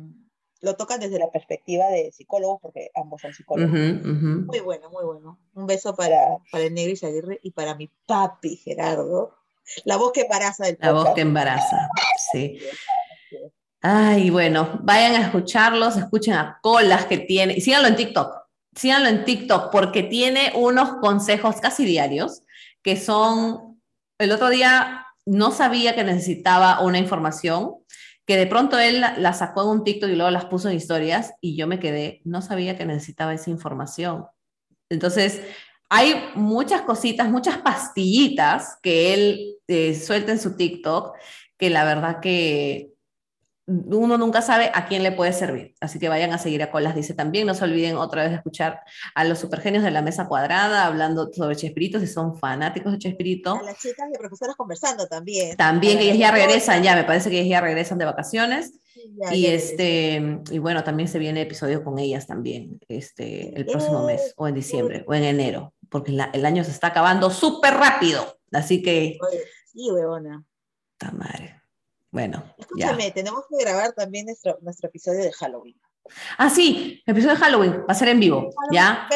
lo 0.61 0.77
tocan 0.77 1.01
desde 1.01 1.19
la 1.19 1.31
perspectiva 1.31 1.89
de 1.89 2.12
psicólogos, 2.12 2.61
porque 2.61 2.90
ambos 2.94 3.23
son 3.23 3.32
psicólogos. 3.32 3.73
Muy 3.73 4.61
bueno, 4.61 4.90
muy 4.90 5.05
bueno. 5.05 5.39
Un 5.55 5.66
beso 5.66 5.94
para, 5.97 6.39
para 6.52 6.65
el 6.65 6.74
negro 6.74 6.93
Izaguirre 6.93 7.40
y 7.43 7.51
para 7.52 7.74
mi 7.74 7.90
papi 8.07 8.57
Gerardo. 8.57 9.36
La 9.85 9.97
voz 9.97 10.12
que 10.12 10.23
embaraza 10.23 10.66
del 10.66 10.77
La 10.81 10.93
voz 10.93 11.15
que 11.15 11.20
embaraza, 11.20 11.89
sí. 12.32 12.59
Ay, 13.82 14.28
bueno, 14.28 14.78
vayan 14.82 15.15
a 15.15 15.27
escucharlos, 15.27 15.97
escuchen 15.97 16.35
a 16.35 16.59
Colas 16.61 17.07
que 17.07 17.19
tiene, 17.19 17.55
y 17.55 17.61
síganlo 17.62 17.89
en 17.89 17.97
TikTok, 17.97 18.35
síganlo 18.74 19.09
en 19.09 19.24
TikTok 19.24 19.70
porque 19.73 20.02
tiene 20.02 20.52
unos 20.55 20.97
consejos 20.97 21.57
casi 21.62 21.86
diarios 21.86 22.43
que 22.82 22.97
son, 22.97 23.69
el 24.20 24.32
otro 24.32 24.51
día 24.51 25.06
no 25.26 25.51
sabía 25.51 25.94
que 25.94 26.05
necesitaba 26.05 26.80
una 26.80 26.98
información, 26.98 27.74
que 28.26 28.36
de 28.36 28.47
pronto 28.47 28.78
él 28.78 29.01
la, 29.01 29.32
sacó 29.32 29.62
en 29.62 29.68
un 29.68 29.84
TikTok 29.84 30.10
y 30.10 30.14
luego 30.14 30.30
las 30.30 30.44
puso 30.44 30.68
en 30.68 30.76
historias 30.76 31.32
y 31.40 31.56
yo 31.56 31.66
me 31.66 31.80
quedé, 31.80 32.20
no 32.24 32.42
sabía 32.42 32.76
que 32.76 32.84
necesitaba 32.84 33.34
esa 33.34 33.51
información. 33.51 34.26
Entonces, 34.88 35.40
hay 35.88 36.14
muchas 36.34 36.82
cositas, 36.82 37.28
muchas 37.30 37.59
pastillitas 37.59 38.78
que 38.82 39.14
él 39.14 39.56
eh, 39.66 39.94
suelta 39.94 40.32
en 40.32 40.38
su 40.38 40.56
TikTok 40.56 41.16
que 41.59 41.70
la 41.70 41.84
verdad 41.84 42.20
que 42.20 42.90
uno 43.70 44.18
nunca 44.18 44.42
sabe 44.42 44.70
a 44.74 44.86
quién 44.86 45.02
le 45.02 45.12
puede 45.12 45.32
servir. 45.32 45.74
Así 45.80 45.98
que 45.98 46.09
vayan 46.09 46.32
a 46.32 46.38
seguir 46.38 46.62
a 46.62 46.70
Colas, 46.70 46.94
dice 46.94 47.14
también. 47.14 47.47
No 47.47 47.55
se 47.55 47.64
olviden 47.64 47.97
otra 47.97 48.22
vez 48.22 48.30
de 48.30 48.36
escuchar 48.38 48.80
a 49.14 49.24
los 49.24 49.38
supergenios 49.38 49.84
de 49.84 49.90
la 49.90 50.02
mesa 50.02 50.26
cuadrada 50.26 50.86
hablando 50.86 51.30
sobre 51.32 51.56
Chespirito, 51.56 52.01
si 52.01 52.06
son 52.06 52.36
fanáticos 52.36 52.92
de 52.92 52.98
Chespirito. 52.98 53.55
A 53.55 53.62
las 53.62 53.78
chicas 53.78 54.10
de 54.10 54.18
profesoras 54.18 54.56
conversando 54.56 55.06
también. 55.06 55.56
También, 55.56 55.98
que 55.98 56.05
ellas 56.05 56.18
ya 56.18 56.30
regresan, 56.32 56.82
ya, 56.82 56.97
me 56.97 57.05
parece 57.05 57.30
que 57.30 57.36
ellas 57.36 57.48
ya 57.48 57.60
regresan 57.60 57.98
de 57.98 58.05
vacaciones. 58.05 58.72
y 59.32 59.47
este, 59.47 60.40
y 60.51 60.59
bueno, 60.59 60.82
también 60.82 61.09
se 61.09 61.18
viene 61.18 61.42
episodio 61.42 61.84
con 61.84 61.98
ellas 61.98 62.26
también, 62.26 62.80
este, 62.88 63.56
el 63.56 63.66
próximo 63.66 64.05
mes, 64.05 64.34
o 64.36 64.48
en 64.48 64.55
diciembre, 64.55 65.05
o 65.06 65.14
en 65.14 65.24
enero, 65.24 65.74
porque 65.88 66.18
el 66.32 66.44
año 66.44 66.64
se 66.64 66.70
está 66.70 66.88
acabando 66.88 67.30
súper 67.30 67.74
rápido. 67.74 68.38
Así 68.52 68.82
que. 68.82 69.18
Sí, 69.72 69.90
huevona. 69.90 70.44
Tamare. 70.98 71.59
Bueno. 72.10 72.54
Escúchame, 72.58 73.10
tenemos 73.12 73.44
que 73.48 73.64
grabar 73.64 73.92
también 73.92 74.26
nuestro, 74.26 74.58
nuestro 74.62 74.88
episodio 74.88 75.22
de 75.22 75.32
Halloween. 75.32 75.80
Ah, 76.38 76.50
sí, 76.50 77.02
el 77.06 77.12
episodio 77.12 77.34
de 77.36 77.40
Halloween 77.40 77.80
va 77.82 77.92
a 77.92 77.94
ser 77.94 78.08
en 78.08 78.20
vivo, 78.20 78.50
¿ya? 78.72 79.08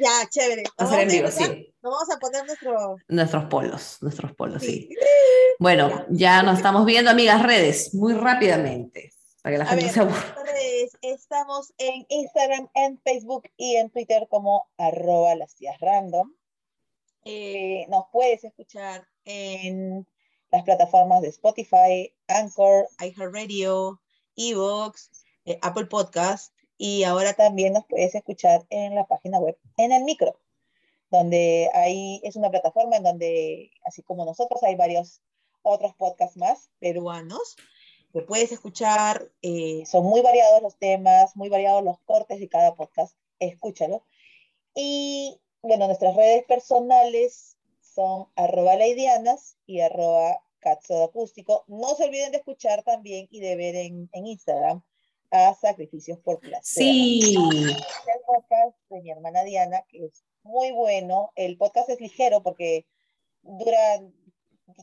Ya, 0.00 0.28
chévere. 0.30 0.62
Va 0.80 0.84
a 0.84 0.88
ser 0.88 1.00
en 1.00 1.08
vivo, 1.08 1.30
sí. 1.30 1.74
Nos 1.82 1.92
vamos 1.92 2.10
a 2.10 2.18
poner 2.18 2.46
nuestro... 2.46 2.96
nuestros 3.08 3.44
polos, 3.44 3.98
nuestros 4.00 4.32
polos, 4.34 4.62
sí. 4.62 4.88
Bueno, 5.60 6.06
ya 6.08 6.44
nos 6.44 6.58
estamos 6.58 6.86
viendo, 6.86 7.10
amigas, 7.10 7.42
redes, 7.42 7.92
muy 7.92 8.14
rápidamente, 8.14 9.12
para 9.42 9.54
que 9.54 9.58
la 9.58 9.66
gente 9.66 9.88
se 9.88 10.00
aburra. 10.00 10.36
Estamos 11.02 11.72
en 11.78 12.06
Instagram, 12.08 12.68
en 12.74 13.00
Facebook 13.00 13.50
y 13.56 13.76
en 13.76 13.90
Twitter 13.90 14.28
como 14.30 14.68
arroba 14.78 15.34
las 15.34 15.56
tías 15.56 15.78
random. 15.80 16.32
Eh, 17.24 17.86
nos 17.88 18.04
puedes 18.12 18.44
escuchar 18.44 19.06
en 19.24 20.06
las 20.50 20.62
plataformas 20.64 21.22
de 21.22 21.28
Spotify, 21.28 22.14
Anchor, 22.26 22.88
iHeartRadio, 23.00 24.00
Evox, 24.36 25.10
eh, 25.44 25.58
Apple 25.62 25.86
Podcast 25.86 26.54
y 26.76 27.04
ahora 27.04 27.34
también 27.34 27.72
nos 27.72 27.84
puedes 27.86 28.14
escuchar 28.14 28.66
en 28.70 28.94
la 28.94 29.06
página 29.06 29.38
web 29.38 29.58
en 29.76 29.92
el 29.92 30.04
micro, 30.04 30.40
donde 31.10 31.68
ahí 31.74 32.20
es 32.22 32.36
una 32.36 32.50
plataforma 32.50 32.96
en 32.96 33.02
donde, 33.02 33.70
así 33.84 34.02
como 34.02 34.24
nosotros, 34.24 34.62
hay 34.62 34.76
varios 34.76 35.20
otros 35.62 35.94
podcasts 35.96 36.36
más 36.36 36.70
peruanos 36.78 37.56
que 38.12 38.22
puedes 38.22 38.52
escuchar. 38.52 39.30
Eh, 39.42 39.84
son 39.86 40.04
muy 40.04 40.20
variados 40.20 40.62
los 40.62 40.78
temas, 40.78 41.36
muy 41.36 41.48
variados 41.48 41.84
los 41.84 41.98
cortes 42.00 42.40
de 42.40 42.48
cada 42.48 42.74
podcast. 42.74 43.16
Escúchalo. 43.38 44.04
Y 44.74 45.40
bueno, 45.62 45.86
nuestras 45.86 46.14
redes 46.16 46.44
personales 46.44 47.57
son 47.98 48.28
arroba 48.36 48.76
laidianas 48.76 49.56
y 49.66 49.80
arroba 49.80 50.40
acústico. 51.02 51.64
No 51.66 51.96
se 51.96 52.04
olviden 52.04 52.30
de 52.30 52.38
escuchar 52.38 52.84
también 52.84 53.26
y 53.32 53.40
de 53.40 53.56
ver 53.56 53.74
en, 53.74 54.08
en 54.12 54.26
Instagram 54.26 54.82
a 55.32 55.52
Sacrificios 55.56 56.20
por 56.20 56.38
Placer. 56.38 56.62
Sí. 56.84 57.34
El 57.34 58.20
podcast 58.24 58.76
de 58.88 59.00
mi 59.00 59.10
hermana 59.10 59.42
Diana, 59.42 59.82
que 59.88 60.06
es 60.06 60.22
muy 60.44 60.70
bueno. 60.70 61.32
El 61.34 61.56
podcast 61.56 61.90
es 61.90 62.00
ligero 62.00 62.40
porque 62.44 62.86
dura 63.42 64.00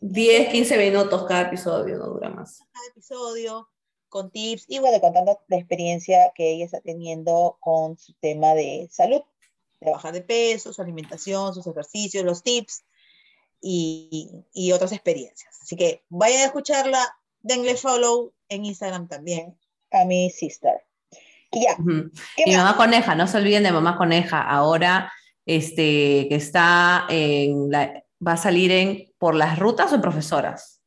10, 0.02 0.50
15 0.50 0.78
minutos 0.78 1.24
cada 1.24 1.44
episodio, 1.44 1.98
no 1.98 2.08
dura 2.08 2.30
más. 2.32 2.60
Cada 2.74 2.88
episodio 2.88 3.70
con 4.10 4.30
tips 4.30 4.66
y 4.68 4.80
bueno, 4.80 5.00
contando 5.00 5.40
la 5.48 5.58
experiencia 5.58 6.34
que 6.36 6.52
ella 6.52 6.66
está 6.66 6.82
teniendo 6.82 7.58
con 7.62 7.98
su 7.98 8.14
tema 8.16 8.56
de 8.56 8.90
salud, 8.92 9.22
de 9.80 9.92
bajar 9.92 10.14
de 10.14 10.22
peso, 10.22 10.74
su 10.74 10.82
alimentación, 10.82 11.54
sus 11.54 11.66
ejercicios, 11.66 12.26
los 12.26 12.44
tips 12.44 12.84
y, 13.66 14.72
otras 14.72 14.92
experiencias. 14.92 15.60
Así 15.62 15.76
que 15.76 16.04
vayan 16.10 16.42
a 16.42 16.46
escucharla, 16.46 17.18
denle 17.42 17.76
follow 17.76 18.34
en 18.50 18.66
Instagram 18.66 19.08
también 19.08 19.58
a 19.92 20.06
mi 20.06 20.30
sister. 20.30 20.86
Y 21.52 21.64
ya. 21.64 21.78
Mi 21.78 22.56
mamá 22.56 22.78
coneja, 22.78 23.16
no 23.16 23.28
se 23.28 23.38
olviden 23.38 23.64
de 23.64 23.72
mamá 23.72 23.98
coneja. 23.98 24.42
Ahora 24.42 25.12
este, 25.46 26.28
que 26.30 26.36
está 26.36 27.06
en 27.10 27.72
la, 27.72 28.04
va 28.26 28.34
a 28.34 28.38
salir 28.38 28.72
en 28.72 29.12
por 29.18 29.36
las 29.36 29.58
rutas 29.58 29.92
o 29.92 29.96
en 29.96 30.02
profesoras. 30.02 30.82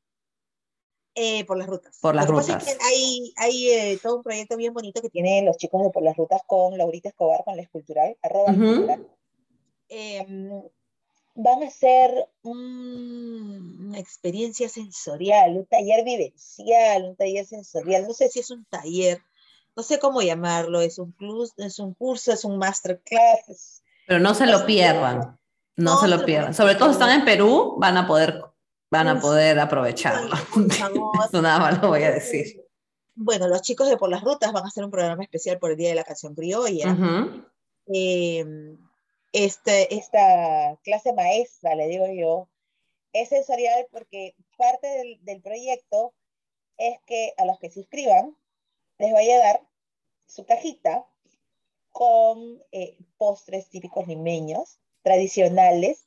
Eh, 1.15 1.45
por 1.47 1.59
las 1.59 1.67
rutas. 1.67 1.99
Por 2.01 2.15
las 2.15 2.29
rutas. 2.29 2.77
hay 2.81 3.33
hay 3.37 3.71
eh, 3.71 3.99
todo 4.01 4.19
un 4.19 4.23
proyecto 4.23 4.57
bien 4.57 4.73
bonito 4.73 5.03
que 5.03 5.11
tienen 5.11 5.47
los 5.47 5.57
chicos 5.57 5.83
de 5.83 5.91
Por 5.91 6.05
las 6.05 6.17
Rutas 6.17 6.43
con 6.47 6.79
Laurita 6.79 7.09
Escobar, 7.09 7.43
con 7.45 7.57
la 7.57 7.63
escultural, 7.63 8.17
arroba 8.23 8.53
van 11.41 11.63
a 11.63 11.71
ser 11.71 12.11
una 12.43 13.97
experiencia 13.97 14.69
sensorial, 14.69 15.57
un 15.57 15.67
taller 15.67 16.05
vivencial, 16.05 17.05
un 17.05 17.17
taller 17.17 17.47
sensorial. 17.47 18.07
No 18.09 18.13
sé 18.13 18.29
si 18.29 18.41
es 18.41 18.51
un 18.51 18.65
taller, 18.65 19.23
no 19.77 19.85
sé 19.85 20.01
cómo 20.01 20.21
llamarlo, 20.21 20.81
es 20.81 20.99
un, 20.99 21.13
plus, 21.13 21.53
es 21.57 21.79
un 21.79 21.95
curso, 21.95 22.33
es 22.33 22.45
un 22.45 22.59
masterclass. 22.59 23.85
Pero 24.09 24.19
no 24.19 24.35
se 24.35 24.47
lo 24.47 24.67
pierdan, 24.67 25.39
no, 25.77 26.01
se 26.01 26.09
lo 26.09 26.25
pierdan. 26.25 26.55
Sobre 26.55 26.75
todo 26.75 26.89
si 26.89 26.95
están 26.95 27.21
en 27.21 27.25
Perú, 27.25 27.77
van 27.79 27.97
a 27.97 28.09
poder, 28.09 28.43
van 28.91 29.07
a 29.07 29.21
poder 29.21 29.61
aprovecharlo. 29.61 30.35
Eso 31.29 31.41
nada 31.41 31.61
más 31.61 31.81
lo 31.81 31.89
voy 31.89 32.03
a 32.03 32.11
decir. 32.11 32.65
Bueno, 33.15 33.47
los 33.47 33.63
chicos 33.63 33.89
de 33.89 33.97
Por 33.97 34.11
las 34.11 34.23
Rutas 34.23 34.53
van 34.53 34.65
a 34.65 34.69
hacer 34.69 34.85
un 34.85 34.91
programa 34.91 35.23
especial 35.23 35.61
por 35.61 35.71
el 35.71 35.77
Día 35.77 35.91
de 35.91 35.95
la 35.95 36.05
Canción 36.05 36.35
Criolla. 36.35 36.97
Este, 39.33 39.95
esta 39.95 40.79
clase 40.83 41.13
maestra, 41.13 41.75
le 41.75 41.87
digo 41.89 42.07
yo, 42.07 42.49
es 43.13 43.29
sensorial 43.29 43.87
porque 43.91 44.35
parte 44.57 45.19
del, 45.21 45.43
proyecto 45.43 46.15
es 46.77 46.99
que 47.07 47.35
a 47.37 47.45
los 47.45 47.59
que 47.59 47.71
se 47.71 47.81
inscriban 47.81 48.37
les 48.99 49.13
va 49.13 49.19
a 49.19 49.23
llegar 49.23 49.61
su 50.27 50.47
cajita 50.47 51.07
con 51.91 52.63
eh, 52.73 52.97
postres 53.17 53.69
típicos 53.71 54.07
limeños, 54.07 54.79
tradicionales, 55.03 56.05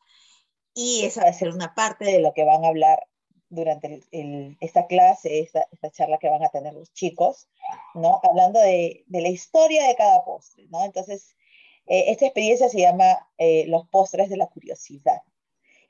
y 0.73 1.06
esa 1.06 1.23
va 1.23 1.30
a 1.30 1.34
ser 1.34 1.49
una 1.49 1.76
parte 1.76 2.06
de 2.06 2.19
lo 2.19 2.34
que 2.34 2.45
van 2.45 2.64
a 2.64 2.69
hablar 2.69 3.07
durante 3.49 4.02
esta 4.61 4.88
clase, 4.88 5.41
esta, 5.41 5.68
charla 5.91 6.18
que 6.18 6.30
van 6.30 6.43
a 6.43 6.49
tener 6.49 6.73
los 6.73 6.93
chicos, 6.93 7.49
¿no? 7.93 8.22
Hablando 8.23 8.61
de, 8.61 9.03
de 9.07 9.22
la 9.22 9.27
historia 9.27 9.88
de 9.88 9.95
cada 9.95 10.23
postre, 10.23 10.68
¿no? 10.69 10.85
Entonces, 10.85 11.35
eh, 11.88 12.06
esta 12.08 12.26
experiencia 12.26 12.70
se 12.70 12.80
llama 12.80 13.03
eh, 13.38 13.66
Los 13.68 13.88
postres 13.88 14.30
de 14.30 14.38
la 14.38 14.48
curiosidad. 14.48 15.22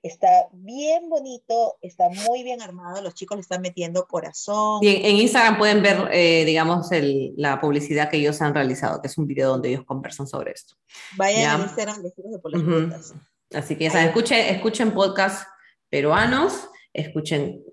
Está 0.03 0.47
bien 0.51 1.09
bonito, 1.09 1.77
está 1.81 2.09
muy 2.09 2.41
bien 2.41 2.59
armado, 2.61 3.03
los 3.03 3.13
chicos 3.13 3.37
le 3.37 3.41
están 3.41 3.61
metiendo 3.61 4.07
corazón. 4.07 4.79
Y 4.81 4.87
en, 4.87 5.17
Instagram 5.17 5.59
pueden 5.59 5.83
ver, 5.83 6.09
eh, 6.11 6.43
digamos, 6.43 6.87
la 7.35 7.61
publicidad 7.61 8.09
que 8.09 8.17
ellos 8.17 8.41
han 8.41 8.55
realizado, 8.55 8.99
que 8.99 9.07
es 9.07 9.17
un 9.19 9.27
video 9.27 9.49
donde 9.49 9.69
ellos 9.69 9.85
conversan 9.85 10.25
sobre 10.25 10.53
esto. 10.53 10.73
Vayan 11.17 11.61
a 11.61 11.63
Instagram 11.65 12.01
de 12.01 12.39
por 12.39 12.51
las 12.51 13.13
Así 13.53 13.75
que 13.75 13.83
ya 13.83 13.91
saben, 13.91 14.07
escuchen, 14.07 14.39
escuchen 14.55 14.91
podcasts 14.91 15.45
peruanos, 15.89 16.69
escuchen, 16.93 17.63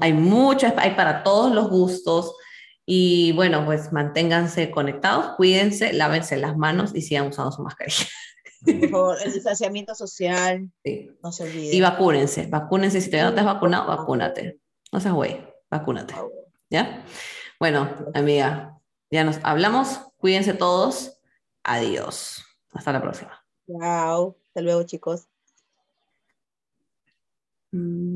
hay 0.00 0.12
muchos, 0.12 0.72
hay 0.76 0.94
para 0.94 1.22
todos 1.22 1.54
los 1.54 1.70
gustos. 1.70 2.34
Y 2.92 3.30
bueno, 3.34 3.64
pues 3.64 3.92
manténganse 3.92 4.72
conectados, 4.72 5.36
cuídense, 5.36 5.92
lávense 5.92 6.36
las 6.38 6.56
manos 6.56 6.90
y 6.92 7.02
sigan 7.02 7.28
usando 7.28 7.52
su 7.52 7.62
mascarilla. 7.62 8.04
Por 8.64 8.90
favor, 8.90 9.18
el 9.24 9.32
distanciamiento 9.32 9.94
social, 9.94 10.68
no 11.22 11.30
se 11.30 11.44
olviden. 11.44 11.72
Y 11.72 11.80
vacúnense, 11.80 12.48
vacúnense. 12.48 13.00
Si 13.00 13.08
todavía 13.08 13.30
no 13.30 13.34
te 13.34 13.40
has 13.42 13.46
vacunado, 13.46 13.86
vacúnate. 13.86 14.58
No 14.90 14.98
seas 14.98 15.14
güey, 15.14 15.40
vacúnate. 15.70 16.16
¿Ya? 16.68 17.04
Bueno, 17.60 17.88
amiga, 18.12 18.76
ya 19.08 19.22
nos 19.22 19.38
hablamos. 19.44 20.00
Cuídense 20.16 20.52
todos. 20.52 21.20
Adiós. 21.62 22.44
Hasta 22.72 22.92
la 22.92 23.00
próxima. 23.00 23.46
Chao. 23.68 24.36
Hasta 24.48 24.62
luego, 24.62 24.82
chicos. 24.82 25.28
Mm. 27.70 28.09